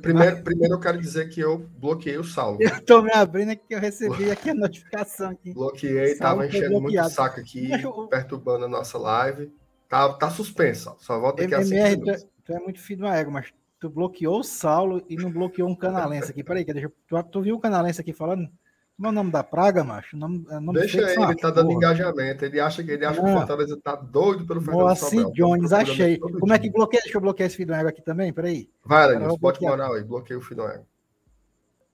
primeiro, 0.00 0.42
primeiro 0.42 0.74
eu 0.74 0.80
quero 0.80 1.00
dizer 1.00 1.28
que 1.28 1.40
eu 1.40 1.58
bloqueei 1.78 2.18
o 2.18 2.24
saldo. 2.24 2.62
Eu 2.62 2.84
tô 2.84 3.00
me 3.00 3.12
abrindo 3.12 3.50
aqui 3.50 3.62
que 3.68 3.74
eu 3.74 3.80
recebi 3.80 4.30
aqui 4.30 4.50
a 4.50 4.54
notificação. 4.54 5.30
Aqui. 5.30 5.52
Bloqueei, 5.52 6.16
tava 6.16 6.46
enchendo 6.46 6.80
muito 6.80 7.10
saco 7.10 7.40
aqui, 7.40 7.70
eu... 7.70 8.06
perturbando 8.08 8.64
a 8.64 8.68
nossa 8.68 8.98
live. 8.98 9.52
Tá, 9.88 10.12
tá 10.14 10.30
suspenso, 10.30 10.96
só 10.98 11.20
volta 11.20 11.44
aqui 11.44 11.54
MMR, 11.54 12.10
a 12.10 12.16
tu, 12.16 12.26
tu 12.44 12.52
é 12.52 12.58
muito 12.58 12.80
filho 12.80 13.00
do 13.00 13.06
ego, 13.06 13.30
mas 13.30 13.52
tu 13.82 13.90
bloqueou 13.90 14.38
o 14.38 14.44
Saulo 14.44 15.04
e 15.08 15.16
não 15.16 15.28
bloqueou 15.28 15.68
um 15.68 15.74
canalense 15.74 16.30
aqui. 16.30 16.44
Peraí, 16.44 16.64
deixa, 16.64 16.88
tu, 17.08 17.20
tu 17.24 17.42
viu 17.42 17.56
o 17.56 17.60
canalense 17.60 18.00
aqui 18.00 18.12
falando? 18.12 18.48
Como 18.96 19.08
é 19.08 19.10
o 19.10 19.12
nome 19.12 19.32
da 19.32 19.42
praga, 19.42 19.82
macho? 19.82 20.16
Nome, 20.16 20.46
é 20.50 20.60
nome 20.60 20.78
Deixa 20.78 20.98
ele, 20.98 21.20
ele 21.20 21.34
tá 21.34 21.50
dando 21.50 21.66
porra. 21.66 21.78
engajamento. 21.78 22.44
Ele 22.44 22.60
acha 22.60 22.84
que 22.84 22.92
ele 22.92 23.04
acha 23.04 23.20
que 23.20 23.28
o 23.28 23.32
Fortaleza 23.32 23.76
tá 23.82 23.96
doido 23.96 24.46
pelo 24.46 24.60
Fernando 24.60 24.82
Moacir 24.82 25.28
Jones, 25.32 25.72
achei. 25.72 26.16
Como 26.16 26.52
é 26.52 26.60
que 26.60 26.70
bloqueia? 26.70 27.02
Deixa 27.02 27.18
eu 27.18 27.20
bloquear 27.20 27.48
esse 27.48 27.56
Fidonego 27.56 27.88
aqui 27.88 28.00
também, 28.02 28.32
peraí. 28.32 28.70
Vai, 28.84 29.08
Lenilson, 29.08 29.36
bote 29.38 29.60
moral 29.60 29.94
aí, 29.94 30.04
bloqueia 30.04 30.38
o 30.38 30.42
Fidonego. 30.42 30.86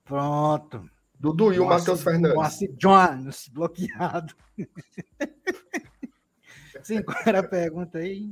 Pronto. 0.05 0.87
Dudu 1.19 1.51
e 1.53 1.59
o 1.59 1.65
Matheus 1.65 2.03
Fernandes. 2.03 2.35
Moacir 2.35 2.71
Jones, 2.77 3.49
bloqueado. 3.51 4.35
Sim, 6.83 7.01
qual 7.01 7.17
era 7.25 7.39
a 7.39 7.43
pergunta 7.43 7.97
aí? 7.97 8.31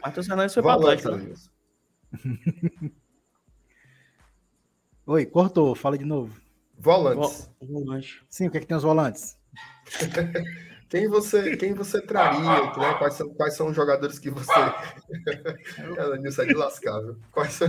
Matheus 0.00 0.28
Fernandes 0.28 0.54
foi 0.54 0.62
para 0.62 0.74
Atlético. 0.74 1.50
Oi, 5.06 5.26
cortou, 5.26 5.74
fala 5.74 5.98
de 5.98 6.04
novo. 6.04 6.40
Volantes. 6.78 7.50
Volante. 7.60 8.24
Sim, 8.28 8.48
o 8.48 8.50
que 8.50 8.58
é 8.58 8.60
que 8.60 8.66
tem 8.66 8.76
os 8.76 8.82
volantes? 8.82 9.36
Quem 10.92 11.08
você, 11.08 11.56
quem 11.56 11.72
você 11.72 12.02
traria? 12.02 12.38
Né? 12.42 12.94
Quais, 12.98 13.14
são, 13.14 13.32
quais 13.32 13.56
são 13.56 13.68
os 13.68 13.74
jogadores 13.74 14.18
que 14.18 14.28
você. 14.28 14.52
Ela 15.96 16.16
é 16.20 16.44
de 16.44 16.52
lascável. 16.52 17.16
Quais 17.30 17.54
são... 17.54 17.66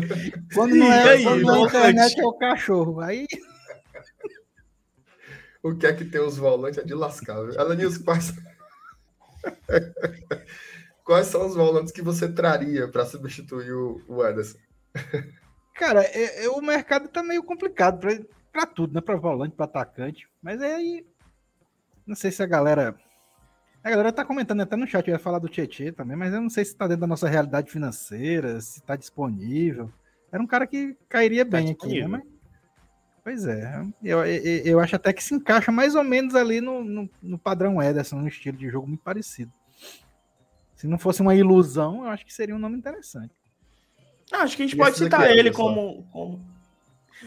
Quando 0.54 0.76
não 0.76 0.92
é, 0.92 1.10
aí, 1.12 1.24
quando 1.24 1.42
não 1.42 1.56
é 1.56 1.68
internet, 1.70 2.20
é 2.20 2.26
o 2.26 2.34
cachorro. 2.34 3.00
Aí. 3.00 3.26
O 5.64 5.74
que 5.74 5.88
é 5.88 5.94
que 5.94 6.04
tem 6.04 6.20
os 6.20 6.36
volantes? 6.36 6.80
É 6.80 6.84
de 6.84 6.94
lascável. 6.94 7.54
Ela 7.58 7.74
Nilson, 7.76 8.04
quais. 8.04 8.34
quais 11.04 11.28
são 11.28 11.46
os 11.46 11.56
volantes 11.56 11.92
que 11.92 12.02
você 12.02 12.32
traria 12.32 12.88
para 12.88 13.06
substituir 13.06 13.74
o, 13.74 14.02
o 14.08 14.26
Ederson? 14.26 14.58
Cara, 15.76 16.04
é, 16.04 16.46
é, 16.46 16.50
o 16.50 16.62
mercado 16.62 17.08
tá 17.08 17.24
meio 17.24 17.44
complicado 17.44 18.00
para 18.52 18.66
tudo, 18.66 18.94
né? 18.94 19.02
Para 19.02 19.16
volante, 19.16 19.56
para 19.56 19.66
atacante. 19.66 20.28
Mas 20.42 20.62
aí. 20.62 21.06
Não 22.06 22.16
sei 22.16 22.32
se 22.32 22.44
a 22.44 22.46
galera 22.46 22.96
a 23.84 23.90
galera 23.90 24.14
tá 24.14 24.24
comentando 24.24 24.62
até 24.62 24.78
no 24.78 24.88
chat, 24.88 25.06
eu 25.06 25.14
ia 25.14 25.20
falar 25.20 25.40
do 25.40 25.50
Tietê 25.50 25.92
também, 25.92 26.16
mas 26.16 26.34
eu 26.34 26.40
não 26.40 26.50
sei 26.50 26.64
se 26.64 26.74
tá 26.74 26.88
dentro 26.88 27.02
da 27.02 27.08
nossa 27.08 27.28
realidade 27.28 27.70
financeira, 27.70 28.62
se 28.62 28.82
tá 28.82 28.96
disponível. 28.96 29.92
Era 30.32 30.42
um 30.42 30.48
cara 30.48 30.66
que 30.66 30.98
cairia 31.10 31.44
tá 31.44 31.52
bem 31.52 31.76
tá 31.76 31.86
aqui, 31.86 32.02
né? 32.02 32.08
Mas... 32.08 32.24
Pois 33.26 33.46
é, 33.46 33.86
eu, 34.02 34.26
eu, 34.26 34.66
eu, 34.66 34.80
acho 34.80 34.96
até 34.96 35.12
que 35.12 35.24
se 35.24 35.34
encaixa 35.34 35.72
mais 35.72 35.96
ou 35.96 36.04
menos 36.04 36.34
ali 36.34 36.62
no, 36.62 36.84
no, 36.84 37.10
no 37.22 37.38
padrão 37.38 37.82
Ederson, 37.82 38.18
no 38.18 38.28
estilo 38.28 38.58
de 38.58 38.70
jogo 38.70 38.88
muito 38.88 39.04
parecido. 39.04 39.52
Se 40.84 40.88
não 40.88 40.98
fosse 40.98 41.22
uma 41.22 41.34
ilusão, 41.34 42.04
eu 42.04 42.10
acho 42.10 42.26
que 42.26 42.34
seria 42.34 42.54
um 42.54 42.60
nome 42.60 42.78
interessante. 42.78 43.34
Não, 44.30 44.42
acho 44.42 44.58
que 44.58 44.64
a 44.64 44.66
gente 44.66 44.76
pode 44.76 44.98
citar 44.98 45.32
ele 45.32 45.50
como, 45.50 46.06
como... 46.12 46.46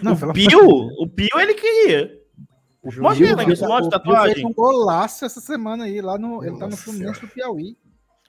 Não, 0.03 0.13
o 0.13 0.33
Pio, 0.35 0.61
o 1.03 1.09
Pio 1.09 1.41
ele 1.41 1.55
queria. 1.55 2.21
O 2.83 2.93
mostra 3.01 3.27
aí, 3.27 3.35
Lenguinho, 3.35 3.67
mostra 3.67 3.97
a 3.97 3.99
tatuagem. 3.99 4.35
fez 4.35 4.47
um 4.47 4.53
golaço 4.53 5.25
essa 5.25 5.41
semana 5.41 5.85
aí, 5.85 6.03
lá 6.03 6.19
no. 6.19 6.35
Nossa 6.35 6.47
ele 6.49 6.59
tá 6.59 6.69
no 6.69 6.77
Fluminense 6.77 7.21
do 7.23 7.29
Piauí. 7.29 7.79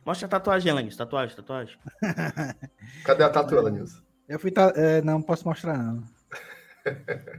Mostra 0.06 0.28
a 0.28 0.30
tatuagem, 0.30 0.72
Lenguinho, 0.72 0.96
tatuagem, 0.96 1.36
tatuagem. 1.36 1.78
Cadê 3.04 3.26
a 3.26 3.30
tatuagem, 3.30 3.74
Nilson? 3.74 4.02
Eu 4.30 4.40
fui. 4.40 4.50
Ta... 4.50 4.72
É, 4.78 5.02
não, 5.02 5.22
posso 5.22 5.46
mostrar, 5.46 5.78
não. 5.78 6.06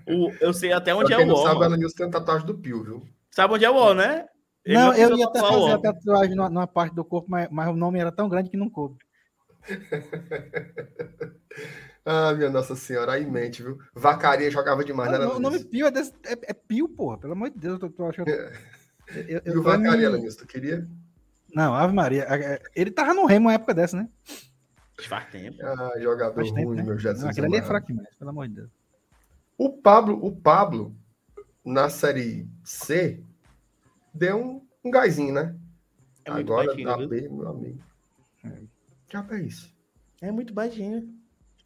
O, 0.07 0.31
eu 0.43 0.53
sei 0.53 0.75
até 0.75 0.95
onde 0.95 1.11
é 1.15 1.17
o 1.17 1.33
O. 1.33 1.37
sabe, 1.43 1.65
a 1.65 1.89
tem 1.97 2.07
a 2.07 2.11
tatuagem 2.11 2.47
do 2.47 2.55
Pio, 2.55 2.85
viu? 2.85 3.09
Sabe 3.31 3.55
onde 3.55 3.65
é 3.65 3.71
o 3.71 3.77
O, 3.77 3.95
né? 3.95 4.29
Ele 4.69 4.77
não, 4.77 4.93
eu 4.93 5.17
ia 5.17 5.25
até 5.25 5.41
fazer 5.41 5.71
a 5.71 5.79
tatuagem 5.79 6.35
numa, 6.35 6.51
numa, 6.51 6.67
parte 6.67 6.95
do 6.95 7.03
corpo, 7.03 7.31
mas, 7.31 7.49
mas 7.51 7.69
o 7.69 7.73
nome 7.73 7.99
era 7.99 8.13
tão 8.13 8.29
grande 8.29 8.51
que 8.51 8.57
não 8.57 8.69
coube. 8.69 8.99
Ah, 12.11 12.33
minha 12.33 12.49
Nossa 12.49 12.75
Senhora, 12.75 13.13
aí 13.13 13.27
mente, 13.27 13.63
viu? 13.63 13.79
Vacaria 13.95 14.51
jogava 14.51 14.83
demais, 14.83 15.13
não, 15.13 15.19
né? 15.19 15.27
O 15.27 15.39
nome 15.39 15.63
Pio 15.63 15.87
é, 15.87 15.91
desse, 15.91 16.11
é, 16.25 16.33
é, 16.33 16.55
Pio, 16.55 16.89
porra, 16.89 17.19
pelo 17.19 17.35
amor 17.35 17.51
de 17.51 17.59
Deus, 17.59 17.79
eu 17.83 17.91
tô 17.91 18.07
achando. 18.07 18.31
Eu, 18.31 18.51
eu, 19.29 19.43
e 19.45 19.51
o 19.59 19.63
Vacaria, 19.63 20.09
me... 20.09 20.35
tu 20.35 20.47
queria? 20.47 20.89
Não, 21.55 21.75
Ave 21.75 21.93
Maria. 21.93 22.27
Ele 22.75 22.91
tava 22.91 23.13
no 23.13 23.27
Remo 23.27 23.49
uma 23.49 23.53
época 23.53 23.75
dessa, 23.75 23.95
né? 23.95 24.09
Faz 25.07 25.29
tempo. 25.29 25.59
Ah, 25.63 25.93
jogador 26.01 26.35
Faz 26.35 26.51
tempo, 26.51 26.69
ruim, 26.69 26.79
né? 26.79 26.83
meu 26.83 26.99
Jesus. 26.99 27.23
Não, 27.23 27.29
aquele 27.29 27.47
ali 27.49 27.57
é 27.57 27.63
fraco 27.63 27.89
demais, 27.89 28.17
pelo 28.17 28.31
amor 28.31 28.49
de 28.49 28.55
Deus. 28.55 28.71
O 29.59 29.71
Pablo, 29.71 30.19
o 30.25 30.35
Pablo, 30.35 30.97
na 31.63 31.91
série 31.91 32.49
C, 32.65 33.23
deu 34.19 34.37
um, 34.37 34.67
um 34.85 34.91
gásinho, 34.91 35.33
né? 35.33 35.55
É 36.25 36.31
Agora 36.31 36.67
baixinho, 36.67 36.87
da 36.87 37.07
B, 37.07 37.29
meu 37.29 37.49
amigo. 37.49 37.81
É. 38.45 38.51
Que 39.09 39.17
é 39.17 39.41
isso? 39.41 39.75
É 40.21 40.31
muito 40.31 40.53
baixinho. 40.53 41.09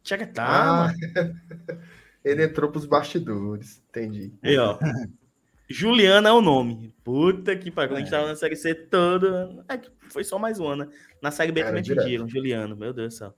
Chega 0.03 0.27
tá, 0.27 0.87
ah, 0.87 0.93
Ele 2.23 2.43
entrou 2.43 2.71
pros 2.71 2.85
bastidores, 2.85 3.83
entendi. 3.89 4.33
Aí, 4.41 4.57
ó. 4.57 4.77
Juliana 5.69 6.29
é 6.29 6.31
o 6.31 6.41
nome. 6.41 6.93
Puta 7.03 7.55
que 7.55 7.71
pariu. 7.71 7.95
É. 7.95 7.97
A 7.97 7.99
gente 7.99 8.07
é. 8.07 8.11
tava 8.11 8.27
na 8.27 8.35
série 8.35 8.55
C 8.55 8.73
toda. 8.73 9.65
É, 9.67 9.79
foi 10.09 10.23
só 10.23 10.37
mais 10.37 10.59
uma, 10.59 10.75
né? 10.75 10.89
Na 11.21 11.31
série 11.31 11.51
B 11.51 11.63
também 11.63 11.83
pediram, 11.83 12.27
Juliano. 12.27 12.75
Meu 12.75 12.93
Deus 12.93 13.13
do 13.13 13.17
céu. 13.17 13.33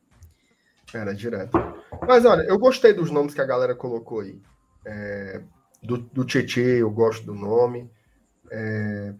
Era 0.93 1.13
direto. 1.13 1.57
Mas 2.07 2.25
olha, 2.25 2.43
eu 2.43 2.59
gostei 2.59 2.93
dos 2.93 3.09
nomes 3.09 3.33
que 3.33 3.41
a 3.41 3.45
galera 3.45 3.73
colocou 3.73 4.19
aí. 4.19 4.39
É, 4.85 5.41
do, 5.81 5.97
do 5.97 6.25
Tietê, 6.25 6.81
eu 6.81 6.91
gosto 6.91 7.25
do 7.25 7.33
nome. 7.33 7.89
É... 8.51 9.13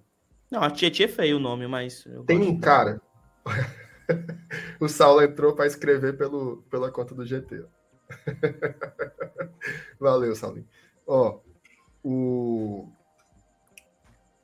Não, 0.52 0.62
a 0.62 0.70
Tietê 0.72 1.04
é 1.04 1.08
feio 1.08 1.38
o 1.38 1.40
nome, 1.40 1.68
mas. 1.68 2.08
Tem 2.26 2.42
um 2.42 2.60
cara. 2.60 3.02
o 4.80 4.88
Saulo 4.88 5.22
entrou 5.22 5.54
para 5.54 5.68
escrever 5.68 6.18
pelo, 6.18 6.64
pela 6.70 6.92
conta 6.92 7.14
do 7.14 7.26
GT. 7.26 7.66
Valeu, 10.00 10.36
Saulinho. 10.36 10.68
Ó, 11.08 11.40
o 12.04 12.88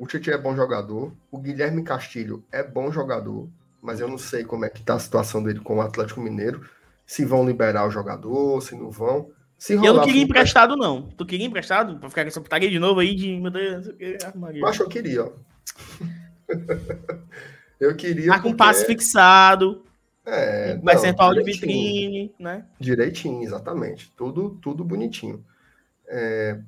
o 0.01 0.07
Titi 0.07 0.31
é 0.31 0.37
bom 0.37 0.55
jogador, 0.55 1.13
o 1.29 1.37
Guilherme 1.37 1.83
Castilho 1.83 2.43
é 2.51 2.63
bom 2.63 2.91
jogador, 2.91 3.47
mas 3.79 3.99
eu 3.99 4.07
não 4.07 4.17
sei 4.17 4.43
como 4.43 4.65
é 4.65 4.69
que 4.69 4.81
tá 4.81 4.95
a 4.95 4.99
situação 4.99 5.43
dele 5.43 5.59
com 5.59 5.77
o 5.77 5.81
Atlético 5.81 6.19
Mineiro, 6.19 6.67
se 7.05 7.23
vão 7.23 7.45
liberar 7.45 7.85
o 7.85 7.91
jogador, 7.91 8.59
se 8.61 8.75
não 8.75 8.89
vão. 8.89 9.29
Se 9.61 9.75
rolar, 9.75 9.87
eu 9.87 9.93
não 9.93 10.03
queria 10.05 10.23
emprestado, 10.23 10.75
não. 10.75 11.03
Tu 11.03 11.23
queria 11.23 11.45
emprestado? 11.45 11.99
Pra 11.99 12.09
ficar 12.09 12.23
com 12.23 12.29
essa 12.29 12.41
putaria 12.41 12.67
de 12.67 12.79
novo 12.79 12.99
aí 12.99 13.13
de. 13.13 13.39
Meu 13.39 13.51
Deus, 13.51 13.91
Mas 14.59 14.79
eu 14.79 14.87
queria, 14.89 15.25
ó. 15.25 15.31
Eu 17.79 17.95
queria. 17.95 18.31
Tá 18.31 18.39
com 18.39 18.55
passe 18.55 18.85
fixado. 18.85 19.85
É, 20.25 20.77
percentual 20.77 21.33
de 21.33 21.43
vitrine, 21.43 22.33
né? 22.39 22.65
Direitinho, 22.79 23.43
exatamente. 23.43 24.11
Tudo, 24.15 24.57
tudo 24.61 24.83
bonitinho. 24.83 25.43
É, 26.07 26.59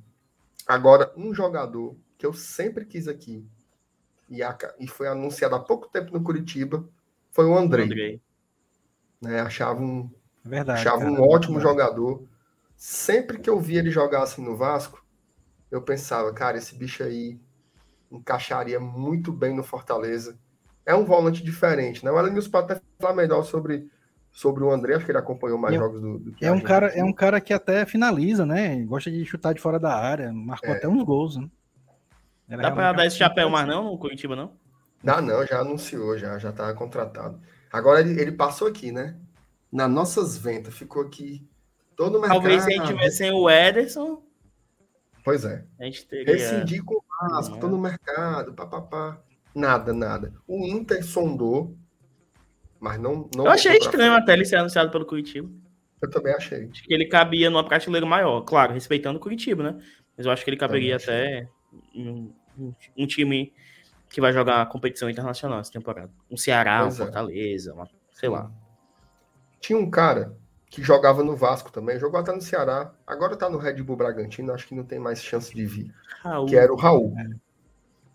agora, 0.67 1.11
um 1.15 1.33
jogador 1.33 1.95
que 2.17 2.25
eu 2.25 2.33
sempre 2.33 2.85
quis 2.85 3.07
aqui 3.07 3.45
e, 4.29 4.41
a, 4.41 4.55
e 4.79 4.87
foi 4.87 5.07
anunciado 5.07 5.55
há 5.55 5.59
pouco 5.59 5.87
tempo 5.87 6.11
no 6.11 6.23
Curitiba 6.23 6.87
foi 7.31 7.45
o 7.45 7.55
Andrei. 7.57 7.85
Andrei. 7.85 8.21
Né, 9.21 9.39
achava 9.41 9.81
um, 9.81 10.09
verdade, 10.43 10.81
achava 10.81 10.99
cara, 10.99 11.11
um 11.11 11.21
ótimo 11.21 11.59
verdade. 11.59 11.79
jogador. 11.79 12.32
Sempre 12.85 13.39
que 13.39 13.49
eu 13.49 13.61
via 13.61 13.79
ele 13.79 13.89
jogar 13.89 14.23
assim 14.23 14.43
no 14.43 14.57
Vasco, 14.57 15.01
eu 15.71 15.81
pensava, 15.81 16.33
cara, 16.33 16.57
esse 16.57 16.75
bicho 16.75 17.01
aí 17.01 17.39
encaixaria 18.11 18.77
muito 18.77 19.31
bem 19.31 19.55
no 19.55 19.63
Fortaleza 19.63 20.37
é 20.85 20.93
um 20.93 21.05
volante 21.05 21.41
diferente, 21.41 22.03
né? 22.03 22.11
O 22.11 22.19
Elenilson 22.19 22.51
pode 22.51 22.73
até 22.73 22.81
falar 22.99 23.15
melhor 23.15 23.43
sobre, 23.43 23.89
sobre 24.33 24.65
o 24.65 24.69
André, 24.69 24.95
acho 24.95 25.05
que 25.05 25.11
ele 25.11 25.17
acompanhou 25.17 25.57
mais 25.57 25.73
é, 25.73 25.77
jogos 25.77 26.01
do, 26.01 26.19
do 26.19 26.33
que 26.33 26.45
é 26.45 26.51
um 26.51 26.59
cara 26.59 26.87
É 26.87 27.01
um 27.01 27.13
cara 27.13 27.39
que 27.39 27.53
até 27.53 27.85
finaliza, 27.85 28.45
né? 28.45 28.83
Gosta 28.83 29.09
de 29.09 29.23
chutar 29.23 29.53
de 29.53 29.61
fora 29.61 29.79
da 29.79 29.95
área, 29.95 30.33
marcou 30.33 30.71
é. 30.71 30.73
até 30.73 30.85
uns 30.85 31.05
gols, 31.05 31.37
né? 31.37 31.49
Dá 32.49 32.69
para 32.69 32.91
dar 32.91 33.05
esse 33.05 33.15
chapéu 33.15 33.49
mais 33.49 33.65
não 33.65 33.85
no 33.85 33.97
Curitiba, 33.97 34.35
não? 34.35 34.57
Dá 35.01 35.21
não, 35.21 35.47
já 35.47 35.61
anunciou, 35.61 36.17
já, 36.17 36.37
já 36.37 36.51
tá 36.51 36.73
contratado. 36.73 37.39
Agora 37.71 38.01
ele, 38.01 38.19
ele 38.19 38.33
passou 38.33 38.67
aqui, 38.67 38.91
né? 38.91 39.15
Nas 39.71 39.89
nossas 39.89 40.37
ventas, 40.37 40.73
ficou 40.73 41.01
aqui 41.01 41.47
todo 41.95 42.19
mercado. 42.19 42.39
Talvez 42.39 42.63
se 42.63 42.73
a 42.73 42.75
gente 42.75 42.87
tivesse 42.87 43.17
sem 43.17 43.31
o 43.31 43.49
Ederson. 43.49 44.23
Pois 45.23 45.45
é. 45.45 45.63
A 45.79 45.85
gente 45.85 46.05
teria. 46.05 46.33
Rescindir 46.33 46.83
com 46.83 46.95
o 46.95 47.03
Vasco, 47.29 47.59
tô 47.59 47.67
no 47.67 47.77
mercado, 47.77 48.53
papapá. 48.53 49.21
Nada, 49.55 49.93
nada. 49.93 50.33
O 50.47 50.65
Inter 50.65 51.03
sondou, 51.05 51.77
mas 52.79 52.99
não. 52.99 53.29
não 53.35 53.45
eu 53.45 53.51
achei 53.51 53.77
estranho 53.77 54.13
até 54.13 54.33
ele 54.33 54.45
ser 54.45 54.57
anunciado 54.57 54.91
pelo 54.91 55.05
Curitiba. 55.05 55.49
Eu 56.01 56.09
também 56.09 56.33
achei. 56.33 56.69
Acho 56.69 56.83
que 56.83 56.93
ele 56.93 57.05
cabia 57.05 57.49
numa 57.49 57.63
prateleira 57.63 58.05
maior, 58.05 58.41
claro, 58.41 58.73
respeitando 58.73 59.17
o 59.17 59.21
Curitiba, 59.21 59.63
né? 59.63 59.81
Mas 60.17 60.25
eu 60.25 60.31
acho 60.31 60.43
que 60.43 60.49
ele 60.49 60.57
caberia 60.57 60.97
até 60.97 61.47
um, 61.95 62.33
um, 62.97 63.07
time 63.07 63.53
que 64.09 64.19
vai 64.19 64.33
jogar 64.33 64.65
competição 64.67 65.09
internacional 65.09 65.59
essa 65.59 65.71
temporada. 65.71 66.11
Um 66.29 66.35
Ceará, 66.35 66.81
pois 66.81 66.99
um 66.99 67.03
é. 67.03 67.05
Fortaleza, 67.05 67.73
uma, 67.73 67.89
sei 68.11 68.27
lá. 68.27 68.51
Tinha 69.61 69.79
um 69.79 69.89
cara 69.89 70.35
que 70.73 70.81
jogava 70.81 71.23
no 71.23 71.35
Vasco 71.35 71.71
também, 71.71 71.99
jogou 71.99 72.19
até 72.19 72.31
no 72.31 72.41
Ceará, 72.41 72.91
agora 73.05 73.35
tá 73.35 73.47
no 73.47 73.59
Red 73.59 73.83
Bull 73.83 73.95
Bragantino, 73.95 74.51
acho 74.51 74.67
que 74.67 74.73
não 74.73 74.83
tem 74.83 74.97
mais 74.97 75.23
chance 75.23 75.53
de 75.53 75.63
vir. 75.67 75.93
Raul. 76.23 76.47
Que 76.47 76.55
era 76.55 76.73
o 76.73 76.75
Raul. 76.75 77.13
É. 77.15 77.29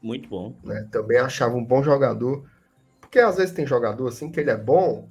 Muito 0.02 0.28
bom. 0.28 0.56
Né? 0.64 0.89
Também 0.90 1.18
achava 1.18 1.55
um 1.55 1.64
bom 1.64 1.85
jogador. 1.85 2.44
Porque 3.01 3.20
às 3.20 3.36
vezes 3.36 3.55
tem 3.55 3.64
jogador 3.64 4.09
assim 4.09 4.28
que 4.28 4.40
ele 4.40 4.51
é 4.51 4.56
bom, 4.56 5.09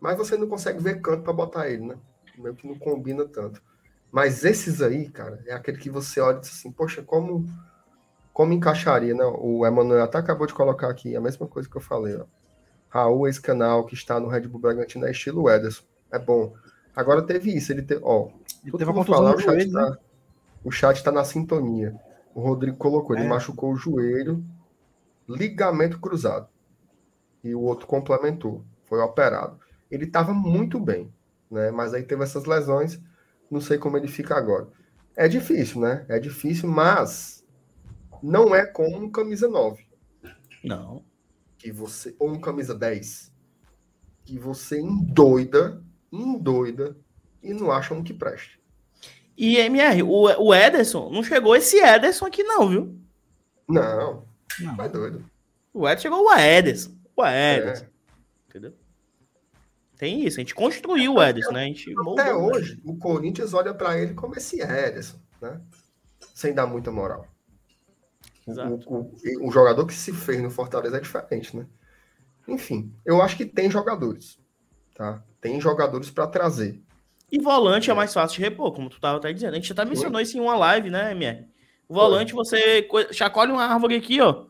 mas 0.00 0.16
você 0.16 0.38
não 0.38 0.48
consegue 0.48 0.82
ver 0.82 1.02
canto 1.02 1.22
para 1.22 1.34
botar 1.34 1.68
ele, 1.68 1.84
né? 1.84 1.98
Meio 2.38 2.54
que 2.54 2.66
não 2.66 2.78
combina 2.78 3.26
tanto. 3.26 3.62
Mas 4.10 4.42
esses 4.42 4.80
aí, 4.80 5.10
cara, 5.10 5.38
é 5.46 5.52
aquele 5.52 5.76
que 5.76 5.90
você 5.90 6.18
olha 6.18 6.38
e 6.38 6.40
diz 6.40 6.48
assim, 6.48 6.72
poxa, 6.72 7.02
como 7.02 7.44
como 8.32 8.54
encaixaria, 8.54 9.12
né? 9.12 9.24
O 9.38 9.66
Emanuel 9.66 10.04
até 10.04 10.16
acabou 10.16 10.46
de 10.46 10.54
colocar 10.54 10.88
aqui 10.88 11.14
a 11.14 11.20
mesma 11.20 11.46
coisa 11.46 11.68
que 11.68 11.76
eu 11.76 11.82
falei, 11.82 12.16
ó. 12.16 12.24
Raul, 12.88 13.28
esse 13.28 13.40
canal 13.40 13.84
que 13.84 13.92
está 13.92 14.18
no 14.18 14.28
Red 14.28 14.48
Bull 14.48 14.62
Bragantino 14.62 15.06
é 15.06 15.10
estilo 15.10 15.50
Ederson. 15.50 15.84
É 16.10 16.18
bom. 16.18 16.54
Agora 17.00 17.22
teve 17.22 17.56
isso, 17.56 17.72
ele 17.72 17.82
teve, 17.82 18.00
ó, 18.04 18.28
ele 18.62 18.76
teve 18.76 18.90
uma 18.90 19.04
falar, 19.04 19.34
o 19.34 19.38
chat, 19.40 19.70
tá, 19.70 19.90
né? 19.90 19.96
o 20.64 20.70
chat 20.70 21.02
tá 21.02 21.10
na 21.10 21.24
sintonia 21.24 21.98
o 22.34 22.40
Rodrigo 22.40 22.76
colocou, 22.76 23.16
ele 23.16 23.26
é. 23.26 23.28
machucou 23.28 23.72
o 23.72 23.76
joelho, 23.76 24.44
ligamento 25.28 25.98
cruzado. 25.98 26.48
E 27.42 27.54
o 27.54 27.60
outro 27.60 27.86
complementou, 27.86 28.64
foi 28.84 29.00
operado. 29.00 29.58
Ele 29.90 30.04
estava 30.04 30.32
muito 30.32 30.78
bem, 30.78 31.12
né? 31.50 31.70
Mas 31.70 31.94
aí 31.94 32.02
teve 32.02 32.22
essas 32.22 32.44
lesões, 32.44 33.00
não 33.50 33.60
sei 33.60 33.78
como 33.78 33.96
ele 33.96 34.08
fica 34.08 34.36
agora. 34.36 34.68
É 35.16 35.26
difícil, 35.26 35.80
né? 35.80 36.04
É 36.08 36.18
difícil, 36.18 36.68
mas 36.68 37.44
não 38.22 38.54
é 38.54 38.64
como 38.66 38.96
um 38.96 39.10
camisa 39.10 39.48
9. 39.48 39.84
Não. 40.62 41.02
Que 41.58 41.72
você. 41.72 42.14
Ou 42.18 42.30
um 42.30 42.40
camisa 42.40 42.74
10. 42.74 43.32
Que 44.24 44.38
você 44.38 44.78
endoida, 44.78 45.82
endoida, 46.12 46.96
e 47.42 47.52
não 47.54 47.70
acha 47.70 47.94
um 47.94 48.02
que 48.02 48.12
preste. 48.14 48.58
E 49.36 49.56
MR, 49.56 50.02
o, 50.02 50.08
o 50.42 50.54
Ederson, 50.54 51.10
não 51.10 51.22
chegou 51.22 51.56
esse 51.56 51.78
Ederson 51.78 52.26
aqui, 52.26 52.42
não, 52.42 52.68
viu? 52.68 52.98
Não. 53.68 54.24
Não. 54.60 54.76
Vai 54.76 54.88
doido. 54.88 55.24
O 55.72 55.86
Ederson 55.88 56.02
chegou 56.02 56.24
o 56.26 56.32
Ederson. 56.34 56.90
O 57.16 57.24
É. 57.24 57.56
Ederson. 57.58 57.86
Entendeu? 58.48 58.74
Tem 59.96 60.24
isso, 60.26 60.38
a 60.38 60.40
gente 60.42 60.54
construiu 60.54 61.14
o 61.14 61.22
Ederson, 61.22 61.52
né? 61.52 61.62
A 61.64 61.66
gente 61.66 61.90
Até 61.92 62.32
moldou. 62.32 62.56
hoje, 62.56 62.80
o 62.84 62.96
Corinthians 62.96 63.52
olha 63.54 63.72
pra 63.74 63.98
ele 63.98 64.14
como 64.14 64.34
esse 64.36 64.60
Ederson, 64.60 65.18
né? 65.40 65.60
Sem 66.34 66.52
dar 66.54 66.66
muita 66.66 66.90
moral. 66.90 67.26
O, 68.46 68.50
Exato. 68.50 68.88
o, 68.88 68.96
o- 69.00 69.48
o 69.48 69.52
jogador 69.52 69.86
que 69.86 69.92
se 69.94 70.12
fez 70.12 70.40
no 70.42 70.50
Fortaleza 70.50 70.96
é 70.96 71.00
diferente, 71.00 71.56
né? 71.56 71.66
Enfim, 72.48 72.92
eu 73.04 73.22
acho 73.22 73.36
que 73.36 73.44
tem 73.46 73.70
jogadores, 73.70 74.38
tá? 74.94 75.22
Tem 75.40 75.60
jogadores 75.60 76.10
pra 76.10 76.26
trazer. 76.26 76.80
E 77.32 77.38
volante 77.38 77.90
é 77.90 77.94
mais 77.94 78.12
fácil 78.12 78.36
de 78.38 78.42
repor, 78.42 78.72
como 78.72 78.90
tu 78.90 79.00
tava 79.00 79.18
até 79.18 79.32
dizendo. 79.32 79.52
A 79.52 79.56
gente 79.56 79.72
até 79.72 79.84
mencionou 79.84 80.20
isso 80.20 80.36
em 80.36 80.40
uma 80.40 80.56
live, 80.56 80.90
né, 80.90 81.12
MR? 81.12 81.46
O 81.88 81.94
volante, 81.94 82.32
você 82.32 82.82
co- 82.82 83.12
chacoalha 83.12 83.52
uma 83.52 83.64
árvore 83.64 83.94
aqui, 83.96 84.20
ó. 84.20 84.46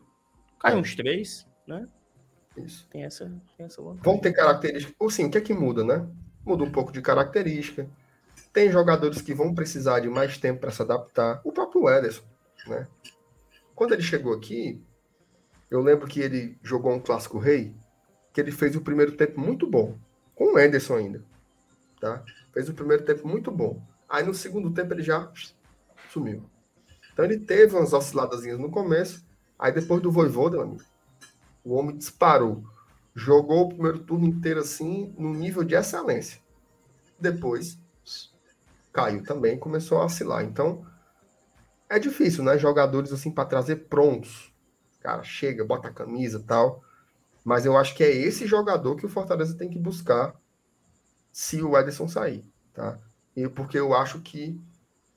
Cai 0.59 0.73
É. 0.73 0.75
uns 0.75 0.95
três, 0.95 1.47
né? 1.67 1.87
Isso. 2.57 2.87
Tem 2.89 3.03
essa, 3.03 3.25
tem 3.57 3.65
essa 3.65 3.81
vantagem. 3.81 4.03
Vão 4.03 4.17
ter 4.19 4.33
características. 4.33 4.95
Ou 4.99 5.09
sim, 5.09 5.25
o 5.25 5.31
que 5.31 5.37
é 5.37 5.41
que 5.41 5.53
muda, 5.53 5.83
né? 5.83 6.05
Muda 6.45 6.63
um 6.63 6.71
pouco 6.71 6.91
de 6.91 7.01
característica. 7.01 7.87
Tem 8.51 8.69
jogadores 8.69 9.21
que 9.21 9.33
vão 9.33 9.53
precisar 9.55 9.99
de 10.01 10.09
mais 10.09 10.37
tempo 10.37 10.59
para 10.59 10.71
se 10.71 10.81
adaptar. 10.81 11.39
O 11.45 11.51
próprio 11.51 11.87
Ederson, 11.89 12.23
né? 12.67 12.87
Quando 13.73 13.93
ele 13.93 14.01
chegou 14.03 14.33
aqui, 14.33 14.81
eu 15.69 15.81
lembro 15.81 16.07
que 16.07 16.19
ele 16.19 16.57
jogou 16.61 16.91
um 16.93 16.99
clássico 16.99 17.39
rei, 17.39 17.73
que 18.33 18.41
ele 18.41 18.51
fez 18.51 18.75
o 18.75 18.81
primeiro 18.81 19.13
tempo 19.13 19.39
muito 19.39 19.65
bom, 19.65 19.95
com 20.41 20.55
o 20.55 20.59
Ederson 20.59 20.95
ainda, 20.95 21.23
tá? 21.99 22.23
Fez 22.51 22.67
o 22.67 22.73
primeiro 22.73 23.05
tempo 23.05 23.27
muito 23.27 23.51
bom. 23.51 23.79
Aí 24.09 24.25
no 24.25 24.33
segundo 24.33 24.71
tempo 24.71 24.91
ele 24.91 25.03
já 25.03 25.31
sumiu. 26.09 26.43
Então 27.13 27.23
ele 27.23 27.37
teve 27.37 27.75
umas 27.75 27.93
osciladazinhas 27.93 28.57
no 28.57 28.71
começo, 28.71 29.23
aí 29.59 29.71
depois 29.71 30.01
do 30.01 30.11
Voivoda, 30.11 30.57
meu 30.57 30.65
amigo, 30.65 30.83
o 31.63 31.75
homem 31.75 31.95
disparou 31.95 32.63
jogou 33.13 33.65
o 33.65 33.69
primeiro 33.69 33.99
turno 33.99 34.25
inteiro 34.25 34.61
assim, 34.61 35.13
no 35.15 35.31
nível 35.31 35.63
de 35.63 35.75
excelência. 35.75 36.41
Depois 37.19 37.77
caiu 38.91 39.23
também, 39.23 39.59
começou 39.59 39.99
a 39.99 40.05
oscilar. 40.05 40.43
Então 40.43 40.83
é 41.87 41.99
difícil, 41.99 42.43
né? 42.43 42.57
Jogadores 42.57 43.11
assim 43.11 43.29
para 43.29 43.45
trazer 43.45 43.87
prontos. 43.87 44.51
Cara, 45.01 45.21
chega, 45.21 45.63
bota 45.63 45.89
a 45.89 45.93
camisa 45.93 46.43
tal. 46.47 46.83
Mas 47.43 47.65
eu 47.65 47.77
acho 47.77 47.95
que 47.95 48.03
é 48.03 48.11
esse 48.11 48.45
jogador 48.45 48.95
que 48.95 49.05
o 49.05 49.09
Fortaleza 49.09 49.57
tem 49.57 49.69
que 49.69 49.79
buscar 49.79 50.35
se 51.31 51.61
o 51.61 51.77
Ederson 51.77 52.07
sair, 52.07 52.43
tá? 52.73 52.99
E 53.35 53.47
porque 53.47 53.79
eu 53.79 53.93
acho 53.93 54.19
que 54.19 54.59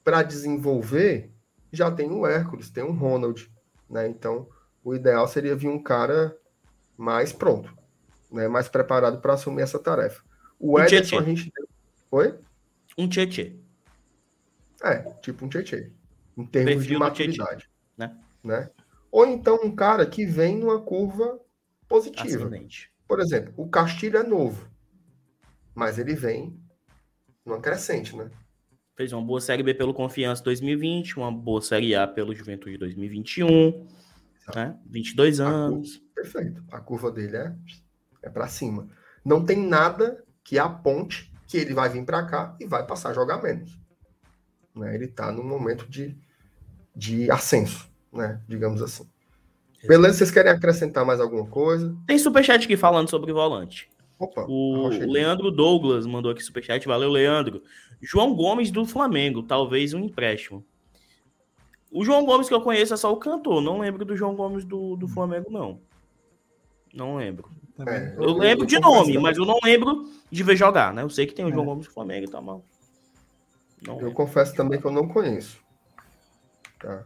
para 0.02 0.22
desenvolver 0.22 1.30
já 1.72 1.90
tem 1.90 2.10
o 2.10 2.26
Hércules, 2.26 2.70
tem 2.70 2.84
o 2.84 2.92
Ronald, 2.92 3.51
né? 3.90 4.09
Então 4.09 4.48
o 4.82 4.94
ideal 4.94 5.26
seria 5.26 5.56
vir 5.56 5.68
um 5.68 5.82
cara 5.82 6.36
mais 6.96 7.32
pronto, 7.32 7.72
né? 8.30 8.46
mais 8.48 8.68
preparado 8.68 9.20
para 9.20 9.34
assumir 9.34 9.62
essa 9.62 9.78
tarefa. 9.78 10.22
O 10.59 10.78
Um 10.78 10.78
Ederson 10.78 11.16
Tietê. 11.16 11.16
a 11.16 11.22
gente. 11.22 11.52
Oi? 12.10 12.34
Um 12.96 13.09
Tietê. 13.09 13.56
É, 14.82 14.98
tipo 15.20 15.44
um 15.44 15.48
Tietê. 15.48 15.90
Em 16.36 16.44
termos 16.46 16.74
Perfil 16.74 16.88
de 16.88 16.98
maturidade. 16.98 17.70
né? 17.96 18.16
né? 18.42 18.70
Ou 19.10 19.26
então 19.26 19.60
um 19.62 19.74
cara 19.74 20.06
que 20.06 20.26
vem 20.26 20.59
numa 20.59 20.80
curva 20.80 21.40
positiva. 21.94 22.46
Ascendente. 22.46 22.90
Por 23.06 23.20
exemplo, 23.20 23.54
o 23.56 23.68
Castilho 23.68 24.18
é 24.18 24.22
novo, 24.24 24.68
mas 25.74 25.96
ele 25.98 26.14
vem 26.14 26.58
numa 27.46 27.60
crescente, 27.60 28.16
né? 28.16 28.30
Fez 28.96 29.12
uma 29.12 29.22
boa 29.22 29.40
Série 29.40 29.62
B 29.62 29.74
pelo 29.74 29.94
Confiança 29.94 30.42
2020, 30.42 31.18
uma 31.18 31.30
boa 31.30 31.60
Série 31.60 31.94
A 31.94 32.06
pelo 32.06 32.34
Juventude 32.34 32.78
2021, 32.78 33.86
né? 34.54 34.76
22 34.86 35.38
anos. 35.40 36.02
Perfeito. 36.14 36.64
A 36.72 36.80
curva 36.80 37.12
dele 37.12 37.36
é, 37.36 37.54
é 38.22 38.30
para 38.30 38.48
cima. 38.48 38.88
Não 39.24 39.44
tem 39.44 39.64
nada 39.64 40.24
que 40.42 40.58
aponte 40.58 41.32
que 41.46 41.56
ele 41.56 41.74
vai 41.74 41.88
vir 41.88 42.04
para 42.04 42.24
cá 42.24 42.56
e 42.58 42.66
vai 42.66 42.84
passar 42.86 43.10
a 43.10 43.14
jogar 43.14 43.42
menos. 43.42 43.78
Né? 44.74 44.94
Ele 44.94 45.04
está 45.04 45.30
num 45.30 45.44
momento 45.44 45.88
de, 45.88 46.16
de 46.94 47.30
ascenso, 47.30 47.88
né? 48.12 48.40
digamos 48.48 48.82
assim. 48.82 49.08
Beleza, 49.86 50.19
vocês 50.19 50.31
querem 50.31 50.52
acrescentar 50.52 51.05
mais 51.05 51.20
alguma 51.20 51.47
coisa? 51.47 51.94
Tem 52.06 52.19
superchat 52.19 52.65
aqui 52.65 52.77
falando 52.77 53.09
sobre 53.11 53.32
volante. 53.32 53.89
Opa, 54.19 54.47
O. 54.48 54.89
Leandro 54.89 55.51
Douglas 55.51 56.06
mandou 56.06 56.31
aqui 56.31 56.43
superchat. 56.43 56.86
Valeu, 56.86 57.11
Leandro. 57.11 57.62
João 58.01 58.35
Gomes 58.35 58.70
do 58.70 58.85
Flamengo, 58.86 59.43
talvez 59.43 59.93
um 59.94 60.01
empréstimo. 60.01 60.65
O 61.90 62.05
João 62.05 62.24
Gomes 62.24 62.48
que 62.48 62.55
eu 62.55 62.61
conheço 62.61 62.94
é 62.94 62.97
só 62.97 63.12
o 63.12 63.16
cantor. 63.16 63.61
Não 63.61 63.78
lembro 63.78 64.05
do 64.05 64.16
João 64.16 64.35
Gomes 64.35 64.65
do, 64.65 64.97
do 64.97 65.06
Flamengo, 65.09 65.51
não. 65.51 65.81
Não 66.93 67.16
lembro. 67.16 67.48
É, 67.86 68.15
Eu 68.16 68.35
lembro 68.36 68.66
de 68.66 68.77
confesso 68.77 68.94
nome, 68.94 69.06
também. 69.09 69.23
mas 69.23 69.36
eu 69.36 69.44
não 69.44 69.59
lembro 69.62 70.09
de 70.31 70.43
ver 70.44 70.56
jogar, 70.56 70.94
né? 70.94 71.02
Eu 71.02 71.11
sei 71.11 71.27
que 71.27 71.35
tem 71.35 71.44
o 71.44 71.51
João 71.51 71.62
É. 71.65 71.66
Gomes 71.66 71.86
do 71.86 71.93
Flamengo 71.93 72.27
e 72.27 72.31
tal, 72.31 72.43
mas. 72.43 72.61
Não 73.85 73.94
Eu 73.94 73.98
lembro. 73.98 74.15
confesso 74.15 74.55
também 74.55 74.81
que 74.81 74.86
eu 74.86 74.93
não 74.93 75.09
conheço. 75.09 75.59
Tá? 76.78 77.05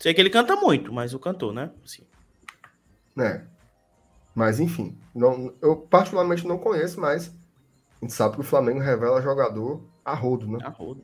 Sei 0.00 0.14
que 0.14 0.20
ele 0.20 0.30
canta 0.30 0.56
muito, 0.56 0.90
mas 0.92 1.12
o 1.12 1.18
cantor, 1.18 1.52
né? 1.52 1.70
Sim. 1.84 2.04
Né? 3.14 3.46
Mas 4.34 4.58
enfim, 4.58 4.98
não, 5.14 5.54
eu 5.60 5.76
particularmente 5.76 6.46
não 6.46 6.56
conheço, 6.56 6.98
mas 6.98 7.28
a 8.00 8.04
gente 8.04 8.14
sabe 8.14 8.36
que 8.36 8.40
o 8.40 8.44
Flamengo 8.44 8.80
revela 8.80 9.20
jogador 9.20 9.84
a 10.02 10.14
rodo, 10.14 10.48
né? 10.48 10.58
A 10.62 10.70
roda. 10.70 11.02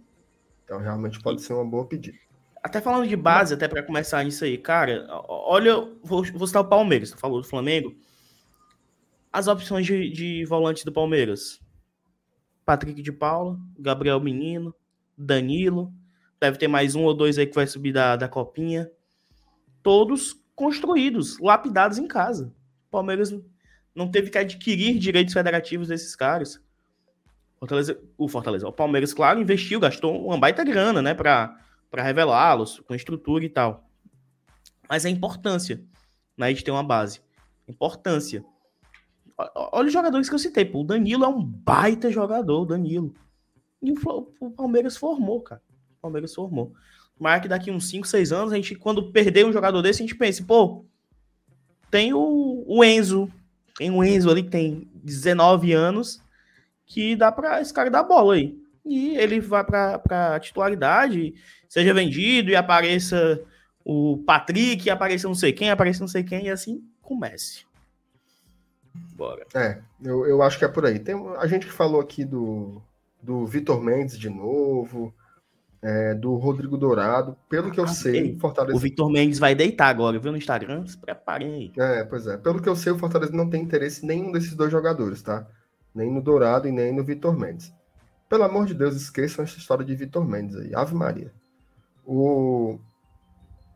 Então 0.64 0.78
realmente 0.78 1.20
pode 1.20 1.42
ser 1.42 1.52
uma 1.52 1.64
boa 1.64 1.84
pedida. 1.86 2.16
Até 2.62 2.80
falando 2.80 3.06
de 3.06 3.16
base, 3.16 3.52
até 3.52 3.68
pra 3.68 3.82
começar 3.82 4.24
nisso 4.24 4.44
aí, 4.44 4.56
cara, 4.56 5.06
olha, 5.28 5.74
vou, 6.02 6.24
vou 6.32 6.46
citar 6.46 6.62
o 6.62 6.68
Palmeiras, 6.68 7.10
tu 7.10 7.18
falou 7.18 7.42
do 7.42 7.46
Flamengo. 7.46 7.94
As 9.30 9.46
opções 9.46 9.84
de, 9.84 10.10
de 10.10 10.44
volante 10.46 10.86
do 10.86 10.90
Palmeiras: 10.90 11.60
Patrick 12.64 13.02
de 13.02 13.12
Paula, 13.12 13.58
Gabriel 13.78 14.18
Menino, 14.20 14.74
Danilo. 15.16 15.92
Deve 16.40 16.58
ter 16.58 16.68
mais 16.68 16.94
um 16.94 17.04
ou 17.04 17.14
dois 17.14 17.38
aí 17.38 17.46
que 17.46 17.54
vai 17.54 17.66
subir 17.66 17.92
da, 17.92 18.16
da 18.16 18.28
copinha. 18.28 18.90
Todos 19.82 20.36
construídos, 20.54 21.38
lapidados 21.38 21.98
em 21.98 22.06
casa. 22.06 22.52
O 22.88 22.90
Palmeiras 22.90 23.34
não 23.94 24.10
teve 24.10 24.30
que 24.30 24.38
adquirir 24.38 24.98
direitos 24.98 25.32
federativos 25.32 25.88
desses 25.88 26.14
caras. 26.14 26.60
Fortaleza, 27.58 27.98
o 28.18 28.28
Fortaleza, 28.28 28.68
o 28.68 28.72
Palmeiras, 28.72 29.14
claro, 29.14 29.40
investiu, 29.40 29.80
gastou 29.80 30.26
uma 30.26 30.38
baita 30.38 30.62
grana, 30.62 31.00
né, 31.00 31.14
para 31.14 31.58
revelá-los, 31.94 32.80
com 32.80 32.94
estrutura 32.94 33.44
e 33.44 33.48
tal. 33.48 33.88
Mas 34.88 35.06
a 35.06 35.10
importância 35.10 35.82
né, 36.36 36.52
de 36.52 36.62
ter 36.62 36.70
uma 36.70 36.82
base. 36.82 37.20
Importância. 37.66 38.44
Olha 39.54 39.86
os 39.86 39.92
jogadores 39.92 40.28
que 40.28 40.34
eu 40.34 40.38
citei. 40.38 40.64
Pô. 40.64 40.80
O 40.80 40.84
Danilo 40.84 41.24
é 41.24 41.28
um 41.28 41.42
baita 41.42 42.10
jogador, 42.10 42.62
o 42.62 42.66
Danilo. 42.66 43.14
E 43.82 43.92
o, 43.92 44.32
o 44.40 44.50
Palmeiras 44.50 44.96
formou, 44.96 45.40
cara. 45.40 45.62
Palmeiras 46.06 46.34
formou. 46.34 46.72
Mas 47.18 47.40
que 47.40 47.48
daqui 47.48 47.70
uns 47.70 47.88
5, 47.88 48.06
6 48.06 48.32
anos, 48.32 48.52
a 48.52 48.56
gente, 48.56 48.74
quando 48.74 49.10
perder 49.10 49.46
um 49.46 49.52
jogador 49.52 49.82
desse, 49.82 50.02
a 50.02 50.06
gente 50.06 50.14
pensa, 50.14 50.44
pô, 50.46 50.84
tem 51.90 52.12
o, 52.12 52.64
o 52.66 52.84
Enzo. 52.84 53.30
Tem 53.76 53.90
o 53.90 54.02
Enzo 54.04 54.30
ali 54.30 54.42
tem 54.42 54.88
19 54.94 55.72
anos, 55.72 56.22
que 56.84 57.16
dá 57.16 57.32
pra 57.32 57.60
esse 57.60 57.72
cara 57.72 57.90
dar 57.90 58.02
bola 58.02 58.34
aí. 58.34 58.58
E 58.84 59.16
ele 59.16 59.40
vai 59.40 59.64
pra 59.64 60.40
titularidade, 60.40 61.34
seja 61.68 61.92
vendido 61.92 62.50
e 62.50 62.56
apareça 62.56 63.40
o 63.84 64.22
Patrick, 64.26 64.88
apareça 64.88 65.26
não 65.26 65.34
sei 65.34 65.52
quem, 65.52 65.70
apareça 65.70 66.00
não 66.00 66.08
sei 66.08 66.22
quem, 66.22 66.46
e 66.46 66.50
assim 66.50 66.82
comece. 67.02 67.64
Bora. 69.14 69.46
É, 69.54 69.78
eu, 70.02 70.26
eu 70.26 70.42
acho 70.42 70.58
que 70.58 70.64
é 70.64 70.68
por 70.68 70.84
aí. 70.84 70.98
Tem 70.98 71.14
a 71.38 71.46
gente 71.46 71.66
que 71.66 71.72
falou 71.72 72.00
aqui 72.00 72.24
do, 72.24 72.82
do 73.22 73.46
Vitor 73.46 73.82
Mendes 73.82 74.18
de 74.18 74.28
novo, 74.28 75.14
é, 75.88 76.14
do 76.16 76.34
Rodrigo 76.34 76.76
Dourado. 76.76 77.36
Pelo 77.48 77.70
que 77.70 77.78
eu 77.78 77.84
Ah, 77.84 77.88
sei, 77.88 78.16
ei, 78.16 78.34
o 78.34 78.40
Fortaleza. 78.40 78.76
O 78.76 78.80
Victor 78.80 79.08
Mendes 79.08 79.38
vai 79.38 79.54
deitar 79.54 79.86
agora, 79.86 80.18
viu 80.18 80.32
no 80.32 80.38
Instagram? 80.38 80.84
Se 80.84 80.98
preparem 80.98 81.54
aí. 81.54 81.72
É, 81.78 82.02
pois 82.02 82.26
é. 82.26 82.36
Pelo 82.36 82.60
que 82.60 82.68
eu 82.68 82.74
sei, 82.74 82.90
o 82.90 82.98
Fortaleza 82.98 83.32
não 83.32 83.48
tem 83.48 83.62
interesse 83.62 84.04
em 84.04 84.08
nenhum 84.08 84.32
desses 84.32 84.52
dois 84.54 84.72
jogadores, 84.72 85.22
tá? 85.22 85.46
Nem 85.94 86.12
no 86.12 86.20
Dourado 86.20 86.66
e 86.66 86.72
nem 86.72 86.92
no 86.92 87.04
Vitor 87.04 87.38
Mendes. 87.38 87.72
Pelo 88.28 88.42
amor 88.42 88.66
de 88.66 88.74
Deus, 88.74 88.96
esqueçam 88.96 89.44
essa 89.44 89.58
história 89.58 89.84
de 89.84 89.94
Vitor 89.94 90.26
Mendes 90.26 90.56
aí. 90.56 90.74
Ave 90.74 90.92
Maria. 90.92 91.32
O 92.04 92.80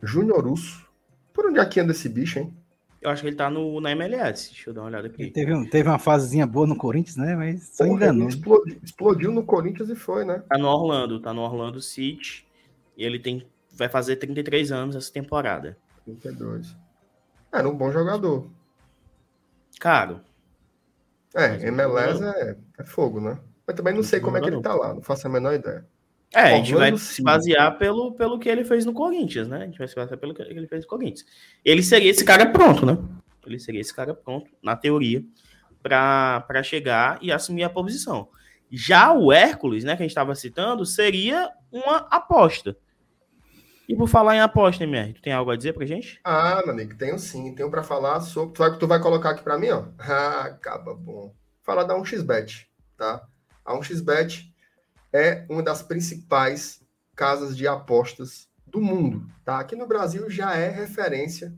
Júnior 0.03 0.45
Russo. 0.45 0.85
Por 1.33 1.47
onde 1.47 1.61
é 1.61 1.65
que 1.65 1.79
anda 1.79 1.93
esse 1.93 2.09
bicho, 2.09 2.41
hein? 2.41 2.53
Eu 3.01 3.09
acho 3.11 3.23
que 3.23 3.29
ele 3.29 3.37
tá 3.37 3.49
no, 3.49 3.81
na 3.81 3.93
MLS. 3.93 4.51
Deixa 4.51 4.71
eu 4.71 4.75
dar 4.75 4.83
uma 4.83 4.89
olhada 4.89 5.07
Ele 5.07 5.15
aqui. 5.15 5.31
teve, 5.31 5.55
um- 5.55 5.65
teve 5.69 5.89
uma 5.89 5.99
fasezinha 5.99 6.47
boa 6.47 6.67
no 6.67 6.77
Corinthians, 6.77 7.17
né? 7.17 7.35
Mas 7.35 7.69
só 7.75 7.85
Porra, 7.85 7.97
enganou. 7.97 8.23
ele 8.29 8.29
explodiu, 8.37 8.79
explodiu 8.83 9.33
no 9.33 9.43
Corinthians 9.43 9.89
e 9.89 9.95
foi, 9.95 10.25
né? 10.25 10.43
Tá 10.49 10.59
no 10.59 10.69
Orlando, 10.69 11.19
tá 11.21 11.33
no 11.33 11.41
Orlando 11.41 11.81
City. 11.81 12.47
E 12.97 13.05
ele 13.05 13.19
tem, 13.19 13.47
vai 13.73 13.89
fazer 13.89 14.17
33 14.17 14.71
anos 14.71 14.95
essa 14.97 15.11
temporada. 15.11 15.79
32. 16.05 16.77
Era 17.53 17.67
um 17.69 17.75
bom 17.75 17.91
jogador. 17.91 18.47
Caro. 19.81 20.21
É, 21.35 21.67
MLS 21.69 22.23
é, 22.23 22.57
é 22.79 22.85
fogo, 22.85 23.21
né? 23.21 23.39
Mas 23.67 23.77
também 23.77 23.95
não 23.95 24.03
sei 24.03 24.21
como 24.21 24.37
é 24.37 24.41
que 24.41 24.49
ele 24.49 24.61
tá 24.61 24.75
lá, 24.75 24.93
não 24.93 25.01
faço 25.01 25.27
a 25.27 25.31
menor 25.31 25.55
ideia. 25.55 25.87
É, 26.33 26.43
a 26.43 26.57
gente 26.57 26.75
vai 26.75 26.97
se 26.97 27.23
basear 27.23 27.77
pelo, 27.77 28.13
pelo 28.13 28.39
que 28.39 28.49
ele 28.49 28.65
fez 28.65 28.85
no 28.85 28.93
Corinthians, 28.93 29.49
né? 29.49 29.63
A 29.63 29.67
gente 29.67 29.79
vai 29.79 29.89
se 29.89 29.97
basear 29.97 30.19
pelo 30.19 30.33
que 30.33 30.43
ele 30.43 30.67
fez 30.67 30.85
no 30.85 30.89
Corinthians. 30.89 31.27
Ele 31.65 31.83
seria 31.83 32.11
esse 32.11 32.25
cara 32.25 32.47
pronto, 32.47 32.87
né? 32.87 32.97
Ele 33.45 33.59
seria 33.59 33.81
esse 33.81 33.93
cara 33.93 34.15
pronto, 34.15 34.51
na 34.63 34.77
teoria, 34.77 35.25
para 35.83 36.63
chegar 36.63 37.19
e 37.21 37.33
assumir 37.33 37.65
a 37.65 37.71
posição. 37.71 38.29
Já 38.71 39.13
o 39.13 39.33
Hércules, 39.33 39.83
né, 39.83 39.97
que 39.97 40.03
a 40.03 40.05
gente 40.05 40.13
estava 40.13 40.35
citando, 40.37 40.87
seria 40.87 41.51
uma 41.73 42.07
aposta. 42.11 42.77
E 43.89 43.97
por 43.97 44.07
falar 44.07 44.37
em 44.37 44.41
aposta, 44.41 44.85
MR, 44.85 45.15
tu 45.15 45.21
tem 45.21 45.33
algo 45.33 45.51
a 45.51 45.57
dizer 45.57 45.73
pra 45.73 45.85
gente? 45.85 46.21
Ah, 46.23 46.63
meu 46.65 46.75
amigo, 46.75 46.97
tenho 46.97 47.19
sim. 47.19 47.53
Tenho 47.57 47.69
para 47.69 47.83
falar 47.83 48.21
sobre. 48.21 48.55
Tu 48.55 48.59
vai, 48.59 48.79
tu 48.79 48.87
vai 48.87 49.01
colocar 49.01 49.31
aqui 49.31 49.43
para 49.43 49.59
mim, 49.59 49.71
ó. 49.71 49.87
Ah, 49.99 50.43
acaba 50.43 50.95
bom. 50.95 51.35
Falar 51.65 51.83
da 51.83 51.97
1xBet, 51.97 52.67
tá? 52.97 53.27
A 53.65 53.75
1xBet 53.75 54.50
é 55.13 55.45
uma 55.49 55.63
das 55.63 55.83
principais 55.83 56.81
casas 57.15 57.57
de 57.57 57.67
apostas 57.67 58.49
do 58.67 58.81
mundo, 58.81 59.27
tá? 59.45 59.59
Aqui 59.59 59.75
no 59.75 59.87
Brasil 59.87 60.31
já 60.31 60.55
é 60.55 60.69
referência 60.69 61.53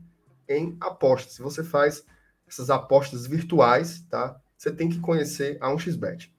em 0.49 0.75
apostas. 0.81 1.33
Se 1.33 1.41
você 1.41 1.63
faz 1.63 2.03
essas 2.47 2.69
apostas 2.69 3.25
virtuais, 3.25 4.03
tá? 4.09 4.39
Você 4.57 4.71
tem 4.71 4.89
que 4.89 4.99
conhecer 4.99 5.57
a 5.61 5.69
1xBet. 5.69 6.31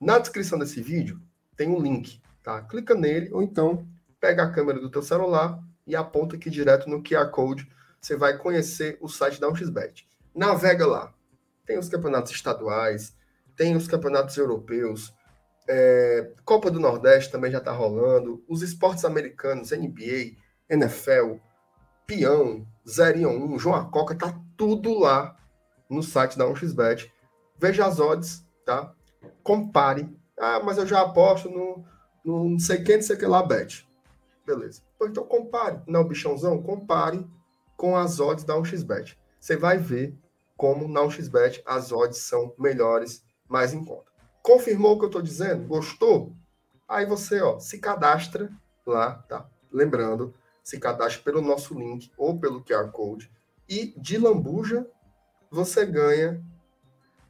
Na 0.00 0.18
descrição 0.18 0.58
desse 0.58 0.80
vídeo 0.80 1.20
tem 1.56 1.68
um 1.68 1.80
link, 1.80 2.20
tá? 2.42 2.62
Clica 2.62 2.94
nele 2.94 3.30
ou 3.32 3.42
então 3.42 3.86
pega 4.20 4.42
a 4.42 4.50
câmera 4.50 4.80
do 4.80 4.90
teu 4.90 5.02
celular 5.02 5.62
e 5.86 5.94
aponta 5.94 6.36
aqui 6.36 6.50
direto 6.50 6.88
no 6.88 7.02
QR 7.02 7.30
Code. 7.30 7.68
Você 8.00 8.16
vai 8.16 8.36
conhecer 8.38 8.96
o 9.00 9.08
site 9.08 9.40
da 9.40 9.48
1xBet. 9.48 10.04
Navega 10.34 10.86
lá. 10.86 11.12
Tem 11.66 11.78
os 11.78 11.88
campeonatos 11.88 12.32
estaduais, 12.32 13.14
tem 13.56 13.76
os 13.76 13.88
campeonatos 13.88 14.36
europeus, 14.36 15.12
é, 15.68 16.32
Copa 16.44 16.70
do 16.70 16.80
Nordeste 16.80 17.30
também 17.30 17.50
já 17.50 17.58
está 17.58 17.72
rolando. 17.72 18.42
Os 18.48 18.62
esportes 18.62 19.04
americanos, 19.04 19.70
NBA, 19.70 20.36
NFL, 20.68 21.36
Peão, 22.06 22.66
0 22.88 23.28
1, 23.28 23.58
João 23.58 23.76
Acoca, 23.76 24.14
tá 24.14 24.34
tudo 24.56 24.98
lá 24.98 25.36
no 25.88 26.02
site 26.02 26.38
da 26.38 26.46
1xBet. 26.46 27.10
Veja 27.58 27.86
as 27.86 28.00
odds, 28.00 28.44
tá? 28.64 28.94
Compare. 29.42 30.08
Ah, 30.38 30.60
mas 30.64 30.78
eu 30.78 30.86
já 30.86 31.02
aposto 31.02 31.50
no, 31.50 31.84
no 32.24 32.48
não 32.50 32.58
sei 32.58 32.82
quem, 32.82 32.96
não 32.96 33.02
sei 33.02 33.16
que 33.16 33.26
lá, 33.26 33.42
bet. 33.42 33.86
Beleza. 34.46 34.80
Então 35.02 35.24
compare. 35.24 35.80
Não, 35.86 36.04
bichãozão, 36.04 36.62
compare 36.62 37.26
com 37.76 37.94
as 37.94 38.20
odds 38.20 38.44
da 38.44 38.54
1xBet. 38.54 39.16
Você 39.38 39.56
vai 39.56 39.76
ver 39.76 40.16
como 40.56 40.88
na 40.88 41.02
1xBet 41.02 41.62
as 41.66 41.92
odds 41.92 42.18
são 42.18 42.54
melhores, 42.58 43.22
mais 43.48 43.74
em 43.74 43.84
conta. 43.84 44.10
Confirmou 44.48 44.94
o 44.94 44.98
que 44.98 45.04
eu 45.04 45.08
estou 45.08 45.20
dizendo? 45.20 45.66
Gostou? 45.66 46.34
Aí 46.88 47.04
você 47.04 47.38
ó, 47.42 47.58
se 47.58 47.78
cadastra 47.78 48.50
lá, 48.86 49.16
tá? 49.28 49.46
Lembrando, 49.70 50.32
se 50.64 50.80
cadastre 50.80 51.22
pelo 51.22 51.42
nosso 51.42 51.78
link 51.78 52.10
ou 52.16 52.40
pelo 52.40 52.64
QR 52.64 52.90
Code. 52.90 53.30
E 53.68 53.92
de 54.00 54.16
lambuja, 54.16 54.86
você 55.50 55.84
ganha 55.84 56.42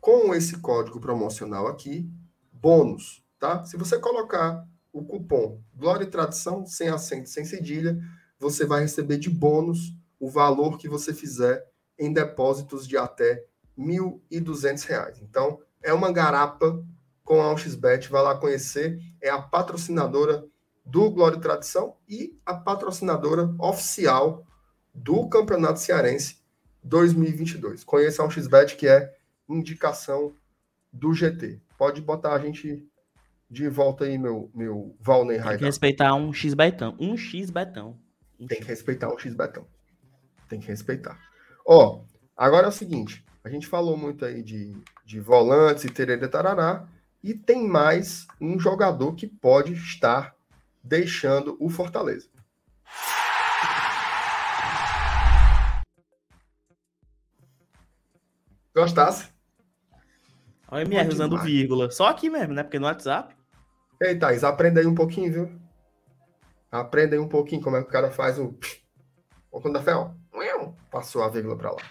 com 0.00 0.32
esse 0.32 0.60
código 0.60 1.00
promocional 1.00 1.66
aqui, 1.66 2.08
bônus, 2.52 3.20
tá? 3.40 3.64
Se 3.64 3.76
você 3.76 3.98
colocar 3.98 4.64
o 4.92 5.04
cupom 5.04 5.60
Glória 5.74 6.04
e 6.04 6.10
Tradição, 6.10 6.64
sem 6.66 6.88
acento, 6.88 7.28
sem 7.28 7.44
cedilha, 7.44 7.98
você 8.38 8.64
vai 8.64 8.82
receber 8.82 9.18
de 9.18 9.28
bônus 9.28 9.92
o 10.20 10.30
valor 10.30 10.78
que 10.78 10.88
você 10.88 11.12
fizer 11.12 11.66
em 11.98 12.12
depósitos 12.12 12.86
de 12.86 12.96
até 12.96 13.44
R$ 13.76 13.84
1.200. 14.30 15.20
Então, 15.20 15.58
é 15.82 15.92
uma 15.92 16.12
garapa 16.12 16.80
com 17.28 17.42
a 17.42 17.55
1xBet, 17.55 18.09
vai 18.09 18.22
lá 18.22 18.34
conhecer, 18.38 18.98
é 19.20 19.28
a 19.28 19.38
patrocinadora 19.38 20.46
do 20.82 21.10
Glória 21.10 21.36
e 21.36 21.40
Tradição 21.40 21.94
e 22.09 22.34
a 22.46 22.55
patrocinadora 22.55 23.55
oficial 23.59 24.46
do 24.94 25.28
Campeonato 25.28 25.78
Cearense 25.78 26.38
2022. 26.82 27.84
Conheça 27.84 28.22
a 28.22 28.26
1xBet, 28.26 28.76
que 28.76 28.88
é 28.88 29.14
indicação 29.46 30.34
do 30.90 31.12
GT. 31.12 31.60
Pode 31.76 32.00
botar 32.00 32.32
a 32.32 32.38
gente 32.38 32.88
de 33.50 33.68
volta 33.68 34.05
aí, 34.05 34.16
meu, 34.16 34.50
meu 34.55 34.96
Valnei 34.98 35.36
Raidar. 35.36 35.50
Tem 35.50 35.59
que 35.59 35.64
respeitar 35.66 36.14
um 36.14 36.32
X-Betão. 36.32 36.96
Um 36.98 37.14
X-Betão. 37.14 37.98
Tem 38.48 38.59
que 38.59 38.68
respeitar 38.68 39.12
um 39.12 39.18
X-Betão. 39.18 39.66
Tem 40.48 40.59
que 40.59 40.66
respeitar. 40.66 41.20
Ó, 41.66 42.00
agora 42.34 42.64
é 42.64 42.70
o 42.70 42.72
seguinte. 42.72 43.22
A 43.44 43.50
gente 43.50 43.66
falou 43.66 43.98
muito 43.98 44.24
aí 44.24 44.42
de, 44.42 44.74
de 45.05 45.20
volantes 45.20 45.84
e 45.84 45.90
tererê 45.90 46.26
tarará. 46.26 46.88
E 47.22 47.34
tem 47.34 47.66
mais 47.66 48.26
um 48.40 48.58
jogador 48.58 49.14
que 49.14 49.26
pode 49.26 49.72
estar 49.72 50.34
deixando 50.82 51.56
o 51.58 51.68
Fortaleza. 51.68 52.28
Gostasse? 58.74 59.28
Olha 60.70 60.84
o 60.84 60.88
MR 60.88 61.08
usando 61.08 61.38
vírgula. 61.38 61.90
Só 61.90 62.06
aqui 62.06 62.30
mesmo, 62.30 62.54
né? 62.54 62.62
Porque 62.62 62.78
no 62.78 62.86
WhatsApp. 62.86 63.34
Ei, 64.00 64.16
Thaís, 64.16 64.44
aprenda 64.44 64.80
aí 64.80 64.86
um 64.86 64.94
pouquinho, 64.94 65.32
viu? 65.32 65.60
Aprenda 66.70 67.16
aí 67.16 67.20
um 67.20 67.28
pouquinho 67.28 67.62
como 67.62 67.76
é 67.76 67.82
que 67.82 67.88
o 67.88 67.92
cara 67.92 68.10
faz 68.12 68.38
o. 68.38 68.56
Ou 69.50 69.60
quando 69.60 69.76
a 69.76 69.82
fé, 69.82 69.94
ó. 69.94 70.12
Passou 70.90 71.22
a 71.22 71.28
vírgula 71.28 71.56
pra 71.56 71.72
lá. 71.72 71.82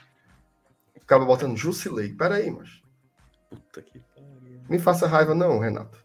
Ficava 0.93 1.25
botando 1.25 1.57
Jusilei. 1.57 2.13
Pera 2.13 2.35
aí, 2.35 2.49
mas. 2.49 2.81
Puta 3.49 3.81
que 3.81 3.99
me 4.69 4.79
faça 4.79 5.07
raiva, 5.07 5.33
não, 5.33 5.59
Renato. 5.59 6.03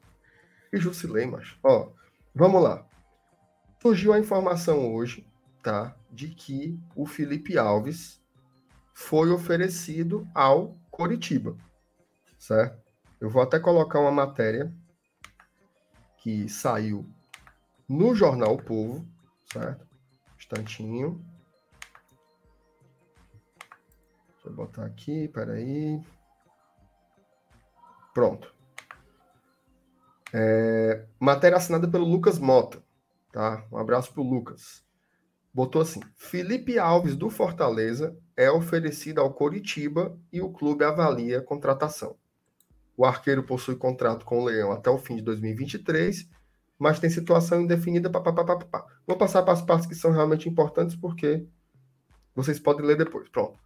E 0.73 0.79
Jusilei, 0.79 1.27
mas. 1.27 1.57
Ó, 1.63 1.91
vamos 2.35 2.63
lá. 2.63 2.87
Surgiu 3.81 4.13
a 4.13 4.19
informação 4.19 4.95
hoje, 4.95 5.27
tá? 5.63 5.95
De 6.11 6.29
que 6.29 6.79
o 6.95 7.05
Felipe 7.05 7.59
Alves 7.59 8.23
foi 8.93 9.31
oferecido 9.31 10.29
ao 10.35 10.77
Coritiba, 10.91 11.57
certo? 12.39 12.81
Eu 13.21 13.29
vou 13.29 13.43
até 13.43 13.59
colocar 13.59 13.99
uma 13.99 14.11
matéria 14.11 14.73
que 16.19 16.49
saiu 16.49 17.05
no 17.89 18.15
jornal 18.15 18.55
o 18.55 18.63
Povo, 18.63 19.07
certo? 19.53 19.87
Instantinho. 20.39 21.25
Deixa 24.29 24.49
eu 24.49 24.53
botar 24.53 24.85
aqui, 24.85 25.29
peraí. 25.29 26.01
Pronto. 28.13 28.53
É, 30.33 31.05
matéria 31.21 31.59
assinada 31.59 31.89
pelo 31.89 32.05
Lucas 32.05 32.39
Mota. 32.39 32.83
Tá? 33.33 33.65
Um 33.71 33.79
abraço 33.79 34.13
para 34.13 34.23
o 34.23 34.29
Lucas. 34.29 34.83
Botou 35.53 35.83
assim: 35.83 36.01
Felipe 36.17 36.79
Alves 36.79 37.17
do 37.17 37.29
Fortaleza 37.29 38.17
é 38.37 38.51
oferecido 38.51 39.21
ao 39.21 39.33
Coritiba 39.33 40.19
e 40.33 40.41
o 40.41 40.51
clube 40.51 40.85
avalia 40.85 41.39
a 41.39 41.43
contratação. 41.43 42.17
O 42.97 43.05
arqueiro 43.05 43.43
possui 43.43 43.77
contrato 43.77 44.25
com 44.25 44.41
o 44.41 44.45
Leão 44.45 44.73
até 44.73 44.91
o 44.91 44.99
fim 44.99 45.17
de 45.17 45.23
2023, 45.23 46.29
mas 46.79 46.99
tem 46.99 47.11
situação 47.11 47.61
indefinida. 47.61 48.11
Pá, 48.11 48.21
pá, 48.21 48.33
pá, 48.33 48.57
pá, 48.57 48.87
Vou 49.07 49.17
passar 49.17 49.43
para 49.43 49.53
as 49.53 49.63
partes 49.63 49.87
que 49.87 49.95
são 49.95 50.11
realmente 50.11 50.49
importantes, 50.49 50.97
porque 50.97 51.47
vocês 52.35 52.59
podem 52.59 52.87
ler 52.87 52.97
depois. 52.97 53.29
Pronto. 53.29 53.59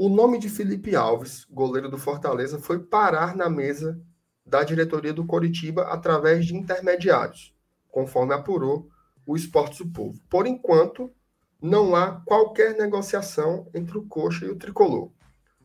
O 0.00 0.08
nome 0.08 0.38
de 0.38 0.48
Felipe 0.48 0.94
Alves, 0.94 1.44
goleiro 1.50 1.90
do 1.90 1.98
Fortaleza, 1.98 2.56
foi 2.60 2.78
parar 2.78 3.34
na 3.34 3.50
mesa 3.50 4.00
da 4.46 4.62
diretoria 4.62 5.12
do 5.12 5.26
Coritiba 5.26 5.88
através 5.88 6.46
de 6.46 6.54
intermediários, 6.54 7.52
conforme 7.88 8.32
apurou 8.32 8.88
o 9.26 9.34
Esportes 9.34 9.78
do 9.78 9.92
Povo. 9.92 10.16
Por 10.30 10.46
enquanto, 10.46 11.12
não 11.60 11.96
há 11.96 12.12
qualquer 12.20 12.76
negociação 12.76 13.68
entre 13.74 13.98
o 13.98 14.06
Coxa 14.06 14.46
e 14.46 14.50
o 14.50 14.56
Tricolor. 14.56 15.10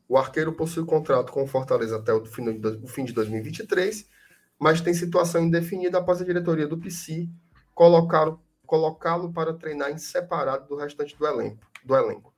O 0.09 0.17
arqueiro 0.17 0.53
possui 0.53 0.83
contrato 0.83 1.31
com 1.31 1.43
o 1.43 1.47
Fortaleza 1.47 1.97
até 1.97 2.11
o 2.11 2.25
fim 2.25 3.05
de 3.05 3.13
2023, 3.13 4.09
mas 4.57 4.81
tem 4.81 4.95
situação 4.95 5.43
indefinida 5.43 5.99
após 5.99 6.19
a 6.19 6.25
diretoria 6.25 6.67
do 6.67 6.79
PC 6.79 7.29
colocá-lo 7.75 9.31
para 9.31 9.53
treinar 9.53 9.91
em 9.91 9.99
separado 9.99 10.67
do 10.67 10.75
restante 10.75 11.15
do 11.15 11.27
elenco. 11.27 11.69
Do 11.85 11.95
elenco 11.95 12.32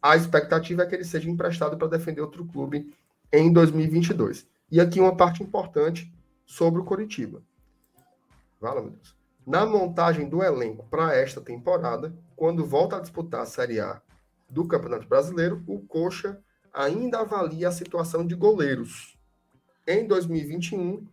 a 0.00 0.16
expectativa 0.16 0.82
é 0.82 0.86
que 0.86 0.94
ele 0.94 1.04
seja 1.04 1.28
emprestado 1.28 1.76
para 1.76 1.88
defender 1.88 2.20
outro 2.20 2.44
clube 2.44 2.94
em 3.32 3.52
2022. 3.52 4.46
E 4.70 4.80
aqui 4.80 5.00
uma 5.00 5.16
parte 5.16 5.42
importante 5.42 6.12
sobre 6.46 6.80
o 6.80 6.84
Coritiba. 6.84 7.42
Fala, 8.60 8.80
meu 8.80 8.90
Deus. 8.90 9.16
Na 9.46 9.64
montagem 9.64 10.28
do 10.28 10.42
elenco 10.42 10.86
para 10.90 11.14
esta 11.14 11.40
temporada, 11.40 12.14
quando 12.36 12.66
volta 12.66 12.96
a 12.96 13.00
disputar 13.00 13.42
a 13.42 13.46
Série 13.46 13.80
A 13.80 14.00
do 14.48 14.66
Campeonato 14.66 15.08
Brasileiro, 15.08 15.62
o 15.66 15.80
Coxa 15.80 16.38
ainda 16.72 17.20
avalia 17.20 17.68
a 17.68 17.72
situação 17.72 18.26
de 18.26 18.34
goleiros. 18.34 19.18
Em 19.86 20.06
2021, 20.06 21.06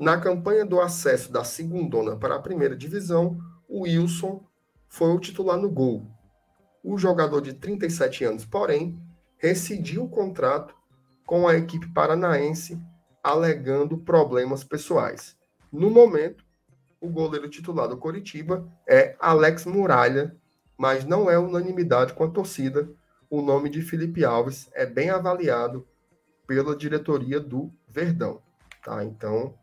na 0.00 0.20
campanha 0.20 0.64
do 0.64 0.80
acesso 0.80 1.32
da 1.32 1.44
segundona 1.44 2.16
para 2.16 2.34
a 2.34 2.42
primeira 2.42 2.76
divisão, 2.76 3.38
o 3.68 3.82
Wilson 3.82 4.44
foi 4.88 5.10
o 5.10 5.20
titular 5.20 5.56
no 5.56 5.70
gol, 5.70 6.06
o 6.86 6.96
jogador 6.96 7.40
de 7.40 7.52
37 7.52 8.24
anos, 8.24 8.44
porém, 8.44 8.96
rescindiu 9.38 10.04
o 10.04 10.08
contrato 10.08 10.72
com 11.26 11.48
a 11.48 11.56
equipe 11.56 11.92
paranaense, 11.92 12.80
alegando 13.24 13.98
problemas 13.98 14.62
pessoais. 14.62 15.36
No 15.72 15.90
momento, 15.90 16.44
o 17.00 17.08
goleiro 17.08 17.50
titular 17.50 17.88
do 17.88 17.96
Coritiba 17.96 18.64
é 18.88 19.16
Alex 19.18 19.66
Muralha, 19.66 20.36
mas 20.78 21.04
não 21.04 21.28
é 21.28 21.36
unanimidade 21.36 22.14
com 22.14 22.22
a 22.22 22.30
torcida. 22.30 22.88
O 23.28 23.42
nome 23.42 23.68
de 23.68 23.82
Felipe 23.82 24.24
Alves 24.24 24.70
é 24.72 24.86
bem 24.86 25.10
avaliado 25.10 25.84
pela 26.46 26.76
diretoria 26.76 27.40
do 27.40 27.68
Verdão. 27.88 28.40
Tá? 28.84 29.04
Então, 29.04 29.58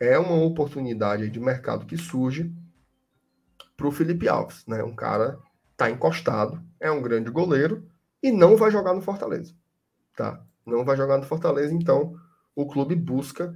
é 0.00 0.18
uma 0.18 0.42
oportunidade 0.42 1.30
de 1.30 1.38
mercado 1.38 1.86
que 1.86 1.96
surge 1.96 2.52
para 3.76 3.86
o 3.86 3.92
Felipe 3.92 4.28
Alves. 4.28 4.66
Né? 4.66 4.82
Um 4.82 4.96
cara 4.96 5.38
está 5.76 5.90
encostado, 5.90 6.58
é 6.80 6.90
um 6.90 7.02
grande 7.02 7.30
goleiro 7.30 7.86
e 8.22 8.32
não 8.32 8.56
vai 8.56 8.70
jogar 8.70 8.94
no 8.94 9.02
Fortaleza. 9.02 9.54
Tá? 10.16 10.42
Não 10.64 10.84
vai 10.84 10.96
jogar 10.96 11.18
no 11.18 11.24
Fortaleza, 11.24 11.74
então 11.74 12.18
o 12.54 12.66
clube 12.66 12.96
busca 12.96 13.54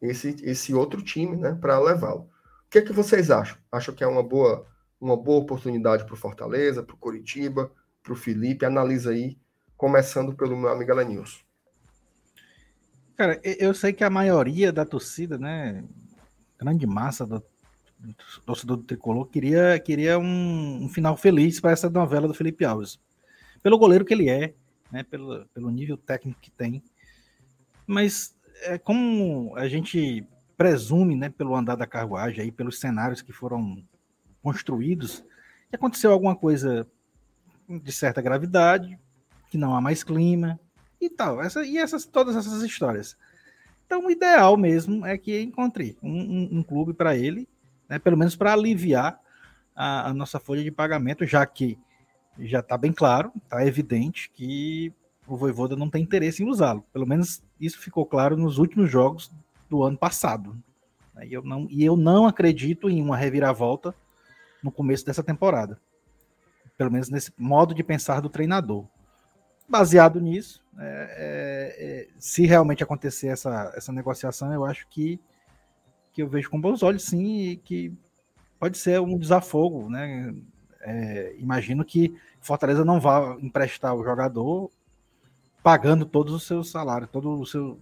esse, 0.00 0.36
esse 0.42 0.74
outro 0.74 1.02
time 1.02 1.34
né, 1.34 1.56
para 1.58 1.80
levá-lo. 1.80 2.28
O 2.66 2.70
que 2.70 2.78
é 2.78 2.82
que 2.82 2.92
vocês 2.92 3.30
acham? 3.30 3.56
Acham 3.70 3.94
que 3.94 4.04
é 4.04 4.06
uma 4.06 4.22
boa, 4.22 4.66
uma 5.00 5.16
boa 5.16 5.40
oportunidade 5.40 6.04
para 6.04 6.14
o 6.14 6.18
Fortaleza, 6.18 6.82
para 6.82 6.94
o 6.94 6.98
Coritiba, 6.98 7.72
para 8.02 8.12
o 8.12 8.16
Felipe? 8.16 8.66
Analisa 8.66 9.10
aí, 9.10 9.38
começando 9.74 10.34
pelo 10.34 10.56
meu 10.56 10.68
amigo 10.68 10.92
Alanilson. 10.92 11.40
Cara, 13.16 13.40
eu 13.42 13.72
sei 13.72 13.92
que 13.92 14.04
a 14.04 14.10
maioria 14.10 14.72
da 14.72 14.84
torcida, 14.84 15.38
né, 15.38 15.84
grande 16.58 16.86
massa 16.86 17.26
do 17.26 17.42
torcedor 18.44 18.76
do 18.76 18.82
Tricolor, 18.82 19.26
queria, 19.26 19.78
queria 19.78 20.18
um, 20.18 20.84
um 20.84 20.88
final 20.88 21.16
feliz 21.16 21.60
para 21.60 21.72
essa 21.72 21.88
novela 21.88 22.28
do 22.28 22.34
Felipe 22.34 22.64
Alves. 22.64 22.98
Pelo 23.62 23.78
goleiro 23.78 24.04
que 24.04 24.14
ele 24.14 24.28
é, 24.28 24.54
né, 24.90 25.02
pelo, 25.02 25.46
pelo 25.54 25.70
nível 25.70 25.96
técnico 25.96 26.40
que 26.40 26.50
tem. 26.50 26.82
Mas 27.86 28.34
é 28.62 28.78
como 28.78 29.54
a 29.56 29.68
gente 29.68 30.26
presume, 30.56 31.16
né, 31.16 31.28
pelo 31.28 31.54
andar 31.54 31.76
da 31.76 31.86
carruagem, 31.86 32.42
aí, 32.42 32.52
pelos 32.52 32.78
cenários 32.78 33.22
que 33.22 33.32
foram 33.32 33.82
construídos, 34.42 35.24
que 35.70 35.76
aconteceu 35.76 36.12
alguma 36.12 36.36
coisa 36.36 36.86
de 37.68 37.92
certa 37.92 38.20
gravidade, 38.20 38.98
que 39.50 39.56
não 39.56 39.74
há 39.74 39.80
mais 39.80 40.04
clima, 40.04 40.58
e 41.00 41.10
tal. 41.10 41.42
Essa, 41.42 41.64
e 41.64 41.78
essas, 41.78 42.04
todas 42.04 42.36
essas 42.36 42.62
histórias. 42.62 43.16
Então, 43.86 44.06
o 44.06 44.10
ideal 44.10 44.56
mesmo 44.56 45.04
é 45.04 45.18
que 45.18 45.40
encontre 45.40 45.98
um, 46.02 46.10
um, 46.10 46.48
um 46.58 46.62
clube 46.62 46.94
para 46.94 47.16
ele, 47.16 47.48
né, 47.92 47.98
pelo 47.98 48.16
menos 48.16 48.34
para 48.34 48.54
aliviar 48.54 49.20
a, 49.76 50.08
a, 50.08 50.14
nossa 50.14 50.40
folha 50.40 50.64
de 50.64 50.70
pagamento, 50.70 51.26
já 51.26 51.44
que 51.44 51.78
já 52.38 52.60
está 52.60 52.78
bem 52.78 52.90
claro, 52.90 53.30
está 53.44 53.66
evidente 53.66 54.30
que 54.32 54.90
o 55.26 55.36
Voivoda 55.36 55.76
não 55.76 55.90
tem 55.90 56.02
interesse 56.02 56.42
em 56.42 56.48
usá-lo. 56.48 56.82
Pelo 56.90 57.06
menos 57.06 57.42
isso 57.60 57.78
ficou 57.78 58.06
claro 58.06 58.34
nos 58.34 58.56
últimos 58.56 58.90
jogos 58.90 59.30
do 59.68 59.82
ano 59.82 59.98
passado. 59.98 60.56
E 61.22 61.34
eu 61.34 61.42
não, 61.42 61.66
e 61.68 61.84
eu 61.84 61.94
não 61.94 62.26
acredito 62.26 62.88
em 62.88 63.02
uma 63.02 63.14
reviravolta 63.14 63.94
no 64.62 64.72
começo 64.72 65.04
dessa 65.04 65.22
temporada. 65.22 65.78
Pelo 66.78 66.90
menos 66.90 67.10
nesse 67.10 67.30
modo 67.36 67.74
de 67.74 67.84
pensar 67.84 68.20
do 68.20 68.30
treinador 68.30 68.86
baseado 69.68 70.18
nisso, 70.18 70.62
é, 70.78 70.84
é, 70.84 71.84
é, 71.84 72.08
se 72.18 72.46
realmente 72.46 72.82
acontecer 72.82 73.28
essa, 73.28 73.70
essa 73.76 73.92
negociação, 73.92 74.50
eu 74.50 74.64
acho 74.64 74.86
que, 74.88 75.20
que 76.12 76.22
eu 76.22 76.28
vejo 76.28 76.50
com 76.50 76.60
bons 76.60 76.82
olhos, 76.82 77.04
sim, 77.04 77.48
e 77.48 77.56
que 77.56 77.92
pode 78.58 78.78
ser 78.78 79.00
um 79.00 79.18
desafogo, 79.18 79.88
né? 79.88 80.34
É, 80.80 81.34
imagino 81.38 81.84
que 81.84 82.14
Fortaleza 82.40 82.84
não 82.84 83.00
vá 83.00 83.36
emprestar 83.40 83.94
o 83.94 84.04
jogador 84.04 84.70
pagando 85.62 86.04
todos 86.04 86.34
os 86.34 86.44
seus 86.44 86.70
salários, 86.70 87.10
todo 87.10 87.40
o 87.40 87.46
seu 87.46 87.78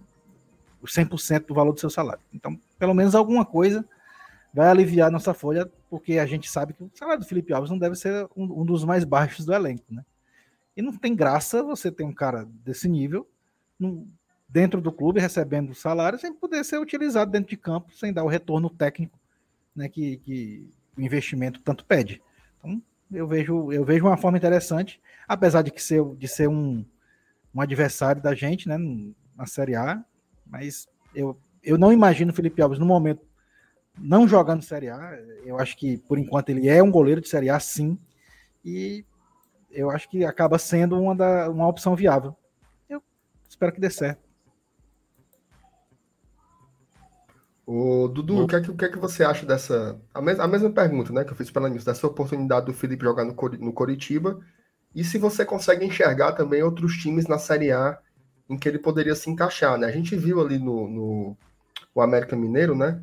o 0.81 0.87
100% 0.87 1.45
do 1.45 1.53
valor 1.53 1.73
do 1.73 1.79
seu 1.79 1.89
salário. 1.89 2.23
Então, 2.33 2.59
pelo 2.79 2.93
menos 2.93 3.13
alguma 3.13 3.45
coisa 3.45 3.85
vai 4.53 4.67
aliviar 4.67 5.11
nossa 5.11 5.33
folha, 5.33 5.71
porque 5.89 6.17
a 6.17 6.25
gente 6.25 6.49
sabe 6.49 6.73
que 6.73 6.83
o 6.83 6.91
salário 6.93 7.21
do 7.21 7.27
Felipe 7.27 7.53
Alves 7.53 7.69
não 7.69 7.77
deve 7.77 7.95
ser 7.95 8.27
um, 8.35 8.61
um 8.61 8.65
dos 8.65 8.83
mais 8.83 9.03
baixos 9.03 9.45
do 9.45 9.53
elenco, 9.53 9.83
né? 9.89 10.03
E 10.75 10.81
não 10.81 10.95
tem 10.95 11.15
graça 11.15 11.63
você 11.63 11.91
ter 11.91 12.03
um 12.03 12.13
cara 12.13 12.47
desse 12.65 12.89
nível 12.89 13.27
no, 13.79 14.07
dentro 14.51 14.81
do 14.81 14.91
clube 14.91 15.21
recebendo 15.21 15.73
salário 15.73 16.19
sem 16.19 16.33
poder 16.33 16.63
ser 16.65 16.77
utilizado 16.77 17.31
dentro 17.31 17.49
de 17.49 17.57
campo, 17.57 17.95
sem 17.95 18.11
dar 18.11 18.23
o 18.23 18.27
retorno 18.27 18.69
técnico 18.69 19.17
né, 19.73 19.87
que, 19.87 20.17
que 20.17 20.69
o 20.97 21.01
investimento 21.01 21.61
tanto 21.61 21.85
pede. 21.85 22.21
Então, 22.59 22.81
eu 23.11 23.25
vejo, 23.25 23.71
eu 23.71 23.85
vejo 23.85 24.05
uma 24.05 24.17
forma 24.17 24.37
interessante, 24.37 25.01
apesar 25.27 25.61
de, 25.61 25.71
que 25.71 25.81
ser, 25.81 26.03
de 26.15 26.27
ser 26.27 26.49
um, 26.49 26.85
um 27.55 27.61
adversário 27.61 28.21
da 28.21 28.35
gente 28.35 28.67
né, 28.67 28.77
na 29.35 29.45
Série 29.45 29.75
A, 29.75 30.03
mas 30.45 30.87
eu, 31.15 31.39
eu 31.63 31.77
não 31.77 31.93
imagino 31.93 32.31
o 32.31 32.35
Felipe 32.35 32.61
Alves 32.61 32.79
no 32.79 32.85
momento 32.85 33.25
não 33.97 34.27
jogando 34.27 34.63
Série 34.63 34.89
A. 34.89 35.17
Eu 35.45 35.59
acho 35.59 35.77
que, 35.77 35.97
por 35.97 36.17
enquanto, 36.17 36.49
ele 36.49 36.67
é 36.67 36.81
um 36.81 36.91
goleiro 36.91 37.21
de 37.21 37.29
Série 37.29 37.49
A, 37.49 37.59
sim. 37.59 37.97
E 38.63 39.05
eu 39.69 39.89
acho 39.89 40.09
que 40.09 40.25
acaba 40.25 40.57
sendo 40.57 40.99
uma, 40.99 41.15
da, 41.15 41.49
uma 41.49 41.67
opção 41.67 41.95
viável. 41.95 42.35
Eu 42.89 43.01
espero 43.47 43.71
que 43.71 43.79
dê 43.79 43.89
certo. 43.89 44.30
O 47.73 48.09
Dudu, 48.09 48.43
o 48.43 48.47
que, 48.47 48.55
é 48.57 48.59
que, 48.59 48.69
o 48.69 48.75
que, 48.75 48.83
é 48.83 48.89
que 48.89 48.99
você 48.99 49.23
acha 49.23 49.45
dessa. 49.45 49.97
A, 50.13 50.21
mes, 50.21 50.37
a 50.41 50.45
mesma 50.45 50.69
pergunta 50.69 51.13
né, 51.13 51.23
que 51.23 51.31
eu 51.31 51.37
fiz 51.37 51.49
para 51.49 51.69
início, 51.69 51.85
dessa 51.85 52.05
oportunidade 52.05 52.65
do 52.65 52.73
Felipe 52.73 53.05
jogar 53.05 53.23
no, 53.23 53.33
no 53.33 53.71
Coritiba. 53.71 54.41
E 54.93 55.05
se 55.05 55.17
você 55.17 55.45
consegue 55.45 55.85
enxergar 55.85 56.33
também 56.33 56.61
outros 56.61 56.97
times 56.97 57.27
na 57.27 57.37
Série 57.37 57.71
A 57.71 57.97
em 58.49 58.57
que 58.57 58.67
ele 58.67 58.77
poderia 58.77 59.15
se 59.15 59.29
encaixar, 59.29 59.77
né? 59.77 59.87
A 59.87 59.91
gente 59.91 60.17
viu 60.17 60.41
ali 60.41 60.59
no, 60.59 60.85
no 60.89 61.37
o 61.95 62.01
América 62.01 62.35
Mineiro, 62.35 62.75
né? 62.75 63.01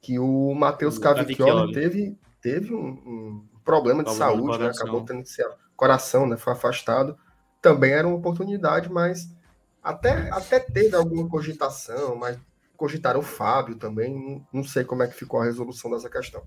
Que 0.00 0.18
o 0.18 0.52
Matheus 0.52 0.98
Cavicchioli 0.98 1.72
teve, 1.72 2.18
teve 2.42 2.74
um, 2.74 2.88
um 2.88 3.46
problema 3.64 4.02
de 4.02 4.12
saúde, 4.12 4.58
né? 4.58 4.70
Acabou 4.70 5.04
tendo 5.04 5.22
que 5.22 5.28
ser 5.28 5.46
coração, 5.76 6.26
né? 6.26 6.36
Foi 6.36 6.54
afastado. 6.54 7.16
Também 7.62 7.92
era 7.92 8.08
uma 8.08 8.16
oportunidade, 8.16 8.90
mas 8.90 9.32
até, 9.80 10.28
até 10.32 10.58
teve 10.58 10.96
alguma 10.96 11.28
cogitação, 11.28 12.16
mas 12.16 12.36
cogitaram 12.78 13.20
o 13.20 13.24
Fábio 13.24 13.74
também. 13.74 14.46
Não 14.50 14.62
sei 14.62 14.84
como 14.84 15.02
é 15.02 15.08
que 15.08 15.14
ficou 15.14 15.40
a 15.40 15.44
resolução 15.44 15.90
dessa 15.90 16.08
questão. 16.08 16.42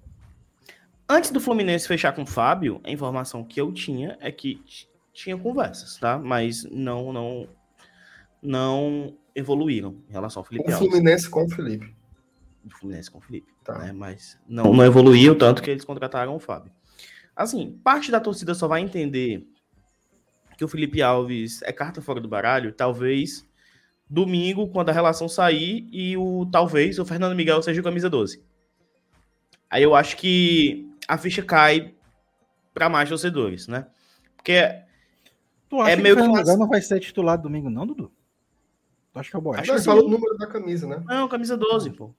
Antes 1.08 1.30
do 1.30 1.42
Fluminense 1.42 1.88
fechar 1.88 2.14
com 2.14 2.24
o 2.24 2.26
Fábio, 2.26 2.80
a 2.86 2.90
informação 2.90 3.44
que 3.44 3.60
eu 3.60 3.72
tinha 3.74 4.18
é 4.22 4.32
que 4.32 4.64
tinha 5.14 5.38
conversas, 5.38 5.98
tá? 5.98 6.18
Mas 6.18 6.64
não 6.72 7.12
não 7.12 7.50
não 8.42 9.18
evoluíram 9.36 10.02
em 10.10 10.14
relação 10.14 10.40
ao 10.40 10.46
Felipe 10.46 10.72
o 10.72 10.78
Fluminense 10.78 11.30
com 11.30 11.44
o 11.44 11.50
Felipe. 11.50 11.94
O 12.66 12.70
Fluminense 12.70 13.12
com 13.12 13.18
o 13.18 13.22
Felipe, 13.22 13.54
tá. 13.64 13.78
né? 13.78 13.92
Mas 13.92 14.40
não, 14.48 14.74
não 14.74 14.86
evoluiu 14.86 15.38
tanto 15.38 15.62
que 15.62 15.70
eles 15.70 15.84
contrataram 15.84 16.34
o 16.34 16.40
Fábio. 16.40 16.72
Assim, 17.36 17.78
parte 17.84 18.10
da 18.10 18.20
torcida 18.20 18.54
só 18.54 18.68
vai 18.68 18.82
entender 18.82 19.46
que 20.58 20.64
o 20.64 20.68
Felipe 20.68 21.02
Alves 21.02 21.62
é 21.64 21.74
carta 21.74 22.02
fora 22.02 22.22
do 22.22 22.30
baralho, 22.30 22.72
talvez 22.72 23.46
domingo, 24.12 24.68
quando 24.68 24.90
a 24.90 24.94
relação 24.94 25.30
sair, 25.30 25.88
e 25.90 26.18
o 26.18 26.46
talvez 26.52 27.00
o 27.00 27.06
Fernando 27.06 27.36
Miguel 27.36 27.64
seja 27.64 27.80
o 27.80 27.84
camisa 27.84 28.10
12. 28.10 28.44
Aí 29.70 29.82
eu 29.82 29.96
acho 29.96 30.18
que 30.18 30.86
a 31.08 31.18
ficha 31.18 31.42
cai 31.42 31.96
para 32.74 32.90
mais 32.90 33.08
torcedores, 33.08 33.70
né? 33.70 33.88
Porque 34.36 34.60
tu 35.70 35.80
acha 35.82 35.92
é 35.92 35.96
meio 35.96 36.16
que 36.16 36.22
o 36.22 36.26
Fernando 36.26 36.42
Miguel 36.42 36.58
não 36.58 36.68
vai 36.68 36.82
ser 36.82 37.00
titular 37.00 37.42
domingo, 37.42 37.70
não, 37.70 37.88
Dudu? 37.88 38.12
Tu 39.14 39.20
acha 39.20 39.30
que 39.30 39.36
é 39.36 39.40
o 39.40 39.42
Boa? 39.42 39.60
Acho 39.60 39.74
que 39.74 39.82
fala 39.82 40.04
o 40.04 40.10
número 40.10 40.38
da 40.38 40.48
camisa, 40.48 40.86
né? 40.86 41.02
Não, 41.06 41.30
camisa 41.30 41.56
12, 41.56 41.92
pô 41.92 42.14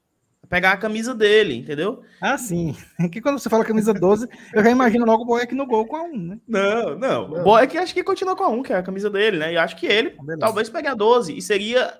pegar 0.48 0.72
a 0.72 0.76
camisa 0.76 1.14
dele, 1.14 1.54
entendeu? 1.54 2.02
Ah, 2.20 2.36
sim. 2.36 2.76
Que 3.10 3.20
quando 3.20 3.38
você 3.38 3.48
fala 3.48 3.64
camisa 3.64 3.94
12, 3.94 4.28
eu 4.52 4.62
já 4.62 4.70
imagino 4.70 5.06
logo 5.06 5.22
o 5.22 5.26
Boeck 5.26 5.54
no 5.54 5.66
gol 5.66 5.86
com 5.86 5.96
a 5.96 6.02
1, 6.02 6.16
né? 6.16 6.38
Não, 6.46 6.98
não. 6.98 7.28
não. 7.28 7.40
O 7.40 7.42
Boeck 7.42 7.76
acho 7.78 7.94
que 7.94 8.04
continua 8.04 8.36
com 8.36 8.44
a 8.44 8.48
1, 8.48 8.62
que 8.62 8.72
é 8.72 8.76
a 8.76 8.82
camisa 8.82 9.08
dele, 9.08 9.38
né? 9.38 9.52
E 9.52 9.56
acho 9.56 9.76
que 9.76 9.86
ele 9.86 10.10
Beleza. 10.10 10.38
talvez 10.38 10.68
pegue 10.68 10.88
a 10.88 10.94
12. 10.94 11.36
E 11.36 11.40
seria 11.40 11.98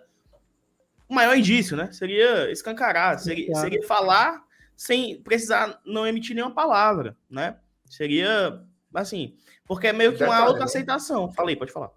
o 1.09 1.15
maior 1.15 1.37
indício, 1.37 1.77
né? 1.77 1.91
Seria 1.93 2.51
escancarar, 2.51 3.19
seria, 3.19 3.47
claro. 3.47 3.61
seria 3.61 3.87
falar 3.87 4.43
sem 4.77 5.21
precisar 5.23 5.81
não 5.87 6.07
emitir 6.07 6.35
nenhuma 6.35 6.55
palavra, 6.55 7.17
né? 7.31 7.57
Seria 7.89 8.61
assim, 8.95 9.35
porque 9.67 9.87
é 9.87 9.93
meio 9.93 10.15
que 10.15 10.25
uma 10.25 10.37
autoaceitação. 10.37 11.29
Né? 11.29 11.33
Falei, 11.35 11.57
pode 11.57 11.73
falar 11.73 11.91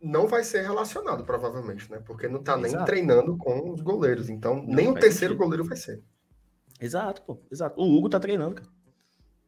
não 0.00 0.26
vai 0.26 0.44
ser 0.44 0.62
relacionado, 0.62 1.24
provavelmente, 1.24 1.90
né? 1.90 2.00
Porque 2.04 2.28
não 2.28 2.42
tá 2.42 2.58
exato. 2.58 2.76
nem 2.76 2.84
treinando 2.84 3.36
com 3.36 3.70
os 3.70 3.80
goleiros. 3.80 4.28
Então, 4.28 4.56
não 4.56 4.74
nem 4.74 4.88
o 4.88 4.94
terceiro 4.94 5.34
sentido. 5.34 5.36
goleiro 5.36 5.64
vai 5.64 5.76
ser. 5.76 6.02
Exato, 6.80 7.22
pô. 7.22 7.40
Exato. 7.50 7.80
O 7.80 7.96
Hugo 7.96 8.08
tá 8.08 8.20
treinando, 8.20 8.56
cara. 8.56 8.68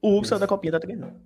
O 0.03 0.17
Hugo 0.17 0.27
saiu 0.27 0.41
da 0.41 0.47
copinha, 0.47 0.73
tá 0.73 0.81
treinando. 0.81 1.21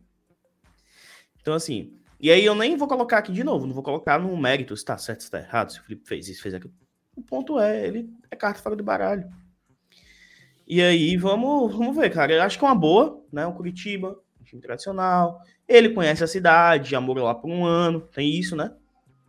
Então, 1.40 1.55
assim. 1.55 1.98
E 2.20 2.30
aí 2.30 2.44
eu 2.44 2.55
nem 2.55 2.76
vou 2.76 2.88
colocar 2.88 3.18
aqui 3.18 3.32
de 3.32 3.44
novo, 3.44 3.66
não 3.66 3.74
vou 3.74 3.82
colocar 3.82 4.18
no 4.18 4.34
mérito 4.36 4.74
se 4.76 4.84
tá 4.84 4.96
certo, 4.96 5.24
se 5.24 5.30
tá 5.30 5.40
errado, 5.40 5.72
se 5.72 5.80
o 5.80 5.82
Felipe 5.82 6.09
fez 6.09 6.28
isso, 6.28 6.42
fez 6.42 6.55
aquilo. 6.55 6.72
O 7.14 7.22
ponto 7.22 7.60
é, 7.60 7.86
ele 7.86 8.09
é 8.30 8.36
carta 8.36 8.62
fora 8.62 8.74
do 8.74 8.82
baralho. 8.82 9.28
E 10.66 10.80
aí, 10.80 11.16
vamos, 11.16 11.74
vamos 11.74 11.94
ver, 11.94 12.10
cara. 12.10 12.32
Eu 12.32 12.42
acho 12.42 12.59
que 12.59 12.64
é 12.64 12.68
uma 12.68 12.74
boa, 12.74 13.22
né? 13.30 13.46
Um 13.46 13.52
Curitiba, 13.52 14.18
um 14.40 14.44
time 14.44 14.62
tradicional. 14.62 15.38
Ele 15.68 15.90
conhece 15.90 16.24
a 16.24 16.26
cidade, 16.26 16.90
já 16.90 17.01
morou 17.01 17.24
lá 17.24 17.34
por 17.34 17.51
um 17.51 17.64
ano, 17.64 18.01
tem 18.01 18.30
isso, 18.30 18.56
né? 18.56 18.74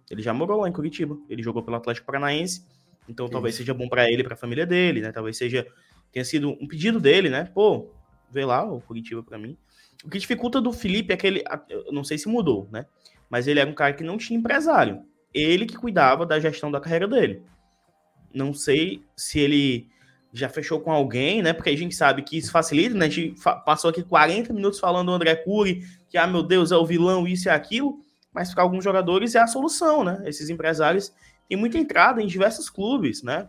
Ele 0.10 0.22
já 0.22 0.34
morou 0.34 0.61
lá 0.61 0.69
em 0.69 0.72
Curitiba. 0.72 1.18
Ele 1.30 1.41
jogou 1.41 1.64
pelo 1.64 1.77
Atlético 1.77 2.06
Paranaense. 2.06 2.65
Então 3.07 3.27
talvez 3.27 3.56
seja 3.56 3.73
bom 3.73 3.88
para 3.88 4.10
ele, 4.10 4.23
para 4.23 4.34
a 4.34 4.38
família 4.38 4.65
dele, 4.65 5.02
né? 5.02 5.11
Talvez 5.11 5.38
seja 5.38 5.65
tenha 6.11 6.23
sido 6.23 6.52
um 6.61 6.68
pedido 6.68 6.99
dele, 6.99 7.30
né? 7.30 7.44
Pô, 7.53 7.90
vê 8.32 8.45
lá 8.45 8.64
o 8.64 8.80
Curitiba 8.82 9.22
para 9.22 9.38
mim. 9.38 9.57
O 10.03 10.10
que 10.10 10.18
dificulta 10.18 10.61
do 10.61 10.72
Felipe 10.72 11.14
é 11.14 11.18
que 11.18 11.27
ele, 11.27 11.44
eu 11.69 11.91
não 11.91 12.03
sei 12.03 12.18
se 12.18 12.27
mudou, 12.27 12.69
né? 12.72 12.86
Mas 13.30 13.48
ele 13.48 13.60
era 13.60 13.69
um 13.69 13.73
cara 13.73 13.94
que 13.94 14.03
não 14.03 14.18
tinha 14.18 14.40
empresário. 14.40 15.03
Ele 15.34 15.65
que 15.65 15.76
cuidava 15.76 16.26
da 16.26 16.40
gestão 16.40 16.72
da 16.72 16.80
carreira 16.80 17.07
dele. 17.07 17.44
Não 18.34 18.53
sei 18.53 19.03
se 19.15 19.40
ele 19.40 19.88
já 20.32 20.49
fechou 20.49 20.80
com 20.80 20.91
alguém, 20.91 21.41
né? 21.41 21.53
Porque 21.53 21.69
a 21.69 21.77
gente 21.77 21.95
sabe 21.95 22.22
que 22.22 22.38
isso 22.38 22.52
facilita, 22.52 22.95
né? 22.95 23.06
A 23.06 23.10
gente 23.10 23.36
passou 23.65 23.90
aqui 23.90 24.03
40 24.03 24.53
minutos 24.53 24.80
falando 24.80 25.07
do 25.07 25.14
André 25.14 25.36
Cury, 25.36 25.82
que, 26.10 26.18
ah, 26.18 26.27
meu 26.27 26.44
Deus, 26.44 26.72
é 26.72 26.77
o 26.77 26.86
vilão, 26.86 27.27
isso 27.27 27.48
e 27.48 27.52
aquilo. 27.52 27.99
Mas 28.35 28.53
para 28.53 28.63
alguns 28.63 28.83
jogadores 28.83 29.33
é 29.33 29.39
a 29.39 29.47
solução, 29.47 30.03
né? 30.03 30.21
Esses 30.25 30.49
empresários 30.49 31.13
têm 31.47 31.57
muita 31.57 31.77
entrada 31.77 32.21
em 32.21 32.27
diversos 32.27 32.69
clubes, 32.69 33.23
né? 33.23 33.47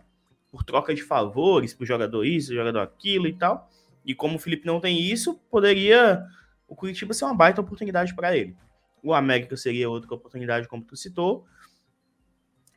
Por 0.49 0.63
troca 0.63 0.95
de 0.95 1.03
favores, 1.03 1.73
pro 1.73 1.85
jogador 1.85 2.23
isso, 2.25 2.55
jogador 2.55 2.79
aquilo 2.79 3.27
e 3.27 3.33
tal. 3.33 3.69
E 4.05 4.15
como 4.15 4.37
o 4.37 4.39
Felipe 4.39 4.65
não 4.65 4.79
tem 4.79 4.97
isso, 4.97 5.35
poderia 5.51 6.25
o 6.69 6.73
Curitiba 6.73 7.13
ser 7.13 7.25
uma 7.25 7.33
baita 7.35 7.59
oportunidade 7.59 8.15
para 8.15 8.35
ele. 8.35 8.55
O 9.03 9.13
América 9.13 9.57
seria 9.57 9.89
outra 9.89 10.13
oportunidade, 10.15 10.69
como 10.69 10.83
tu 10.85 10.95
citou. 10.95 11.45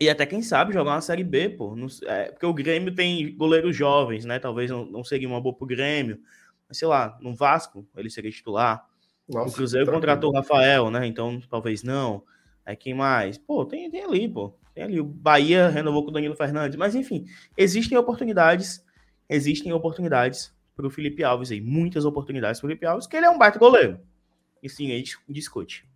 E 0.00 0.08
até 0.08 0.26
quem 0.26 0.42
sabe 0.42 0.72
jogar 0.72 0.92
uma 0.94 1.00
Série 1.00 1.22
B, 1.22 1.48
pô. 1.50 1.76
Não- 1.76 1.86
é, 2.06 2.32
porque 2.32 2.46
o 2.46 2.52
Grêmio 2.54 2.92
tem 2.92 3.36
goleiros 3.36 3.76
jovens, 3.76 4.24
né? 4.24 4.40
Talvez 4.40 4.68
não, 4.68 4.84
não 4.84 5.04
seria 5.04 5.28
uma 5.28 5.40
boa 5.40 5.54
pro 5.54 5.66
Grêmio. 5.66 6.20
Mas 6.68 6.78
sei 6.78 6.88
lá, 6.88 7.16
no 7.20 7.34
Vasco 7.34 7.86
ele 7.96 8.10
seria 8.10 8.32
titular. 8.32 8.84
Nossa, 9.31 9.48
o 9.51 9.52
Cruzeiro 9.52 9.86
tranquilo. 9.86 10.01
contratou 10.01 10.31
o 10.31 10.35
Rafael, 10.35 10.90
né? 10.90 11.07
Então 11.07 11.40
talvez 11.48 11.82
não. 11.82 12.23
Aí 12.65 12.77
quem 12.77 12.94
mais? 12.94 13.39
Pô, 13.39 13.65
tem, 13.65 13.90
tem 13.90 14.05
ali, 14.05 14.28
pô. 14.28 14.52
Tem 14.74 14.85
ali. 14.85 15.01
O 15.01 15.05
Bahia 15.05 15.69
renovou 15.69 16.05
com 16.05 16.11
o 16.11 16.12
Danilo 16.12 16.36
Fernandes. 16.36 16.77
Mas 16.78 16.94
enfim, 16.94 17.27
existem 17.57 17.97
oportunidades. 17.97 18.85
Existem 19.28 19.73
oportunidades 19.73 20.52
pro 20.77 20.90
Felipe 20.90 21.23
Alves 21.24 21.51
aí. 21.51 21.61
Muitas 21.61 22.05
oportunidades 22.05 22.61
pro 22.61 22.69
Felipe 22.69 22.86
Alves, 22.86 23.07
que 23.07 23.16
ele 23.16 23.27
é 23.27 23.31
um 23.31 23.39
baita 23.39 23.59
goleiro. 23.59 24.01
E 24.62 24.69
sim, 24.69 24.93
a 24.93 24.97
gente 24.97 25.16
discute. 25.28 25.89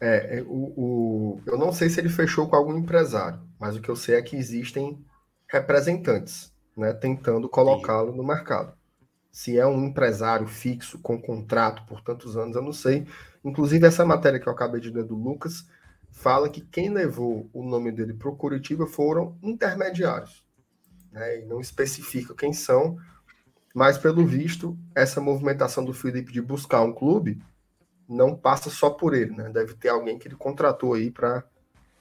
É, 0.00 0.38
é, 0.38 0.42
o, 0.42 0.72
o- 0.76 1.40
eu 1.44 1.58
não 1.58 1.72
sei 1.72 1.90
se 1.90 2.00
ele 2.00 2.08
fechou 2.08 2.48
com 2.48 2.56
algum 2.56 2.76
empresário, 2.76 3.40
mas 3.58 3.76
o 3.76 3.82
que 3.82 3.88
eu 3.90 3.96
sei 3.96 4.14
é 4.16 4.22
que 4.22 4.34
existem 4.34 4.98
representantes, 5.46 6.52
né, 6.76 6.92
tentando 6.94 7.48
colocá-lo 7.48 8.14
no 8.16 8.24
mercado. 8.24 8.72
Se 9.30 9.58
é 9.58 9.66
um 9.66 9.84
empresário 9.86 10.46
fixo 10.46 10.98
com 10.98 11.20
contrato 11.20 11.84
por 11.86 12.00
tantos 12.00 12.36
anos, 12.36 12.56
eu 12.56 12.62
não 12.62 12.72
sei. 12.72 13.06
Inclusive, 13.44 13.86
essa 13.86 14.04
matéria 14.04 14.40
que 14.40 14.48
eu 14.48 14.52
acabei 14.52 14.80
de 14.80 14.90
ler 14.90 15.04
do 15.04 15.14
Lucas 15.14 15.66
fala 16.10 16.48
que 16.48 16.60
quem 16.60 16.90
levou 16.90 17.48
o 17.52 17.62
nome 17.62 17.92
dele 17.92 18.12
para 18.12 18.28
o 18.28 18.36
Curitiba 18.36 18.86
foram 18.86 19.38
intermediários. 19.42 20.44
Né, 21.12 21.40
e 21.40 21.44
não 21.44 21.60
especifica 21.60 22.34
quem 22.34 22.52
são, 22.52 22.96
mas 23.74 23.98
pelo 23.98 24.24
visto, 24.24 24.78
essa 24.94 25.20
movimentação 25.20 25.84
do 25.84 25.92
Felipe 25.92 26.32
de 26.32 26.40
buscar 26.40 26.82
um 26.82 26.92
clube 26.92 27.42
não 28.08 28.36
passa 28.36 28.68
só 28.68 28.90
por 28.90 29.14
ele, 29.14 29.32
né? 29.32 29.48
Deve 29.50 29.74
ter 29.74 29.88
alguém 29.88 30.18
que 30.18 30.26
ele 30.26 30.34
contratou 30.34 30.94
aí 30.94 31.10
para 31.10 31.44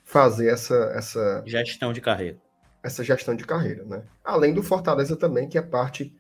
fazer 0.04 0.48
essa, 0.48 0.76
essa, 0.96 1.44
Gestão 1.46 1.94
de 1.94 2.02
carreira. 2.02 2.38
essa 2.82 3.04
gestão 3.04 3.36
de 3.36 3.46
carreira, 3.46 3.84
né? 3.86 4.04
Além 4.24 4.54
do 4.54 4.64
Fortaleza 4.64 5.16
também, 5.16 5.48
que 5.48 5.58
é 5.58 5.62
parte, 5.62 6.12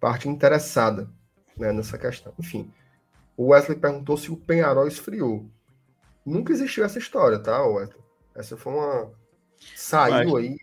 parte 0.00 0.28
interessada 0.28 1.08
né, 1.56 1.72
nessa 1.72 1.98
questão. 1.98 2.32
Enfim, 2.38 2.72
o 3.36 3.48
Wesley 3.48 3.78
perguntou 3.78 4.16
se 4.16 4.30
o 4.30 4.36
Penharol 4.36 4.86
esfriou. 4.86 5.48
Nunca 6.24 6.52
existiu 6.52 6.84
essa 6.84 6.98
história, 6.98 7.38
tá, 7.38 7.64
Wesley? 7.64 8.02
Essa 8.34 8.56
foi 8.56 8.72
uma. 8.72 9.10
Saiu 9.74 10.36
aí 10.36 10.56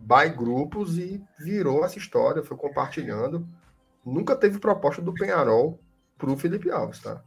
by 0.00 0.34
grupos 0.34 0.98
e 0.98 1.22
virou 1.38 1.84
essa 1.84 1.98
história, 1.98 2.42
foi 2.42 2.56
compartilhando. 2.56 3.46
Nunca 4.04 4.34
teve 4.34 4.58
proposta 4.58 5.02
do 5.02 5.12
Penharol 5.12 5.78
pro 6.16 6.36
Felipe 6.36 6.70
Alves, 6.70 7.00
tá? 7.00 7.22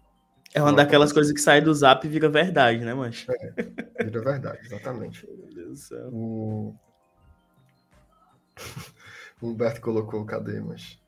É 0.54 0.62
uma 0.62 0.70
Não 0.70 0.76
daquelas 0.76 1.12
coisas 1.12 1.32
que 1.32 1.40
sai 1.40 1.62
do 1.62 1.74
zap 1.74 2.06
e 2.06 2.10
vira 2.10 2.30
verdade, 2.30 2.84
né, 2.84 2.94
mancha? 2.94 3.32
Vira 4.00 4.22
verdade, 4.22 4.60
exatamente. 4.66 5.26
Meu 5.30 5.54
Deus 5.54 5.70
do 5.70 5.76
céu. 5.76 6.10
O... 6.12 6.76
o 9.42 9.48
Humberto 9.48 9.82
colocou, 9.82 10.24
cadê, 10.26 10.60
mas. 10.60 11.00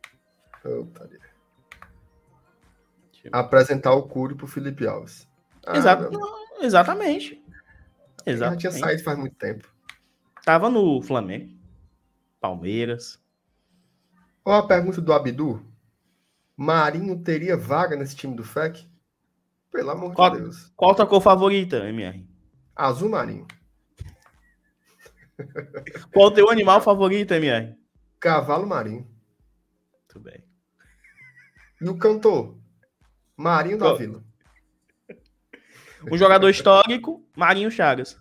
Oh, 0.65 0.85
taria. 0.85 1.19
Apresentar 3.31 3.93
o 3.93 4.03
Cury 4.03 4.35
pro 4.35 4.47
Felipe 4.47 4.85
Alves. 4.87 5.27
Ah, 5.65 5.77
Exato. 5.77 6.11
Não, 6.11 6.61
exatamente. 6.63 7.41
Já 8.25 8.31
Exatamente. 8.31 8.59
tinha 8.61 8.71
saído 8.71 9.03
faz 9.03 9.17
muito 9.17 9.35
tempo. 9.35 9.67
Tava 10.43 10.69
no 10.69 11.01
Flamengo, 11.01 11.55
Palmeiras. 12.39 13.19
Ó, 14.43 14.53
a 14.53 14.67
pergunta 14.67 15.01
do 15.01 15.11
Abdu. 15.13 15.65
Marinho 16.55 17.19
teria 17.21 17.57
vaga 17.57 17.95
nesse 17.95 18.15
time 18.15 18.35
do 18.35 18.43
FEC? 18.43 18.87
Pelo 19.71 19.89
amor 19.91 20.13
Qual- 20.13 20.31
de 20.31 20.41
Deus. 20.41 20.71
Qual 20.75 20.91
a 20.91 20.95
tua 20.95 21.07
cor 21.07 21.21
favorita, 21.21 21.77
MR? 21.89 22.25
Azul 22.75 23.09
Marinho. 23.09 23.47
Qual 26.13 26.27
o 26.27 26.31
teu 26.31 26.49
animal 26.49 26.79
favorito, 26.81 27.33
MR? 27.33 27.75
Cavalo 28.19 28.65
Marinho. 28.67 29.07
Muito 30.01 30.19
bem. 30.19 30.43
E 31.85 31.87
o 31.87 31.95
cantor? 31.95 32.57
Marinho 33.37 33.77
da? 33.77 33.93
Vila. 33.93 34.23
Um 36.11 36.17
jogador 36.17 36.49
histórico, 36.49 37.23
Marinho 37.35 37.69
Chagas. 37.71 38.19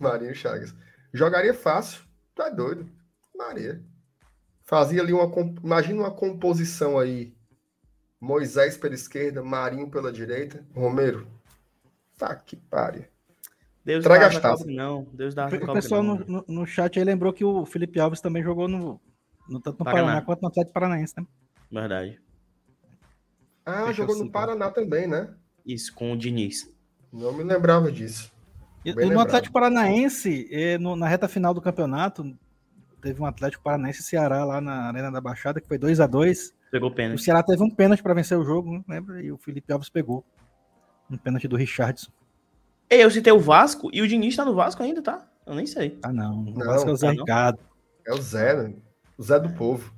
Marinho 0.00 0.34
Chagas. 0.34 0.74
Jogaria 1.12 1.54
fácil. 1.54 2.02
Tá 2.34 2.48
doido. 2.48 2.88
Maria. 3.36 3.80
Fazia 4.62 5.00
ali 5.00 5.12
uma. 5.12 5.30
Imagina 5.62 6.00
uma 6.02 6.10
composição 6.10 6.98
aí. 6.98 7.32
Moisés 8.20 8.76
pela 8.76 8.94
esquerda, 8.94 9.42
Marinho 9.44 9.88
pela 9.90 10.12
direita. 10.12 10.66
Romero. 10.74 11.28
Tá 12.18 12.34
que 12.34 12.56
pare. 12.56 13.08
Deus 13.84 14.02
Traga 14.02 14.26
as 14.28 14.38
taças. 14.38 14.66
não. 14.66 15.04
Deus 15.12 15.34
dá 15.34 15.46
O 15.46 15.72
pessoal 15.72 16.02
não. 16.02 16.16
no, 16.16 16.26
no, 16.26 16.44
no 16.48 16.66
chat 16.66 16.98
aí 16.98 17.04
lembrou 17.04 17.32
que 17.32 17.44
o 17.44 17.64
Felipe 17.66 18.00
Alves 18.00 18.20
também 18.20 18.42
jogou 18.42 18.66
no, 18.66 19.00
no 19.48 19.60
tanto 19.60 19.78
no 19.78 19.84
Paraná. 19.84 20.02
Paraná 20.06 20.22
quanto 20.22 20.42
no 20.42 20.48
Atlético 20.48 20.74
Paranaense, 20.74 21.14
né? 21.16 21.26
Verdade. 21.70 22.24
Ah, 23.64 23.86
Fechou 23.86 23.92
jogou 23.94 24.14
o 24.14 24.18
no 24.18 24.24
ciclo. 24.24 24.32
Paraná 24.32 24.70
também, 24.70 25.06
né? 25.06 25.32
Isso, 25.64 25.94
com 25.94 26.12
o 26.12 26.16
Diniz. 26.16 26.70
Não 27.12 27.32
me 27.32 27.42
lembrava 27.44 27.90
disso. 27.90 28.30
E 28.84 28.92
no 28.92 29.00
lembrado. 29.00 29.20
Atlético 29.28 29.52
Paranaense, 29.54 30.48
no- 30.80 30.96
na 30.96 31.08
reta 31.08 31.26
final 31.28 31.54
do 31.54 31.60
campeonato, 31.62 32.36
teve 33.00 33.20
um 33.22 33.26
Atlético 33.26 33.62
Paranaense 33.62 34.00
e 34.00 34.04
Ceará 34.04 34.44
lá 34.44 34.60
na 34.60 34.88
Arena 34.88 35.10
da 35.10 35.20
Baixada, 35.20 35.60
que 35.60 35.68
foi 35.68 35.78
2 35.78 36.00
a 36.00 36.06
2 36.06 36.52
Pegou 36.70 36.90
O 36.90 36.92
pênalti. 36.94 37.22
Ceará 37.22 37.40
teve 37.42 37.62
um 37.62 37.70
pênalti 37.70 38.02
para 38.02 38.12
vencer 38.14 38.36
o 38.36 38.44
jogo, 38.44 38.72
né? 38.72 38.82
lembra? 38.88 39.22
E 39.22 39.30
o 39.30 39.38
Felipe 39.38 39.72
Alves 39.72 39.88
pegou. 39.88 40.24
Um 41.08 41.16
pênalti 41.16 41.46
do 41.46 41.56
Richardson. 41.56 42.10
Ei, 42.90 43.04
eu 43.04 43.10
citei 43.10 43.32
o 43.32 43.38
Vasco 43.38 43.88
e 43.92 44.02
o 44.02 44.08
Diniz 44.08 44.34
tá 44.34 44.44
no 44.44 44.54
Vasco 44.54 44.82
ainda, 44.82 45.00
tá? 45.00 45.24
Eu 45.46 45.54
nem 45.54 45.66
sei. 45.66 45.98
Ah, 46.02 46.12
não. 46.12 46.40
O 46.40 46.44
Não, 46.50 46.66
Vasco 46.66 46.90
é 46.90 46.92
o 46.92 46.96
Zé 46.96 47.06
tá 47.08 47.12
não. 47.14 47.20
Ricardo. 47.20 47.58
É 48.06 48.12
o 48.12 48.20
Zé, 48.20 48.54
né? 48.62 48.74
O 49.16 49.22
Zé 49.22 49.38
do 49.38 49.50
Povo. 49.50 49.94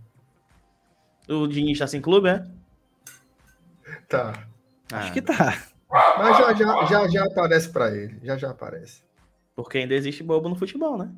O 1.28 1.46
Diniz 1.46 1.78
tá 1.78 1.86
sem 1.86 2.00
clube, 2.00 2.28
é? 2.28 2.46
Tá. 4.08 4.46
Acho 4.92 5.08
Ah, 5.08 5.12
que 5.12 5.22
tá. 5.22 5.62
Mas 5.90 6.38
já 6.38 6.54
já, 6.54 6.84
já, 6.86 7.08
já 7.08 7.24
aparece 7.24 7.68
pra 7.70 7.90
ele. 7.94 8.18
Já 8.22 8.36
já 8.36 8.50
aparece. 8.50 9.02
Porque 9.54 9.78
ainda 9.78 9.94
existe 9.94 10.22
bobo 10.22 10.48
no 10.48 10.56
futebol, 10.56 10.98
né? 10.98 11.10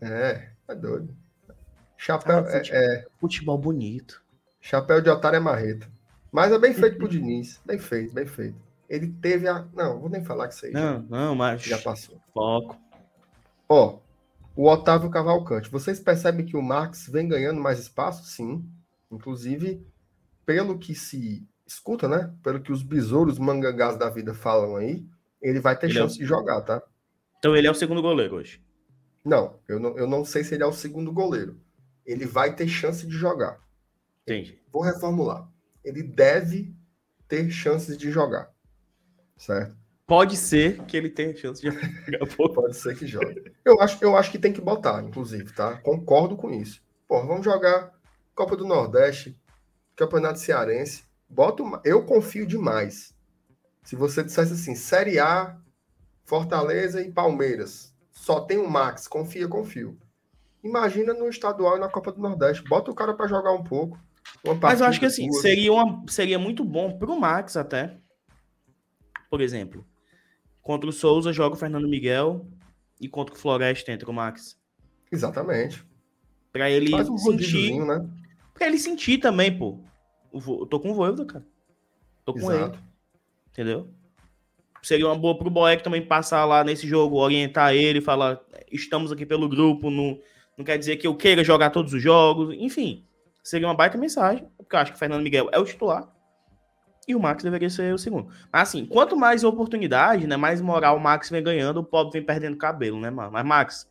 É, 0.00 0.48
é 0.68 0.74
doido. 0.74 1.14
Chapéu, 1.96 2.38
Ah, 2.38 2.48
é- 2.48 2.58
futebol. 2.58 2.80
é, 2.80 3.06
Futebol 3.20 3.58
bonito. 3.58 4.22
chapéu 4.60 5.00
de 5.00 5.08
otário 5.10 5.36
é 5.36 5.40
marreta. 5.40 5.88
Mas 6.32 6.52
é 6.52 6.58
bem 6.58 6.72
feito 6.74 6.96
pro 6.98 7.08
Diniz. 7.08 7.60
Bem 7.64 7.78
feito, 7.78 8.12
bem 8.14 8.26
feito. 8.26 8.56
Ele 8.88 9.08
teve 9.08 9.48
a. 9.48 9.64
Não, 9.72 9.98
vou 10.00 10.08
nem 10.10 10.22
falar 10.24 10.48
que 10.48 10.54
isso 10.54 10.66
aí 10.66 10.72
já- 10.72 10.78
Não, 10.80 11.02
não, 11.02 11.34
mas. 11.34 11.62
já 11.62 11.78
passou. 11.78 12.20
Foco. 12.32 12.76
Ó, 13.68 13.98
o 14.56 14.68
Otávio 14.68 15.10
Cavalcante. 15.10 15.70
Vocês 15.70 15.98
percebem 16.00 16.44
que 16.44 16.56
o 16.56 16.62
Marx 16.62 17.08
vem 17.08 17.26
ganhando 17.28 17.60
mais 17.60 17.78
espaço? 17.78 18.24
Sim. 18.24 18.64
Inclusive, 19.10 19.84
pelo 20.44 20.78
que 20.78 20.94
se 20.94 21.46
escuta, 21.72 22.08
né? 22.08 22.34
Pelo 22.42 22.60
que 22.60 22.72
os 22.72 22.82
besouros 22.82 23.38
mangangás 23.38 23.96
da 23.96 24.10
vida 24.10 24.34
falam 24.34 24.76
aí, 24.76 25.06
ele 25.40 25.60
vai 25.60 25.78
ter 25.78 25.88
Ele 25.88 25.98
é 25.98 26.00
o- 26.02 26.04
chance 26.08 26.18
de 26.18 26.24
jogar, 26.26 26.60
tá? 26.62 26.82
Então 27.38 27.56
ele 27.56 27.66
é 27.66 27.70
o 27.70 27.74
segundo 27.74 28.02
goleiro 28.02 28.36
hoje. 28.36 28.62
Não 29.24 29.58
eu, 29.68 29.78
não, 29.78 29.96
eu 29.96 30.06
não 30.06 30.24
sei 30.24 30.42
se 30.44 30.54
ele 30.54 30.62
é 30.62 30.66
o 30.66 30.72
segundo 30.72 31.12
goleiro. 31.12 31.60
Ele 32.04 32.26
vai 32.26 32.54
ter 32.54 32.66
chance 32.68 33.06
de 33.06 33.12
jogar. 33.12 33.60
Entendi. 34.22 34.60
Vou 34.72 34.82
reformular. 34.82 35.48
Ele 35.84 36.02
deve 36.02 36.74
ter 37.28 37.48
chances 37.50 37.96
de 37.96 38.10
jogar. 38.10 38.50
Certo? 39.36 39.76
Pode 40.06 40.36
ser 40.36 40.82
que 40.86 40.96
ele 40.96 41.08
tenha 41.08 41.34
chance 41.36 41.62
de 41.62 41.70
jogar. 41.70 42.26
Pode 42.54 42.76
ser 42.76 42.96
que 42.96 43.06
jogue. 43.06 43.52
Eu 43.64 43.80
acho, 43.80 44.02
eu 44.04 44.16
acho 44.16 44.30
que 44.32 44.38
tem 44.38 44.52
que 44.52 44.60
botar, 44.60 45.02
inclusive, 45.04 45.52
tá? 45.54 45.76
Concordo 45.78 46.36
com 46.36 46.50
isso. 46.50 46.82
Pô, 47.06 47.24
vamos 47.24 47.44
jogar 47.44 47.92
Copa 48.34 48.56
do 48.56 48.66
Nordeste, 48.66 49.38
Campeonato 49.94 50.40
Cearense. 50.40 51.04
Bota 51.30 51.62
uma... 51.62 51.80
Eu 51.84 52.04
confio 52.04 52.44
demais. 52.46 53.14
Se 53.84 53.96
você 53.96 54.22
dissesse 54.22 54.52
assim, 54.52 54.74
Série 54.74 55.18
A, 55.18 55.56
Fortaleza 56.24 57.00
e 57.00 57.10
Palmeiras. 57.10 57.94
Só 58.10 58.40
tem 58.40 58.58
o 58.58 58.68
Max, 58.68 59.08
confia, 59.08 59.48
confio. 59.48 59.98
Imagina 60.62 61.14
no 61.14 61.28
estadual 61.28 61.76
e 61.76 61.80
na 61.80 61.88
Copa 61.88 62.12
do 62.12 62.20
Nordeste. 62.20 62.62
Bota 62.68 62.90
o 62.90 62.94
cara 62.94 63.14
para 63.14 63.26
jogar 63.26 63.52
um 63.52 63.64
pouco. 63.64 63.98
Mas 64.60 64.80
eu 64.80 64.86
acho 64.86 65.00
que 65.00 65.06
assim, 65.06 65.30
seria, 65.32 65.72
uma, 65.72 66.04
seria 66.08 66.38
muito 66.38 66.64
bom 66.64 66.98
pro 66.98 67.18
Max 67.18 67.56
até. 67.56 67.96
Por 69.30 69.40
exemplo, 69.40 69.86
contra 70.60 70.88
o 70.88 70.92
Souza 70.92 71.32
joga 71.32 71.54
o 71.54 71.58
Fernando 71.58 71.88
Miguel 71.88 72.46
e 73.00 73.08
contra 73.08 73.34
o 73.34 73.38
Floresta 73.38 73.92
entra 73.92 74.10
o 74.10 74.14
Max. 74.14 74.58
Exatamente. 75.10 75.84
Pra 76.52 76.70
ele 76.70 76.94
um 76.94 77.16
sentir. 77.16 77.80
Né? 77.80 78.08
Pra 78.52 78.66
ele 78.66 78.78
sentir 78.78 79.18
também, 79.18 79.56
pô. 79.56 79.80
Eu 80.32 80.66
tô 80.66 80.80
com 80.80 80.90
o 80.90 80.94
Voivoda, 80.94 81.24
cara. 81.24 81.44
Tô 82.24 82.32
com 82.32 82.40
Exato. 82.40 82.78
ele. 82.78 82.84
Entendeu? 83.50 83.88
Seria 84.82 85.06
uma 85.06 85.16
boa 85.18 85.36
pro 85.36 85.50
Boeck 85.50 85.82
também 85.82 86.04
passar 86.04 86.44
lá 86.44 86.64
nesse 86.64 86.86
jogo, 86.86 87.16
orientar 87.16 87.74
ele, 87.74 88.00
falar: 88.00 88.40
estamos 88.70 89.12
aqui 89.12 89.26
pelo 89.26 89.48
grupo, 89.48 89.90
não, 89.90 90.18
não 90.56 90.64
quer 90.64 90.78
dizer 90.78 90.96
que 90.96 91.06
eu 91.06 91.14
queira 91.14 91.44
jogar 91.44 91.70
todos 91.70 91.92
os 91.92 92.02
jogos. 92.02 92.54
Enfim, 92.58 93.04
seria 93.42 93.68
uma 93.68 93.74
baita 93.74 93.98
mensagem, 93.98 94.48
porque 94.56 94.74
eu 94.74 94.80
acho 94.80 94.92
que 94.92 94.96
o 94.96 94.98
Fernando 94.98 95.22
Miguel 95.22 95.48
é 95.52 95.58
o 95.58 95.64
titular 95.64 96.10
e 97.10 97.14
o 97.14 97.20
Max 97.20 97.42
deveria 97.42 97.68
ser 97.68 97.92
o 97.92 97.98
segundo. 97.98 98.28
Mas 98.52 98.68
assim, 98.68 98.86
quanto 98.86 99.16
mais 99.16 99.44
oportunidade, 99.44 100.26
né, 100.26 100.36
mais 100.36 100.60
moral 100.60 100.96
o 100.96 101.00
Max 101.00 101.28
vem 101.28 101.42
ganhando, 101.42 101.80
o 101.80 101.84
pobre 101.84 102.12
vem 102.12 102.22
perdendo 102.22 102.56
cabelo, 102.56 103.00
né, 103.00 103.10
mano? 103.10 103.32
Mas 103.32 103.44
Max, 103.44 103.90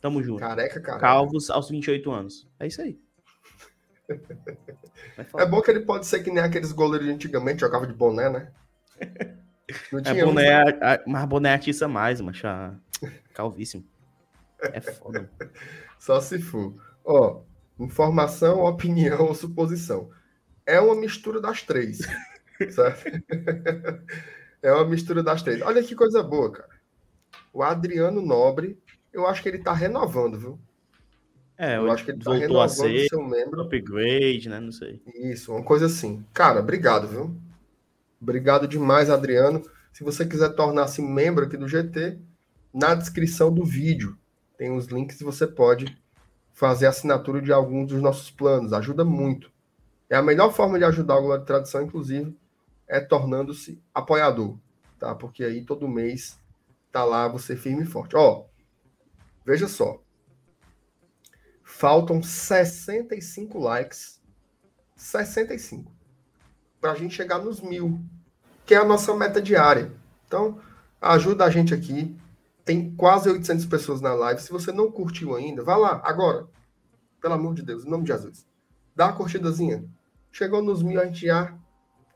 tamo 0.00 0.22
junto. 0.22 0.40
Careca, 0.40 0.80
careca. 0.80 1.00
Calvos 1.00 1.50
aos 1.50 1.68
28 1.68 2.10
anos. 2.10 2.48
É 2.58 2.66
isso 2.66 2.80
aí. 2.80 2.98
É 5.36 5.46
bom 5.46 5.60
que 5.60 5.70
ele 5.70 5.80
pode 5.80 6.06
ser 6.06 6.22
que 6.22 6.30
nem 6.30 6.42
aqueles 6.42 6.72
goleiros 6.72 7.06
de 7.06 7.14
antigamente 7.14 7.60
jogavam 7.60 7.86
de 7.86 7.94
boné, 7.94 8.28
né? 8.28 8.52
Não 9.92 9.98
é 9.98 10.02
tinha 10.02 10.22
é 10.22 10.24
boné, 10.24 10.52
a, 10.52 11.02
mas 11.06 11.24
boné 11.26 11.54
atiça 11.54 11.88
mais, 11.88 12.20
macho. 12.20 12.46
Calvíssimo. 13.34 13.84
É 14.60 14.80
foda. 14.80 15.30
Só 15.98 16.20
se 16.20 16.40
for. 16.40 16.74
Ó, 17.04 17.42
informação, 17.78 18.60
opinião 18.60 19.26
ou 19.26 19.34
suposição. 19.34 20.10
É 20.64 20.80
uma 20.80 20.94
mistura 20.94 21.40
das 21.40 21.62
três. 21.62 21.98
certo? 22.70 23.22
é 24.62 24.72
uma 24.72 24.84
mistura 24.86 25.22
das 25.22 25.42
três. 25.42 25.60
Olha 25.62 25.82
que 25.82 25.94
coisa 25.94 26.22
boa, 26.22 26.52
cara. 26.52 26.76
O 27.52 27.62
Adriano 27.62 28.20
Nobre, 28.20 28.80
eu 29.12 29.26
acho 29.26 29.42
que 29.42 29.48
ele 29.48 29.58
tá 29.62 29.72
renovando, 29.72 30.38
viu? 30.38 30.60
É, 31.58 31.76
eu 31.76 31.90
acho 31.90 32.04
que 32.04 32.10
ele 32.10 32.22
tá 32.22 32.34
renovando 32.34 32.60
a 32.62 32.68
ser, 32.68 33.08
seu 33.08 33.22
membro. 33.22 33.62
Upgrade, 33.62 34.48
né? 34.48 34.60
Não 34.60 34.72
sei. 34.72 35.00
Isso, 35.14 35.52
uma 35.52 35.62
coisa 35.62 35.86
assim. 35.86 36.24
Cara, 36.32 36.60
obrigado, 36.60 37.08
viu? 37.08 37.34
Obrigado 38.20 38.68
demais, 38.68 39.08
Adriano. 39.08 39.62
Se 39.92 40.04
você 40.04 40.26
quiser 40.26 40.50
tornar-se 40.50 41.00
membro 41.00 41.46
aqui 41.46 41.56
do 41.56 41.68
GT, 41.68 42.18
na 42.72 42.94
descrição 42.94 43.52
do 43.52 43.64
vídeo 43.64 44.18
tem 44.58 44.70
os 44.70 44.86
links 44.86 45.20
e 45.20 45.24
você 45.24 45.46
pode 45.46 45.96
fazer 46.52 46.86
assinatura 46.86 47.40
de 47.40 47.52
alguns 47.52 47.88
dos 47.88 48.00
nossos 48.00 48.30
planos. 48.30 48.72
Ajuda 48.72 49.04
muito. 49.04 49.50
É 50.08 50.16
a 50.16 50.22
melhor 50.22 50.52
forma 50.52 50.78
de 50.78 50.84
ajudar 50.84 51.16
o 51.16 51.22
Glória 51.22 51.40
de 51.40 51.46
Tradição, 51.46 51.82
inclusive, 51.82 52.36
é 52.88 53.00
tornando-se 53.00 53.80
apoiador, 53.92 54.56
tá? 54.98 55.14
Porque 55.14 55.44
aí 55.44 55.64
todo 55.64 55.88
mês 55.88 56.38
tá 56.92 57.04
lá 57.04 57.28
você 57.28 57.56
firme 57.56 57.82
e 57.82 57.86
forte. 57.86 58.16
Ó, 58.16 58.44
veja 59.44 59.68
só. 59.68 60.00
Faltam 61.78 62.22
65 62.22 63.58
likes. 63.58 64.18
65. 64.96 65.92
Para 66.80 66.92
a 66.92 66.94
gente 66.94 67.14
chegar 67.14 67.38
nos 67.38 67.60
mil, 67.60 68.00
que 68.64 68.74
é 68.74 68.78
a 68.78 68.84
nossa 68.84 69.14
meta 69.14 69.42
diária. 69.42 69.92
Então, 70.26 70.58
ajuda 70.98 71.44
a 71.44 71.50
gente 71.50 71.74
aqui. 71.74 72.16
Tem 72.64 72.96
quase 72.96 73.28
800 73.28 73.66
pessoas 73.66 74.00
na 74.00 74.14
live. 74.14 74.40
Se 74.40 74.50
você 74.50 74.72
não 74.72 74.90
curtiu 74.90 75.36
ainda, 75.36 75.62
vá 75.62 75.76
lá, 75.76 76.00
agora. 76.02 76.46
Pelo 77.20 77.34
amor 77.34 77.54
de 77.54 77.60
Deus, 77.60 77.84
em 77.84 77.90
nome 77.90 78.04
de 78.04 78.12
Jesus. 78.12 78.46
Dá 78.94 79.08
uma 79.08 79.16
curtidazinha. 79.16 79.84
Chegou 80.32 80.62
nos 80.62 80.82
mil, 80.82 80.98
a 80.98 81.04
gente 81.04 81.26
já 81.26 81.54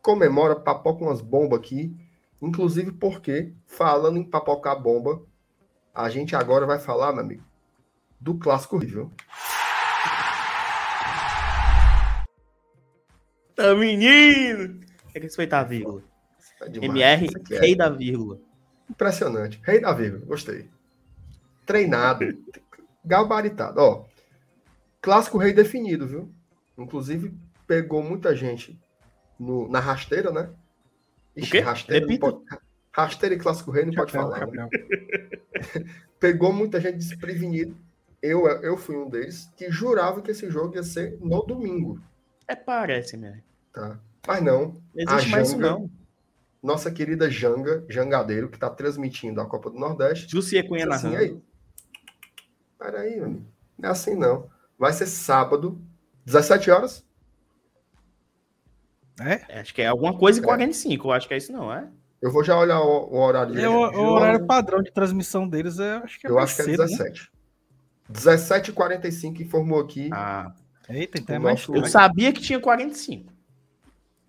comemora, 0.01 0.57
papoca 0.57 1.05
umas 1.05 1.21
bombas 1.21 1.59
aqui. 1.59 1.95
Inclusive 2.41 2.93
porque, 2.93 3.53
falando 3.67 4.17
em 4.17 4.25
papocar 4.25 4.81
bomba, 4.81 5.23
a 5.95 6.09
gente 6.09 6.35
agora 6.35 6.65
vai 6.65 6.79
falar, 6.79 7.13
meu 7.13 7.23
amigo, 7.23 7.45
do 8.19 8.39
clássico 8.39 8.79
Rio. 8.79 9.13
Tá 13.61 13.75
menino! 13.75 14.81
Tem 15.13 15.21
que 15.21 15.21
respeitar 15.21 15.61
a 15.61 15.65
vírgula. 15.65 16.03
É 16.61 16.85
MR, 16.85 17.27
é. 17.51 17.59
rei 17.59 17.77
da 17.77 17.89
vírgula. 17.89 18.41
Impressionante. 18.89 19.61
Rei 19.63 19.81
da 19.81 19.93
vírgula, 19.93 20.25
gostei. 20.25 20.69
Treinado, 21.67 22.25
gabaritado. 23.05 23.81
Ó, 23.81 24.05
clássico 25.01 25.39
rei 25.39 25.53
definido, 25.53 26.07
viu? 26.07 26.33
Inclusive, 26.77 27.35
pegou 27.67 28.03
muita 28.03 28.35
gente 28.35 28.79
no, 29.39 29.69
na 29.69 29.81
rasteira, 29.81 30.31
né? 30.31 30.51
Ixi, 31.37 31.61
rasteira, 31.61 32.07
pode, 32.19 32.39
rasteira 32.91 33.35
e 33.35 33.39
clássico 33.39 33.71
rei 33.71 33.85
não 33.85 33.93
pode 33.93 34.13
falar. 34.13 34.47
Né? 34.47 34.69
pegou 36.19 36.53
muita 36.53 36.81
gente 36.81 36.97
desprevenida 36.97 37.75
eu, 38.23 38.47
eu 38.47 38.77
fui 38.77 38.97
um 38.97 39.09
deles 39.09 39.51
que 39.57 39.71
jurava 39.71 40.21
que 40.21 40.31
esse 40.31 40.51
jogo 40.51 40.75
ia 40.75 40.83
ser 40.83 41.19
no 41.21 41.43
domingo. 41.43 42.01
É, 42.47 42.55
parece, 42.55 43.17
né? 43.17 43.43
Tá. 43.73 43.99
Mas 44.27 44.43
não. 44.43 44.83
Não 44.95 45.03
existe 45.03 45.31
mais 45.31 45.31
Janga, 45.31 45.43
isso, 45.43 45.59
não. 45.59 45.91
Nossa 46.63 46.91
querida 46.91 47.31
Janga, 47.31 47.85
Jangadeiro, 47.89 48.49
que 48.49 48.57
está 48.57 48.69
transmitindo 48.69 49.41
a 49.41 49.47
Copa 49.47 49.71
do 49.71 49.79
Nordeste. 49.79 50.31
Jussi 50.31 50.63
Cunha 50.63 50.87
na 50.87 50.97
assim, 50.97 51.17
aí. 51.17 51.41
Peraí, 52.79 53.19
amigo. 53.21 53.47
Não 53.79 53.89
é 53.89 53.93
assim, 53.93 54.15
não. 54.15 54.49
Vai 54.79 54.93
ser 54.93 55.07
sábado, 55.07 55.81
17 56.25 56.71
horas. 56.71 57.05
É? 59.21 59.41
é 59.49 59.61
acho 59.61 59.75
que 59.75 59.83
é 59.83 59.87
alguma 59.87 60.17
coisa 60.17 60.41
e 60.41 60.43
45. 60.43 61.07
É. 61.07 61.09
Eu 61.09 61.13
acho 61.13 61.29
que 61.29 61.35
é 61.35 61.37
isso, 61.37 61.53
não, 61.53 61.73
é? 61.73 61.89
Eu 62.21 62.31
vou 62.31 62.45
já 62.45 62.59
olhar 62.59 62.81
o, 62.81 63.09
o 63.11 63.19
horário. 63.19 63.59
É, 63.59 63.69
o, 63.69 63.73
o, 63.73 64.13
horário 64.13 64.47
padrão 64.47 64.83
de 64.83 64.93
transmissão 64.93 65.49
deles, 65.49 65.79
é, 65.79 65.97
acho 65.97 66.21
que 66.21 66.27
é 66.27 66.31
Eu 66.31 66.39
acho 66.39 66.57
que 66.57 66.63
é 66.63 66.67
17. 66.67 67.21
Né? 67.21 67.27
17h45 68.13 69.41
informou 69.41 69.81
aqui. 69.81 70.11
Ah, 70.13 70.53
eita, 70.89 71.19
então 71.19 71.37
é 71.37 71.39
mais 71.39 71.67
nosso... 71.67 71.75
Eu 71.75 71.87
sabia 71.87 72.33
que 72.33 72.41
tinha 72.41 72.61
45. 72.61 73.33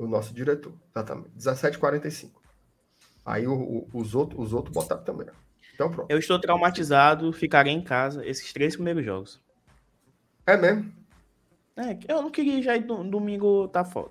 O 0.02 0.07
nosso 0.07 0.34
diretor, 0.34 0.73
exatamente. 0.90 1.30
17h45. 1.38 2.32
Aí 3.23 3.45
o, 3.45 3.53
o, 3.53 3.88
os, 3.94 4.15
outros, 4.15 4.48
os 4.48 4.52
outros 4.52 4.73
botaram 4.73 5.03
também. 5.03 5.28
Então 5.76 5.91
pronto. 5.91 6.10
Eu 6.10 6.18
estou 6.18 6.41
traumatizado, 6.41 7.32
ficarei 7.32 7.72
em 7.72 7.84
casa 7.84 8.26
esses 8.26 8.52
três 8.52 8.73
primeiros 8.73 9.06
jogos. 9.06 9.40
É 10.48 10.57
mesmo? 10.57 10.91
É, 11.78 11.99
eu 12.07 12.23
não 12.23 12.32
queria 12.32 12.60
já 12.64 12.76
ir 12.76 12.84
no, 12.84 13.07
domingo 13.07 13.68
tá 13.68 13.86
foda. 13.86 14.10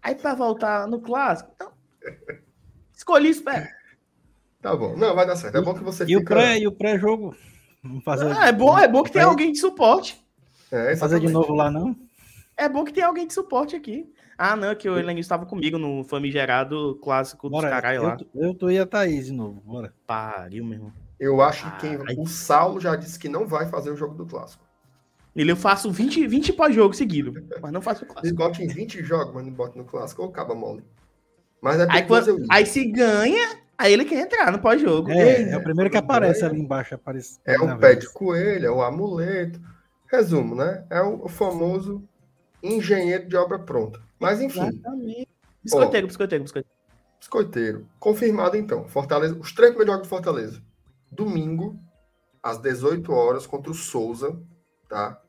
Aí 0.00 0.14
para 0.14 0.36
voltar 0.36 0.86
no 0.86 1.00
clássico, 1.00 1.50
então, 1.52 1.72
escolhi 2.96 3.30
espera. 3.30 3.68
Tá 4.62 4.76
bom. 4.76 4.96
Não, 4.96 5.16
vai 5.16 5.26
dar 5.26 5.34
certo. 5.34 5.58
É 5.58 5.60
bom 5.60 5.74
que 5.74 5.82
você 5.82 6.04
e 6.04 6.06
fica... 6.06 6.20
O 6.20 6.24
pré, 6.24 6.58
e 6.60 6.66
o 6.68 6.72
pré-jogo? 6.72 7.36
Vamos 7.82 8.04
fazer. 8.04 8.36
Ah, 8.36 8.46
é 8.46 8.52
bom, 8.52 8.78
é 8.78 8.86
bom 8.86 9.02
que 9.02 9.10
tem 9.10 9.22
alguém 9.22 9.50
de 9.50 9.58
suporte. 9.58 10.24
É, 10.70 10.94
fazer 10.94 11.18
de 11.18 11.28
novo 11.28 11.54
lá, 11.54 11.72
não? 11.72 11.96
É 12.58 12.68
bom 12.68 12.84
que 12.84 12.92
tem 12.92 13.04
alguém 13.04 13.24
de 13.24 13.32
suporte 13.32 13.76
aqui. 13.76 14.12
Ah, 14.36 14.56
não, 14.56 14.74
que 14.74 14.88
o 14.88 14.98
Elenil 14.98 15.20
estava 15.20 15.46
comigo 15.46 15.78
no 15.78 16.02
famigerado 16.02 16.98
clássico 17.00 17.48
Bora, 17.48 17.68
dos 17.68 17.70
caralho 17.70 18.02
lá. 18.02 18.16
Eu 18.34 18.52
tô 18.52 18.68
e 18.68 18.78
a 18.78 18.84
Thaís 18.84 19.26
de 19.26 19.32
novo, 19.32 19.62
bora. 19.64 19.94
Pariu, 20.04 20.64
mesmo. 20.64 20.92
Eu 21.20 21.40
acho 21.40 21.70
que 21.78 21.88
quem. 21.88 22.18
O 22.18 22.26
Saulo 22.26 22.80
já 22.80 22.96
disse 22.96 23.16
que 23.16 23.28
não 23.28 23.46
vai 23.46 23.68
fazer 23.68 23.90
o 23.90 23.96
jogo 23.96 24.14
do 24.14 24.26
clássico. 24.26 24.64
Ele 25.36 25.52
eu 25.52 25.56
faço 25.56 25.90
20, 25.90 26.26
20 26.26 26.52
pós-jogo 26.52 26.94
seguido, 26.94 27.32
mas 27.62 27.72
não 27.72 27.80
faço 27.80 28.04
o 28.04 28.06
clássico. 28.06 28.26
Ele 28.26 28.34
bota 28.34 28.62
em 28.62 28.66
20 28.66 29.04
jogos, 29.04 29.32
mas 29.32 29.46
não 29.46 29.52
bota 29.52 29.78
no 29.78 29.84
clássico 29.84 30.22
ou 30.22 30.28
acaba 30.28 30.52
mole. 30.52 30.82
Mas 31.62 31.78
é 31.78 31.86
aí, 31.88 32.02
quando, 32.06 32.44
aí 32.50 32.66
se 32.66 32.84
ganha, 32.90 33.56
Aí 33.76 33.92
ele 33.92 34.04
quer 34.04 34.18
entrar 34.18 34.50
no 34.50 34.58
pós-jogo. 34.58 35.08
É, 35.12 35.52
é 35.52 35.56
o 35.56 35.62
primeiro 35.62 35.88
que 35.88 35.96
aparece 35.96 36.44
ali 36.44 36.58
embaixo. 36.58 36.96
Aparece, 36.96 37.38
é 37.44 37.56
o 37.56 37.78
pé 37.78 37.94
de 37.94 38.08
coelho, 38.12 38.66
é 38.66 38.70
o 38.70 38.82
amuleto. 38.82 39.60
Resumo, 40.10 40.56
né? 40.56 40.84
É 40.90 41.00
o 41.00 41.28
famoso 41.28 42.02
engenheiro 42.62 43.28
de 43.28 43.36
obra 43.36 43.58
pronta. 43.58 44.00
Mas 44.18 44.40
enfim. 44.40 44.66
Exatamente. 44.66 45.28
Biscoiteiro, 45.62 46.06
ó, 46.06 46.08
biscoiteiro, 46.08 46.44
biscoiteiro. 46.44 46.78
Biscoiteiro. 47.18 47.88
Confirmado 47.98 48.56
então. 48.56 48.88
Fortaleza, 48.88 49.36
os 49.38 49.52
três 49.52 49.70
primeiros 49.70 49.92
jogos 49.92 50.06
do 50.06 50.10
Fortaleza. 50.10 50.62
Domingo, 51.10 51.78
às 52.42 52.58
18 52.58 53.12
horas, 53.12 53.46
contra 53.46 53.70
o 53.70 53.74
Souza, 53.74 54.40
tá? 54.88 55.20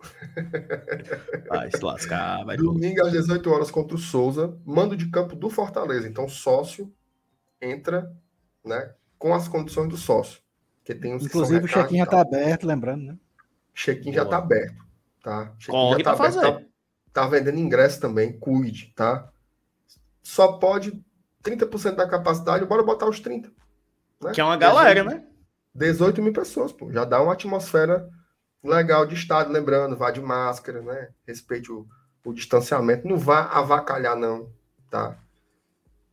Vai 1.48 1.70
se 1.70 1.84
lascar, 1.84 2.44
vai. 2.44 2.56
Domingo 2.56 3.04
às 3.04 3.12
18 3.12 3.50
horas 3.50 3.70
contra 3.70 3.94
o 3.94 3.98
Souza, 3.98 4.56
mando 4.64 4.96
de 4.96 5.10
campo 5.10 5.36
do 5.36 5.50
Fortaleza. 5.50 6.08
Então, 6.08 6.26
sócio 6.28 6.90
entra 7.60 8.10
né, 8.64 8.94
com 9.18 9.34
as 9.34 9.46
condições 9.46 9.88
do 9.88 9.96
sócio. 9.96 10.40
Que 10.82 10.94
tem 10.94 11.14
os 11.14 11.24
Inclusive, 11.24 11.64
o 11.64 11.68
check-in 11.68 11.98
já 11.98 12.04
está 12.04 12.20
aberto, 12.20 12.66
lembrando, 12.66 13.04
né? 13.04 13.18
Check-in 13.74 14.12
já 14.12 14.22
está 14.22 14.38
aberto. 14.38 14.89
Tá? 15.22 15.52
Corre 15.66 16.02
tá 16.02 16.16
fazer. 16.16 16.40
Tá, 16.40 16.62
tá, 17.12 17.28
vendendo 17.28 17.58
ingresso 17.58 18.00
também, 18.00 18.38
cuide, 18.38 18.92
tá? 18.96 19.28
Só 20.22 20.52
pode 20.52 21.02
30% 21.42 21.94
da 21.94 22.08
capacidade, 22.08 22.64
bora 22.64 22.82
botar 22.82 23.08
os 23.08 23.20
30%. 23.20 23.52
Né? 24.22 24.32
Que 24.32 24.40
é 24.40 24.44
uma 24.44 24.56
galera, 24.56 25.02
18, 25.02 25.22
né? 25.22 25.26
18 25.74 26.22
mil 26.22 26.32
pessoas, 26.32 26.72
pô. 26.72 26.90
Já 26.92 27.04
dá 27.04 27.22
uma 27.22 27.32
atmosfera 27.32 28.08
legal 28.62 29.06
de 29.06 29.14
estádio, 29.14 29.52
lembrando, 29.52 29.96
vá 29.96 30.10
de 30.10 30.20
máscara, 30.20 30.82
né? 30.82 31.08
Respeite 31.26 31.70
o, 31.72 31.86
o 32.24 32.32
distanciamento. 32.32 33.08
Não 33.08 33.18
vá 33.18 33.44
avacalhar, 33.44 34.16
não, 34.16 34.50
tá? 34.90 35.18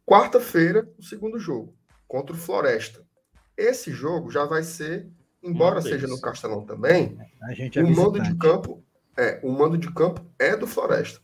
Quarta-feira, 0.06 0.90
o 0.98 1.04
segundo 1.04 1.38
jogo, 1.38 1.76
contra 2.08 2.34
o 2.34 2.40
Floresta. 2.40 3.06
Esse 3.58 3.92
jogo 3.92 4.32
já 4.32 4.46
vai 4.46 4.64
ser, 4.64 5.10
embora 5.44 5.82
seja 5.82 6.08
no 6.08 6.22
Castelão 6.22 6.66
também, 6.66 7.18
é 7.76 7.84
o 7.84 7.96
mando 7.96 8.22
de 8.22 8.34
campo 8.36 8.84
é, 9.18 9.40
o 9.44 9.52
mando 9.52 9.78
de 9.78 9.92
campo 9.92 10.26
é 10.38 10.56
do 10.56 10.68
Floresta. 10.68 11.20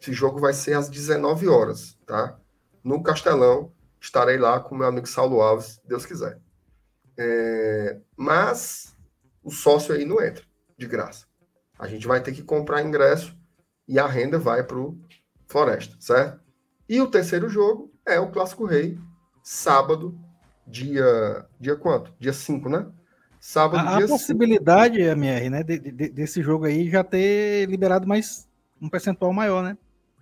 Esse 0.00 0.12
jogo 0.12 0.38
vai 0.38 0.52
ser 0.52 0.74
às 0.74 0.88
19 0.88 1.48
horas, 1.48 1.96
tá? 2.06 2.38
No 2.82 3.02
Castelão, 3.02 3.72
estarei 4.00 4.36
lá 4.36 4.60
com 4.60 4.74
meu 4.74 4.86
amigo 4.86 5.06
Saulo 5.06 5.40
Alves, 5.40 5.80
Deus 5.84 6.04
quiser. 6.04 6.40
É, 7.16 8.00
mas 8.16 8.96
o 9.42 9.50
sócio 9.50 9.94
aí 9.94 10.04
não 10.04 10.22
entra, 10.22 10.44
de 10.76 10.86
graça. 10.86 11.26
A 11.78 11.86
gente 11.86 12.06
vai 12.06 12.20
ter 12.22 12.32
que 12.32 12.42
comprar 12.42 12.82
ingresso 12.82 13.36
e 13.88 13.98
a 13.98 14.06
renda 14.06 14.38
vai 14.38 14.62
para 14.62 14.78
o 14.78 14.98
Floresta, 15.46 15.96
certo? 16.00 16.40
E 16.88 17.00
o 17.00 17.10
terceiro 17.10 17.48
jogo 17.48 17.92
é 18.04 18.18
o 18.18 18.30
Clássico 18.30 18.66
Rei, 18.66 18.98
sábado, 19.42 20.18
dia. 20.66 21.46
Dia 21.58 21.76
quanto? 21.76 22.12
Dia 22.18 22.32
5, 22.32 22.68
né? 22.68 22.86
Sábado, 23.44 23.88
a, 23.88 23.96
dia 23.96 24.04
a 24.04 24.08
possibilidade, 24.08 24.98
cinco. 24.98 25.10
MR, 25.10 25.50
né, 25.50 25.62
de, 25.64 25.76
de, 25.76 26.08
desse 26.10 26.40
jogo 26.40 26.64
aí 26.64 26.88
já 26.88 27.02
ter 27.02 27.68
liberado 27.68 28.06
mais 28.06 28.48
um 28.80 28.88
percentual 28.88 29.32
maior, 29.32 29.64
né? 29.64 29.76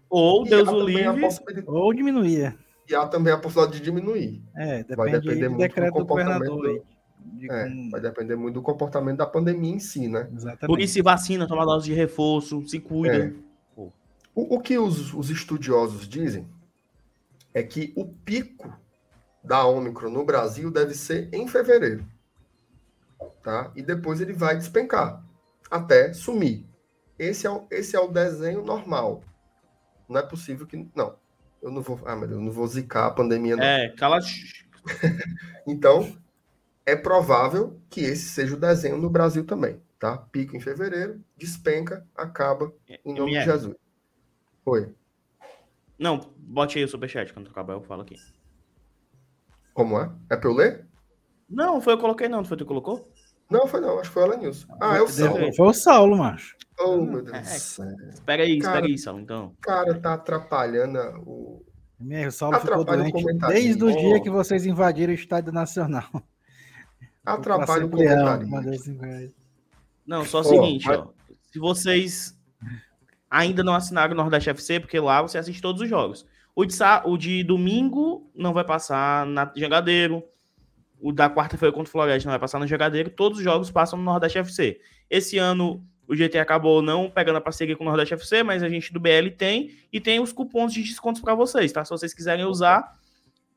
Ou, 0.09 0.43
Deus 0.43 0.67
o 0.71 0.81
livre, 0.81 1.29
ou 1.67 1.93
diminuir. 1.93 2.57
E 2.89 2.95
há 2.95 3.07
também 3.07 3.31
a 3.31 3.37
possibilidade 3.37 3.77
de 3.77 3.85
diminuir. 3.85 4.43
É, 4.57 4.79
depende 4.79 4.97
vai 4.97 5.11
depender 5.11 5.43
do 5.43 5.51
muito 5.51 5.61
decreto 5.61 5.99
do 5.99 6.07
governador. 6.07 6.63
Do, 6.63 6.83
de 7.39 7.51
é, 7.53 7.69
com... 7.69 7.91
Vai 7.91 8.01
depender 8.01 8.37
muito 8.37 8.55
do 8.55 8.63
comportamento 8.63 9.19
da 9.19 9.27
pandemia 9.27 9.75
em 9.75 9.79
si, 9.79 10.09
né? 10.09 10.27
Exatamente. 10.35 10.67
Por 10.67 10.81
isso 10.81 10.95
se 10.95 11.03
vacina, 11.03 11.47
toma 11.47 11.67
dose 11.67 11.85
de 11.85 11.93
reforço, 11.93 12.67
se 12.67 12.81
cuida. 12.81 13.27
É. 13.27 13.33
O, 14.35 14.57
o, 14.57 14.61
que 14.61 14.79
os, 14.79 15.13
os 15.13 15.29
estudiosos 15.29 16.09
dizem 16.09 16.47
é 17.53 17.63
que 17.63 17.93
o 17.95 18.07
pico 18.07 18.75
da 19.45 19.67
Ômicron 19.67 20.09
no 20.09 20.25
Brasil 20.25 20.71
deve 20.71 20.95
ser 20.95 21.29
em 21.35 21.47
fevereiro 21.47 22.07
tá? 23.43 23.73
E 23.75 23.83
depois 23.83 24.21
ele 24.21 24.33
vai 24.33 24.57
despencar 24.57 25.25
até 25.71 26.13
sumir. 26.13 26.67
Esse 27.19 27.47
é 27.47 27.51
o, 27.51 27.67
esse 27.71 27.95
é 27.95 28.01
o 28.01 28.09
desenho 28.09 28.65
normal. 28.65 29.23
Não 30.09 30.19
é 30.19 30.23
possível 30.23 30.67
que 30.67 30.89
não. 30.95 31.17
Eu 31.63 31.71
não 31.71 31.83
vou, 31.83 32.01
ah, 32.07 32.17
meu 32.17 32.27
Deus, 32.27 32.41
eu 32.41 32.45
não 32.45 32.53
vou 32.53 32.67
zicar 32.67 33.07
a 33.07 33.11
pandemia 33.11 33.55
não. 33.55 33.63
É, 33.63 33.91
cala. 33.91 34.19
então, 35.67 36.17
é 36.87 36.97
provável 36.97 37.81
que 37.91 38.01
esse 38.01 38.29
seja 38.31 38.55
o 38.55 38.59
desenho 38.59 38.97
no 38.97 39.11
Brasil 39.11 39.45
também, 39.45 39.81
tá? 39.99 40.17
Pico 40.17 40.57
em 40.57 40.61
fevereiro, 40.61 41.23
despenca, 41.37 42.07
acaba 42.17 42.73
em 43.05 43.15
nome 43.15 43.33
de 43.33 43.45
Jesus. 43.45 43.77
Oi. 44.65 44.95
Não, 45.99 46.33
bote 46.39 46.79
aí 46.79 46.85
o 46.85 46.89
superchat 46.89 47.33
quando 47.33 47.51
acabar 47.51 47.75
eu 47.75 47.83
falo 47.83 48.03
aqui. 48.03 48.17
Como 49.75 50.01
é? 50.01 50.11
É 50.31 50.37
pra 50.37 50.49
eu 50.49 50.55
ler? 50.55 50.87
Não, 51.51 51.81
foi 51.81 51.95
eu 51.95 51.99
coloquei 51.99 52.29
não, 52.29 52.45
foi 52.45 52.57
tu 52.57 52.65
que 52.65 52.69
colocou? 52.69 53.11
Não, 53.51 53.67
foi 53.67 53.81
não, 53.81 53.99
acho 53.99 54.09
que 54.09 54.15
foi 54.15 54.23
o 54.23 54.27
Alanilson. 54.27 54.69
Ah, 54.81 54.97
é 54.97 55.03
o 55.03 55.09
Saulo. 55.09 55.55
Foi 55.55 55.67
o 55.67 55.73
Saulo, 55.73 56.17
macho. 56.17 56.57
Oh, 56.79 56.97
meu 56.99 57.23
Deus 57.23 57.37
é, 57.37 57.41
do 57.41 57.47
céu. 57.47 57.87
Espera 58.11 58.43
aí, 58.45 58.59
espera 58.59 58.87
aí, 58.87 58.97
Saulo, 58.97 59.21
então. 59.21 59.55
cara 59.61 59.99
tá 59.99 60.15
atrapalhando 60.15 60.99
o. 61.27 61.63
Meu, 61.99 62.29
o 62.29 62.33
Saulo 62.33 62.59
ficou 62.61 62.85
doente 62.85 63.25
desde 63.49 63.85
o 63.85 63.95
dia 63.95 64.21
que 64.23 64.31
vocês 64.31 64.65
invadiram 64.65 65.13
o 65.13 65.15
Estádio 65.15 65.53
Nacional. 65.53 66.09
Atrapalha 67.27 67.85
o 67.85 67.91
comentário. 67.91 68.49
Não, 70.07 70.25
só 70.25 70.41
o 70.41 70.45
seguinte, 70.45 70.89
ó. 70.91 71.09
Se 71.53 71.59
vocês 71.59 72.39
ainda 73.29 73.63
não 73.63 73.75
assinaram 73.75 74.13
o 74.13 74.17
Nordeste 74.17 74.51
FC, 74.51 74.81
porque 74.81 74.99
lá 74.99 75.23
você 75.23 75.39
assiste 75.39 75.61
todos 75.61 75.83
os 75.83 75.89
jogos. 75.89 76.27
O 76.55 76.65
de, 76.65 76.75
o 77.05 77.17
de 77.17 77.45
domingo 77.45 78.31
não 78.35 78.53
vai 78.53 78.65
passar 78.65 79.25
na 79.27 79.51
Jangadeiro. 79.55 80.25
O 81.01 81.13
da 81.13 81.31
quarta-feira 81.31 81.73
contra 81.73 81.89
o 81.89 81.93
Floresta 81.93 82.29
não 82.29 82.33
vai 82.33 82.39
passar 82.39 82.59
no 82.59 82.67
Jogadeiro. 82.67 83.11
Todos 83.11 83.39
os 83.39 83.45
jogos 83.45 83.71
passam 83.71 83.99
no 83.99 84.05
Nordeste 84.05 84.39
FC. 84.39 84.81
Esse 85.09 85.39
ano 85.39 85.83
o 86.07 86.17
GT 86.17 86.39
acabou 86.39 86.83
não 86.83 87.09
pegando 87.09 87.37
a 87.37 87.41
parceria 87.41 87.77
com 87.77 87.85
o 87.85 87.87
Nordeste 87.87 88.15
FC, 88.15 88.43
mas 88.43 88.63
a 88.63 88.69
gente 88.69 88.93
do 88.93 88.99
BL 88.99 89.31
tem. 89.37 89.71
E 89.93 90.01
tem 90.01 90.19
os 90.19 90.33
cupons 90.33 90.73
de 90.73 90.83
descontos 90.83 91.23
para 91.23 91.35
vocês, 91.35 91.71
tá? 91.71 91.85
Se 91.85 91.91
vocês 91.91 92.13
quiserem 92.13 92.45
usar, 92.45 92.99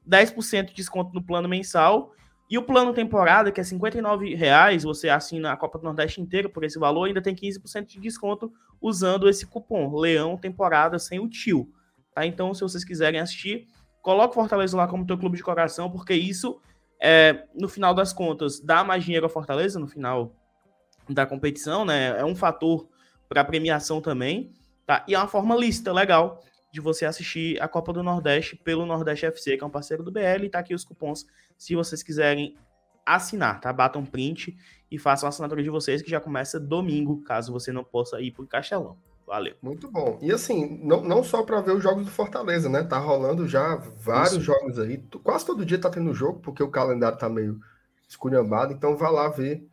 10% 0.08 0.66
de 0.66 0.74
desconto 0.74 1.14
no 1.14 1.24
plano 1.24 1.50
mensal. 1.50 2.14
E 2.50 2.58
o 2.58 2.62
plano 2.62 2.94
temporada, 2.94 3.52
que 3.52 3.60
é 3.60 3.64
R$ 3.64 4.36
reais, 4.36 4.84
você 4.84 5.10
assina 5.10 5.52
a 5.52 5.58
Copa 5.58 5.80
do 5.80 5.86
Nordeste 5.86 6.22
inteira 6.22 6.48
por 6.48 6.64
esse 6.64 6.78
valor, 6.78 7.06
ainda 7.06 7.22
tem 7.22 7.34
15% 7.34 7.88
de 7.88 8.00
desconto 8.00 8.54
usando 8.80 9.28
esse 9.28 9.48
cupom 9.48 9.96
Leão 9.98 10.38
Temporada 10.38 11.00
sem 11.00 11.20
o 11.20 11.28
tio. 11.28 11.68
Tá? 12.14 12.26
Então, 12.26 12.54
se 12.54 12.62
vocês 12.62 12.86
quiserem 12.86 13.20
assistir, 13.20 13.68
coloque 14.02 14.36
Fortaleza 14.36 14.78
lá 14.78 14.88
como 14.88 15.08
teu 15.08 15.18
clube 15.18 15.38
de 15.38 15.44
coração, 15.44 15.90
porque 15.90 16.14
isso 16.14 16.62
é, 17.06 17.44
no 17.54 17.68
final 17.68 17.94
das 17.94 18.14
contas, 18.14 18.62
dá 18.62 18.82
mais 18.82 19.04
dinheiro 19.04 19.26
ao 19.26 19.30
Fortaleza 19.30 19.78
no 19.78 19.90
final 19.90 20.34
da 21.10 21.26
competição, 21.26 21.84
né? 21.84 22.18
É 22.18 22.24
um 22.24 22.34
fator 22.34 22.88
para 23.28 23.44
premiação 23.44 24.00
também, 24.00 24.54
tá? 24.86 25.04
E 25.06 25.14
é 25.14 25.18
uma 25.18 25.28
forma 25.28 25.54
lícita, 25.54 25.92
legal, 25.92 26.42
de 26.72 26.80
você 26.80 27.06
assistir 27.06 27.62
a 27.62 27.68
Copa 27.68 27.92
do 27.92 28.02
Nordeste 28.02 28.56
pelo 28.56 28.86
Nordeste 28.86 29.26
FC, 29.26 29.58
que 29.58 29.64
é 29.66 29.68
um 29.68 29.70
parceiro 29.70 30.02
do 30.02 30.14
BL, 30.14 30.46
e 30.46 30.50
tá 30.50 30.60
aqui 30.60 30.74
os 30.74 30.86
cupons 30.86 31.28
se 31.58 31.76
vocês 31.76 32.02
quiserem 32.02 32.56
assinar, 33.06 33.60
tá? 33.60 33.74
Batam 33.74 34.06
print 34.06 34.56
e 34.90 34.98
façam 34.98 35.28
a 35.28 35.30
assinatura 35.30 35.62
de 35.62 35.70
vocês, 35.70 36.02
que 36.02 36.10
já 36.10 36.22
começa 36.22 36.58
domingo, 36.58 37.22
caso 37.24 37.52
você 37.52 37.74
não 37.74 37.84
possa 37.84 38.22
ir 38.22 38.32
para 38.32 38.46
o 38.46 38.48
Castelão. 38.48 38.98
Valeu. 39.26 39.56
Muito 39.62 39.90
bom. 39.90 40.20
E 40.22 40.32
assim, 40.32 40.80
não, 40.84 41.02
não 41.02 41.24
só 41.24 41.44
para 41.44 41.62
ver 41.62 41.72
os 41.72 41.82
jogos 41.82 42.06
do 42.06 42.12
Fortaleza, 42.12 42.70
né? 42.70 42.84
Tá 42.84 42.98
rolando 42.98 43.48
já 43.48 43.76
vários 43.76 44.34
Isso. 44.34 44.42
jogos 44.42 44.78
aí. 44.78 44.98
Quase 45.24 45.46
todo 45.46 45.66
dia 45.66 45.80
tá 45.80 45.90
tendo 45.90 46.14
jogo, 46.14 46.40
porque 46.40 46.62
o 46.62 46.70
calendário 46.70 47.18
tá 47.18 47.30
meio 47.30 47.60
esculhambado. 48.08 48.74
Então 48.74 48.98
vá 48.98 49.10
lá 49.10 49.30
ver 49.30 49.68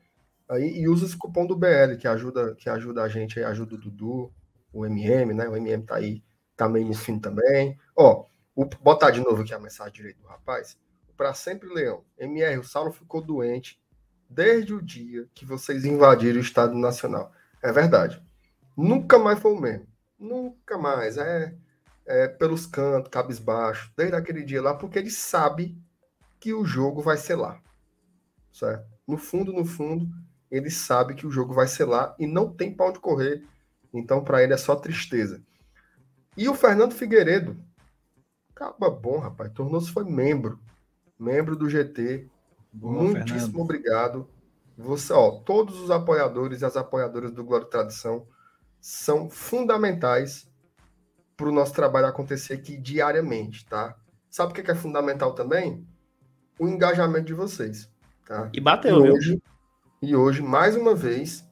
aí 0.48 0.80
e 0.80 0.88
usa 0.88 1.06
esse 1.06 1.16
cupom 1.16 1.46
do 1.46 1.56
BL, 1.56 1.96
que 1.98 2.06
ajuda, 2.06 2.54
que 2.54 2.68
ajuda 2.68 3.02
a 3.02 3.08
gente 3.08 3.38
aí, 3.38 3.44
ajuda 3.44 3.74
o 3.74 3.78
Dudu, 3.78 4.32
o 4.72 4.86
MM, 4.86 5.34
né? 5.34 5.48
O 5.48 5.56
MM 5.56 5.84
tá 5.84 5.96
aí, 5.96 6.22
tá 6.56 6.68
meio 6.68 6.86
no 6.86 6.94
fim 6.94 7.18
também. 7.18 7.78
Ó, 7.96 8.26
o, 8.54 8.64
botar 8.64 9.10
de 9.10 9.20
novo 9.20 9.42
aqui 9.42 9.52
a 9.52 9.58
mensagem 9.58 9.92
direito 9.92 10.20
do 10.20 10.28
rapaz. 10.28 10.78
Para 11.16 11.34
sempre, 11.34 11.68
Leão. 11.68 12.02
MR, 12.18 12.58
o 12.58 12.64
Saulo 12.64 12.92
ficou 12.92 13.20
doente 13.20 13.80
desde 14.28 14.72
o 14.72 14.80
dia 14.80 15.28
que 15.34 15.44
vocês 15.44 15.84
invadiram 15.84 16.38
o 16.38 16.42
Estado 16.42 16.74
Nacional. 16.74 17.32
É 17.62 17.72
verdade. 17.72 18.22
Nunca 18.80 19.18
mais 19.18 19.38
foi 19.38 19.52
o 19.52 19.60
mesmo. 19.60 19.86
Nunca 20.18 20.78
mais. 20.78 21.16
É, 21.16 21.54
é 22.06 22.28
pelos 22.28 22.66
cantos, 22.66 23.10
cabisbaixo, 23.10 23.92
desde 23.96 24.16
aquele 24.16 24.42
dia 24.42 24.62
lá, 24.62 24.74
porque 24.74 24.98
ele 24.98 25.10
sabe 25.10 25.76
que 26.38 26.54
o 26.54 26.64
jogo 26.64 27.02
vai 27.02 27.16
ser 27.16 27.36
lá. 27.36 27.60
Certo? 28.52 28.88
No 29.06 29.16
fundo, 29.16 29.52
no 29.52 29.64
fundo, 29.64 30.08
ele 30.50 30.70
sabe 30.70 31.14
que 31.14 31.26
o 31.26 31.30
jogo 31.30 31.54
vai 31.54 31.68
ser 31.68 31.84
lá 31.84 32.14
e 32.18 32.26
não 32.26 32.52
tem 32.52 32.74
pau 32.74 32.92
de 32.92 32.98
correr. 32.98 33.44
Então, 33.92 34.24
para 34.24 34.42
ele 34.42 34.52
é 34.52 34.56
só 34.56 34.74
tristeza. 34.74 35.42
E 36.36 36.48
o 36.48 36.54
Fernando 36.54 36.94
Figueiredo, 36.94 37.56
acaba 38.54 38.90
bom, 38.90 39.18
rapaz, 39.18 39.52
tornou-se 39.52 39.90
foi 39.90 40.04
membro, 40.04 40.60
membro 41.18 41.56
do 41.56 41.68
GT. 41.68 42.28
Boa, 42.72 43.02
Muitíssimo 43.02 43.38
Fernando. 43.40 43.60
obrigado. 43.60 44.30
Você, 44.76 45.12
ó, 45.12 45.32
todos 45.40 45.78
os 45.80 45.90
apoiadores 45.90 46.62
e 46.62 46.64
as 46.64 46.76
apoiadoras 46.76 47.32
do 47.32 47.44
Glória 47.44 47.66
e 47.66 47.70
Tradição 47.70 48.26
são 48.80 49.28
fundamentais 49.28 50.48
para 51.36 51.48
o 51.48 51.52
nosso 51.52 51.72
trabalho 51.72 52.06
acontecer 52.06 52.54
aqui 52.54 52.76
diariamente, 52.76 53.66
tá? 53.66 53.96
Sabe 54.28 54.52
o 54.52 54.54
que 54.54 54.70
é 54.70 54.74
fundamental 54.74 55.34
também? 55.34 55.86
O 56.58 56.68
engajamento 56.68 57.26
de 57.26 57.34
vocês, 57.34 57.90
tá? 58.26 58.48
E 58.52 58.60
bateu, 58.60 59.06
e 59.06 59.10
hoje, 59.10 59.30
viu? 59.30 59.42
E 60.02 60.16
hoje, 60.16 60.42
mais 60.42 60.76
uma 60.76 60.94
vez, 60.94 61.44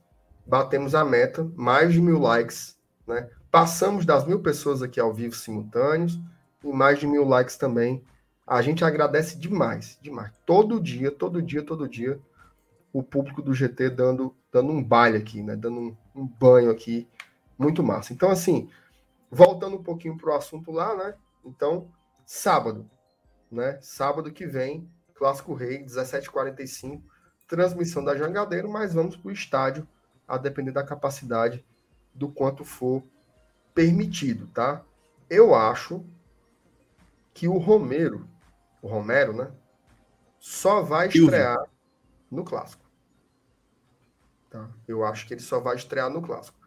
batemos 0.47 0.95
a 0.95 1.05
meta, 1.05 1.51
mais 1.55 1.93
de 1.93 2.01
mil 2.01 2.19
likes, 2.19 2.79
né? 3.07 3.29
Passamos 3.51 4.05
das 4.05 4.27
mil 4.27 4.41
pessoas 4.41 4.83
aqui 4.83 5.01
ao 5.01 5.13
vivo 5.13 5.35
simultâneos 5.35 6.19
e 6.63 6.69
mais 6.69 6.99
de 6.99 7.07
mil 7.07 7.25
likes 7.25 7.57
também. 7.57 8.05
A 8.47 8.63
gente 8.63 8.85
agradece 8.85 9.39
demais, 9.39 9.99
demais. 10.01 10.33
Todo 10.47 10.81
dia, 10.81 11.11
todo 11.11 11.43
dia, 11.43 11.63
todo 11.63 11.89
dia, 11.89 12.19
o 12.93 13.03
público 13.03 13.43
do 13.43 13.55
GT 13.55 13.91
dando, 13.91 14.35
dando 14.53 14.73
um 14.73 14.83
baile 14.83 15.19
aqui, 15.19 15.43
né? 15.43 15.57
Dando 15.57 15.81
um, 15.81 15.97
um 16.15 16.27
banho 16.27 16.71
aqui 16.71 17.07
muito 17.59 17.83
massa. 17.83 18.13
Então, 18.13 18.31
assim, 18.31 18.71
voltando 19.31 19.77
um 19.77 19.83
pouquinho 19.83 20.17
para 20.17 20.31
o 20.31 20.35
assunto 20.35 20.71
lá, 20.71 20.95
né? 20.97 21.15
Então, 21.45 21.91
sábado, 22.25 22.89
né? 23.51 23.79
Sábado 23.83 24.33
que 24.33 24.47
vem, 24.47 24.89
Clássico 25.15 25.55
Rei, 25.55 25.85
17h45, 25.85 27.03
transmissão 27.47 28.05
da 28.05 28.17
Jangadeiro, 28.17 28.71
mas 28.71 28.95
vamos 28.95 29.17
para 29.17 29.29
o 29.29 29.33
estádio, 29.33 29.87
a 30.27 30.37
depender 30.37 30.73
da 30.73 30.85
capacidade 30.85 31.65
do 32.15 32.29
quanto 32.29 32.65
for 32.65 33.03
permitido, 33.75 34.47
tá? 34.49 34.85
Eu 35.29 35.55
acho 35.55 36.05
que 37.33 37.49
o 37.49 37.59
Romero, 37.59 38.29
o 38.83 38.89
Romero, 38.89 39.33
né? 39.33 39.51
só 40.39 40.83
vai 40.83 41.09
estrear 41.09 41.59
no 42.31 42.45
clássico. 42.45 42.85
Tá? 44.51 44.69
Eu 44.87 45.05
acho 45.05 45.27
que 45.27 45.35
ele 45.35 45.41
só 45.41 45.61
vai 45.61 45.77
estrear 45.77 46.09
no 46.09 46.23
clássico. 46.23 46.58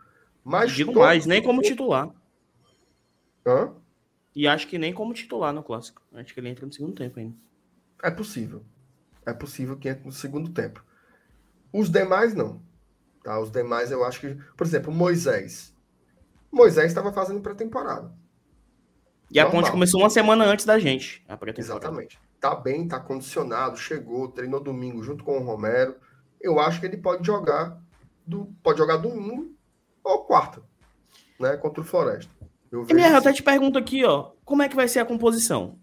Mas 0.44 0.72
Digo 0.72 0.94
mais, 0.94 1.26
nem 1.26 1.42
como 1.42 1.62
titular. 1.62 2.10
Hã? 3.46 3.74
E 4.36 4.48
acho 4.48 4.68
que 4.68 4.78
nem 4.78 4.94
como 4.94 5.14
titular 5.14 5.54
no 5.54 5.64
clássico. 5.64 6.02
Acho 6.14 6.34
que 6.34 6.40
ele 6.40 6.50
entra 6.50 6.66
no 6.66 6.74
segundo 6.74 6.96
tempo 6.96 7.20
ainda. 7.20 7.36
É 8.02 8.10
possível. 8.10 8.64
É 9.26 9.34
possível 9.34 9.78
que 9.78 9.90
entre 9.90 10.06
no 10.06 10.12
segundo 10.12 10.50
tempo. 10.50 10.84
Os 11.72 11.90
demais 11.90 12.34
não. 12.34 12.62
Tá? 13.24 13.40
Os 13.40 13.52
demais 13.52 13.92
eu 13.92 14.04
acho 14.04 14.20
que. 14.20 14.38
Por 14.58 14.66
exemplo, 14.66 14.92
Moisés. 14.92 15.76
Moisés 16.52 16.88
estava 16.88 17.14
fazendo 17.14 17.42
pré-temporada. 17.42 18.12
E 19.30 19.40
a 19.40 19.50
ponte 19.50 19.72
começou 19.72 20.02
uma 20.02 20.10
semana 20.10 20.44
antes 20.44 20.66
da 20.66 20.78
gente. 20.78 21.24
A 21.28 21.40
Exatamente. 21.58 22.20
Tá 22.40 22.54
bem, 22.54 22.88
tá 22.88 23.00
condicionado, 23.00 23.78
chegou, 23.78 24.28
treinou 24.28 24.60
domingo 24.60 25.02
junto 25.02 25.24
com 25.24 25.38
o 25.38 25.44
Romero. 25.44 25.96
Eu 26.42 26.60
acho 26.60 26.82
que 26.82 26.86
ele 26.86 26.98
pode 26.98 27.26
jogar 27.26 27.80
do, 28.26 28.54
pode 28.62 28.80
jogar 28.80 28.98
domingo 28.98 29.56
ou 30.04 30.26
quarta, 30.26 30.62
né, 31.40 31.58
contra 31.58 31.82
o 31.82 31.86
Floresta. 31.86 32.32
Eu, 32.72 32.86
vejo 32.86 33.00
eu 33.00 33.18
até 33.18 33.34
te 33.34 33.44
pergunto 33.44 33.78
aqui, 33.78 34.06
ó, 34.06 34.32
como 34.46 34.62
é 34.62 34.70
que 34.70 34.76
vai 34.76 34.88
ser 34.88 35.00
a 35.00 35.06
composição? 35.06 35.78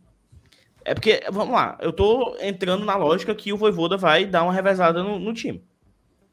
É 0.85 0.95
porque, 0.95 1.23
vamos 1.31 1.55
lá, 1.55 1.77
eu 1.81 1.93
tô 1.93 2.37
entrando 2.41 2.85
na 2.85 2.97
lógica 2.97 3.35
que 3.35 3.53
o 3.53 3.59
Voivoda 3.59 3.97
vai 3.97 4.25
dar 4.25 4.43
uma 4.43 4.53
revezada 4.53 5.03
no, 5.03 5.19
no 5.19 5.35
time. 5.35 5.63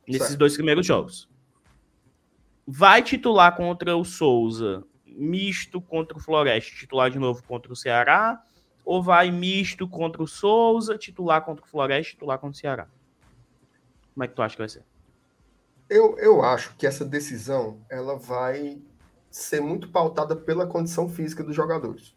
Nesses 0.08 0.28
certo. 0.28 0.40
dois 0.40 0.54
primeiros 0.54 0.86
jogos. 0.86 1.28
Vai 2.66 3.02
titular 3.02 3.56
contra 3.56 3.98
o 3.98 4.06
Souza, 4.06 4.84
misto 5.06 5.82
contra 5.82 6.18
o 6.18 6.22
Floresta, 6.22 6.76
titular 6.76 7.10
de 7.10 7.20
novo 7.20 7.44
contra 7.44 7.72
o 7.72 7.76
Ceará? 7.76 8.42
Ou 8.86 9.04
vai 9.04 9.30
misto 9.32 9.88
contra 9.88 10.24
o 10.24 10.28
Souza, 10.28 10.98
titular 10.98 11.44
contra 11.44 11.66
o 11.66 11.68
Floresta, 11.68 12.12
titular 12.12 12.38
contra 12.38 12.56
o 12.56 12.60
Ceará? 12.60 12.88
Como 14.14 14.24
é 14.24 14.28
que 14.28 14.36
tu 14.36 14.42
acha 14.42 14.56
que 14.56 14.62
vai 14.62 14.70
ser? 14.70 14.84
Eu, 15.90 16.18
eu 16.18 16.44
acho 16.44 16.76
que 16.76 16.88
essa 16.88 17.06
decisão 17.06 17.80
ela 17.90 18.18
vai 18.18 18.82
ser 19.30 19.62
muito 19.62 19.90
pautada 19.90 20.36
pela 20.36 20.66
condição 20.66 21.08
física 21.10 21.44
dos 21.44 21.56
jogadores. 21.56 22.16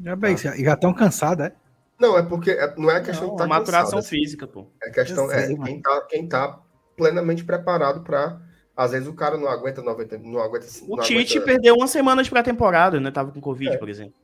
Já 0.00 0.14
bem, 0.14 0.36
tá? 0.36 0.54
já 0.56 0.74
estão 0.74 0.92
cansados, 0.92 1.46
é? 1.46 1.52
Não, 1.98 2.18
é 2.18 2.22
porque 2.22 2.50
é, 2.50 2.74
não 2.76 2.90
é 2.90 3.00
questão 3.00 3.28
não, 3.28 3.36
de 3.36 3.42
estar 3.42 3.48
tá 3.48 3.58
maturação 3.58 3.98
cansado, 3.98 4.10
física, 4.10 4.46
pô. 4.46 4.66
É 4.82 4.90
questão 4.90 5.32
é 5.32 5.46
quem 5.46 5.80
tá, 5.80 6.00
quem 6.02 6.28
tá 6.28 6.60
plenamente 6.94 7.44
preparado 7.44 8.02
para 8.02 8.40
às 8.76 8.90
vezes 8.90 9.08
o 9.08 9.14
cara 9.14 9.38
não 9.38 9.48
aguenta 9.48 9.82
90, 9.82 10.18
não 10.18 10.38
aguenta 10.38 10.66
O 10.86 10.96
não 10.96 11.02
Tite 11.02 11.38
aguenta... 11.38 11.52
perdeu 11.52 11.74
uma 11.74 11.86
semana 11.86 12.22
de 12.22 12.28
pré-temporada, 12.28 13.00
né? 13.00 13.10
Tava 13.10 13.32
com 13.32 13.40
covid, 13.40 13.74
é. 13.74 13.78
por 13.78 13.88
exemplo. 13.88 14.14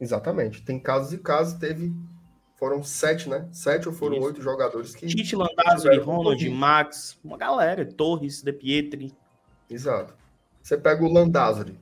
Exatamente. 0.00 0.62
Tem 0.62 0.78
casos 0.78 1.12
e 1.12 1.18
casos, 1.18 1.54
teve 1.54 1.92
foram 2.62 2.80
sete, 2.80 3.28
né? 3.28 3.48
Sete 3.50 3.88
ou 3.88 3.92
foram 3.92 4.18
Isso. 4.18 4.26
oito 4.26 4.40
jogadores 4.40 4.94
que 4.94 5.04
Tite, 5.04 5.34
Landázuri, 5.34 5.98
Ronald, 5.98 6.48
Max, 6.48 7.18
uma 7.24 7.36
galera, 7.36 7.84
Torres, 7.84 8.40
De 8.40 8.52
Pietri. 8.52 9.12
Exato. 9.68 10.14
Você 10.62 10.78
pega 10.78 11.02
o 11.02 11.12
Landázuri, 11.12 11.76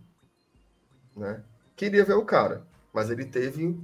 né? 1.14 1.44
Queria 1.76 2.02
ver 2.02 2.14
o 2.14 2.24
cara, 2.24 2.66
mas 2.94 3.10
ele 3.10 3.26
teve 3.26 3.78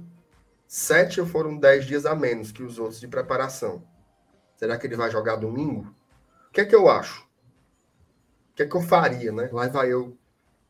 sete 0.65 1.21
ou 1.21 1.27
foram 1.27 1.55
dez 1.55 1.85
dias 1.85 2.03
a 2.07 2.15
menos 2.15 2.51
que 2.51 2.63
os 2.63 2.79
outros 2.79 2.99
de 2.99 3.07
preparação. 3.07 3.83
Será 4.55 4.75
que 4.75 4.87
ele 4.87 4.95
vai 4.95 5.11
jogar 5.11 5.35
domingo? 5.35 5.93
O 6.49 6.51
que 6.51 6.61
é 6.61 6.65
que 6.65 6.75
eu 6.75 6.89
acho? 6.89 7.21
O 7.21 8.55
que 8.55 8.63
é 8.63 8.65
que 8.65 8.75
eu 8.75 8.81
faria, 8.81 9.31
né? 9.31 9.51
Lá 9.53 9.67
vai 9.67 9.93
eu 9.93 10.17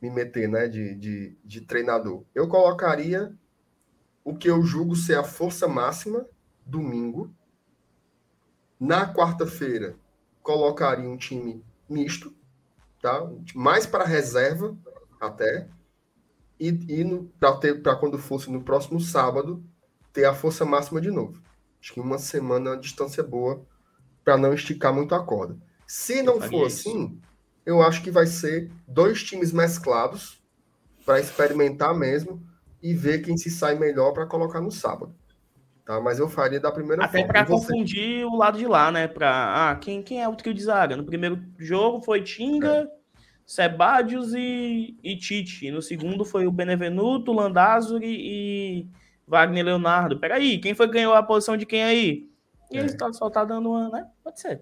me 0.02 0.10
meter, 0.10 0.50
né, 0.50 0.68
de, 0.68 0.94
de, 0.94 1.38
de 1.42 1.62
treinador. 1.62 2.26
Eu 2.36 2.50
colocaria 2.50 3.34
o 4.28 4.36
que 4.36 4.50
eu 4.50 4.62
julgo 4.62 4.94
ser 4.94 5.18
a 5.18 5.24
força 5.24 5.70
máxima 5.70 6.28
domingo. 6.66 7.34
Na 8.78 9.14
quarta-feira, 9.14 9.96
colocaria 10.44 11.10
um 11.10 11.16
time 11.16 11.64
misto, 11.88 12.36
tá? 13.02 13.26
Mais 13.56 13.86
para 13.86 14.04
reserva 14.04 14.78
até. 15.22 15.70
E, 16.60 16.68
e 16.68 17.74
para 17.82 17.96
quando 17.96 18.18
fosse 18.18 18.52
no 18.52 18.62
próximo 18.62 19.00
sábado, 19.00 19.64
ter 20.12 20.26
a 20.26 20.36
força 20.36 20.66
máxima 20.66 21.00
de 21.00 21.10
novo. 21.10 21.42
Acho 21.82 21.94
que 21.94 22.02
uma 22.02 22.18
semana 22.18 22.72
uma 22.72 22.78
distância 22.78 23.24
boa 23.24 23.66
para 24.26 24.36
não 24.36 24.54
esticar 24.54 24.94
muito 24.94 25.16
a 25.16 25.24
corda. 25.24 25.58
Se 25.88 26.22
não 26.22 26.42
for 26.42 26.66
assim, 26.66 27.18
eu 27.66 27.82
acho 27.82 28.04
que 28.04 28.12
vai 28.12 28.28
ser 28.28 28.70
dois 28.86 29.24
times 29.24 29.54
mesclados 29.54 30.44
para 31.06 31.18
experimentar 31.18 31.98
mesmo 31.98 32.46
e 32.82 32.94
ver 32.94 33.20
quem 33.20 33.38
se 33.38 33.50
sai 33.50 33.76
melhor 33.76 34.12
para 34.14 34.26
colocar 34.26 34.62
no 34.62 34.72
sábado. 34.72 35.14
Tá? 35.88 36.02
Mas 36.02 36.20
eu 36.20 36.28
faria 36.28 36.60
da 36.60 36.72
primeira 36.72 37.06
Até 37.06 37.24
para 37.24 37.46
confundir 37.46 38.26
o 38.26 38.36
lado 38.36 38.58
de 38.58 38.68
lá, 38.68 38.92
né? 38.92 39.08
Para 39.08 39.72
ah, 39.72 39.76
quem, 39.76 40.04
quem 40.04 40.22
é 40.22 40.28
o 40.28 40.36
trio 40.36 40.54
de 40.54 40.62
zaga? 40.62 40.98
No 40.98 41.06
primeiro 41.06 41.42
jogo 41.58 42.02
foi 42.02 42.22
Tinga, 42.22 42.68
é. 42.74 42.88
Sebadios 43.46 44.34
e, 44.34 44.98
e 45.02 45.16
Tite. 45.16 45.72
No 45.72 45.82
segundo 45.82 46.26
foi 46.26 46.46
o 46.46 46.52
Benevenuto, 46.52 47.32
Landázuri 47.32 48.06
e 48.06 48.88
Wagner 49.26 49.64
Leonardo. 49.64 50.20
Peraí, 50.20 50.60
quem 50.60 50.76
foi 50.76 50.88
que 50.88 50.94
ganhou 50.96 51.14
a 51.14 51.24
posição 51.24 51.56
de 51.56 51.66
quem 51.66 51.82
aí? 51.82 52.30
E 52.70 52.78
é. 52.78 52.82
ele 52.82 52.94
tá, 52.94 53.12
só 53.14 53.30
tá 53.30 53.46
dando 53.46 53.70
uma, 53.70 53.90
né? 53.90 54.06
Pode 54.22 54.42
ser. 54.42 54.62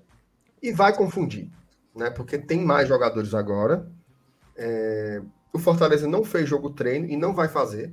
E 0.61 0.71
vai 0.71 0.95
confundir, 0.95 1.49
né? 1.95 2.11
Porque 2.11 2.37
tem 2.37 2.63
mais 2.63 2.87
jogadores 2.87 3.33
agora. 3.33 3.87
É... 4.55 5.23
O 5.51 5.57
Fortaleza 5.57 6.07
não 6.07 6.23
fez 6.23 6.47
jogo 6.47 6.69
treino 6.69 7.07
e 7.07 7.17
não 7.17 7.33
vai 7.33 7.47
fazer. 7.47 7.91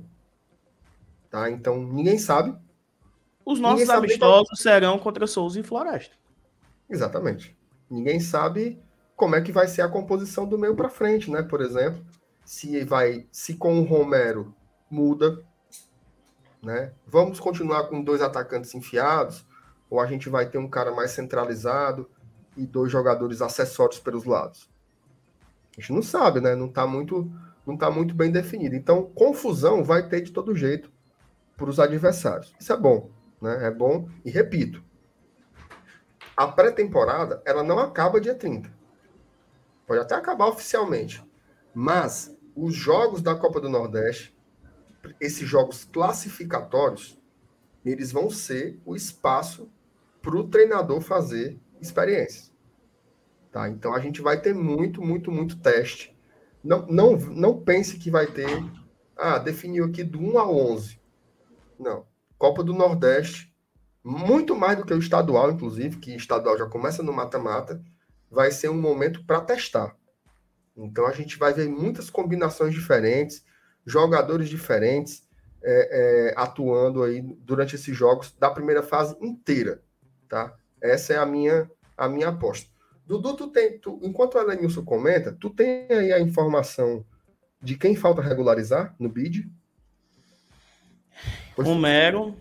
Tá? 1.33 1.49
Então 1.49 1.83
ninguém 1.83 2.19
sabe. 2.19 2.55
Os 3.43 3.59
nossos 3.59 3.89
amistosos 3.89 4.59
serão 4.59 4.99
contra 4.99 5.25
Souza 5.25 5.59
e 5.59 5.63
Floresta. 5.63 6.15
Exatamente. 6.87 7.57
Ninguém 7.89 8.19
sabe 8.19 8.79
como 9.15 9.35
é 9.35 9.41
que 9.41 9.51
vai 9.51 9.67
ser 9.67 9.81
a 9.81 9.89
composição 9.89 10.47
do 10.47 10.59
meio 10.59 10.75
para 10.75 10.89
frente, 10.89 11.31
né? 11.31 11.41
Por 11.41 11.59
exemplo, 11.61 12.05
se 12.45 12.85
vai, 12.85 13.25
se 13.31 13.55
com 13.55 13.79
o 13.79 13.83
Romero 13.83 14.53
muda, 14.87 15.43
né? 16.61 16.93
Vamos 17.07 17.39
continuar 17.39 17.85
com 17.85 18.03
dois 18.03 18.21
atacantes 18.21 18.75
enfiados 18.75 19.43
ou 19.89 19.99
a 19.99 20.05
gente 20.05 20.29
vai 20.29 20.47
ter 20.47 20.59
um 20.59 20.69
cara 20.69 20.91
mais 20.91 21.11
centralizado 21.11 22.07
e 22.55 22.63
dois 22.63 22.91
jogadores 22.91 23.41
acessórios 23.41 23.99
pelos 23.99 24.23
lados? 24.23 24.69
A 25.75 25.81
gente 25.81 25.93
não 25.93 26.03
sabe, 26.03 26.39
né? 26.39 26.55
Não 26.55 26.67
está 26.67 26.85
muito, 26.85 27.27
não 27.65 27.75
tá 27.75 27.89
muito 27.89 28.13
bem 28.13 28.31
definido. 28.31 28.75
Então, 28.75 29.09
confusão 29.15 29.83
vai 29.83 30.07
ter 30.07 30.21
de 30.21 30.31
todo 30.31 30.55
jeito 30.55 30.92
para 31.63 31.69
os 31.69 31.79
adversários. 31.79 32.53
Isso 32.59 32.73
é 32.73 32.77
bom, 32.77 33.09
né? 33.41 33.67
É 33.67 33.71
bom 33.71 34.09
e 34.25 34.29
repito, 34.29 34.83
a 36.35 36.45
pré-temporada 36.45 37.41
ela 37.45 37.63
não 37.63 37.79
acaba 37.79 38.19
dia 38.19 38.35
30. 38.35 38.69
Pode 39.87 40.01
até 40.01 40.13
acabar 40.13 40.47
oficialmente, 40.47 41.23
mas 41.73 42.35
os 42.53 42.75
jogos 42.75 43.21
da 43.21 43.33
Copa 43.33 43.61
do 43.61 43.69
Nordeste, 43.69 44.37
esses 45.21 45.47
jogos 45.47 45.85
classificatórios, 45.85 47.17
eles 47.85 48.11
vão 48.11 48.29
ser 48.29 48.77
o 48.85 48.93
espaço 48.93 49.71
para 50.21 50.35
o 50.35 50.49
treinador 50.49 50.99
fazer 50.99 51.57
experiências. 51.79 52.51
Tá? 53.53 53.69
Então 53.69 53.95
a 53.95 54.01
gente 54.01 54.21
vai 54.21 54.41
ter 54.41 54.53
muito, 54.53 55.01
muito, 55.01 55.31
muito 55.31 55.57
teste. 55.59 56.13
Não, 56.61 56.85
não, 56.87 57.15
não 57.15 57.57
pense 57.57 57.97
que 57.97 58.11
vai 58.11 58.27
ter. 58.27 58.49
Ah, 59.15 59.37
definiu 59.37 59.85
aqui 59.85 60.03
do 60.03 60.19
1 60.19 60.39
a 60.39 60.51
11. 60.51 61.02
Não. 61.83 62.05
Copa 62.37 62.63
do 62.63 62.73
Nordeste, 62.73 63.53
muito 64.03 64.55
mais 64.55 64.77
do 64.77 64.85
que 64.85 64.93
o 64.93 64.99
estadual, 64.99 65.51
inclusive, 65.51 65.97
que 65.97 66.15
estadual 66.15 66.57
já 66.57 66.65
começa 66.65 67.03
no 67.03 67.13
mata-mata, 67.13 67.81
vai 68.29 68.51
ser 68.51 68.69
um 68.69 68.81
momento 68.81 69.23
para 69.25 69.41
testar. 69.41 69.95
Então 70.75 71.05
a 71.05 71.11
gente 71.11 71.37
vai 71.37 71.53
ver 71.53 71.69
muitas 71.69 72.09
combinações 72.09 72.73
diferentes, 72.73 73.45
jogadores 73.85 74.49
diferentes 74.49 75.27
é, 75.61 76.31
é, 76.31 76.33
atuando 76.35 77.03
aí 77.03 77.21
durante 77.21 77.75
esses 77.75 77.95
jogos 77.95 78.35
da 78.37 78.49
primeira 78.49 78.81
fase 78.81 79.15
inteira, 79.21 79.81
tá? 80.27 80.55
Essa 80.81 81.13
é 81.13 81.17
a 81.17 81.25
minha 81.25 81.69
a 81.95 82.09
minha 82.09 82.29
aposta. 82.29 82.69
Dudu, 83.05 83.35
tu 83.35 83.47
tem, 83.49 83.77
tu, 83.79 83.99
enquanto 84.01 84.35
o 84.35 84.39
Elenilson 84.39 84.83
comenta, 84.83 85.31
tu 85.31 85.49
tem 85.49 85.85
aí 85.89 86.11
a 86.11 86.19
informação 86.19 87.05
de 87.61 87.77
quem 87.77 87.95
falta 87.95 88.21
regularizar 88.21 88.95
no 88.99 89.09
bid? 89.09 89.49
Romero. 91.57 92.35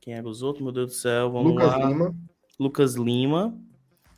Quem 0.00 0.14
eram 0.14 0.30
os 0.30 0.42
outros, 0.42 0.62
meu 0.62 0.72
Deus 0.72 0.86
do 0.88 0.94
céu? 0.94 1.30
Vamos 1.30 1.52
Lucas 1.52 1.68
lá. 1.68 1.88
Lima. 1.88 2.14
Lucas 2.58 2.94
Lima. 2.94 3.58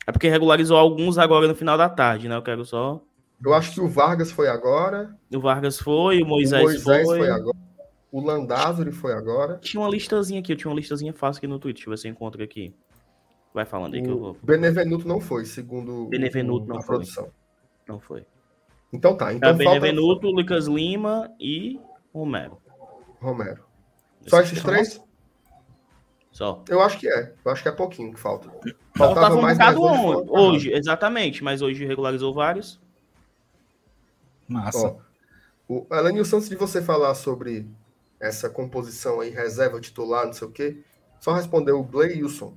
É 0.05 0.11
porque 0.11 0.27
regularizou 0.27 0.77
alguns 0.77 1.17
agora 1.17 1.47
no 1.47 1.55
final 1.55 1.77
da 1.77 1.89
tarde, 1.89 2.27
né? 2.27 2.35
Eu 2.35 2.41
quero 2.41 2.65
só. 2.65 3.01
Eu 3.43 3.53
acho 3.53 3.73
que 3.73 3.81
o 3.81 3.87
Vargas 3.87 4.31
foi 4.31 4.47
agora. 4.47 5.15
O 5.33 5.39
Vargas 5.39 5.79
foi, 5.79 6.21
o 6.21 6.25
Moisés, 6.25 6.61
o 6.61 6.65
Moisés 6.65 7.05
foi. 7.05 7.19
foi 7.19 7.29
agora. 7.29 7.57
O 8.11 8.19
Landázuri 8.19 8.91
foi 8.91 9.13
agora. 9.13 9.59
Tinha 9.61 9.81
uma 9.81 9.89
listazinha 9.89 10.39
aqui, 10.39 10.51
eu 10.51 10.57
tinha 10.57 10.69
uma 10.69 10.75
listazinha 10.77 11.13
fácil 11.13 11.39
aqui 11.39 11.47
no 11.47 11.59
Twitter, 11.59 11.75
deixa 11.75 11.89
eu 11.89 11.91
ver 11.91 11.97
se 11.97 12.07
eu 12.07 12.11
encontro 12.11 12.43
aqui. 12.43 12.73
Vai 13.53 13.65
falando 13.65 13.93
aí 13.93 14.01
o 14.01 14.03
que 14.03 14.09
eu 14.09 14.19
vou. 14.19 14.37
Benevenuto 14.43 15.07
não 15.07 15.21
foi, 15.21 15.45
segundo 15.45 16.07
Benevenuto 16.07 16.67
não 16.67 16.77
a 16.77 16.81
foi. 16.81 16.95
produção. 16.95 17.29
Não 17.87 17.99
foi. 17.99 18.25
Então 18.91 19.15
tá. 19.15 19.33
Então 19.33 19.49
é 19.49 19.53
Benevenuto, 19.53 20.21
falta... 20.21 20.35
Lucas 20.35 20.67
Lima 20.67 21.31
e 21.39 21.79
Romero. 22.13 22.57
Romero. 23.19 23.63
Só 24.27 24.41
esses 24.41 24.61
três? 24.61 25.01
Só. 26.31 26.63
Eu 26.69 26.81
acho 26.81 26.99
que 26.99 27.07
é. 27.07 27.33
Eu 27.43 27.51
acho 27.51 27.63
que 27.63 27.69
é 27.69 27.71
pouquinho 27.71 28.13
que 28.13 28.19
falta. 28.19 28.49
Faltava 28.95 29.35
um 29.35 29.41
bocado 29.41 29.81
hoje, 29.81 30.29
hoje, 30.29 30.73
exatamente, 30.73 31.43
mas 31.43 31.61
hoje 31.61 31.85
regularizou 31.85 32.33
vários. 32.33 32.79
Massa. 34.47 34.87
Ó, 34.87 34.95
o 35.67 35.85
Elenilson, 35.91 36.37
antes 36.37 36.49
de 36.49 36.55
você 36.55 36.81
falar 36.81 37.13
sobre 37.13 37.67
essa 38.19 38.49
composição 38.49 39.21
aí, 39.21 39.29
reserva 39.29 39.79
titular, 39.79 40.25
não 40.25 40.33
sei 40.33 40.47
o 40.47 40.51
quê, 40.51 40.81
só 41.19 41.33
respondeu 41.33 41.79
o 41.79 41.83
Gleilson, 41.83 42.53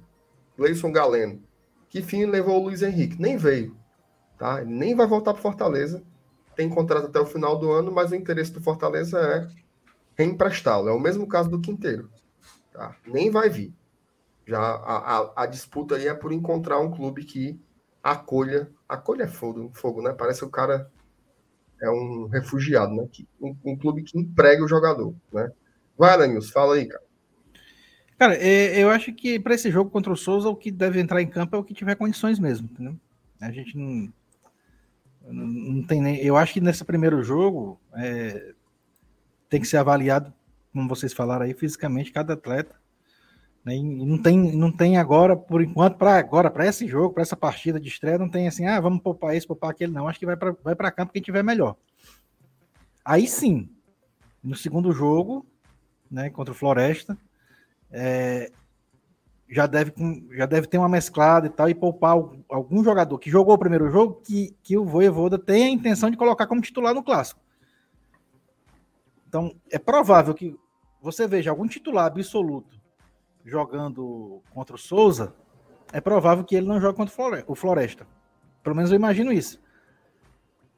Gleilson 0.57 0.91
Galeno. 0.91 1.43
Que 1.89 2.03
fim 2.03 2.25
levou 2.25 2.59
o 2.61 2.65
Luiz 2.65 2.83
Henrique? 2.83 3.21
Nem 3.21 3.37
veio. 3.37 3.77
Tá? 4.39 4.63
Ele 4.63 4.73
nem 4.73 4.95
vai 4.95 5.07
voltar 5.07 5.35
para 5.35 5.43
Fortaleza. 5.43 6.03
Tem 6.57 6.69
contrato 6.69 7.07
até 7.07 7.21
o 7.21 7.27
final 7.27 7.59
do 7.59 7.71
ano, 7.71 7.93
mas 7.93 8.11
o 8.11 8.15
interesse 8.15 8.53
do 8.53 8.63
Fortaleza 8.63 9.19
é 9.19 9.62
reemprestá-lo. 10.17 10.89
É 10.89 10.93
o 10.93 11.01
mesmo 11.01 11.27
caso 11.27 11.51
do 11.51 11.61
Quinteiro. 11.61 12.11
Tá? 12.73 12.97
Nem 13.07 13.31
vai 13.31 13.49
vir. 13.49 13.75
Já 14.47 14.59
a, 14.59 15.19
a, 15.19 15.33
a, 15.45 15.47
disputa 15.47 15.97
aí 15.97 16.09
é 16.09 16.15
por 16.15 16.33
encontrar 16.33 16.81
um 16.81 16.91
clube 16.91 17.25
que 17.25 17.61
acolha. 18.03 18.71
Acolha 18.89 19.25
é 19.25 19.29
fogo, 19.29 19.71
fogo, 19.75 20.03
né? 20.03 20.13
Parece 20.13 20.41
que 20.41 20.47
o 20.47 20.51
cara 20.51 20.91
é 21.81 21.91
um 21.91 22.27
refugiado, 22.27 22.95
né? 22.95 23.09
Um, 23.41 23.57
um 23.65 23.77
clube 23.77 24.03
que 24.03 24.19
emprega 24.19 24.65
o 24.65 24.69
jogador, 24.69 25.15
né? 25.33 25.51
Vai, 25.97 26.17
Lanils, 26.17 26.51
fala 26.51 26.75
aí, 26.75 26.87
cara. 26.87 27.05
Cara, 28.19 28.35
é, 28.37 28.79
eu 28.79 28.89
acho 28.89 29.13
que 29.13 29.39
para 29.39 29.55
esse 29.55 29.71
jogo 29.71 29.91
contra 29.91 30.13
o 30.13 30.17
Souza, 30.17 30.49
o 30.49 30.57
que 30.57 30.71
deve 30.71 31.01
entrar 31.01 31.21
em 31.21 31.27
campo 31.27 31.57
é 31.57 31.59
o 31.59 31.65
que 31.65 31.75
tiver 31.75 31.97
condições 31.97 32.39
mesmo, 32.39 32.69
entendeu? 32.71 32.97
A 33.41 33.51
gente 33.51 33.77
não, 33.77 34.13
não, 35.27 35.47
não 35.47 35.83
tem 35.83 36.01
nem. 36.01 36.25
Eu 36.25 36.37
acho 36.37 36.53
que 36.53 36.61
nesse 36.61 36.85
primeiro 36.85 37.23
jogo 37.25 37.81
é, 37.95 38.55
tem 39.53 39.61
que 39.61 39.67
ser 39.67 39.77
avaliado, 39.77 40.33
como 40.73 40.89
vocês 40.89 41.13
falaram 41.13 41.45
aí, 41.45 41.53
fisicamente 41.53 42.11
cada 42.11 42.33
atleta. 42.33 42.75
Né? 43.63 43.77
E 43.77 43.83
não 43.83 44.17
tem, 44.17 44.57
não 44.57 44.73
tem 44.73 44.97
agora, 44.97 45.37
por 45.37 45.61
enquanto, 45.61 45.99
para 45.99 46.17
agora, 46.17 46.51
para 46.51 46.67
esse 46.67 46.89
jogo, 46.89 47.13
para 47.13 47.23
essa 47.23 47.37
partida 47.37 47.79
de 47.79 47.87
estreia, 47.87 48.17
não 48.17 48.31
tem 48.31 48.49
assim, 48.49 48.65
ah, 48.65 48.81
vamos 48.81 49.03
poupar 49.03 49.37
esse, 49.37 49.47
poupar 49.47 49.69
aquele, 49.69 49.93
não. 49.93 50.09
Acho 50.09 50.19
que 50.19 50.25
vai 50.25 50.39
para 50.39 50.57
vai 50.65 50.75
campo 50.93 51.13
quem 51.13 51.21
tiver 51.21 51.43
melhor. 51.43 51.77
Aí 53.05 53.29
sim, 53.29 53.69
no 54.43 54.57
segundo 54.57 54.91
jogo, 54.91 55.45
né, 56.11 56.31
contra 56.31 56.53
o 56.53 56.57
Floresta, 56.57 57.19
é, 57.91 58.51
já, 59.51 59.67
deve, 59.67 59.93
já 60.35 60.47
deve 60.47 60.67
ter 60.67 60.79
uma 60.79 60.89
mesclada 60.89 61.47
e 61.47 61.51
tal, 61.51 61.69
e 61.69 61.75
poupar 61.75 62.17
algum 62.49 62.83
jogador 62.83 63.19
que 63.19 63.29
jogou 63.29 63.55
o 63.55 63.59
primeiro 63.59 63.91
jogo 63.91 64.23
que, 64.25 64.57
que 64.63 64.79
o 64.79 64.87
Voivoda 64.87 65.39
tem 65.39 65.65
a 65.65 65.69
intenção 65.71 66.11
de 66.11 66.17
colocar 66.17 66.47
como 66.47 66.63
titular 66.63 66.95
no 66.95 67.03
clássico. 67.03 67.42
Então, 69.33 69.57
é 69.71 69.79
provável 69.79 70.35
que 70.35 70.55
você 71.01 71.27
veja 71.27 71.49
algum 71.49 71.67
titular 71.67 72.05
absoluto 72.05 72.79
jogando 73.43 74.43
contra 74.53 74.77
o 74.77 74.79
Souza, 74.79 75.35
é 75.91 76.03
provável 76.03 76.45
que 76.45 76.55
ele 76.55 76.67
não 76.67 76.79
jogue 76.79 76.99
contra 76.99 77.43
o 77.47 77.55
Floresta. 77.55 78.07
Pelo 78.63 78.77
menos 78.77 78.91
eu 78.91 78.97
imagino 78.97 79.33
isso. 79.33 79.59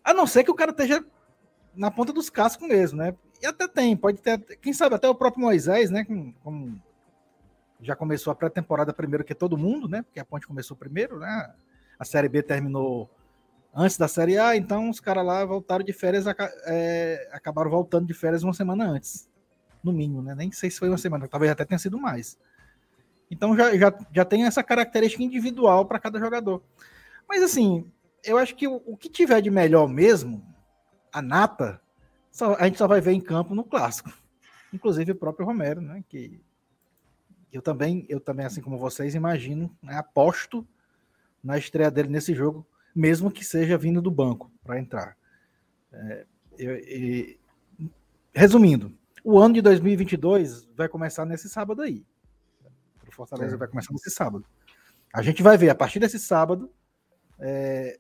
A 0.05 0.15
não 0.15 0.25
ser 0.25 0.45
que 0.45 0.53
o 0.53 0.55
cara 0.55 0.71
esteja 0.71 1.05
na 1.75 1.91
ponta 1.91 2.13
dos 2.13 2.31
cascos 2.31 2.69
mesmo, 2.69 2.99
né? 2.99 3.17
E 3.43 3.47
até 3.47 3.67
tem, 3.67 3.97
pode 3.97 4.23
ter, 4.23 4.39
quem 4.59 4.73
sabe 4.73 4.95
até 4.95 5.09
o 5.09 5.17
próprio 5.17 5.43
Moisés, 5.43 5.91
né? 5.91 6.05
Como, 6.05 6.81
já 7.81 7.97
começou 7.97 8.31
a 8.31 8.37
pré-temporada 8.37 8.95
primeiro 8.95 9.25
que 9.25 9.35
todo 9.35 9.59
mundo, 9.59 9.89
né? 9.89 10.03
Porque 10.03 10.21
a 10.21 10.25
Ponte 10.25 10.47
começou 10.47 10.77
primeiro, 10.77 11.19
né? 11.19 11.53
A 11.99 12.05
Série 12.05 12.29
B 12.29 12.41
terminou 12.41 13.11
antes 13.75 13.97
da 13.97 14.07
Série 14.07 14.39
A, 14.39 14.57
então 14.57 14.89
os 14.89 15.01
caras 15.01 15.27
lá 15.27 15.45
voltaram 15.45 15.85
de 15.85 15.93
férias, 15.93 16.25
é, 16.67 17.29
acabaram 17.33 17.71
voltando 17.71 18.07
de 18.07 18.15
férias 18.15 18.43
uma 18.43 18.55
semana 18.55 18.87
antes, 18.87 19.29
no 19.83 19.93
mínimo, 19.93 20.23
né? 20.23 20.35
Nem 20.35 20.53
sei 20.53 20.71
se 20.71 20.79
foi 20.79 20.89
uma 20.89 20.99
semana, 20.99 21.27
talvez 21.27 21.51
até 21.51 21.65
tenha 21.65 21.79
sido 21.79 21.99
mais. 21.99 22.39
Então 23.31 23.57
já, 23.57 23.77
já, 23.77 23.93
já 24.13 24.25
tem 24.25 24.45
essa 24.45 24.63
característica 24.63 25.23
individual 25.23 25.87
para 25.87 25.99
cada 25.99 26.21
jogador. 26.21 26.63
Mas 27.29 27.43
assim, 27.43 27.91
eu 28.23 28.39
acho 28.39 28.55
que 28.55 28.69
o, 28.69 28.81
o, 28.87 28.97
que 28.97 29.09
tiver 29.09 29.41
de 29.41 29.51
melhor 29.51 29.89
mesmo, 29.89 30.45
a 31.13 31.21
nata, 31.21 31.81
só, 32.31 32.55
a 32.55 32.65
gente 32.65 32.79
só 32.79 32.87
vai 32.87 33.01
ver 33.01 33.13
em 33.13 33.21
campo 33.21 33.55
no 33.55 33.65
clássico. 33.65 34.13
Inclusive 34.73 35.13
o 35.13 35.17
próprio 35.17 35.47
Romero, 35.47 35.81
né? 35.81 36.05
Que 36.09 36.41
eu 37.53 37.63
também, 37.63 38.05
eu 38.09 38.21
também, 38.21 38.47
assim 38.47 38.61
como 38.61 38.79
vocês, 38.79 39.15
imagino, 39.15 39.71
né, 39.81 39.97
aposto 39.97 40.67
na 41.43 41.57
estreia 41.57 41.91
dele 41.91 42.09
nesse 42.09 42.35
jogo, 42.35 42.67
mesmo 42.95 43.31
que 43.31 43.45
seja 43.45 43.77
vindo 43.77 44.01
do 44.01 44.11
banco 44.11 44.53
para 44.63 44.79
entrar. 44.79 45.17
É, 45.93 46.27
eu, 46.59 46.77
eu, 46.77 47.37
resumindo, 48.33 48.97
o 49.23 49.39
ano 49.39 49.55
de 49.55 49.63
2022 49.63 50.67
vai 50.77 50.89
começar 50.89 51.25
nesse 51.25 51.49
sábado 51.49 51.83
aí. 51.83 52.05
Fortaleza 53.11 53.55
é. 53.55 53.59
vai 53.59 53.69
começar 53.69 53.93
nesse 53.93 54.11
sábado. 54.11 54.45
A 55.13 55.23
gente 55.23 55.43
vai 55.43 55.57
ver 55.57 55.71
a 55.71 55.75
partir 55.75 56.01
desse 56.01 56.19
sábado 56.19 56.71
é, 57.39 57.99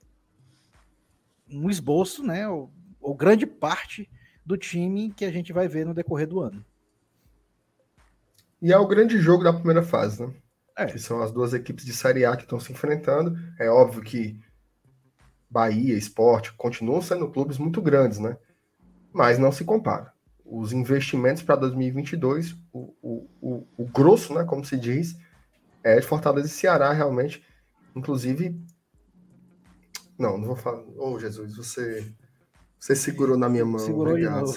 um 1.48 1.70
esboço, 1.70 2.24
né? 2.24 2.48
Ou, 2.48 2.72
ou, 3.00 3.14
grande 3.14 3.46
parte 3.46 4.10
do 4.44 4.56
time 4.56 5.12
que 5.12 5.24
a 5.24 5.30
gente 5.30 5.52
vai 5.52 5.68
ver 5.68 5.86
no 5.86 5.94
decorrer 5.94 6.26
do 6.26 6.40
ano. 6.40 6.64
E 8.60 8.72
é 8.72 8.78
o 8.78 8.86
grande 8.86 9.18
jogo 9.18 9.44
da 9.44 9.52
primeira 9.52 9.82
fase, 9.82 10.26
né? 10.26 10.34
É. 10.76 10.86
Que 10.86 10.98
são 10.98 11.22
as 11.22 11.30
duas 11.30 11.54
equipes 11.54 11.84
de 11.84 11.92
Série 11.92 12.24
A 12.24 12.36
que 12.36 12.42
estão 12.42 12.58
se 12.58 12.72
enfrentando. 12.72 13.38
É 13.58 13.68
óbvio 13.70 14.02
que 14.02 14.40
Bahia, 15.54 15.96
Esporte 15.96 16.52
continuam 16.54 17.00
sendo 17.00 17.30
clubes 17.30 17.58
muito 17.58 17.80
grandes, 17.80 18.18
né? 18.18 18.36
Mas 19.12 19.38
não 19.38 19.52
se 19.52 19.64
compara 19.64 20.12
os 20.44 20.72
investimentos 20.72 21.42
para 21.42 21.56
2022, 21.56 22.56
o, 22.72 22.94
o, 23.00 23.28
o, 23.40 23.66
o, 23.78 23.84
grosso, 23.86 24.34
né, 24.34 24.44
como 24.44 24.64
se 24.64 24.76
diz, 24.76 25.16
é 25.82 25.98
de 25.98 26.06
Fortaleza 26.06 26.46
e 26.46 26.50
Ceará, 26.50 26.92
realmente. 26.92 27.42
Inclusive, 27.96 28.60
não, 30.18 30.36
não 30.36 30.48
vou 30.48 30.56
falar. 30.56 30.80
Ô, 30.80 31.14
oh, 31.14 31.18
Jesus, 31.18 31.56
você, 31.56 32.12
você 32.78 32.94
segurou 32.94 33.38
na 33.38 33.48
minha 33.48 33.64
mão. 33.64 33.78
Segurou 33.78 34.12
obrigado. 34.12 34.52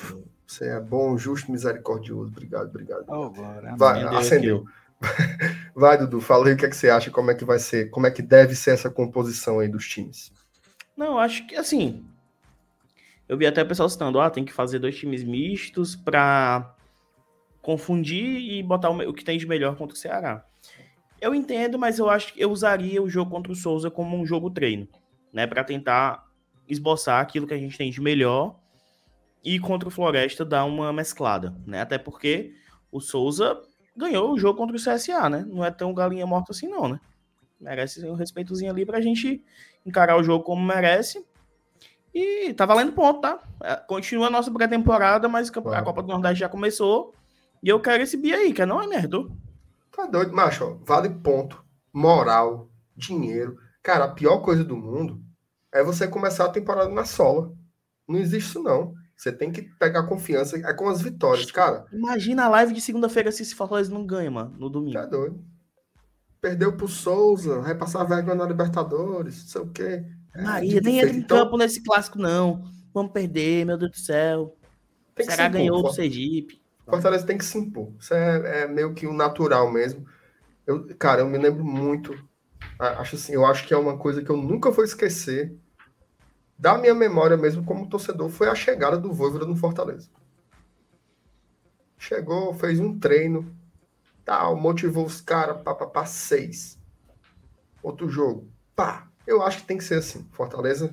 Você 0.46 0.66
é 0.66 0.80
bom, 0.80 1.18
justo, 1.18 1.52
misericordioso. 1.52 2.32
Obrigado, 2.32 2.68
obrigado. 2.68 3.06
Oh, 3.08 3.32
vai, 3.78 4.04
acendeu. 4.04 4.66
Vai, 5.76 5.96
Dudu, 5.96 6.20
fala 6.20 6.48
aí 6.48 6.54
o 6.56 6.58
que, 6.58 6.66
é 6.66 6.70
que 6.70 6.76
você 6.76 6.90
acha, 6.90 7.12
como 7.12 7.30
é 7.30 7.36
que 7.36 7.46
vai 7.46 7.60
ser, 7.60 7.92
como 7.92 8.08
é 8.08 8.12
que 8.12 8.24
deve 8.24 8.56
ser 8.56 8.72
essa 8.72 8.90
composição 8.90 9.60
aí 9.60 9.68
dos 9.68 9.88
times. 9.88 10.32
Não, 10.98 11.20
acho 11.20 11.46
que 11.46 11.56
assim, 11.56 12.04
eu 13.30 13.38
vi 13.38 13.46
até 13.46 13.62
o 13.62 13.68
pessoal 13.68 13.88
citando, 13.88 14.20
ah, 14.20 14.32
tem 14.32 14.44
que 14.44 14.52
fazer 14.52 14.80
dois 14.80 14.98
times 14.98 15.24
mistos 15.24 15.96
para 15.96 16.76
confundir 17.62 18.40
e 18.40 18.64
botar 18.64 18.90
o, 18.90 19.14
que 19.14 19.24
tem 19.24 19.38
de 19.38 19.46
melhor 19.46 19.76
contra 19.76 19.94
o 19.94 19.98
Ceará. 19.98 20.44
Eu 21.22 21.36
entendo, 21.36 21.78
mas 21.78 22.00
eu 22.00 22.10
acho 22.10 22.34
que 22.34 22.42
eu 22.42 22.50
usaria 22.50 23.02
o 23.02 23.10
jogo 23.10 23.30
contra 23.30 23.52
o 23.52 23.56
Souza 23.56 23.92
como 23.92 24.18
um 24.18 24.26
jogo 24.26 24.50
treino, 24.50 24.88
né, 25.32 25.46
para 25.46 25.64
tentar 25.64 26.26
esboçar 26.68 27.22
aquilo 27.22 27.46
que 27.46 27.54
a 27.54 27.58
gente 27.58 27.78
tem 27.78 27.92
de 27.92 28.02
melhor 28.02 28.56
e 29.44 29.60
contra 29.60 29.88
o 29.88 29.92
Floresta 29.92 30.44
dar 30.44 30.66
uma 30.66 30.92
mesclada, 30.92 31.56
né? 31.66 31.82
Até 31.82 31.98
porque 31.98 32.54
o 32.92 33.00
Souza 33.00 33.62
ganhou 33.96 34.34
o 34.34 34.38
jogo 34.38 34.58
contra 34.58 34.76
o 34.76 34.80
CSA, 34.80 35.30
né? 35.30 35.46
Não 35.48 35.64
é 35.64 35.72
tão 35.72 35.94
galinha 35.94 36.26
morta 36.26 36.52
assim 36.52 36.68
não, 36.68 36.90
né? 36.90 37.00
Merece 37.60 38.06
um 38.06 38.14
respeitozinho 38.14 38.72
ali 38.72 38.86
pra 38.86 39.02
gente 39.02 39.44
encarar 39.86 40.18
o 40.18 40.24
jogo 40.24 40.44
como 40.44 40.66
merece 40.66 41.26
e 42.14 42.54
tá 42.54 42.66
valendo 42.66 42.94
ponto, 42.94 43.22
tá? 43.22 43.40
É, 43.64 43.76
continua 43.76 44.28
a 44.28 44.30
nossa 44.30 44.52
pré-temporada, 44.52 45.30
mas 45.30 45.50
a 45.50 45.82
Copa 45.84 46.02
do 46.02 46.08
Nordeste 46.08 46.40
já 46.40 46.50
começou. 46.50 47.14
E 47.62 47.70
eu 47.70 47.80
quero 47.80 48.02
esse 48.02 48.18
bi 48.18 48.34
aí, 48.34 48.54
que 48.54 48.66
não 48.66 48.82
é 48.82 48.88
merda. 48.88 49.20
Tá 49.96 50.06
doido, 50.06 50.34
macho. 50.34 50.80
Vale 50.84 51.10
ponto. 51.10 51.64
Moral, 51.94 52.70
dinheiro. 52.96 53.58
Cara, 53.84 54.06
a 54.06 54.12
pior 54.12 54.40
coisa 54.40 54.64
do 54.64 54.76
mundo 54.76 55.22
é 55.72 55.84
você 55.84 56.08
começar 56.08 56.46
a 56.46 56.50
temporada 56.50 56.90
na 56.90 57.06
sola. 57.06 57.52
Não 58.08 58.18
existe 58.18 58.50
isso, 58.50 58.64
não. 58.64 58.94
Você 59.16 59.32
tem 59.32 59.52
que 59.52 59.64
pegar 59.80 60.08
confiança. 60.08 60.58
É 60.58 60.74
com 60.74 60.88
as 60.90 61.02
vitórias, 61.02 61.52
cara. 61.52 61.86
Imagina 61.92 62.46
a 62.46 62.50
live 62.50 62.74
de 62.74 62.82
segunda-feira 62.82 63.32
se 63.32 63.44
esse 63.44 63.56
Fortaleza 63.56 63.94
não 63.94 64.06
ganha, 64.06 64.30
mano, 64.30 64.56
no 64.58 64.70
domingo. 64.70 64.94
Tá 64.94 65.06
doido. 65.06 65.44
Perdeu 66.42 66.74
pro 66.74 66.88
Souza, 66.88 67.60
vai 67.60 67.76
passar 67.76 68.04
vergonha 68.04 68.36
na 68.36 68.46
Libertadores, 68.46 69.42
não 69.42 69.48
sei 69.48 69.62
o 69.62 69.68
quê. 69.68 70.06
É, 70.34 70.42
Maria, 70.42 70.82
nem 70.82 71.00
entra 71.00 71.16
em 71.16 71.20
então... 71.20 71.38
campo 71.38 71.58
nesse 71.58 71.84
clássico, 71.84 72.20
não. 72.20 72.64
Vamos 72.94 73.12
perder, 73.12 73.66
meu 73.66 73.78
Deus 73.78 73.92
do 73.92 73.98
céu. 73.98 74.56
Tem 75.16 75.26
Será 75.26 75.50
ganhou 75.50 75.82
do 75.82 75.92
Sergipe. 75.92 76.62
Fortaleza 76.86 77.26
tem 77.26 77.38
que 77.38 77.46
se 77.46 77.58
impor. 77.58 77.92
Isso 78.00 78.14
é, 78.14 78.64
é, 78.64 78.68
meio 78.68 78.94
que 78.94 79.08
o 79.08 79.14
natural 79.14 79.72
mesmo. 79.72 80.06
Eu, 80.66 80.88
cara, 80.98 81.22
eu 81.22 81.28
me 81.28 81.38
lembro 81.38 81.66
muito. 81.66 82.14
Acho 82.80 83.16
assim, 83.16 83.34
eu 83.34 83.46
acho 83.46 83.68
que 83.68 83.74
é 83.74 83.78
uma 83.78 83.98
coisa 83.98 84.22
que 84.22 84.30
eu 84.30 84.38
nunca 84.38 84.70
vou 84.70 84.84
esquecer 84.84 85.58
da 86.58 86.78
minha 86.78 86.96
memória 86.96 87.38
mesmo 87.38 87.64
como 87.64 87.88
torcedor 87.88 88.30
foi 88.30 88.50
a 88.50 88.56
chegada 88.56 88.98
do 88.98 89.14
Voivoda 89.14 89.46
no 89.46 89.56
Fortaleza. 89.56 90.10
Chegou, 91.98 92.54
fez 92.54 92.80
um 92.80 92.98
treino, 92.98 93.56
tal, 94.28 94.58
motivou 94.58 95.06
os 95.06 95.22
caras, 95.22 95.62
pá, 95.62 95.74
pá, 95.74 95.88
pá, 95.88 96.06
seis. 96.06 96.78
Outro 97.82 98.10
jogo, 98.10 98.46
pá, 98.76 99.08
eu 99.26 99.42
acho 99.42 99.60
que 99.60 99.68
tem 99.68 99.78
que 99.78 99.86
ser 99.86 100.00
assim. 100.00 100.28
Fortaleza, 100.34 100.92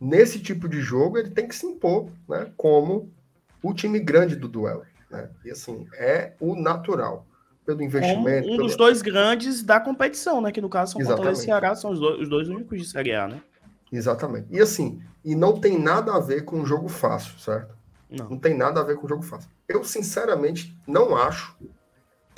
nesse 0.00 0.38
tipo 0.38 0.68
de 0.68 0.80
jogo, 0.80 1.18
ele 1.18 1.30
tem 1.30 1.48
que 1.48 1.56
se 1.56 1.66
impor, 1.66 2.08
né? 2.28 2.52
Como 2.56 3.12
o 3.60 3.74
time 3.74 3.98
grande 3.98 4.36
do 4.36 4.46
duelo. 4.46 4.84
Né? 5.10 5.28
E 5.44 5.50
assim, 5.50 5.88
é 5.94 6.34
o 6.38 6.54
natural. 6.54 7.26
pelo 7.66 7.82
investimento. 7.82 8.48
Um, 8.48 8.52
um 8.52 8.56
pelo... 8.56 8.68
dos 8.68 8.76
dois 8.76 9.02
grandes 9.02 9.64
da 9.64 9.80
competição, 9.80 10.40
né? 10.40 10.52
Que 10.52 10.60
no 10.60 10.70
caso 10.70 10.92
são 10.92 11.00
Exatamente. 11.00 11.24
Fortaleza 11.24 11.42
e 11.42 11.44
Ceará, 11.46 11.74
são 11.74 11.90
os 11.90 11.98
dois, 11.98 12.20
os 12.20 12.28
dois 12.28 12.48
únicos 12.48 12.80
de 12.80 12.88
Série 12.88 13.12
A, 13.12 13.26
né? 13.26 13.42
Exatamente. 13.90 14.46
E 14.52 14.60
assim, 14.60 15.02
e 15.24 15.34
não 15.34 15.60
tem 15.60 15.76
nada 15.76 16.14
a 16.14 16.20
ver 16.20 16.44
com 16.44 16.58
um 16.60 16.64
jogo 16.64 16.88
fácil, 16.88 17.36
certo? 17.40 17.76
Não. 18.08 18.30
Não 18.30 18.38
tem 18.38 18.56
nada 18.56 18.80
a 18.80 18.84
ver 18.84 18.96
com 18.96 19.06
um 19.06 19.08
jogo 19.08 19.22
fácil. 19.22 19.50
Eu, 19.66 19.82
sinceramente, 19.82 20.78
não 20.86 21.16
acho 21.16 21.56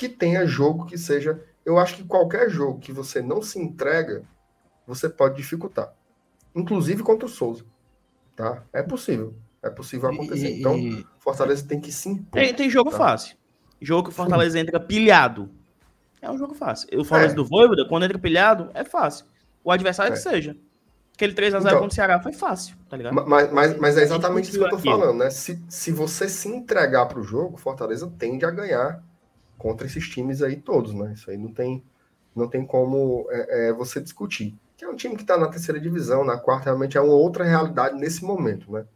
que 0.00 0.08
tenha 0.08 0.46
jogo 0.46 0.86
que 0.86 0.96
seja. 0.96 1.38
Eu 1.64 1.78
acho 1.78 1.96
que 1.96 2.04
qualquer 2.04 2.48
jogo 2.48 2.78
que 2.78 2.90
você 2.92 3.20
não 3.20 3.42
se 3.42 3.58
entrega, 3.60 4.22
você 4.86 5.08
pode 5.08 5.36
dificultar. 5.36 5.92
Inclusive 6.54 7.02
contra 7.02 7.26
o 7.26 7.28
Souza. 7.28 7.64
Tá? 8.34 8.62
É 8.72 8.82
possível. 8.82 9.34
É 9.62 9.68
possível 9.68 10.08
acontecer. 10.10 10.48
E- 10.48 10.60
Então, 10.60 10.76
e- 10.78 11.06
Fortaleza 11.18 11.66
tem 11.66 11.78
que 11.78 11.92
se 11.92 12.08
impor. 12.08 12.40
Tem, 12.40 12.54
tem 12.54 12.70
jogo 12.70 12.90
Tá. 12.90 12.96
fácil. 12.96 13.36
Jogo 13.80 14.04
que 14.04 14.08
o 14.10 14.12
Fortaleza 14.12 14.58
entra 14.58 14.80
pilhado. 14.80 15.50
É 16.22 16.30
um 16.30 16.38
jogo 16.38 16.54
fácil. 16.54 16.88
O 16.98 17.04
Fortaleza 17.04 17.34
É. 17.34 17.36
do 17.36 17.44
Voivoda, 17.44 17.86
quando 17.88 18.04
entra 18.04 18.18
pilhado, 18.18 18.70
é 18.74 18.84
fácil. 18.84 19.26
O 19.62 19.70
adversário 19.70 20.12
É. 20.12 20.16
que 20.16 20.22
seja. 20.22 20.56
Aquele 21.14 21.34
3x0 21.34 21.60
Então. 21.68 21.80
contra 21.82 21.92
o 21.92 21.94
Ceará 21.94 22.20
foi 22.22 22.32
fácil, 22.32 22.74
tá 22.88 22.96
ligado? 22.96 23.14
Ma- 23.14 23.26
Mas, 23.26 23.52
mas, 23.52 23.78
mas 23.78 23.96
é 23.98 24.02
exatamente 24.02 24.48
isso 24.48 24.58
que 24.58 24.64
eu 24.64 24.70
tô 24.70 24.78
falando, 24.78 25.18
né? 25.18 25.28
Se, 25.28 25.62
se 25.68 25.92
você 25.92 26.26
se 26.28 26.48
entregar 26.48 27.04
para 27.06 27.20
o 27.20 27.22
jogo, 27.22 27.58
Fortaleza 27.58 28.10
tende 28.18 28.46
a 28.46 28.50
ganhar 28.50 29.02
contra 29.60 29.86
esses 29.86 30.08
times 30.08 30.42
aí 30.42 30.56
todos, 30.56 30.94
né? 30.94 31.12
Isso 31.12 31.30
aí 31.30 31.36
não 31.36 31.52
tem, 31.52 31.84
não 32.34 32.48
tem 32.48 32.64
como 32.64 33.26
é, 33.30 33.68
é, 33.68 33.72
você 33.74 34.00
discutir. 34.00 34.58
Que 34.74 34.86
é 34.86 34.88
um 34.88 34.96
time 34.96 35.14
que 35.14 35.20
está 35.20 35.36
na 35.36 35.48
terceira 35.48 35.78
divisão, 35.78 36.24
na 36.24 36.38
quarta, 36.38 36.64
realmente 36.64 36.96
é 36.96 37.00
uma 37.00 37.12
outra 37.12 37.44
realidade 37.44 37.94
nesse 37.94 38.24
momento, 38.24 38.72
né? 38.72 38.86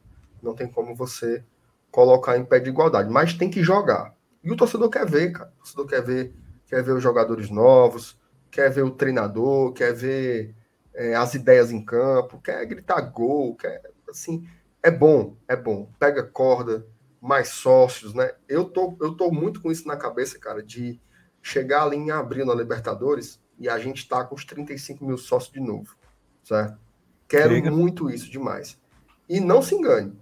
Não 0.43 0.55
tem 0.55 0.67
como 0.67 0.95
você 0.95 1.45
colocar 1.91 2.39
em 2.39 2.45
pé 2.47 2.59
de 2.61 2.71
igualdade, 2.71 3.11
mas 3.11 3.35
tem 3.35 3.51
que 3.51 3.63
jogar. 3.63 4.15
E 4.43 4.51
o 4.51 4.57
torcedor 4.57 4.89
quer 4.89 5.07
ver, 5.07 5.33
cara. 5.33 5.53
O 5.57 5.59
torcedor 5.59 5.87
quer 5.87 6.03
ver, 6.03 6.35
quer 6.67 6.83
ver 6.83 6.93
os 6.93 7.03
jogadores 7.03 7.51
novos, 7.51 8.19
quer 8.51 8.71
ver 8.71 8.85
o 8.85 8.91
treinador, 8.91 9.71
quer 9.75 9.93
ver 9.93 10.55
é, 10.95 11.15
as 11.15 11.35
ideias 11.35 11.71
em 11.71 11.85
campo, 11.85 12.41
quer 12.41 12.65
gritar 12.65 13.03
gol, 13.03 13.55
quer 13.55 13.83
assim, 14.09 14.49
é 14.83 14.91
bom, 14.91 15.37
é 15.47 15.57
bom. 15.57 15.91
Pega 15.99 16.23
corda, 16.23 16.87
mais 17.25 17.49
sócios, 17.49 18.13
né? 18.13 18.33
Eu 18.47 18.67
tô, 18.67 18.95
eu 19.01 19.15
tô 19.15 19.31
muito 19.31 19.63
com 19.63 19.73
isso 19.73 19.89
na 19.89 19.97
cabeça, 19.97 20.39
cara, 20.39 20.63
de 20.63 21.01
chegar 21.41 21.85
ali 21.85 21.97
em 21.97 22.11
abril 22.11 22.45
na 22.45 22.55
Libertadores 22.55 23.41
e 23.59 23.67
a 23.67 23.79
gente 23.79 24.07
tá 24.07 24.23
com 24.23 24.35
os 24.35 24.45
35 24.45 25.03
mil 25.03 25.17
sócios 25.17 25.51
de 25.51 25.59
novo, 25.59 25.97
certo? 26.43 26.79
Quero 27.27 27.55
Chega. 27.55 27.71
muito 27.71 28.11
isso 28.11 28.31
demais. 28.31 28.79
E 29.27 29.41
não 29.41 29.63
se 29.63 29.75
engane, 29.75 30.15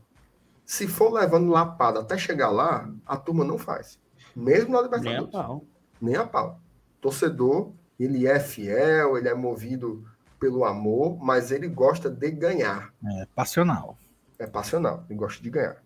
se 0.64 0.86
for 0.86 1.12
levando 1.12 1.50
lapada 1.50 1.98
até 1.98 2.16
chegar 2.16 2.50
lá, 2.50 2.88
a 3.04 3.16
turma 3.16 3.44
não 3.44 3.58
faz. 3.58 3.98
Mesmo 4.34 4.70
na 4.70 4.78
Nem 4.78 4.80
a 4.80 4.82
Libertadores 4.84 5.32
pau. 5.32 5.64
nem 6.00 6.14
a 6.14 6.24
pau. 6.24 6.60
Torcedor, 7.00 7.72
ele 7.98 8.28
é 8.28 8.38
fiel, 8.38 9.18
ele 9.18 9.28
é 9.28 9.34
movido 9.34 10.06
pelo 10.38 10.64
amor, 10.64 11.18
mas 11.20 11.50
ele 11.50 11.66
gosta 11.66 12.08
de 12.08 12.30
ganhar. 12.30 12.94
É 13.04 13.26
passional. 13.34 13.98
É 14.38 14.46
passional, 14.46 15.04
ele 15.10 15.18
gosta 15.18 15.42
de 15.42 15.50
ganhar. 15.50 15.82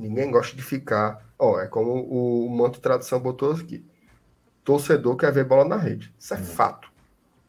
Ninguém 0.00 0.30
gosta 0.30 0.56
de 0.56 0.62
ficar. 0.62 1.24
Ó, 1.38 1.60
é 1.60 1.66
como 1.66 1.92
o, 1.92 2.48
Manto 2.50 2.80
Tradição 2.80 3.20
botou 3.20 3.52
aqui. 3.52 3.84
Torcedor 4.64 5.16
quer 5.16 5.32
ver 5.32 5.44
bola 5.44 5.64
na 5.64 5.76
rede. 5.76 6.12
Isso 6.18 6.34
é 6.34 6.36
fato. 6.38 6.90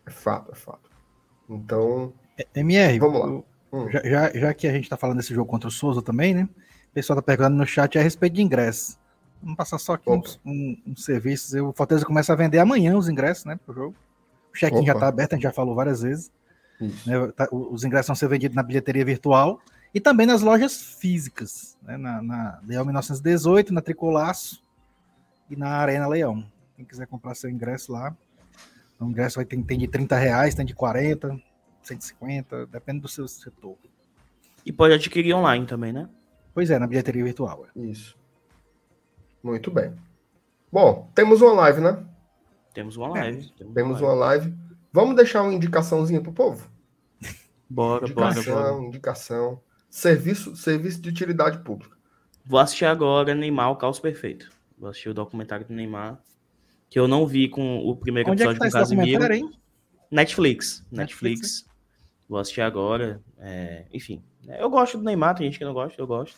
É 0.06 0.12
fato, 0.12 0.52
é 0.52 0.56
fato. 0.56 0.90
Então, 1.50 2.14
MR, 2.56 3.00
Vamos 3.00 3.20
lá. 3.20 3.28
o- 3.28 3.46
hum, 3.72 3.90
já, 3.90 4.32
já, 4.34 4.54
que 4.54 4.68
a 4.68 4.72
gente 4.74 4.90
tá 4.90 4.98
falando 4.98 5.18
desse 5.18 5.34
jogo 5.34 5.50
contra 5.50 5.68
o 5.68 5.72
Souza 5.72 6.02
também, 6.02 6.34
né? 6.34 6.50
O 6.90 6.94
pessoal 6.94 7.16
tá 7.18 7.22
perguntando 7.22 7.56
no 7.58 7.66
chat 7.66 7.98
a 7.98 8.02
respeito 8.02 8.34
de 8.34 8.42
ingressos. 8.42 8.98
Vamos 9.42 9.58
passar 9.58 9.78
só 9.78 9.94
aqui 9.94 10.10
uns, 10.10 10.40
um- 10.46 10.78
uns 10.88 11.04
serviços. 11.06 11.54
O 11.54 11.72
Fortaleza 11.74 12.06
começa 12.06 12.32
a 12.34 12.36
vender 12.36 12.60
amanhã 12.60 12.96
os 12.98 13.08
ingressos, 13.10 13.46
né? 13.46 13.60
Pro 13.66 13.74
jogo. 13.74 13.96
O 14.54 14.58
check-in 14.58 14.86
já 14.86 14.92
Opa. 14.92 15.02
tá 15.02 15.08
aberto, 15.08 15.34
a 15.34 15.36
gente 15.36 15.44
já 15.44 15.54
falou 15.54 15.74
várias 15.76 16.02
vezes. 16.02 16.32
né, 17.06 17.28
tá- 17.36 17.48
os 17.52 17.84
ingressos 17.84 18.08
vão 18.08 18.16
ser 18.16 18.28
vendidos 18.28 18.56
na 18.56 18.64
bilheteria 18.64 19.06
virtual 19.06 19.60
e 19.94 20.00
também 20.00 20.26
nas 20.26 20.42
lojas 20.42 20.82
físicas, 20.82 21.78
né, 21.82 21.98
na, 21.98 22.22
na 22.22 22.60
Leão 22.66 22.86
1918, 22.86 23.74
na 23.74 23.82
Tricolaço 23.82 24.64
e 25.50 25.56
na 25.56 25.70
Arena 25.70 26.08
Leão. 26.08 26.46
Quem 26.76 26.86
quiser 26.86 27.08
comprar 27.08 27.36
seu 27.36 27.50
ingresso 27.50 27.92
lá, 27.92 28.16
o 29.00 29.06
ingresso 29.06 29.36
vai 29.38 29.46
ter 29.46 29.62
tem 29.64 29.78
de 29.78 29.88
30 29.88 30.16
reais, 30.18 30.56
tem 30.56 30.66
de 30.66 30.74
40, 30.76 31.42
150, 31.84 32.68
depende 32.68 33.02
do 33.02 33.08
seu 33.08 33.28
setor. 33.28 33.78
E 34.66 34.72
pode 34.72 34.94
adquirir 34.94 35.34
online 35.34 35.66
também, 35.66 35.92
né? 35.92 36.08
Pois 36.54 36.70
é, 36.70 36.78
na 36.78 36.88
bilheteria 36.88 37.24
virtual. 37.24 37.66
é. 37.76 37.80
Isso. 37.82 38.18
Muito 39.44 39.72
bem. 39.72 39.94
Bom, 40.72 41.10
temos 41.16 41.42
uma 41.42 41.52
live, 41.54 41.82
né? 41.82 42.06
Temos 42.74 42.96
uma 42.96 43.10
live. 43.10 43.50
Temos 43.74 44.00
uma 44.00 44.14
live. 44.14 44.56
Vamos 44.94 45.16
deixar 45.16 45.42
uma 45.42 45.54
indicaçãozinha 45.54 46.22
pro 46.22 46.32
povo? 46.32 46.70
Bora, 47.70 48.08
bora, 48.08 48.32
Indicação, 48.32 48.74
bora. 48.76 48.86
indicação. 48.88 49.62
Serviço, 49.92 50.56
serviço 50.56 51.02
de 51.02 51.10
utilidade 51.10 51.60
pública. 51.60 51.98
Vou 52.46 52.58
assistir 52.58 52.86
agora 52.86 53.36
Neymar, 53.36 53.72
o 53.72 53.76
caos 53.76 54.00
perfeito. 54.00 54.50
Vou 54.78 54.90
assistir 54.90 55.10
o 55.10 55.14
documentário 55.14 55.68
do 55.68 55.74
Neymar. 55.74 56.18
Que 56.90 56.98
eu 56.98 57.10
não 57.10 57.28
vi 57.28 57.50
com 57.50 57.80
o 57.80 57.94
primeiro 57.96 58.32
Onde 58.32 58.42
é 58.42 58.46
que 58.46 58.52
episódio 58.54 58.72
tá 58.72 58.72
com 58.72 58.78
o 58.78 58.82
esse 58.82 58.96
Casimiro. 58.96 59.20
Netflix. 59.20 59.58
Netflix, 60.10 60.86
Netflix. 60.90 61.66
Vou 62.28 62.40
assistir 62.40 62.62
agora. 62.62 63.22
é, 63.38 63.86
enfim. 63.94 64.24
Eu 64.48 64.70
gosto 64.70 64.98
do 64.98 65.04
Neymar, 65.04 65.36
tem 65.36 65.48
gente 65.48 65.60
que 65.60 65.66
não 65.66 65.74
gosta, 65.74 66.02
eu 66.02 66.08
gosto. 66.08 66.38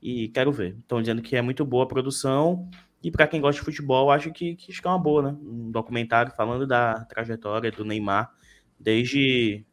E 0.00 0.28
quero 0.28 0.52
ver. 0.52 0.76
Estão 0.78 1.00
dizendo 1.00 1.20
que 1.20 1.34
é 1.34 1.42
muito 1.42 1.64
boa 1.64 1.82
a 1.82 1.88
produção. 1.88 2.70
E 3.02 3.10
para 3.10 3.26
quem 3.26 3.40
gosta 3.40 3.58
de 3.58 3.64
futebol, 3.64 4.12
acho 4.12 4.30
que, 4.30 4.54
que 4.54 4.70
acho 4.70 4.80
que 4.80 4.86
é 4.86 4.90
uma 4.90 4.98
boa, 5.00 5.32
né? 5.32 5.36
Um 5.42 5.72
documentário 5.72 6.32
falando 6.36 6.64
da 6.64 7.04
trajetória 7.06 7.72
do 7.72 7.84
Neymar, 7.84 8.32
desde 8.78 9.66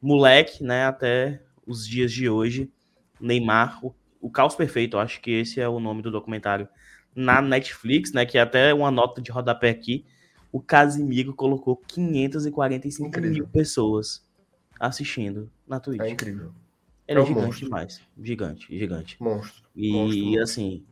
moleque, 0.00 0.62
né, 0.62 0.86
até 0.86 1.42
os 1.70 1.86
dias 1.86 2.12
de 2.12 2.28
hoje. 2.28 2.70
Neymar, 3.20 3.84
o, 3.84 3.94
o 4.20 4.30
caos 4.30 4.54
perfeito, 4.54 4.96
eu 4.96 5.00
acho 5.00 5.20
que 5.20 5.30
esse 5.30 5.60
é 5.60 5.68
o 5.68 5.78
nome 5.78 6.02
do 6.02 6.10
documentário 6.10 6.68
na 7.14 7.40
Netflix, 7.42 8.12
né? 8.12 8.24
Que 8.24 8.38
é 8.38 8.40
até 8.40 8.72
uma 8.72 8.90
nota 8.90 9.20
de 9.20 9.30
rodapé 9.30 9.70
aqui. 9.70 10.04
O 10.52 10.60
Casimiro 10.60 11.34
colocou 11.34 11.76
545 11.76 13.08
Incrível. 13.08 13.32
mil 13.32 13.48
pessoas 13.48 14.26
assistindo 14.78 15.50
na 15.66 15.78
Twitch. 15.78 16.00
É 16.00 16.10
incrível. 16.10 16.52
Ele 17.06 17.18
é 17.18 17.22
é 17.22 17.24
um 17.24 17.26
gigante 17.26 17.46
monstro. 17.46 17.64
demais. 17.64 18.00
Gigante, 18.22 18.78
gigante. 18.78 19.16
Monstro. 19.20 19.62
E 19.76 19.92
Monstro, 19.92 20.42
assim, 20.42 20.84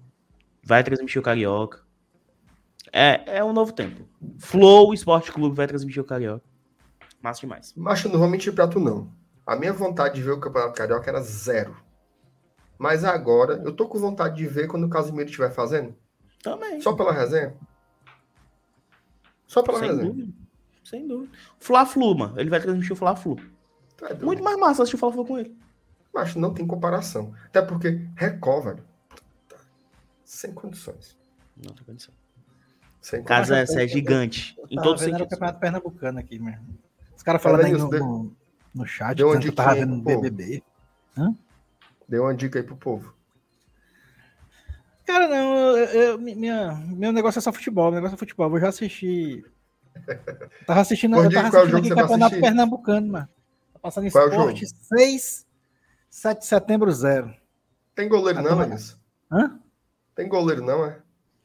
vai 0.62 0.84
transmitir 0.84 1.20
o 1.20 1.24
Carioca. 1.24 1.82
É, 2.92 3.38
é 3.38 3.44
um 3.44 3.52
novo 3.52 3.72
tempo. 3.72 4.08
Flow 4.38 4.92
Esporte 4.94 5.32
Clube 5.32 5.56
vai 5.56 5.66
transmitir 5.66 6.02
o 6.02 6.06
Carioca. 6.06 6.44
Massa 7.22 7.40
demais. 7.40 7.74
Eu 7.76 8.10
não 8.12 8.18
vou 8.18 8.28
mentir 8.28 8.52
pra 8.52 8.68
tu, 8.68 8.78
não. 8.78 9.12
A 9.48 9.56
minha 9.56 9.72
vontade 9.72 10.16
de 10.16 10.22
ver 10.22 10.32
o 10.32 10.38
Campeonato 10.40 10.74
Carioca 10.74 11.08
era 11.08 11.22
zero. 11.22 11.74
Mas 12.76 13.02
agora, 13.02 13.54
eu 13.64 13.72
tô 13.74 13.88
com 13.88 13.98
vontade 13.98 14.36
de 14.36 14.46
ver 14.46 14.68
quando 14.68 14.84
o 14.84 14.90
Casimiro 14.90 15.24
estiver 15.24 15.50
fazendo. 15.50 15.96
Também. 16.42 16.82
Só 16.82 16.92
pela 16.94 17.12
resenha. 17.14 17.56
Só 19.46 19.62
pela 19.62 19.78
Sem 19.78 19.88
resenha. 19.88 20.06
dúvida. 20.10 20.32
Sem 20.84 21.08
dúvida. 21.08 21.32
Fla-Flu, 21.58 22.14
mano. 22.14 22.38
Ele 22.38 22.50
vai 22.50 22.60
transmitir 22.60 22.92
o 22.92 22.96
Fla-Flu. 22.96 23.36
É 24.02 24.08
doido. 24.08 24.26
Muito 24.26 24.44
mais 24.44 24.58
massa 24.58 24.82
assistir 24.82 24.96
o 24.96 24.98
Fla-Flu 24.98 25.24
com 25.24 25.38
ele. 25.38 25.56
Mas 26.12 26.34
não 26.34 26.52
tem 26.52 26.66
comparação. 26.66 27.34
Até 27.46 27.62
porque 27.62 28.06
Record, 28.16 28.64
velho. 28.64 28.84
Sem 30.24 30.52
condições. 30.52 31.16
Não 31.56 31.72
tem 31.74 31.84
condição. 31.84 32.12
Sem 33.00 33.24
Casa 33.24 33.56
essa 33.56 33.82
é 33.82 33.88
gigante. 33.88 34.54
Em 34.70 34.76
Tava 34.76 34.86
todos 34.88 35.00
os 35.00 35.06
vendo 35.06 35.14
era 35.16 35.24
o. 35.24 35.28
Campeonato 35.28 35.58
Pernambucano 35.58 36.18
aqui 36.18 36.38
mesmo. 36.38 36.78
Os 37.16 37.22
caras 37.22 37.42
falando 37.42 37.64
aí 37.64 37.72
no, 37.72 37.88
Deu- 37.88 38.00
no, 38.04 38.36
no 38.78 38.86
chat, 38.86 39.16
deu 39.16 39.28
uma 39.28 39.36
dizendo 39.38 39.52
que 39.54 39.60
eu 39.60 39.64
tava 39.64 39.74
vendo 39.74 40.02
povo. 40.02 40.20
BBB. 40.22 40.62
Dê 42.08 42.18
uma 42.18 42.34
dica 42.34 42.58
aí 42.58 42.62
pro 42.64 42.76
povo. 42.76 43.12
Cara, 45.06 45.26
não, 45.28 45.76
eu, 45.76 45.84
eu- 45.86 46.18
minha, 46.18 46.74
meu 46.86 47.12
negócio 47.12 47.38
é 47.38 47.42
só 47.42 47.52
futebol, 47.52 47.86
meu 47.90 47.96
negócio 47.96 48.14
é 48.14 48.18
futebol. 48.18 48.50
Eu 48.54 48.60
já 48.60 48.68
assisti. 48.68 49.44
Tava 50.66 50.80
assistindo, 50.80 51.16
eu 51.16 51.30
tava 51.30 51.48
assistindo 51.48 51.76
aqui 51.78 51.92
o 51.92 51.94
vai 51.94 52.04
Campeonato. 52.04 52.40
Pernambucano, 52.40 53.08
mano. 53.12 53.28
Tá 53.72 53.78
passando 53.80 54.06
em 54.06 54.10
Qual 54.10 54.24
é 54.24 54.28
esporte 54.28 54.66
6, 54.96 55.46
7 56.10 56.38
de 56.38 56.46
setembro, 56.46 56.90
0. 56.92 57.34
Tem 57.94 58.08
goleiro 58.08 58.40
não, 58.42 58.62
é 58.62 58.74
isso? 58.74 58.98
Hã? 59.30 59.58
Tem 60.14 60.28
goleiro 60.28 60.62
não, 60.64 60.84
é? 60.84 60.98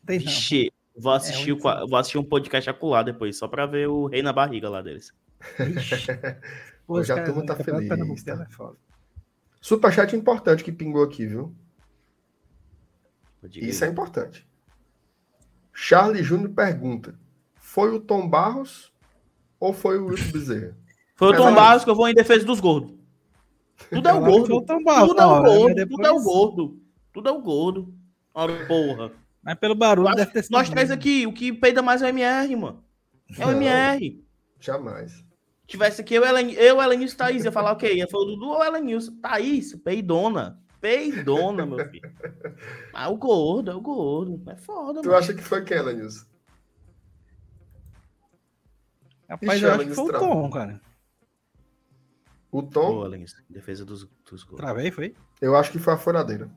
Tem 0.05 0.19
não. 0.19 0.25
Vixe, 0.25 0.71
vou 0.95 1.13
assistir, 1.13 1.49
É, 1.49 1.53
o 1.53 1.57
qua- 1.59 1.85
vou 1.87 1.97
assistir 1.97 2.17
um 2.19 2.23
podcast 2.23 2.69
acular 2.69 3.03
depois, 3.03 3.37
só 3.37 3.47
pra 3.47 3.65
ver 3.65 3.87
o 3.87 4.05
rei 4.05 4.21
na 4.21 4.31
barriga 4.33 4.69
lá 4.69 4.81
deles. 4.81 5.11
Ixi. 5.59 5.95
Pô, 6.85 6.95
Hoje 6.95 7.11
a 7.11 7.23
turma 7.23 7.45
tá 7.45 7.55
feliz, 7.55 8.23
tá? 8.23 8.33
é 8.33 8.45
foda. 8.53 8.77
Superchat 9.61 10.15
importante 10.15 10.63
que 10.63 10.71
pingou 10.71 11.03
aqui, 11.03 11.25
viu? 11.25 11.55
Isso 13.55 13.83
é 13.83 13.87
importante. 13.89 14.47
Charlie 15.73 16.23
Júnior 16.23 16.49
pergunta: 16.51 17.17
Foi 17.55 17.93
o 17.93 17.99
Tom 17.99 18.27
Barros 18.27 18.91
ou 19.59 19.73
foi 19.73 19.97
o 19.97 20.07
Wilton 20.07 20.31
Bezerra? 20.31 20.77
Foi 21.15 21.29
o 21.29 21.33
É, 21.35 21.37
Tom 21.37 21.43
mas- 21.45 21.55
Barros 21.55 21.83
que 21.83 21.89
eu 21.91 21.95
vou 21.95 22.09
em 22.09 22.13
defesa 22.15 22.43
dos 22.43 22.59
gordos. 22.59 22.91
Tudo 23.89 24.09
é 24.09 24.13
o 24.13 24.19
gordo. 24.19 24.61
Tudo 24.65 24.71
é 24.71 24.75
o 24.75 24.83
gordo. 24.83 25.87
Tudo 25.87 26.05
é 26.07 26.11
o 26.11 26.21
gordo. 26.23 26.81
Tudo 27.13 27.29
é 27.29 27.31
o 27.31 27.41
gordo. 27.41 27.93
Ora, 28.33 28.65
porra. 28.65 29.11
Mas 29.43 29.55
pelo 29.59 29.75
barulho 29.75 30.07
Nós, 30.07 30.15
deve 30.17 30.31
ter 30.31 30.43
sido. 30.43 30.51
nós 30.53 30.69
três 30.69 30.89
aqui, 30.89 31.27
o 31.27 31.33
que 31.33 31.53
peida 31.53 31.81
mais 31.83 32.01
é 32.01 32.05
o 32.05 32.09
MR, 32.09 32.55
mano. 32.55 32.83
É 33.37 33.45
o 33.45 33.51
Não. 33.51 33.61
MR. 33.61 34.25
Jamais. 34.59 35.23
Tivesse 35.73 36.01
aqui 36.01 36.13
eu, 36.13 36.23
Ellen, 36.23 36.51
eu 36.51 36.79
Elenilson, 36.79 37.17
Thaís, 37.17 37.43
ia 37.43 37.51
falar 37.51 37.71
o 37.71 37.75
quê? 37.75 37.95
Ia 37.95 38.07
falar 38.07 38.25
o 38.25 38.27
Dudu 38.27 38.45
ou 38.49 38.63
Elenilson? 38.63 39.19
Thaís, 39.19 39.73
peidona. 39.77 40.61
Peidona, 40.79 41.65
meu 41.65 41.89
filho. 41.89 42.13
Ah, 42.93 43.09
o 43.09 43.17
gordo, 43.17 43.71
é 43.71 43.73
o 43.73 43.81
gordo. 43.81 44.39
É 44.51 44.55
foda, 44.55 45.01
Tu 45.01 45.07
mano. 45.07 45.17
acha 45.17 45.33
que 45.33 45.41
foi 45.41 45.63
quem, 45.63 45.81
Lenilson? 45.81 46.27
Rapaz, 49.27 49.53
Ixi, 49.53 49.63
eu 49.63 49.71
ela 49.71 49.79
acho 49.81 49.89
que 49.89 49.95
foi 49.95 50.03
o. 50.15 50.19
Tom, 50.19 50.49
cara. 50.51 50.81
O 52.51 52.61
Tom? 52.61 52.91
Boa, 52.93 53.07
Elenilson. 53.07 53.37
Defesa 53.49 53.83
dos, 53.83 54.07
dos 54.29 54.43
gols. 54.43 54.61
Travei, 54.61 54.91
foi? 54.91 55.15
Eu 55.41 55.55
acho 55.55 55.71
que 55.71 55.79
foi 55.79 55.93
a 55.93 55.97
furadeira. 55.97 56.51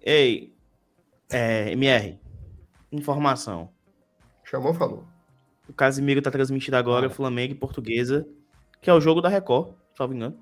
Ei, 0.00 0.52
é, 1.30 1.70
MR, 1.70 2.18
informação. 2.90 3.72
Chamou, 4.42 4.74
falou. 4.74 5.06
O 5.68 5.72
Casimiro 5.72 6.20
tá 6.20 6.30
transmitindo 6.30 6.76
agora 6.76 7.08
Flamengo 7.10 7.52
e 7.52 7.56
Portuguesa, 7.56 8.26
que 8.80 8.90
é 8.90 8.92
o 8.94 9.00
jogo 9.00 9.20
da 9.20 9.28
Record, 9.28 9.74
se 9.94 10.00
não 10.00 10.08
me 10.08 10.16
engano. 10.16 10.38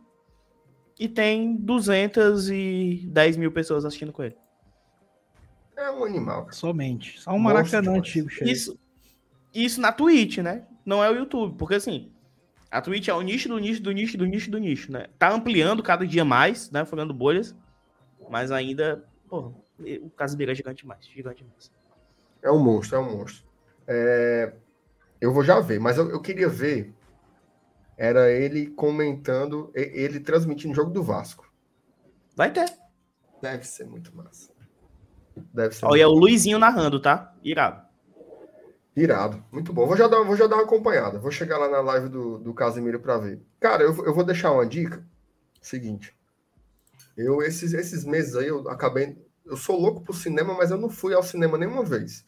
E 0.99 1.09
tem 1.09 1.57
210 1.57 3.37
mil 3.37 3.53
pessoas 3.53 3.85
assistindo 3.85 4.13
com 4.13 4.23
ele. 4.23 4.37
É 5.77 5.91
um 5.91 6.05
animal. 6.05 6.43
cara. 6.43 6.53
Somente. 6.53 7.21
Só 7.21 7.31
um 7.31 7.39
Monstro 7.39 7.55
Maracanã 7.55 7.99
antigo, 7.99 8.29
cheio. 8.29 8.51
Isso, 8.51 8.79
isso 9.55 9.81
na 9.81 9.93
Twitch, 9.93 10.39
né? 10.39 10.67
Não 10.85 11.03
é 11.03 11.11
o 11.11 11.15
YouTube, 11.15 11.57
porque 11.57 11.77
assim, 11.77 12.13
a 12.71 12.81
Twitch 12.81 13.09
é 13.09 13.15
o 13.15 13.21
nicho 13.21 13.49
do 13.49 13.59
nicho 13.59 13.83
do 13.83 13.93
nicho 13.93 14.19
do 14.19 14.27
nicho 14.27 14.51
do 14.51 14.59
nicho, 14.59 14.93
né? 14.93 15.07
Tá 15.19 15.33
ampliando 15.33 15.83
cada 15.83 16.07
dia 16.07 16.25
mais, 16.25 16.71
né? 16.71 16.85
Furando 16.85 17.15
bolhas, 17.15 17.55
mas 18.31 18.51
ainda, 18.51 19.05
porra, 19.29 19.53
o 20.01 20.11
Casimiro 20.11 20.51
é 20.53 20.55
gigante 20.55 20.83
demais, 20.83 21.07
gigante 21.07 21.45
demais. 21.45 21.71
É 22.43 22.51
um 22.51 22.59
monstro, 22.59 22.97
é 22.97 23.01
um 23.01 23.19
monstro. 23.19 23.45
É, 23.87 24.53
Eu 25.23 25.33
vou 25.33 25.45
já 25.45 25.61
ver, 25.61 25.79
mas 25.79 25.97
eu, 25.99 26.11
eu 26.11 26.21
queria 26.21 26.49
ver. 26.49 26.93
Era 27.97 28.29
ele 28.33 28.67
comentando, 28.67 29.71
ele 29.73 30.19
transmitindo 30.19 30.73
o 30.73 30.75
jogo 30.75 30.91
do 30.91 31.01
Vasco. 31.03 31.49
Vai 32.35 32.53
ter. 32.53 32.67
Deve 33.41 33.65
ser 33.65 33.85
muito 33.87 34.15
massa. 34.17 34.51
Deve 35.55 35.77
ser 35.77 35.87
Olha, 35.87 36.03
é 36.03 36.07
o 36.07 36.11
Luizinho 36.11 36.59
narrando, 36.59 37.01
tá? 37.01 37.33
Irado. 37.45 37.87
irado. 38.97 39.45
Muito 39.53 39.73
bom. 39.73 39.87
Vou 39.87 39.97
já 39.97 40.09
dar, 40.09 40.25
vou 40.25 40.37
já 40.37 40.49
dar 40.49 40.57
uma 40.57 40.65
acompanhada. 40.65 41.21
Vou 41.21 41.31
chegar 41.31 41.57
lá 41.59 41.69
na 41.69 41.81
live 41.81 42.09
do, 42.09 42.39
do 42.39 42.53
Casemiro 42.53 42.99
para 42.99 43.19
ver. 43.19 43.41
Cara, 43.61 43.85
eu, 43.85 43.93
vou- 43.93 44.05
eu 44.05 44.13
vou 44.15 44.25
deixar 44.25 44.51
uma 44.51 44.67
dica. 44.67 45.07
Seguinte. 45.61 46.13
Eu, 47.17 47.43
esses, 47.43 47.73
esses 47.75 48.05
meses 48.05 48.35
aí, 48.35 48.49
eu 48.49 48.69
acabei. 48.69 49.17
Eu 49.47 49.57
sou 49.57 49.79
louco 49.81 50.01
pro 50.01 50.13
cinema, 50.13 50.55
mas 50.55 50.73
eu 50.73 50.79
não 50.79 50.91
fui 50.91 51.15
ao 51.15 51.23
cinema 51.23 51.57
nenhuma 51.57 51.85
vez. 51.85 52.25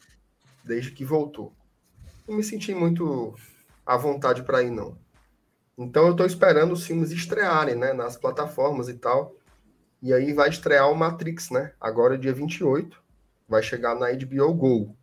Desde 0.63 0.91
que 0.91 1.03
voltou. 1.03 1.53
Não 2.27 2.35
me 2.35 2.43
senti 2.43 2.73
muito 2.73 3.35
à 3.85 3.97
vontade 3.97 4.43
para 4.43 4.63
ir, 4.63 4.71
não. 4.71 4.97
Então 5.77 6.07
eu 6.07 6.15
tô 6.15 6.25
esperando 6.25 6.71
os 6.73 6.85
filmes 6.85 7.11
estrearem, 7.11 7.75
né? 7.75 7.93
Nas 7.93 8.15
plataformas 8.15 8.87
e 8.87 8.93
tal. 8.93 9.35
E 10.01 10.13
aí 10.13 10.33
vai 10.33 10.49
estrear 10.49 10.89
o 10.91 10.95
Matrix, 10.95 11.49
né? 11.49 11.73
Agora, 11.79 12.17
dia 12.17 12.33
28. 12.33 13.03
Vai 13.47 13.61
chegar 13.61 13.95
na 13.95 14.11
HBO 14.11 14.53
Go. 14.53 14.95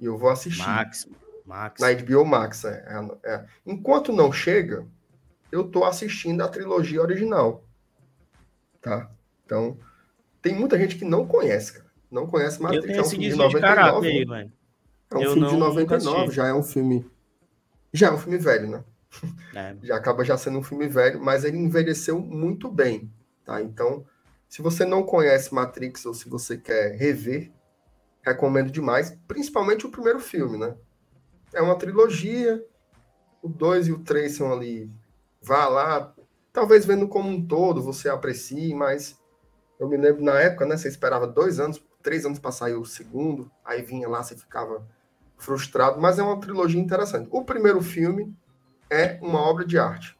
E 0.00 0.06
eu 0.06 0.16
vou 0.16 0.30
assistir. 0.30 0.66
Max, 0.66 1.08
Max. 1.44 1.80
Na 1.80 1.92
HBO 1.92 2.24
Max, 2.24 2.64
é, 2.64 2.84
é, 3.24 3.32
é. 3.32 3.46
Enquanto 3.64 4.12
não 4.12 4.32
chega, 4.32 4.86
eu 5.50 5.64
tô 5.64 5.84
assistindo 5.84 6.42
a 6.42 6.48
trilogia 6.48 7.00
original. 7.00 7.64
Tá? 8.80 9.10
Então, 9.44 9.78
tem 10.42 10.54
muita 10.54 10.78
gente 10.78 10.96
que 10.96 11.04
não 11.04 11.26
conhece, 11.26 11.74
cara. 11.74 11.86
Não 12.10 12.26
conhece 12.26 12.58
Eu 12.58 12.62
Matrix. 12.62 12.86
tenho 12.86 13.00
é 13.00 13.46
um 13.46 13.48
de 13.48 13.60
caráter 13.60 13.92
99. 13.92 14.08
aí, 14.08 14.24
velho. 14.24 14.52
É 15.10 15.16
um 15.16 15.22
Eu 15.22 15.32
filme 15.32 15.48
de 15.48 15.52
não- 15.56 15.60
nunca 15.68 15.80
99, 15.80 16.16
assisti. 16.22 16.36
já 16.36 16.46
é 16.48 16.54
um 16.54 16.62
filme. 16.62 17.10
Já 17.92 18.08
é 18.08 18.12
um 18.12 18.18
filme 18.18 18.38
velho, 18.38 18.68
né? 18.70 18.84
É. 19.54 19.76
Já 19.82 19.96
acaba 19.96 20.24
já 20.24 20.36
sendo 20.36 20.58
um 20.58 20.62
filme 20.62 20.86
velho, 20.88 21.20
mas 21.22 21.44
ele 21.44 21.56
envelheceu 21.56 22.18
muito 22.20 22.70
bem, 22.70 23.10
tá? 23.44 23.62
Então, 23.62 24.04
se 24.48 24.60
você 24.60 24.84
não 24.84 25.02
conhece 25.04 25.54
Matrix 25.54 26.04
ou 26.04 26.12
se 26.12 26.28
você 26.28 26.58
quer 26.58 26.96
rever, 26.96 27.50
recomendo 28.22 28.70
demais, 28.70 29.16
principalmente 29.26 29.86
o 29.86 29.90
primeiro 29.90 30.18
filme, 30.20 30.58
né? 30.58 30.74
É 31.54 31.62
uma 31.62 31.76
trilogia, 31.76 32.62
o 33.40 33.48
2 33.48 33.86
e 33.88 33.92
o 33.92 34.00
3 34.00 34.32
são 34.36 34.52
ali, 34.52 34.90
vá 35.40 35.68
lá, 35.68 36.12
talvez 36.52 36.84
vendo 36.84 37.06
como 37.08 37.30
um 37.30 37.46
todo 37.46 37.80
você 37.80 38.08
aprecie, 38.08 38.74
mas 38.74 39.16
eu 39.78 39.88
me 39.88 39.96
lembro 39.96 40.22
na 40.22 40.38
época, 40.40 40.66
né? 40.66 40.76
Você 40.76 40.88
esperava 40.88 41.26
dois 41.26 41.58
anos, 41.60 41.82
três 42.02 42.26
anos 42.26 42.38
para 42.40 42.50
sair 42.52 42.74
o 42.74 42.84
segundo, 42.84 43.50
aí 43.64 43.80
vinha 43.82 44.08
lá, 44.08 44.22
você 44.22 44.36
ficava 44.36 44.86
frustrado, 45.36 46.00
mas 46.00 46.18
é 46.18 46.22
uma 46.22 46.40
trilogia 46.40 46.80
interessante. 46.80 47.28
O 47.30 47.44
primeiro 47.44 47.80
filme 47.80 48.34
é 48.90 49.18
uma 49.22 49.40
obra 49.40 49.64
de 49.64 49.78
arte. 49.78 50.16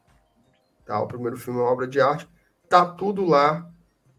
Tá? 0.84 1.00
O 1.00 1.06
primeiro 1.06 1.36
filme 1.36 1.58
é 1.58 1.62
uma 1.62 1.70
obra 1.70 1.86
de 1.86 2.00
arte. 2.00 2.28
Tá 2.68 2.84
tudo 2.84 3.24
lá 3.24 3.70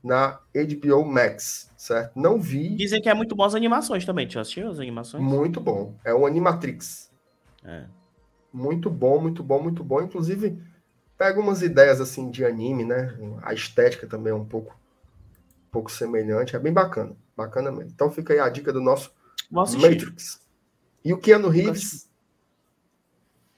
na 0.03 0.39
HBO 0.53 1.05
Max, 1.05 1.71
certo? 1.77 2.17
Não 2.17 2.39
vi. 2.39 2.75
Dizem 2.75 3.01
que 3.01 3.09
é 3.09 3.13
muito 3.13 3.35
bom 3.35 3.43
as 3.43 3.55
animações 3.55 4.05
também. 4.05 4.29
Já 4.29 4.41
assistiu 4.41 4.69
as 4.69 4.79
animações? 4.79 5.23
Muito 5.23 5.59
bom. 5.59 5.95
É 6.03 6.13
o 6.13 6.25
Animatrix. 6.25 7.11
É. 7.63 7.85
Muito 8.51 8.89
bom, 8.89 9.19
muito 9.19 9.43
bom, 9.43 9.61
muito 9.61 9.83
bom. 9.83 10.01
Inclusive, 10.01 10.61
pega 11.17 11.39
umas 11.39 11.61
ideias 11.61 11.99
assim 11.99 12.29
de 12.31 12.45
anime, 12.45 12.85
né? 12.85 13.17
A 13.41 13.53
estética 13.53 14.07
também 14.07 14.31
é 14.31 14.35
um 14.35 14.45
pouco, 14.45 14.73
um 14.73 15.71
pouco 15.71 15.91
semelhante. 15.91 16.55
É 16.55 16.59
bem 16.59 16.71
bacana. 16.71 17.15
Bacana 17.35 17.71
mesmo. 17.71 17.91
Então 17.93 18.09
fica 18.09 18.33
aí 18.33 18.39
a 18.39 18.49
dica 18.49 18.71
do 18.71 18.81
nosso. 18.81 19.11
Matrix. 19.51 20.41
E 21.03 21.13
o 21.13 21.19
Keanu 21.19 21.49
Reeves, 21.49 22.09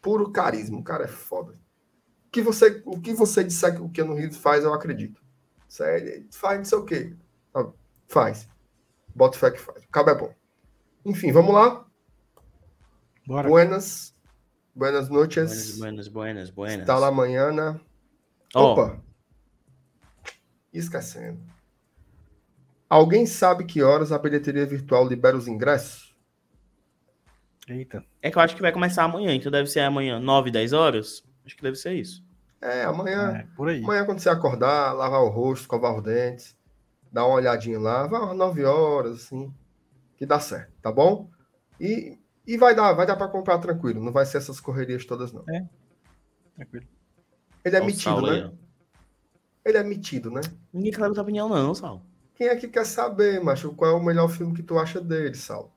puro 0.01 0.31
carisma. 0.31 0.79
O 0.79 0.83
cara 0.83 1.05
é 1.05 1.07
foda. 1.07 1.53
O 2.27 2.31
que 2.31 2.41
você, 2.41 2.81
o 2.85 2.99
que 2.99 3.13
você 3.13 3.43
disser 3.43 3.75
que 3.75 3.81
o 3.81 3.89
Keanu 3.89 4.13
Reeves 4.13 4.37
faz, 4.37 4.63
eu 4.63 4.73
acredito. 4.73 5.21
Sério, 5.67 6.27
faz 6.31 6.57
não 6.57 6.65
sei 6.65 6.77
o 6.77 6.85
quê. 6.85 7.15
Ah, 7.53 7.67
Faz. 8.07 8.49
Bota 9.15 9.37
fé 9.37 9.51
que 9.51 9.59
faz. 9.59 9.83
O 9.83 9.89
cabo 9.89 10.09
é 10.09 10.15
bom. 10.15 10.33
Enfim, 11.05 11.31
vamos 11.31 11.53
lá. 11.53 11.85
Bora. 13.25 13.47
Buenas. 13.47 14.15
Buenas 14.75 15.09
noches. 15.09 15.77
buenas, 15.77 16.07
buenas, 16.07 16.49
buenas. 16.49 16.79
Está 16.79 16.97
lá 16.97 17.07
amanhã. 17.07 17.79
Ó, 18.55 18.73
Opa. 18.73 18.99
Esquecendo. 20.73 21.39
Alguém 22.89 23.25
sabe 23.25 23.65
que 23.65 23.83
horas 23.83 24.11
a 24.11 24.17
bilheteria 24.17 24.65
virtual 24.65 25.07
libera 25.07 25.37
os 25.37 25.47
ingressos? 25.47 26.08
Eita. 27.69 28.03
É 28.21 28.31
que 28.31 28.37
eu 28.37 28.41
acho 28.41 28.55
que 28.55 28.61
vai 28.61 28.71
começar 28.71 29.03
amanhã, 29.03 29.33
então 29.33 29.51
deve 29.51 29.69
ser 29.69 29.81
amanhã, 29.81 30.19
9, 30.19 30.49
10 30.49 30.73
horas. 30.73 31.23
Acho 31.45 31.55
que 31.55 31.63
deve 31.63 31.77
ser 31.77 31.93
isso. 31.93 32.23
É, 32.61 32.83
amanhã. 32.83 33.37
É, 33.37 33.47
por 33.55 33.69
aí. 33.69 33.83
Amanhã, 33.83 34.05
quando 34.05 34.19
você 34.19 34.29
acordar, 34.29 34.93
lavar 34.93 35.21
o 35.21 35.29
rosto, 35.29 35.61
escovar 35.61 35.95
os 35.95 36.03
dentes, 36.03 36.57
dar 37.11 37.25
uma 37.25 37.35
olhadinha 37.35 37.79
lá, 37.79 38.07
vai 38.07 38.19
umas 38.19 38.37
9 38.37 38.65
horas, 38.65 39.13
assim, 39.13 39.53
que 40.17 40.25
dá 40.25 40.39
certo, 40.39 40.73
tá 40.81 40.91
bom? 40.91 41.29
E, 41.79 42.17
e 42.45 42.57
vai 42.57 42.75
dar, 42.75 42.93
vai 42.93 43.05
dar 43.05 43.15
para 43.15 43.27
comprar 43.27 43.57
tranquilo, 43.59 44.03
não 44.03 44.11
vai 44.11 44.25
ser 44.25 44.37
essas 44.37 44.59
correrias 44.59 45.05
todas, 45.05 45.31
não. 45.31 45.43
Tranquilo. 46.55 46.87
Ele 47.63 47.75
é 47.75 47.81
metido, 47.81 48.25
aí, 48.25 48.41
né? 48.43 48.51
Ele 49.65 49.77
é 49.77 49.83
metido, 49.83 50.31
né? 50.31 50.41
Ninguém 50.73 50.91
quer 50.91 51.11
dar 51.11 51.21
opinião, 51.21 51.47
não, 51.47 51.75
Sal. 51.75 52.01
Quem 52.35 52.47
é 52.47 52.55
que 52.55 52.67
quer 52.67 52.85
saber, 52.85 53.41
macho, 53.41 53.73
qual 53.73 53.91
é 53.91 53.93
o 53.93 54.03
melhor 54.03 54.29
filme 54.29 54.55
que 54.55 54.63
tu 54.63 54.79
acha 54.79 55.01
dele, 55.01 55.35
Sal? 55.35 55.73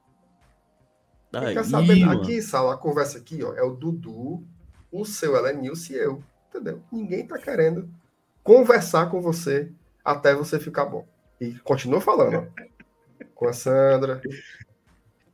Aí, 1.33 1.55
quer 1.55 1.65
saber? 1.65 2.05
mano. 2.05 2.21
Aqui, 2.21 2.43
Sal, 2.43 2.71
a 2.71 2.77
conversa 2.77 3.19
aqui, 3.19 3.43
ó, 3.43 3.55
é 3.55 3.63
o 3.63 3.71
Dudu, 3.71 4.45
o 4.91 5.05
seu 5.05 5.35
Elenilson 5.37 5.93
e 5.93 5.97
eu, 5.97 6.25
entendeu? 6.49 6.83
Ninguém 6.93 7.27
tá 7.27 7.39
querendo 7.39 7.89
conversar 8.43 9.11
com 9.11 9.21
você 9.21 9.71
até 10.05 10.35
você 10.35 10.61
ficar 10.61 10.85
bom. 10.85 11.07
E 11.41 11.55
continua 11.61 12.01
falando, 12.01 12.37
ó. 12.37 12.63
Com 13.35 13.49
a 13.49 13.53
Sandra. 13.53 14.21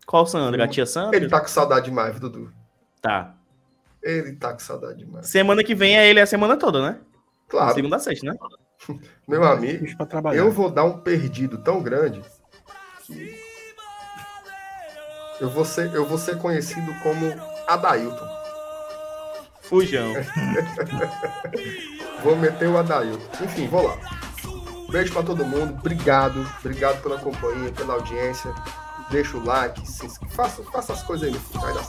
Qual 0.06 0.26
Sandra? 0.26 0.64
A 0.64 0.68
tia 0.68 0.86
Sandra? 0.86 1.16
Ele 1.16 1.28
tá 1.28 1.40
com 1.40 1.48
saudade 1.48 1.86
demais, 1.86 2.18
Dudu. 2.18 2.52
Tá. 3.02 3.34
Ele 4.02 4.32
tá 4.32 4.52
com 4.52 4.60
saudade 4.60 4.98
demais. 4.98 5.26
Semana 5.26 5.64
que 5.64 5.74
vem 5.74 5.98
é 5.98 6.08
ele 6.08 6.20
a 6.20 6.26
semana 6.26 6.56
toda, 6.56 6.80
né? 6.80 7.00
Claro, 7.48 7.74
Segunda 7.74 7.96
a 7.96 7.98
sexta, 7.98 8.30
né? 8.30 8.38
meu 9.26 9.42
amigo, 9.42 9.84
eu 10.34 10.50
vou 10.52 10.70
dar 10.70 10.84
um 10.84 11.00
perdido 11.00 11.58
tão 11.58 11.82
grande 11.82 12.22
que 13.04 13.47
eu 15.40 15.48
vou 15.48 15.64
ser, 15.64 15.92
eu 15.94 16.06
vou 16.06 16.18
ser 16.18 16.38
conhecido 16.38 16.94
como 17.02 17.34
Adailton. 17.66 18.28
Fujão. 19.60 20.12
Vou 22.22 22.36
meter 22.36 22.68
o 22.68 22.78
Adailton. 22.78 23.44
Enfim, 23.44 23.68
vou 23.68 23.86
lá. 23.86 23.96
Beijo 24.90 25.12
pra 25.12 25.22
todo 25.22 25.44
mundo. 25.44 25.74
Obrigado. 25.78 26.46
Obrigado 26.60 27.02
pela 27.02 27.18
companhia, 27.18 27.70
pela 27.72 27.94
audiência. 27.94 28.52
Deixa 29.10 29.36
o 29.36 29.44
like, 29.44 29.86
se. 29.88 30.08
Faça, 30.30 30.62
faça 30.64 30.92
as 30.92 31.02
coisas 31.02 31.28
aí 31.28 31.40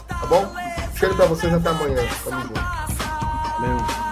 tá 0.07 0.25
bom? 0.27 0.53
Cheiro 0.97 1.15
pra 1.15 1.25
vocês 1.25 1.53
até 1.53 1.69
amanhã. 1.69 2.01
Tamo 2.23 2.41
junto. 2.41 2.59
Valeu. 2.59 4.08